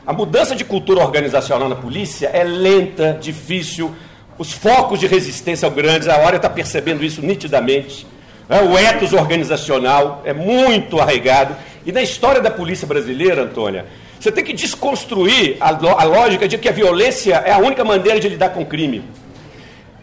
A 0.06 0.12
mudança 0.12 0.54
de 0.54 0.64
cultura 0.64 1.00
organizacional 1.00 1.68
na 1.68 1.76
polícia 1.76 2.28
é 2.28 2.44
lenta, 2.44 3.18
difícil. 3.20 3.94
Os 4.38 4.52
focos 4.52 4.98
de 5.00 5.06
resistência 5.06 5.68
são 5.68 5.76
grandes, 5.76 6.08
a 6.08 6.18
hora 6.18 6.36
está 6.36 6.48
percebendo 6.48 7.04
isso 7.04 7.20
nitidamente. 7.20 8.06
É, 8.50 8.60
o 8.60 8.76
ethos 8.76 9.12
organizacional 9.12 10.22
é 10.24 10.32
muito 10.32 11.00
arraigado. 11.00 11.54
E 11.86 11.92
na 11.92 12.02
história 12.02 12.40
da 12.40 12.50
polícia 12.50 12.84
brasileira, 12.84 13.44
Antônia, 13.44 13.86
você 14.18 14.32
tem 14.32 14.42
que 14.42 14.52
desconstruir 14.52 15.56
a, 15.60 15.68
a 15.68 16.04
lógica 16.04 16.48
de 16.48 16.58
que 16.58 16.68
a 16.68 16.72
violência 16.72 17.36
é 17.36 17.52
a 17.52 17.58
única 17.58 17.84
maneira 17.84 18.18
de 18.18 18.28
lidar 18.28 18.50
com 18.50 18.62
o 18.62 18.66
crime. 18.66 19.04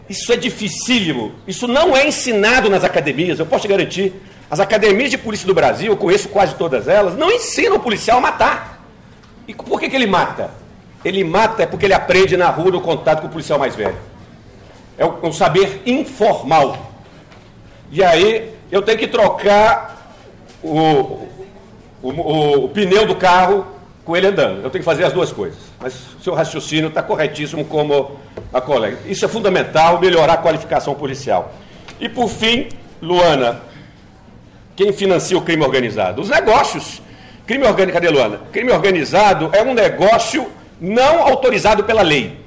Isso 0.08 0.32
é 0.32 0.36
dificílimo. 0.36 1.34
Isso 1.46 1.68
não 1.68 1.94
é 1.94 2.08
ensinado 2.08 2.70
nas 2.70 2.84
academias, 2.84 3.38
eu 3.38 3.44
posso 3.44 3.62
te 3.62 3.68
garantir. 3.68 4.14
As 4.50 4.60
academias 4.60 5.10
de 5.10 5.18
polícia 5.18 5.46
do 5.46 5.52
Brasil, 5.52 5.92
eu 5.92 5.96
conheço 5.98 6.30
quase 6.30 6.54
todas 6.54 6.88
elas, 6.88 7.14
não 7.14 7.30
ensinam 7.30 7.76
o 7.76 7.80
policial 7.80 8.16
a 8.16 8.22
matar. 8.22 8.82
E 9.46 9.54
por 9.54 9.78
que, 9.78 9.90
que 9.90 9.96
ele 9.96 10.06
mata? 10.06 10.50
Ele 11.04 11.22
mata 11.22 11.62
é 11.62 11.66
porque 11.66 11.84
ele 11.84 11.92
aprende 11.92 12.34
na 12.34 12.48
rua 12.48 12.70
no 12.70 12.80
contato 12.80 13.20
com 13.20 13.26
o 13.26 13.30
policial 13.30 13.58
mais 13.58 13.76
velho. 13.76 13.96
É 14.96 15.04
um 15.04 15.32
saber 15.32 15.82
informal. 15.84 16.97
E 17.90 18.02
aí 18.02 18.54
eu 18.70 18.82
tenho 18.82 18.98
que 18.98 19.06
trocar 19.06 20.14
o, 20.62 21.26
o, 22.02 22.10
o, 22.10 22.64
o 22.64 22.68
pneu 22.68 23.06
do 23.06 23.16
carro 23.16 23.66
com 24.04 24.16
ele 24.16 24.26
andando. 24.26 24.62
Eu 24.62 24.70
tenho 24.70 24.82
que 24.82 24.90
fazer 24.90 25.04
as 25.04 25.12
duas 25.12 25.32
coisas. 25.32 25.58
Mas 25.80 25.94
seu 26.22 26.34
raciocínio 26.34 26.88
está 26.88 27.02
corretíssimo 27.02 27.64
como 27.64 28.18
a 28.52 28.60
colega. 28.60 28.98
Isso 29.06 29.24
é 29.24 29.28
fundamental, 29.28 30.00
melhorar 30.00 30.34
a 30.34 30.38
qualificação 30.38 30.94
policial. 30.94 31.54
E 32.00 32.08
por 32.08 32.28
fim, 32.28 32.68
Luana, 33.02 33.62
quem 34.76 34.92
financia 34.92 35.36
o 35.36 35.42
crime 35.42 35.62
organizado? 35.62 36.22
Os 36.22 36.28
negócios. 36.28 37.02
Crime 37.46 37.64
organizado, 37.64 37.92
cadê 37.92 38.08
Luana? 38.08 38.40
Crime 38.52 38.70
organizado 38.70 39.50
é 39.52 39.62
um 39.62 39.74
negócio 39.74 40.46
não 40.80 41.22
autorizado 41.22 41.84
pela 41.84 42.02
lei. 42.02 42.38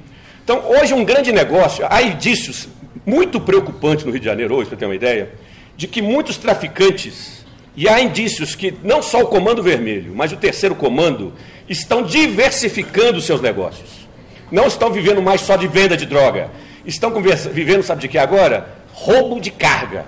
Então, 0.42 0.64
hoje 0.66 0.94
um 0.94 1.04
grande 1.04 1.30
negócio, 1.30 1.86
há 1.88 2.02
indícios 2.02 2.68
muito 3.06 3.40
preocupantes 3.40 4.04
no 4.04 4.10
Rio 4.10 4.20
de 4.20 4.26
Janeiro 4.26 4.54
hoje, 4.54 4.68
para 4.68 4.78
ter 4.78 4.84
uma 4.84 4.94
ideia, 4.94 5.30
de 5.76 5.86
que 5.86 6.02
muitos 6.02 6.36
traficantes 6.36 7.42
e 7.74 7.88
há 7.88 8.00
indícios 8.00 8.54
que 8.54 8.74
não 8.82 9.02
só 9.02 9.22
o 9.22 9.26
Comando 9.26 9.62
Vermelho, 9.62 10.12
mas 10.14 10.32
o 10.32 10.36
terceiro 10.36 10.74
comando 10.74 11.32
estão 11.68 12.02
diversificando 12.02 13.20
seus 13.20 13.40
negócios. 13.40 14.06
Não 14.50 14.66
estão 14.66 14.92
vivendo 14.92 15.22
mais 15.22 15.40
só 15.40 15.56
de 15.56 15.66
venda 15.66 15.96
de 15.96 16.04
droga. 16.04 16.50
Estão 16.84 17.10
vivendo, 17.52 17.82
sabe 17.82 18.02
de 18.02 18.08
que 18.08 18.18
agora? 18.18 18.68
Roubo 18.92 19.40
de 19.40 19.50
carga. 19.50 20.04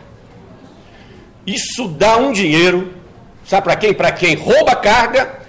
Isso 1.46 1.88
dá 1.88 2.18
um 2.18 2.32
dinheiro, 2.32 2.92
sabe 3.46 3.64
para 3.64 3.76
quem? 3.76 3.94
Para 3.94 4.12
quem 4.12 4.34
rouba 4.34 4.76
carga. 4.76 5.40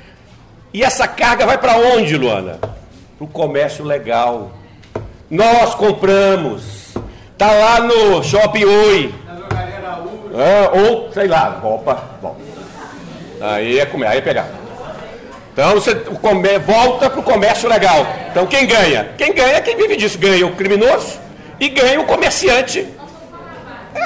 E 0.74 0.84
essa 0.84 1.08
carga 1.08 1.46
vai 1.46 1.58
para 1.58 1.78
onde, 1.78 2.16
Luana? 2.16 2.60
Para 3.18 3.26
o 3.26 3.28
comércio 3.28 3.84
legal. 3.84 4.58
Nós 5.30 5.76
compramos. 5.76 6.85
Tá 7.38 7.52
lá 7.52 7.80
no 7.82 8.24
Shopping 8.24 8.66
Oi 8.66 9.26
ah, 10.38 10.70
ou, 10.74 11.12
sei 11.14 11.28
lá, 11.28 11.62
opa, 11.64 12.04
bom. 12.22 12.36
Aí 13.40 13.80
é 13.80 13.86
comer, 13.86 14.08
aí 14.08 14.18
é 14.18 14.22
pegar. 14.22 14.48
Então 15.54 15.76
você 15.76 15.96
come, 15.96 16.60
volta 16.60 17.10
para 17.10 17.20
o 17.20 17.24
comércio 17.24 17.70
legal. 17.70 18.06
Então 18.30 18.46
quem 18.46 18.68
ganha? 18.68 19.12
Quem 19.18 19.34
ganha 19.34 19.56
é 19.56 19.62
quem 19.62 19.78
vive 19.78 19.96
disso. 19.96 20.18
Ganha 20.20 20.46
o 20.46 20.52
criminoso 20.52 21.18
e 21.58 21.70
ganha 21.70 22.02
o 22.02 22.06
comerciante. 22.06 22.86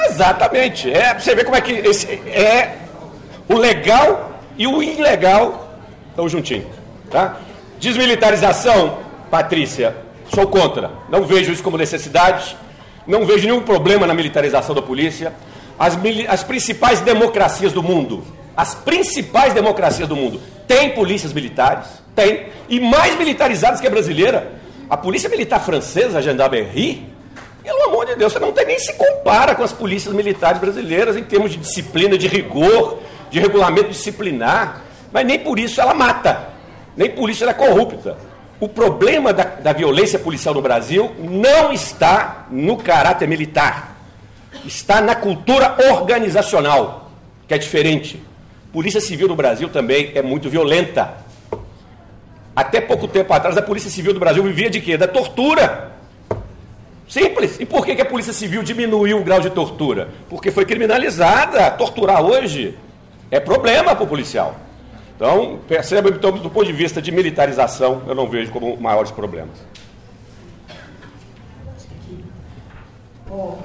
Exatamente. 0.08 0.92
É, 0.92 1.18
você 1.18 1.34
vê 1.34 1.42
como 1.42 1.56
é 1.56 1.60
que 1.60 1.72
esse, 1.72 2.06
é 2.28 2.76
o 3.48 3.56
legal 3.56 4.30
e 4.56 4.68
o 4.68 4.80
ilegal 4.80 5.74
estão 6.10 6.28
juntinhos. 6.28 6.68
Tá? 7.10 7.38
Desmilitarização, 7.80 8.98
Patrícia, 9.28 9.96
sou 10.32 10.46
contra. 10.46 10.92
Não 11.08 11.24
vejo 11.24 11.50
isso 11.50 11.62
como 11.62 11.76
necessidade. 11.76 12.56
Não 13.10 13.26
vejo 13.26 13.44
nenhum 13.44 13.60
problema 13.60 14.06
na 14.06 14.14
militarização 14.14 14.72
da 14.72 14.80
polícia. 14.80 15.32
As, 15.76 15.98
as 16.28 16.44
principais 16.44 17.00
democracias 17.00 17.72
do 17.72 17.82
mundo, 17.82 18.22
as 18.56 18.76
principais 18.76 19.52
democracias 19.52 20.06
do 20.06 20.14
mundo, 20.14 20.40
têm 20.68 20.90
polícias 20.90 21.32
militares, 21.32 21.86
tem, 22.14 22.46
e 22.68 22.78
mais 22.78 23.18
militarizadas 23.18 23.80
que 23.80 23.86
a 23.88 23.90
brasileira. 23.90 24.52
A 24.88 24.96
polícia 24.96 25.28
militar 25.28 25.58
francesa, 25.60 26.18
a 26.18 26.22
gendarmerie, 26.22 27.08
pelo 27.64 27.82
amor 27.84 28.06
de 28.06 28.14
Deus, 28.14 28.32
você 28.32 28.38
não 28.38 28.52
tem 28.52 28.66
nem 28.66 28.78
se 28.78 28.92
compara 28.94 29.56
com 29.56 29.64
as 29.64 29.72
polícias 29.72 30.14
militares 30.14 30.60
brasileiras 30.60 31.16
em 31.16 31.24
termos 31.24 31.50
de 31.50 31.56
disciplina, 31.56 32.16
de 32.16 32.28
rigor, 32.28 33.00
de 33.28 33.40
regulamento 33.40 33.90
disciplinar, 33.90 34.82
mas 35.12 35.26
nem 35.26 35.38
por 35.38 35.58
isso 35.58 35.80
ela 35.80 35.94
mata, 35.94 36.50
nem 36.96 37.10
por 37.10 37.28
isso 37.28 37.42
ela 37.42 37.50
é 37.50 37.54
corrupta. 37.54 38.29
O 38.60 38.68
problema 38.68 39.32
da, 39.32 39.44
da 39.44 39.72
violência 39.72 40.18
policial 40.18 40.54
no 40.54 40.62
Brasil 40.62 41.10
não 41.18 41.72
está 41.72 42.46
no 42.50 42.76
caráter 42.76 43.26
militar 43.26 43.90
está 44.64 45.00
na 45.00 45.14
cultura 45.14 45.76
organizacional, 45.90 47.10
que 47.46 47.54
é 47.54 47.58
diferente. 47.58 48.22
Polícia 48.72 49.00
Civil 49.00 49.28
no 49.28 49.36
Brasil 49.36 49.68
também 49.68 50.12
é 50.14 50.22
muito 50.22 50.48
violenta. 50.48 51.14
Até 52.54 52.80
pouco 52.80 53.08
tempo 53.08 53.32
atrás, 53.32 53.56
a 53.56 53.62
Polícia 53.62 53.90
Civil 53.90 54.12
do 54.12 54.20
Brasil 54.20 54.42
vivia 54.42 54.70
de 54.70 54.80
quê? 54.80 54.96
Da 54.96 55.08
tortura. 55.08 55.92
Simples. 57.08 57.58
E 57.58 57.66
por 57.66 57.84
que, 57.84 57.96
que 57.96 58.02
a 58.02 58.06
Polícia 58.06 58.32
Civil 58.32 58.62
diminuiu 58.62 59.18
o 59.18 59.24
grau 59.24 59.40
de 59.40 59.50
tortura? 59.50 60.08
Porque 60.28 60.50
foi 60.50 60.64
criminalizada. 60.64 61.70
Torturar 61.72 62.22
hoje 62.22 62.76
é 63.30 63.40
problema 63.40 63.94
para 63.96 64.04
o 64.04 64.06
policial. 64.06 64.56
Então, 65.20 65.58
perceba, 65.68 66.08
então, 66.08 66.32
do 66.32 66.48
ponto 66.48 66.64
de 66.64 66.72
vista 66.72 67.02
de 67.02 67.12
militarização, 67.12 68.00
eu 68.06 68.14
não 68.14 68.26
vejo 68.26 68.50
como 68.50 68.74
maiores 68.80 69.10
problemas. 69.10 69.50
Bom, 73.28 73.62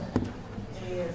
é, 0.91 1.07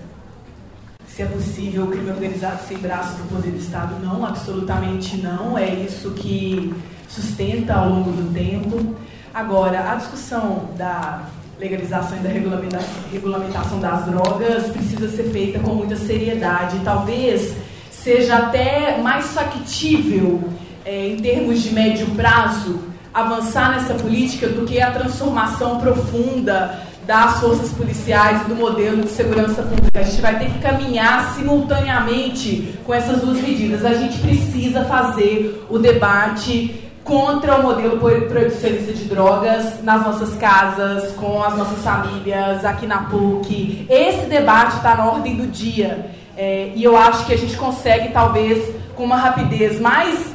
se 1.07 1.21
é 1.21 1.27
possível 1.27 1.85
o 1.85 1.89
crime 1.89 2.09
organizado 2.09 2.59
sem 2.67 2.79
braços 2.79 3.19
do 3.19 3.29
poder 3.29 3.51
do 3.51 3.59
Estado, 3.59 3.97
não, 4.03 4.25
absolutamente 4.25 5.19
não. 5.19 5.59
É 5.59 5.69
isso 5.75 6.13
que 6.13 6.75
sustenta 7.07 7.75
ao 7.75 7.91
longo 7.91 8.11
do 8.11 8.33
tempo. 8.33 8.97
Agora, 9.35 9.93
a 9.93 9.97
discussão 9.97 10.71
da 10.75 11.23
legalização 11.59 12.17
e 12.17 12.21
da 12.21 12.31
regulamentação, 12.31 13.03
regulamentação 13.13 13.79
das 13.79 14.07
drogas 14.07 14.71
precisa 14.71 15.07
ser 15.11 15.25
feita 15.25 15.59
com 15.59 15.75
muita 15.75 15.97
seriedade. 15.97 16.81
Talvez 16.83 17.55
seja 18.03 18.37
até 18.37 18.99
mais 18.99 19.27
factível, 19.27 20.43
é, 20.85 21.09
em 21.09 21.17
termos 21.17 21.63
de 21.63 21.75
médio 21.75 22.07
prazo, 22.09 22.81
avançar 23.13 23.73
nessa 23.73 23.95
política 23.95 24.49
do 24.49 24.65
que 24.65 24.81
a 24.81 24.91
transformação 24.91 25.79
profunda 25.79 26.79
das 27.07 27.41
forças 27.41 27.73
policiais 27.73 28.43
e 28.43 28.45
do 28.45 28.55
modelo 28.55 29.03
de 29.03 29.09
segurança 29.09 29.63
pública. 29.63 29.99
A 29.99 30.03
gente 30.03 30.21
vai 30.21 30.39
ter 30.39 30.51
que 30.51 30.59
caminhar 30.61 31.35
simultaneamente 31.35 32.79
com 32.85 32.95
essas 32.95 33.21
duas 33.21 33.41
medidas. 33.41 33.85
A 33.85 33.95
gente 33.95 34.19
precisa 34.19 34.85
fazer 34.85 35.67
o 35.69 35.79
debate 35.79 36.89
contra 37.03 37.57
o 37.57 37.63
modelo 37.63 37.99
proibicionista 37.99 38.93
de 38.93 39.05
drogas 39.07 39.83
nas 39.83 40.05
nossas 40.05 40.37
casas, 40.37 41.11
com 41.13 41.43
as 41.43 41.57
nossas 41.57 41.83
famílias, 41.83 42.65
aqui 42.65 42.87
na 42.87 42.99
PUC. 43.05 43.87
Esse 43.91 44.27
debate 44.27 44.77
está 44.77 44.95
na 44.95 45.07
ordem 45.07 45.35
do 45.35 45.49
dia. 45.49 46.11
É, 46.43 46.73
e 46.75 46.83
eu 46.83 46.97
acho 46.97 47.27
que 47.27 47.35
a 47.35 47.37
gente 47.37 47.55
consegue, 47.55 48.09
talvez, 48.15 48.75
com 48.97 49.05
uma 49.05 49.17
rapidez 49.17 49.79
mais 49.79 50.33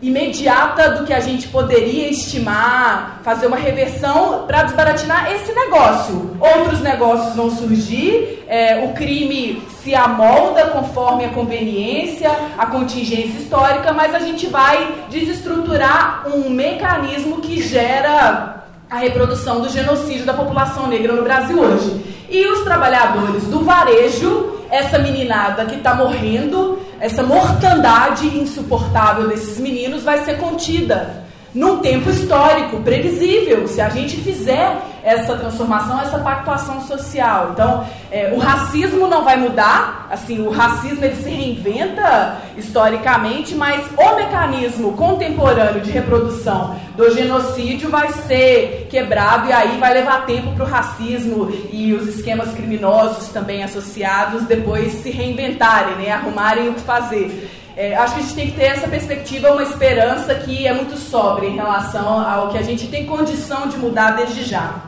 imediata 0.00 0.92
do 0.92 1.04
que 1.04 1.12
a 1.12 1.20
gente 1.20 1.48
poderia 1.48 2.08
estimar, 2.08 3.20
fazer 3.22 3.46
uma 3.46 3.58
reversão 3.58 4.46
para 4.46 4.62
desbaratinar 4.62 5.30
esse 5.30 5.52
negócio. 5.52 6.34
Outros 6.40 6.80
negócios 6.80 7.36
vão 7.36 7.50
surgir, 7.50 8.42
é, 8.48 8.86
o 8.86 8.94
crime 8.94 9.62
se 9.82 9.94
amolda 9.94 10.68
conforme 10.68 11.26
a 11.26 11.28
conveniência, 11.28 12.30
a 12.56 12.64
contingência 12.64 13.38
histórica, 13.38 13.92
mas 13.92 14.14
a 14.14 14.20
gente 14.20 14.46
vai 14.46 14.94
desestruturar 15.10 16.26
um 16.26 16.48
mecanismo 16.48 17.42
que 17.42 17.60
gera 17.62 18.64
a 18.88 18.96
reprodução 18.96 19.60
do 19.60 19.68
genocídio 19.68 20.24
da 20.24 20.32
população 20.32 20.86
negra 20.86 21.12
no 21.12 21.22
Brasil 21.22 21.60
hoje. 21.60 22.13
E 22.28 22.46
os 22.46 22.64
trabalhadores 22.64 23.44
do 23.44 23.64
varejo 23.64 24.54
essa 24.70 24.98
meninada 24.98 25.64
que 25.66 25.76
está 25.76 25.94
morrendo, 25.94 26.80
essa 26.98 27.22
mortandade 27.22 28.26
insuportável 28.26 29.28
desses 29.28 29.58
meninos 29.58 30.02
vai 30.02 30.24
ser 30.24 30.38
contida 30.38 31.23
num 31.54 31.78
tempo 31.78 32.10
histórico 32.10 32.80
previsível, 32.80 33.68
se 33.68 33.80
a 33.80 33.88
gente 33.88 34.16
fizer 34.16 34.76
essa 35.04 35.36
transformação, 35.36 36.00
essa 36.00 36.18
pactuação 36.18 36.80
social. 36.80 37.50
Então, 37.52 37.86
é, 38.10 38.32
o 38.34 38.38
racismo 38.38 39.06
não 39.06 39.22
vai 39.22 39.36
mudar, 39.36 40.08
assim, 40.10 40.40
o 40.40 40.50
racismo 40.50 41.04
ele 41.04 41.14
se 41.14 41.28
reinventa 41.28 42.38
historicamente, 42.56 43.54
mas 43.54 43.84
o 43.96 44.16
mecanismo 44.16 44.92
contemporâneo 44.94 45.82
de 45.82 45.90
reprodução 45.90 46.76
do 46.96 47.12
genocídio 47.12 47.90
vai 47.90 48.10
ser 48.12 48.88
quebrado 48.90 49.48
e 49.48 49.52
aí 49.52 49.78
vai 49.78 49.92
levar 49.92 50.24
tempo 50.24 50.52
para 50.54 50.64
o 50.64 50.68
racismo 50.68 51.52
e 51.70 51.92
os 51.92 52.08
esquemas 52.08 52.52
criminosos 52.52 53.28
também 53.28 53.62
associados 53.62 54.44
depois 54.44 54.92
se 54.94 55.10
reinventarem, 55.10 55.96
né, 55.96 56.10
arrumarem 56.10 56.70
o 56.70 56.74
que 56.74 56.80
fazer. 56.80 57.50
É, 57.76 57.96
acho 57.96 58.14
que 58.14 58.20
a 58.20 58.22
gente 58.22 58.34
tem 58.34 58.50
que 58.50 58.56
ter 58.56 58.66
essa 58.66 58.86
perspectiva, 58.86 59.50
uma 59.50 59.62
esperança 59.62 60.34
que 60.36 60.66
é 60.66 60.72
muito 60.72 60.96
sóbria 60.96 61.48
em 61.48 61.56
relação 61.56 62.20
ao 62.20 62.48
que 62.50 62.58
a 62.58 62.62
gente 62.62 62.86
tem 62.86 63.04
condição 63.04 63.66
de 63.66 63.76
mudar 63.76 64.12
desde 64.12 64.44
já. 64.44 64.84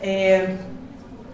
É, 0.00 0.54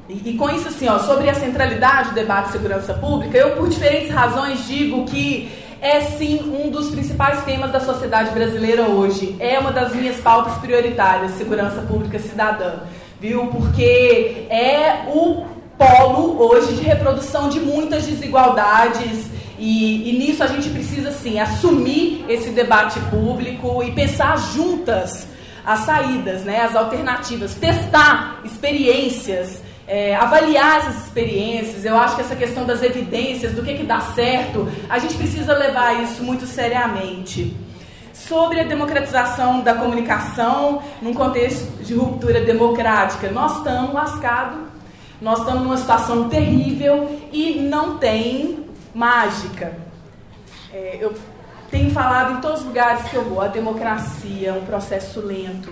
e, 0.09 0.31
e, 0.31 0.37
com 0.39 0.49
isso, 0.49 0.69
assim, 0.69 0.89
ó, 0.89 0.99
sobre 0.99 1.29
a 1.29 1.35
centralidade 1.35 2.11
do 2.11 2.15
debate 2.15 2.47
de 2.47 2.53
segurança 2.53 2.95
pública, 2.95 3.37
eu, 3.37 3.57
por 3.57 3.69
diferentes 3.69 4.11
razões, 4.11 4.67
digo 4.67 5.05
que 5.05 5.51
é 5.83 6.01
sim 6.01 6.41
um 6.43 6.71
dos 6.71 6.91
principais 6.91 7.45
temas 7.45 7.71
da 7.71 7.81
sociedade 7.81 8.31
brasileira 8.31 8.85
hoje. 8.85 9.37
É 9.39 9.59
uma 9.59 9.73
das 9.73 9.95
minhas 9.95 10.17
pautas 10.17 10.55
prioritárias, 10.55 11.33
segurança 11.33 11.83
pública 11.83 12.19
cidadã, 12.19 12.77
viu? 13.21 13.49
Porque 13.49 14.47
é 14.49 15.05
o 15.09 15.45
polo 15.77 16.41
hoje 16.41 16.75
de 16.75 16.83
reprodução 16.83 17.51
de 17.51 17.61
muitas 17.61 18.07
desigualdades 18.07 19.36
e, 19.59 20.11
e, 20.11 20.19
nisso 20.19 20.43
a 20.43 20.47
gente 20.47 20.69
precisa, 20.71 21.11
sim, 21.11 21.39
assumir 21.39 22.25
esse 22.29 22.51
debate 22.51 23.01
público 23.11 23.83
e 23.83 23.93
pensar 23.93 24.37
juntas 24.37 25.27
as 25.65 25.81
saídas, 25.81 26.45
né, 26.45 26.61
as 26.61 26.77
alternativas, 26.77 27.55
testar 27.55 28.41
experiências, 28.45 29.61
é, 29.87 30.15
avaliar 30.15 30.79
essas 30.79 31.07
experiências. 31.07 31.85
Eu 31.85 31.97
acho 31.97 32.15
que 32.15 32.21
essa 32.21 32.37
questão 32.37 32.65
das 32.65 32.83
evidências, 32.83 33.53
do 33.53 33.63
que, 33.63 33.75
que 33.75 33.83
dá 33.83 34.01
certo, 34.01 34.69
a 34.89 34.99
gente 34.99 35.15
precisa 35.15 35.53
levar 35.55 36.03
isso 36.03 36.23
muito 36.23 36.47
seriamente. 36.47 37.57
Sobre 38.13 38.61
a 38.61 38.65
democratização 38.65 39.61
da 39.61 39.75
comunicação 39.75 40.83
num 41.03 41.15
contexto 41.15 41.83
de 41.83 41.95
ruptura 41.95 42.41
democrática, 42.41 43.31
nós 43.31 43.59
estamos 43.59 43.93
lascados, 43.93 44.59
nós 45.21 45.41
estamos 45.41 45.63
numa 45.63 45.77
situação 45.77 46.29
terrível 46.29 47.21
e 47.33 47.55
não 47.55 47.99
tem 47.99 48.66
mágica. 48.97 49.77
É, 50.73 50.97
eu 50.99 51.15
tenho 51.71 51.91
falado 51.91 52.39
em 52.39 52.41
todos 52.41 52.61
os 52.61 52.67
lugares 52.67 53.07
que 53.11 53.15
eu 53.15 53.25
vou, 53.25 53.43
a 53.43 53.47
democracia 53.47 54.49
é 54.49 54.53
um 54.55 54.65
processo 54.65 55.21
lento, 55.21 55.71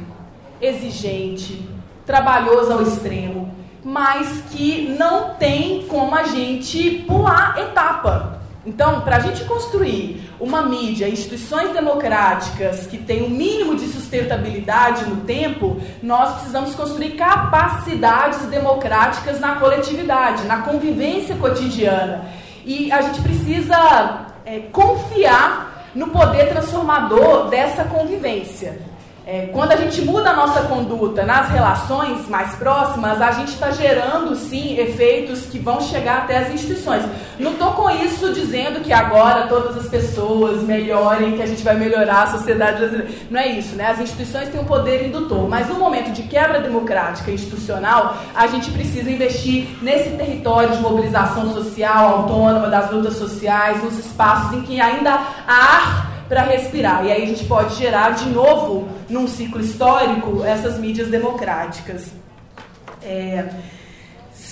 exigente, 0.60 1.66
trabalhoso 2.04 2.70
ao 2.70 2.82
extremo, 2.82 3.54
mas 3.82 4.42
que 4.50 4.94
não 4.98 5.36
tem 5.36 5.86
como 5.86 6.14
a 6.14 6.24
gente 6.24 7.02
pular 7.06 7.58
etapa. 7.58 8.42
Então, 8.66 9.00
para 9.00 9.16
a 9.16 9.20
gente 9.20 9.44
construir 9.44 10.30
uma 10.38 10.62
mídia, 10.62 11.08
instituições 11.08 11.72
democráticas 11.72 12.86
que 12.86 12.98
tenham 12.98 13.26
um 13.26 13.30
mínimo 13.30 13.74
de 13.74 13.86
sustentabilidade 13.86 15.08
no 15.08 15.16
tempo, 15.22 15.80
nós 16.02 16.34
precisamos 16.34 16.74
construir 16.74 17.12
capacidades 17.12 18.40
democráticas 18.46 19.40
na 19.40 19.56
coletividade, 19.56 20.44
na 20.44 20.62
convivência 20.62 21.36
cotidiana. 21.36 22.43
E 22.64 22.90
a 22.90 23.02
gente 23.02 23.20
precisa 23.20 24.26
é, 24.44 24.60
confiar 24.72 25.90
no 25.94 26.08
poder 26.08 26.48
transformador 26.48 27.48
dessa 27.48 27.84
convivência. 27.84 28.80
É, 29.26 29.46
quando 29.46 29.72
a 29.72 29.76
gente 29.76 30.02
muda 30.02 30.30
a 30.30 30.36
nossa 30.36 30.64
conduta 30.64 31.24
nas 31.24 31.48
relações 31.48 32.28
mais 32.28 32.54
próximas, 32.56 33.22
a 33.22 33.32
gente 33.32 33.52
está 33.52 33.70
gerando 33.70 34.36
sim 34.36 34.78
efeitos 34.78 35.46
que 35.46 35.58
vão 35.58 35.80
chegar 35.80 36.18
até 36.18 36.36
as 36.36 36.50
instituições. 36.50 37.02
Não 37.38 37.52
estou 37.52 37.72
com 37.72 37.88
isso 37.88 38.34
dizendo 38.34 38.80
que 38.80 38.92
agora 38.92 39.46
todas 39.46 39.78
as 39.78 39.88
pessoas 39.88 40.62
melhorem, 40.62 41.36
que 41.36 41.42
a 41.42 41.46
gente 41.46 41.62
vai 41.62 41.74
melhorar 41.74 42.24
a 42.24 42.26
sociedade 42.32 42.76
brasileira. 42.76 43.10
Não 43.30 43.40
é 43.40 43.48
isso, 43.48 43.74
né? 43.76 43.92
As 43.92 43.98
instituições 43.98 44.50
têm 44.50 44.60
um 44.60 44.66
poder 44.66 45.06
indutor, 45.06 45.48
mas 45.48 45.68
no 45.68 45.76
momento 45.76 46.12
de 46.12 46.24
quebra 46.24 46.60
democrática 46.60 47.30
e 47.30 47.34
institucional, 47.34 48.18
a 48.34 48.46
gente 48.46 48.70
precisa 48.72 49.10
investir 49.10 49.68
nesse 49.80 50.10
território 50.10 50.76
de 50.76 50.82
mobilização 50.82 51.50
social 51.54 52.18
autônoma 52.18 52.68
das 52.68 52.90
lutas 52.90 53.16
sociais, 53.16 53.82
nos 53.82 53.98
espaços 53.98 54.52
em 54.52 54.60
que 54.60 54.78
ainda 54.78 55.18
há 55.48 56.13
para 56.28 56.42
respirar. 56.42 57.04
E 57.04 57.12
aí 57.12 57.22
a 57.22 57.26
gente 57.26 57.44
pode 57.44 57.76
gerar 57.76 58.10
de 58.10 58.28
novo, 58.28 58.88
num 59.08 59.26
ciclo 59.26 59.60
histórico, 59.60 60.42
essas 60.44 60.78
mídias 60.78 61.08
democráticas. 61.08 62.06
É, 63.02 63.48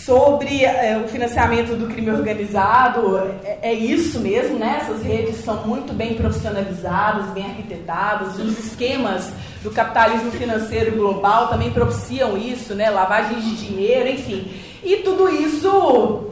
sobre 0.05 0.65
é, 0.65 1.01
o 1.03 1.09
financiamento 1.09 1.77
do 1.77 1.86
crime 1.86 2.11
organizado, 2.11 3.19
é, 3.44 3.59
é, 3.62 3.73
isso 3.73 4.19
mesmo, 4.19 4.59
né? 4.59 4.81
Essas 4.82 5.03
redes 5.03 5.36
são 5.44 5.66
muito 5.66 5.93
bem 5.93 6.15
profissionalizadas, 6.15 7.31
bem 7.31 7.44
arquitetadas, 7.44 8.36
os 8.36 8.59
esquemas 8.59 9.32
do 9.62 9.70
capitalismo 9.70 10.32
financeiro 10.32 10.97
global 10.97 11.49
também 11.49 11.70
propiciam 11.70 12.36
isso, 12.36 12.74
né? 12.74 12.90
Lavagem 12.90 13.39
de 13.39 13.55
dinheiro, 13.55 14.09
enfim. 14.09 14.53
E 14.82 14.97
tudo 14.97 15.28
isso 15.28 16.31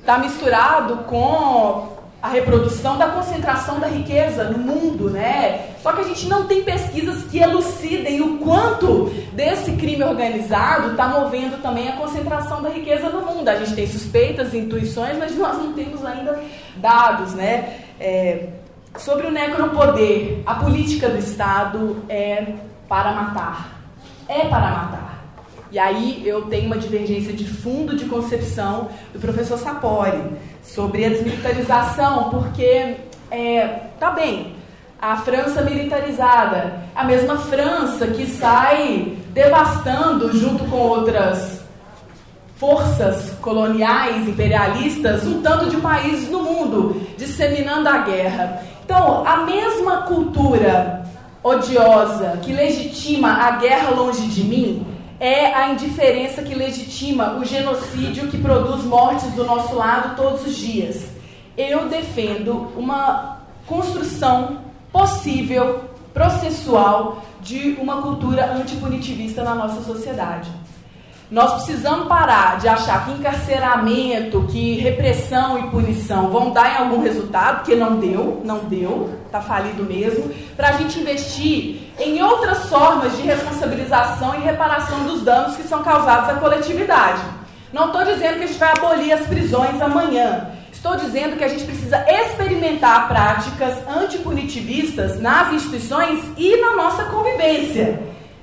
está 0.00 0.16
é, 0.16 0.18
misturado 0.18 0.96
com 1.04 1.97
a 2.20 2.28
reprodução 2.28 2.98
da 2.98 3.08
concentração 3.08 3.78
da 3.78 3.86
riqueza 3.86 4.44
no 4.44 4.58
mundo, 4.58 5.08
né? 5.08 5.68
Só 5.80 5.92
que 5.92 6.00
a 6.00 6.04
gente 6.04 6.26
não 6.26 6.46
tem 6.46 6.64
pesquisas 6.64 7.24
que 7.24 7.38
elucidem 7.38 8.20
o 8.20 8.38
quanto 8.38 9.06
desse 9.32 9.72
crime 9.72 10.02
organizado 10.02 10.90
está 10.90 11.06
movendo 11.06 11.62
também 11.62 11.88
a 11.88 11.92
concentração 11.92 12.60
da 12.60 12.70
riqueza 12.70 13.08
no 13.08 13.22
mundo. 13.22 13.48
A 13.48 13.56
gente 13.56 13.74
tem 13.74 13.86
suspeitas, 13.86 14.52
intuições, 14.52 15.16
mas 15.16 15.36
nós 15.36 15.56
não 15.58 15.72
temos 15.74 16.04
ainda 16.04 16.42
dados, 16.76 17.34
né? 17.34 17.82
É, 18.00 18.48
sobre 18.96 19.28
o 19.28 19.30
necropoder, 19.30 20.42
a 20.44 20.54
política 20.54 21.08
do 21.08 21.18
Estado 21.18 22.02
é 22.08 22.54
para 22.88 23.12
matar. 23.12 23.80
É 24.26 24.40
para 24.40 24.70
matar. 24.70 25.07
E 25.70 25.78
aí 25.78 26.22
eu 26.26 26.42
tenho 26.42 26.66
uma 26.66 26.78
divergência 26.78 27.32
de 27.32 27.44
fundo 27.44 27.94
de 27.94 28.06
concepção 28.06 28.88
do 29.12 29.18
professor 29.18 29.58
Sapori 29.58 30.22
sobre 30.62 31.04
a 31.04 31.10
desmilitarização, 31.10 32.30
porque 32.30 32.96
é, 33.30 33.66
tá 34.00 34.10
bem, 34.10 34.54
a 35.00 35.16
França 35.18 35.60
militarizada, 35.60 36.80
a 36.94 37.04
mesma 37.04 37.36
França 37.36 38.06
que 38.06 38.26
sai 38.26 39.18
devastando 39.34 40.36
junto 40.36 40.64
com 40.64 40.76
outras 40.76 41.62
forças 42.56 43.34
coloniais, 43.40 44.26
imperialistas, 44.26 45.24
um 45.26 45.42
tanto 45.42 45.70
de 45.70 45.76
países 45.76 46.28
no 46.30 46.42
mundo, 46.42 47.00
disseminando 47.16 47.88
a 47.88 47.98
guerra. 47.98 48.62
Então, 48.84 49.24
a 49.24 49.44
mesma 49.44 49.98
cultura 50.02 51.04
odiosa 51.42 52.38
que 52.42 52.52
legitima 52.52 53.32
a 53.44 53.52
guerra 53.52 53.90
longe 53.90 54.26
de 54.26 54.42
mim 54.42 54.97
é 55.20 55.52
a 55.52 55.70
indiferença 55.72 56.42
que 56.42 56.54
legitima 56.54 57.34
o 57.34 57.44
genocídio 57.44 58.28
que 58.28 58.38
produz 58.38 58.84
mortes 58.84 59.32
do 59.32 59.44
nosso 59.44 59.74
lado 59.74 60.16
todos 60.16 60.46
os 60.46 60.56
dias. 60.56 61.08
Eu 61.56 61.88
defendo 61.88 62.72
uma 62.76 63.40
construção 63.66 64.60
possível, 64.92 65.84
processual, 66.14 67.24
de 67.40 67.76
uma 67.80 68.02
cultura 68.02 68.52
antipunitivista 68.52 69.42
na 69.42 69.54
nossa 69.54 69.82
sociedade. 69.82 70.50
Nós 71.30 71.52
precisamos 71.54 72.08
parar 72.08 72.58
de 72.58 72.66
achar 72.66 73.04
que 73.04 73.12
encarceramento, 73.12 74.46
que 74.50 74.76
repressão 74.76 75.58
e 75.58 75.70
punição 75.70 76.30
vão 76.30 76.52
dar 76.52 76.72
em 76.72 76.76
algum 76.78 77.02
resultado, 77.02 77.56
porque 77.56 77.74
não 77.74 77.96
deu, 77.98 78.40
não 78.46 78.60
deu, 78.60 79.10
está 79.26 79.42
falido 79.42 79.84
mesmo, 79.84 80.30
para 80.56 80.70
a 80.70 80.72
gente 80.72 80.98
investir 80.98 81.80
em 81.98 82.22
outras 82.22 82.70
formas 82.70 83.14
de 83.14 83.22
responsabilização 83.24 84.36
e 84.36 84.38
reparação 84.38 85.04
dos 85.04 85.20
danos 85.20 85.54
que 85.54 85.64
são 85.64 85.82
causados 85.82 86.30
à 86.30 86.34
coletividade. 86.34 87.20
Não 87.74 87.88
estou 87.88 88.06
dizendo 88.06 88.38
que 88.38 88.44
a 88.44 88.46
gente 88.46 88.58
vai 88.58 88.72
abolir 88.72 89.12
as 89.12 89.26
prisões 89.26 89.82
amanhã. 89.82 90.48
Estou 90.72 90.96
dizendo 90.96 91.36
que 91.36 91.44
a 91.44 91.48
gente 91.48 91.64
precisa 91.64 92.06
experimentar 92.08 93.06
práticas 93.06 93.74
antipunitivistas 93.86 95.20
nas 95.20 95.52
instituições 95.52 96.24
e 96.38 96.56
na 96.58 96.74
nossa 96.74 97.04
convivência. 97.04 98.00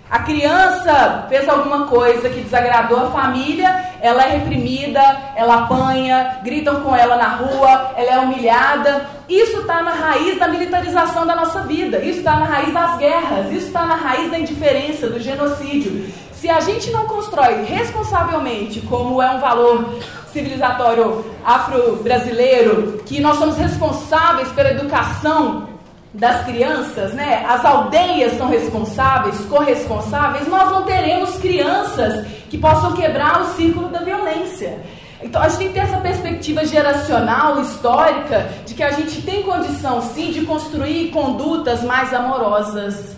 A 0.09 0.19
criança 0.19 1.25
fez 1.27 1.49
alguma 1.49 1.87
coisa 1.87 2.29
que 2.29 2.41
desagradou 2.41 3.07
a 3.07 3.11
família, 3.11 3.89
ela 3.99 4.23
é 4.23 4.37
reprimida, 4.37 5.01
ela 5.35 5.63
apanha, 5.63 6.39
gritam 6.43 6.81
com 6.81 6.95
ela 6.95 7.15
na 7.15 7.29
rua, 7.29 7.91
ela 7.97 8.11
é 8.11 8.19
humilhada. 8.19 9.07
Isso 9.27 9.61
está 9.61 9.81
na 9.81 9.91
raiz 9.91 10.37
da 10.37 10.47
militarização 10.47 11.25
da 11.25 11.35
nossa 11.35 11.61
vida, 11.63 11.97
isso 11.99 12.19
está 12.19 12.37
na 12.37 12.45
raiz 12.45 12.71
das 12.71 12.97
guerras, 12.97 13.51
isso 13.51 13.67
está 13.67 13.83
na 13.85 13.95
raiz 13.95 14.29
da 14.29 14.37
indiferença, 14.37 15.07
do 15.07 15.19
genocídio. 15.19 16.13
Se 16.33 16.49
a 16.51 16.59
gente 16.59 16.91
não 16.91 17.07
constrói 17.07 17.63
responsavelmente, 17.63 18.81
como 18.81 19.19
é 19.19 19.31
um 19.31 19.39
valor 19.39 19.99
civilizatório 20.31 21.25
afro-brasileiro, 21.43 23.01
que 23.07 23.19
nós 23.19 23.39
somos 23.39 23.57
responsáveis 23.57 24.49
pela 24.49 24.69
educação 24.69 25.74
das 26.15 26.45
crianças, 26.45 27.13
né? 27.13 27.45
As 27.47 27.63
aldeias 27.65 28.37
são 28.37 28.47
responsáveis, 28.47 29.37
corresponsáveis, 29.45 30.47
nós 30.47 30.71
não 30.71 30.83
teremos 30.83 31.37
crianças 31.37 32.25
que 32.49 32.57
possam 32.57 32.93
quebrar 32.93 33.41
o 33.41 33.55
círculo 33.55 33.89
da 33.89 33.99
violência. 33.99 34.79
Então 35.21 35.41
a 35.41 35.49
gente 35.49 35.57
tem 35.57 35.67
que 35.67 35.73
ter 35.73 35.79
essa 35.81 35.97
perspectiva 35.97 36.65
geracional, 36.65 37.61
histórica, 37.61 38.49
de 38.65 38.73
que 38.73 38.83
a 38.83 38.91
gente 38.91 39.21
tem 39.23 39.43
condição 39.43 40.01
sim 40.01 40.31
de 40.31 40.45
construir 40.45 41.09
condutas 41.09 41.83
mais 41.83 42.13
amorosas, 42.13 43.15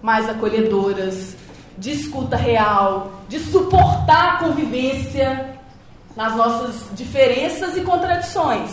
mais 0.00 0.28
acolhedoras, 0.28 1.36
de 1.76 1.90
escuta 1.90 2.36
real, 2.36 3.12
de 3.28 3.38
suportar 3.40 4.34
a 4.34 4.36
convivência 4.38 5.58
nas 6.16 6.34
nossas 6.34 6.84
diferenças 6.94 7.76
e 7.76 7.82
contradições. 7.82 8.70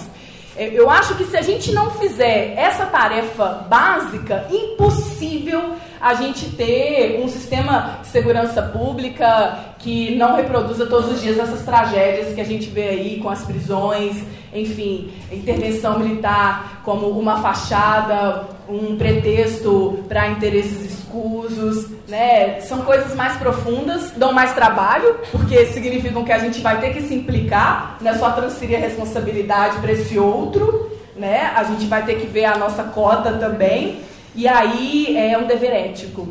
É, 0.55 0.67
eu 0.73 0.89
acho 0.89 1.15
que 1.15 1.25
se 1.25 1.37
a 1.37 1.41
gente 1.41 1.71
não 1.71 1.91
fizer 1.91 2.53
essa 2.57 2.85
tarefa 2.85 3.65
básica, 3.69 4.47
impossível 4.51 5.75
a 5.99 6.13
gente 6.13 6.49
ter 6.55 7.21
um 7.23 7.27
sistema 7.27 7.99
de 8.01 8.07
segurança 8.07 8.61
pública 8.61 9.75
que 9.79 10.15
não 10.15 10.35
reproduza 10.35 10.85
todos 10.85 11.11
os 11.11 11.21
dias 11.21 11.37
essas 11.37 11.63
tragédias 11.63 12.33
que 12.33 12.41
a 12.41 12.45
gente 12.45 12.69
vê 12.69 12.89
aí 12.89 13.19
com 13.21 13.29
as 13.29 13.43
prisões, 13.43 14.17
enfim, 14.53 15.11
intervenção 15.31 15.99
militar 15.99 16.81
como 16.83 17.07
uma 17.07 17.41
fachada, 17.41 18.47
um 18.67 18.97
pretexto 18.97 20.03
para 20.07 20.29
interesses 20.29 20.93
escusos, 20.93 21.87
né? 22.07 22.59
São 22.61 22.81
coisas 22.81 23.15
mais 23.15 23.37
profundas, 23.37 24.11
dão 24.11 24.31
mais 24.31 24.53
trabalho, 24.53 25.17
porque 25.31 25.65
significam 25.67 26.23
que 26.23 26.31
a 26.31 26.39
gente 26.39 26.61
vai 26.61 26.79
ter 26.79 26.93
que 26.93 27.01
se 27.01 27.13
implicar, 27.13 27.97
não 28.01 28.11
é 28.11 28.17
só 28.17 28.31
transferir 28.31 28.77
a 28.77 28.81
responsabilidade 28.81 29.77
para 29.77 29.91
esse 29.91 30.17
outro, 30.17 30.91
né? 31.15 31.51
A 31.55 31.63
gente 31.63 31.85
vai 31.85 32.05
ter 32.05 32.15
que 32.15 32.27
ver 32.27 32.45
a 32.45 32.57
nossa 32.57 32.83
cota 32.83 33.33
também, 33.33 34.01
e 34.35 34.47
aí 34.47 35.17
é 35.17 35.37
um 35.37 35.47
dever 35.47 35.71
ético. 35.71 36.27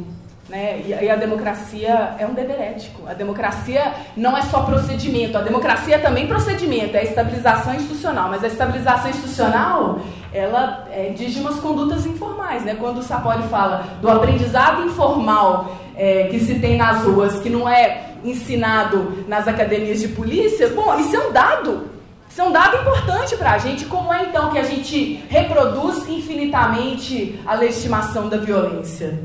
Né? 0.48 0.82
E, 0.86 1.10
a 1.10 1.16
democracia 1.16 2.16
é 2.18 2.26
um 2.26 2.32
dever 2.32 2.58
ético. 2.58 3.06
A 3.06 3.12
democracia 3.12 3.92
não 4.16 4.34
é 4.34 4.40
só 4.42 4.62
procedimento, 4.62 5.36
a 5.36 5.42
democracia 5.42 5.96
é 5.96 5.98
também 5.98 6.26
procedimento, 6.26 6.96
é 6.96 7.04
estabilização 7.04 7.74
institucional. 7.74 8.30
Mas 8.30 8.42
a 8.42 8.46
estabilização 8.46 9.10
institucional, 9.10 10.00
ela 10.32 10.86
é, 10.90 11.10
diz 11.10 11.34
de 11.34 11.40
umas 11.40 11.60
condutas 11.60 12.06
informais. 12.06 12.64
Né? 12.64 12.74
Quando 12.80 12.98
o 12.98 13.02
Sapoli 13.02 13.42
fala 13.48 13.84
do 14.00 14.08
aprendizado 14.08 14.86
informal 14.86 15.76
é, 15.94 16.28
que 16.30 16.40
se 16.40 16.58
tem 16.58 16.78
nas 16.78 17.04
ruas, 17.04 17.38
que 17.40 17.50
não 17.50 17.68
é 17.68 18.06
ensinado 18.24 19.24
nas 19.28 19.46
academias 19.46 20.00
de 20.00 20.08
polícia, 20.08 20.68
bom, 20.70 20.98
isso 20.98 21.14
é 21.14 21.28
um 21.28 21.32
dado. 21.32 21.97
Isso 22.38 22.44
é 22.44 22.50
um 22.50 22.52
dado 22.52 22.76
importante 22.76 23.36
para 23.36 23.54
a 23.54 23.58
gente. 23.58 23.84
Como 23.86 24.14
é 24.14 24.26
então 24.26 24.52
que 24.52 24.58
a 24.58 24.62
gente 24.62 25.24
reproduz 25.28 26.08
infinitamente 26.08 27.36
a 27.44 27.56
legitimação 27.56 28.28
da 28.28 28.36
violência? 28.36 29.18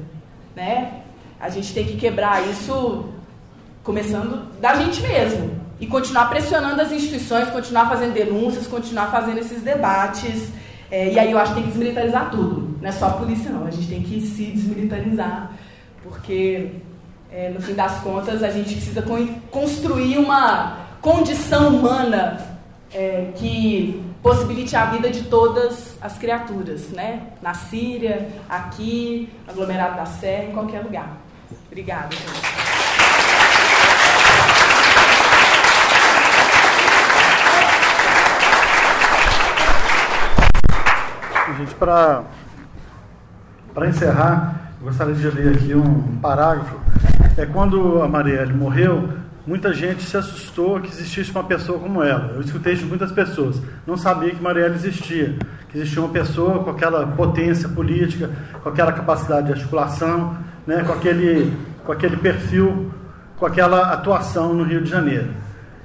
Né? 0.55 0.93
A 1.39 1.47
gente 1.47 1.75
tem 1.75 1.85
que 1.85 1.95
quebrar 1.95 2.41
isso 2.49 3.05
começando 3.83 4.51
da 4.59 4.73
gente 4.73 4.99
mesmo. 5.03 5.51
E 5.79 5.85
continuar 5.85 6.27
pressionando 6.27 6.81
as 6.81 6.91
instituições, 6.91 7.51
continuar 7.51 7.87
fazendo 7.87 8.13
denúncias, 8.13 8.65
continuar 8.65 9.11
fazendo 9.11 9.37
esses 9.37 9.61
debates. 9.61 10.49
É, 10.89 11.13
e 11.13 11.19
aí 11.19 11.31
eu 11.31 11.37
acho 11.37 11.53
que 11.53 11.61
tem 11.61 11.65
que 11.65 11.69
desmilitarizar 11.69 12.31
tudo. 12.31 12.79
Não 12.81 12.89
é 12.89 12.91
só 12.91 13.09
a 13.09 13.11
polícia, 13.11 13.51
não. 13.51 13.67
A 13.67 13.69
gente 13.69 13.89
tem 13.89 14.01
que 14.01 14.21
se 14.21 14.45
desmilitarizar. 14.45 15.51
Porque, 16.01 16.71
é, 17.31 17.51
no 17.51 17.61
fim 17.61 17.75
das 17.75 17.99
contas, 17.99 18.41
a 18.41 18.49
gente 18.49 18.73
precisa 18.73 19.03
construir 19.51 20.17
uma 20.17 20.77
condição 20.99 21.75
humana 21.75 22.52
é, 22.93 23.31
que 23.35 24.03
possibilite 24.21 24.75
a 24.75 24.85
vida 24.85 25.09
de 25.09 25.23
todas 25.23 25.97
as 26.01 26.17
criaturas, 26.17 26.89
né? 26.89 27.27
Na 27.41 27.53
Síria, 27.53 28.29
aqui, 28.47 29.29
aglomerado 29.47 29.97
da 29.97 30.05
Sé, 30.05 30.45
em 30.49 30.51
qualquer 30.53 30.81
lugar. 30.81 31.17
Obrigada. 31.67 32.09
Gente, 41.57 41.75
para 41.75 42.25
encerrar, 43.87 44.71
gostaria 44.81 45.13
de 45.13 45.29
ler 45.29 45.55
aqui 45.55 45.75
um 45.75 46.17
parágrafo. 46.17 46.77
É 47.37 47.45
quando 47.45 48.01
a 48.01 48.07
Marielle 48.07 48.53
morreu, 48.53 49.09
muita 49.45 49.73
gente 49.73 50.03
se 50.03 50.15
assustou 50.15 50.79
que 50.79 50.87
existisse 50.87 51.31
uma 51.31 51.43
pessoa 51.43 51.79
como 51.79 52.01
ela. 52.01 52.33
Eu 52.35 52.41
escutei 52.41 52.75
de 52.75 52.85
muitas 52.85 53.11
pessoas. 53.11 53.61
Não 53.85 53.97
sabia 53.97 54.31
que 54.31 54.41
Marielle 54.41 54.75
existia, 54.75 55.35
que 55.69 55.77
existia 55.77 56.01
uma 56.01 56.11
pessoa 56.11 56.63
com 56.63 56.69
aquela 56.69 57.05
potência 57.07 57.67
política, 57.67 58.29
com 58.61 58.69
aquela 58.69 58.91
capacidade 58.91 59.47
de 59.47 59.53
articulação, 59.53 60.37
né, 60.65 60.83
com, 60.83 60.93
aquele, 60.93 61.53
com 61.83 61.91
aquele 61.91 62.17
perfil, 62.17 62.91
com 63.37 63.45
aquela 63.45 63.91
atuação 63.91 64.53
no 64.53 64.63
Rio 64.63 64.81
de 64.81 64.89
Janeiro. 64.89 65.29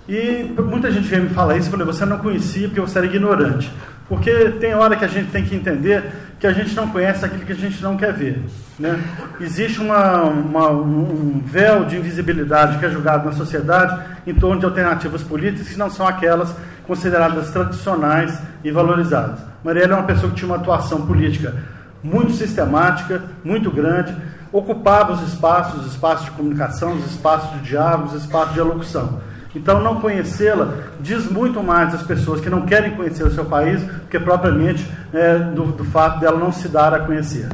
E 0.08 0.44
muita 0.62 0.90
gente 0.90 1.06
veio 1.06 1.24
me 1.24 1.28
falar 1.30 1.56
isso, 1.56 1.66
eu 1.66 1.72
falei, 1.72 1.86
você 1.86 2.06
não 2.06 2.18
conhecia 2.18 2.68
porque 2.68 2.80
você 2.80 2.98
era 2.98 3.06
ignorante. 3.06 3.70
Porque 4.08 4.32
tem 4.58 4.74
hora 4.74 4.96
que 4.96 5.04
a 5.04 5.08
gente 5.08 5.30
tem 5.30 5.44
que 5.44 5.54
entender 5.54 6.02
que 6.40 6.46
a 6.46 6.52
gente 6.52 6.74
não 6.74 6.88
conhece 6.88 7.24
aquilo 7.24 7.44
que 7.44 7.52
a 7.52 7.56
gente 7.56 7.82
não 7.82 7.96
quer 7.96 8.12
ver. 8.12 8.42
Né? 8.78 9.02
Existe 9.40 9.80
uma, 9.80 10.22
uma, 10.22 10.70
um 10.70 11.42
véu 11.44 11.84
de 11.84 11.96
invisibilidade 11.96 12.78
que 12.78 12.86
é 12.86 12.90
julgado 12.90 13.26
na 13.26 13.32
sociedade 13.32 14.00
em 14.26 14.34
torno 14.34 14.60
de 14.60 14.66
alternativas 14.66 15.22
políticas 15.22 15.68
que 15.68 15.78
não 15.78 15.90
são 15.90 16.06
aquelas 16.06 16.54
consideradas 16.86 17.50
tradicionais 17.50 18.38
e 18.62 18.70
valorizadas. 18.70 19.40
Marielle 19.64 19.92
é 19.92 19.96
uma 19.96 20.06
pessoa 20.06 20.30
que 20.30 20.36
tinha 20.36 20.48
uma 20.48 20.56
atuação 20.56 21.06
política 21.06 21.54
muito 22.02 22.32
sistemática, 22.32 23.22
muito 23.44 23.70
grande, 23.70 24.14
ocupava 24.52 25.12
os 25.12 25.22
espaços, 25.22 25.84
os 25.84 25.92
espaços 25.92 26.26
de 26.26 26.30
comunicação, 26.30 26.94
os 26.94 27.04
espaços 27.06 27.50
de 27.52 27.68
diálogo, 27.68 28.06
os 28.06 28.22
espaços 28.22 28.54
de 28.54 28.60
alocução. 28.60 29.20
Então, 29.54 29.82
não 29.82 30.00
conhecê-la 30.00 30.74
diz 31.00 31.28
muito 31.30 31.62
mais 31.62 31.92
das 31.92 32.02
pessoas 32.02 32.40
que 32.40 32.50
não 32.50 32.62
querem 32.62 32.92
conhecer 32.92 33.24
o 33.24 33.30
seu 33.30 33.44
país 33.44 33.82
do 33.82 34.06
que 34.08 34.18
propriamente 34.18 34.86
é, 35.12 35.38
do, 35.38 35.72
do, 35.72 35.84
fato 35.84 36.20
dela 36.20 36.38
não 36.38 36.52
se 36.52 36.68
dar 36.68 36.94
a 36.94 37.00
conhecer. 37.00 37.48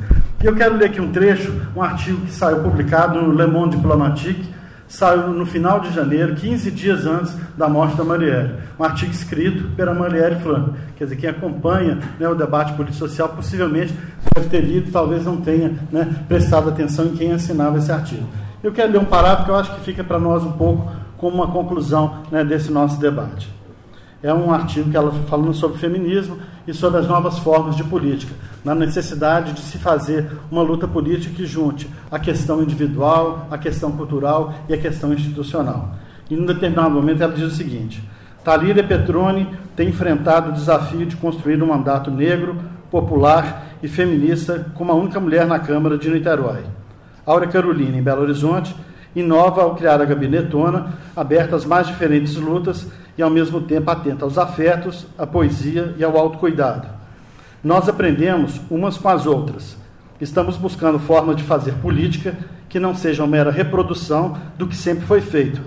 E 0.44 0.46
eu 0.46 0.54
quero 0.54 0.76
ler 0.76 0.90
aqui 0.90 1.00
um 1.00 1.10
trecho, 1.10 1.58
um 1.74 1.80
artigo 1.80 2.20
que 2.20 2.30
saiu 2.30 2.62
publicado 2.62 3.18
no 3.18 3.34
Le 3.34 3.46
Monde 3.46 3.76
Diplomatique, 3.76 4.44
saiu 4.86 5.28
no 5.28 5.46
final 5.46 5.80
de 5.80 5.90
janeiro, 5.90 6.34
15 6.34 6.70
dias 6.70 7.06
antes 7.06 7.34
da 7.56 7.66
morte 7.66 7.96
da 7.96 8.04
Marielle. 8.04 8.52
Um 8.78 8.84
artigo 8.84 9.10
escrito 9.10 9.74
pela 9.74 9.94
Marielle 9.94 10.38
Franco. 10.40 10.74
Quer 10.98 11.04
dizer, 11.04 11.16
quem 11.16 11.30
acompanha 11.30 11.98
né, 12.20 12.28
o 12.28 12.34
debate 12.34 12.74
político-social 12.74 13.30
possivelmente 13.30 13.94
deve 14.34 14.50
ter 14.50 14.60
lido, 14.60 14.92
talvez 14.92 15.24
não 15.24 15.38
tenha 15.38 15.78
né, 15.90 16.14
prestado 16.28 16.68
atenção 16.68 17.06
em 17.06 17.16
quem 17.16 17.32
assinava 17.32 17.78
esse 17.78 17.90
artigo. 17.90 18.28
Eu 18.62 18.70
quero 18.70 18.92
ler 18.92 18.98
um 18.98 19.06
parágrafo 19.06 19.44
que 19.46 19.50
eu 19.50 19.56
acho 19.56 19.74
que 19.76 19.80
fica 19.80 20.04
para 20.04 20.18
nós 20.18 20.44
um 20.44 20.52
pouco 20.52 20.92
como 21.16 21.36
uma 21.36 21.46
conclusão 21.50 22.18
né, 22.30 22.44
desse 22.44 22.70
nosso 22.70 23.00
debate. 23.00 23.50
É 24.22 24.32
um 24.34 24.52
artigo 24.52 24.90
que 24.90 24.96
ela 24.96 25.10
falando 25.26 25.54
sobre 25.54 25.78
feminismo 25.78 26.36
e 26.66 26.72
sobre 26.72 27.00
as 27.00 27.06
novas 27.06 27.38
formas 27.38 27.76
de 27.76 27.84
política, 27.84 28.34
na 28.64 28.74
necessidade 28.74 29.52
de 29.52 29.60
se 29.60 29.78
fazer 29.78 30.30
uma 30.50 30.62
luta 30.62 30.88
política 30.88 31.34
que 31.34 31.46
junte 31.46 31.88
a 32.10 32.18
questão 32.18 32.62
individual, 32.62 33.46
a 33.50 33.58
questão 33.58 33.92
cultural 33.92 34.54
e 34.68 34.74
a 34.74 34.78
questão 34.78 35.12
institucional. 35.12 35.94
E 36.30 36.36
num 36.36 36.46
determinado 36.46 36.90
momento 36.90 37.22
ela 37.22 37.34
diz 37.34 37.44
o 37.44 37.54
seguinte: 37.54 38.02
Talíria 38.42 38.82
Petroni 38.82 39.48
tem 39.76 39.88
enfrentado 39.88 40.50
o 40.50 40.52
desafio 40.52 41.04
de 41.04 41.16
construir 41.16 41.62
um 41.62 41.66
mandato 41.66 42.10
negro, 42.10 42.56
popular 42.90 43.66
e 43.82 43.88
feminista 43.88 44.66
como 44.74 44.92
a 44.92 44.94
única 44.94 45.20
mulher 45.20 45.46
na 45.46 45.58
Câmara 45.58 45.98
de 45.98 46.08
Niterói. 46.08 46.64
Áurea 47.26 47.48
Carolina, 47.48 47.96
em 47.96 48.02
Belo 48.02 48.22
Horizonte, 48.22 48.74
inova 49.14 49.62
ao 49.62 49.74
criar 49.74 50.00
a 50.00 50.04
gabinetona, 50.04 50.94
aberta 51.14 51.56
às 51.56 51.64
mais 51.64 51.86
diferentes 51.86 52.36
lutas 52.36 52.86
e 53.16 53.22
ao 53.22 53.30
mesmo 53.30 53.60
tempo 53.60 53.90
atenta 53.90 54.24
aos 54.24 54.38
afetos, 54.38 55.06
à 55.16 55.26
poesia 55.26 55.94
e 55.96 56.04
ao 56.04 56.16
autocuidado. 56.16 56.88
Nós 57.62 57.88
aprendemos 57.88 58.60
umas 58.70 58.98
com 58.98 59.08
as 59.08 59.26
outras. 59.26 59.76
Estamos 60.20 60.56
buscando 60.56 60.98
formas 60.98 61.36
de 61.36 61.42
fazer 61.42 61.72
política 61.74 62.36
que 62.68 62.80
não 62.80 62.94
sejam 62.94 63.26
mera 63.26 63.50
reprodução 63.50 64.36
do 64.58 64.66
que 64.66 64.76
sempre 64.76 65.06
foi 65.06 65.20
feito, 65.20 65.60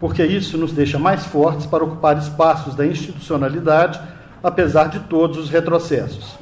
porque 0.00 0.24
isso 0.24 0.56
nos 0.56 0.72
deixa 0.72 0.98
mais 0.98 1.24
fortes 1.24 1.66
para 1.66 1.84
ocupar 1.84 2.16
espaços 2.18 2.74
da 2.74 2.86
institucionalidade, 2.86 4.00
apesar 4.42 4.88
de 4.88 5.00
todos 5.00 5.38
os 5.38 5.50
retrocessos. 5.50 6.38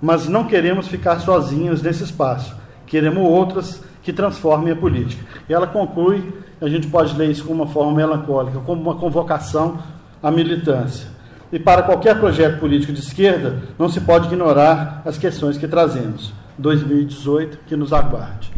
Mas 0.00 0.28
não 0.28 0.44
queremos 0.44 0.88
ficar 0.88 1.20
sozinhos 1.20 1.82
nesse 1.82 2.04
espaço, 2.04 2.54
queremos 2.86 3.22
outras 3.22 3.82
que 4.06 4.12
transformem 4.12 4.72
a 4.72 4.76
política. 4.76 5.26
E 5.48 5.52
ela 5.52 5.66
conclui, 5.66 6.32
a 6.60 6.68
gente 6.68 6.86
pode 6.86 7.16
ler 7.16 7.28
isso 7.28 7.42
como 7.42 7.64
uma 7.64 7.72
forma 7.72 7.90
melancólica, 7.92 8.60
como 8.60 8.80
uma 8.80 8.94
convocação 8.94 9.80
à 10.22 10.30
militância. 10.30 11.08
E 11.52 11.58
para 11.58 11.82
qualquer 11.82 12.16
projeto 12.20 12.60
político 12.60 12.92
de 12.92 13.00
esquerda, 13.00 13.58
não 13.76 13.88
se 13.88 14.00
pode 14.00 14.28
ignorar 14.28 15.02
as 15.04 15.18
questões 15.18 15.58
que 15.58 15.66
trazemos. 15.66 16.32
2018, 16.56 17.58
que 17.66 17.74
nos 17.74 17.92
aguarde. 17.92 18.52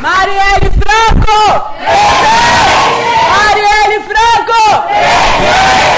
Marielle 0.00 0.70
Franco! 0.70 1.76
Marielle 3.28 4.00
Franco! 4.04 4.62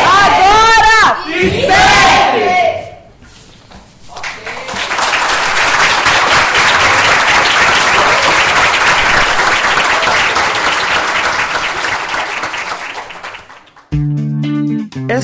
Agora 0.07 1.27
e 1.29 1.51
sempre! 1.51 2.79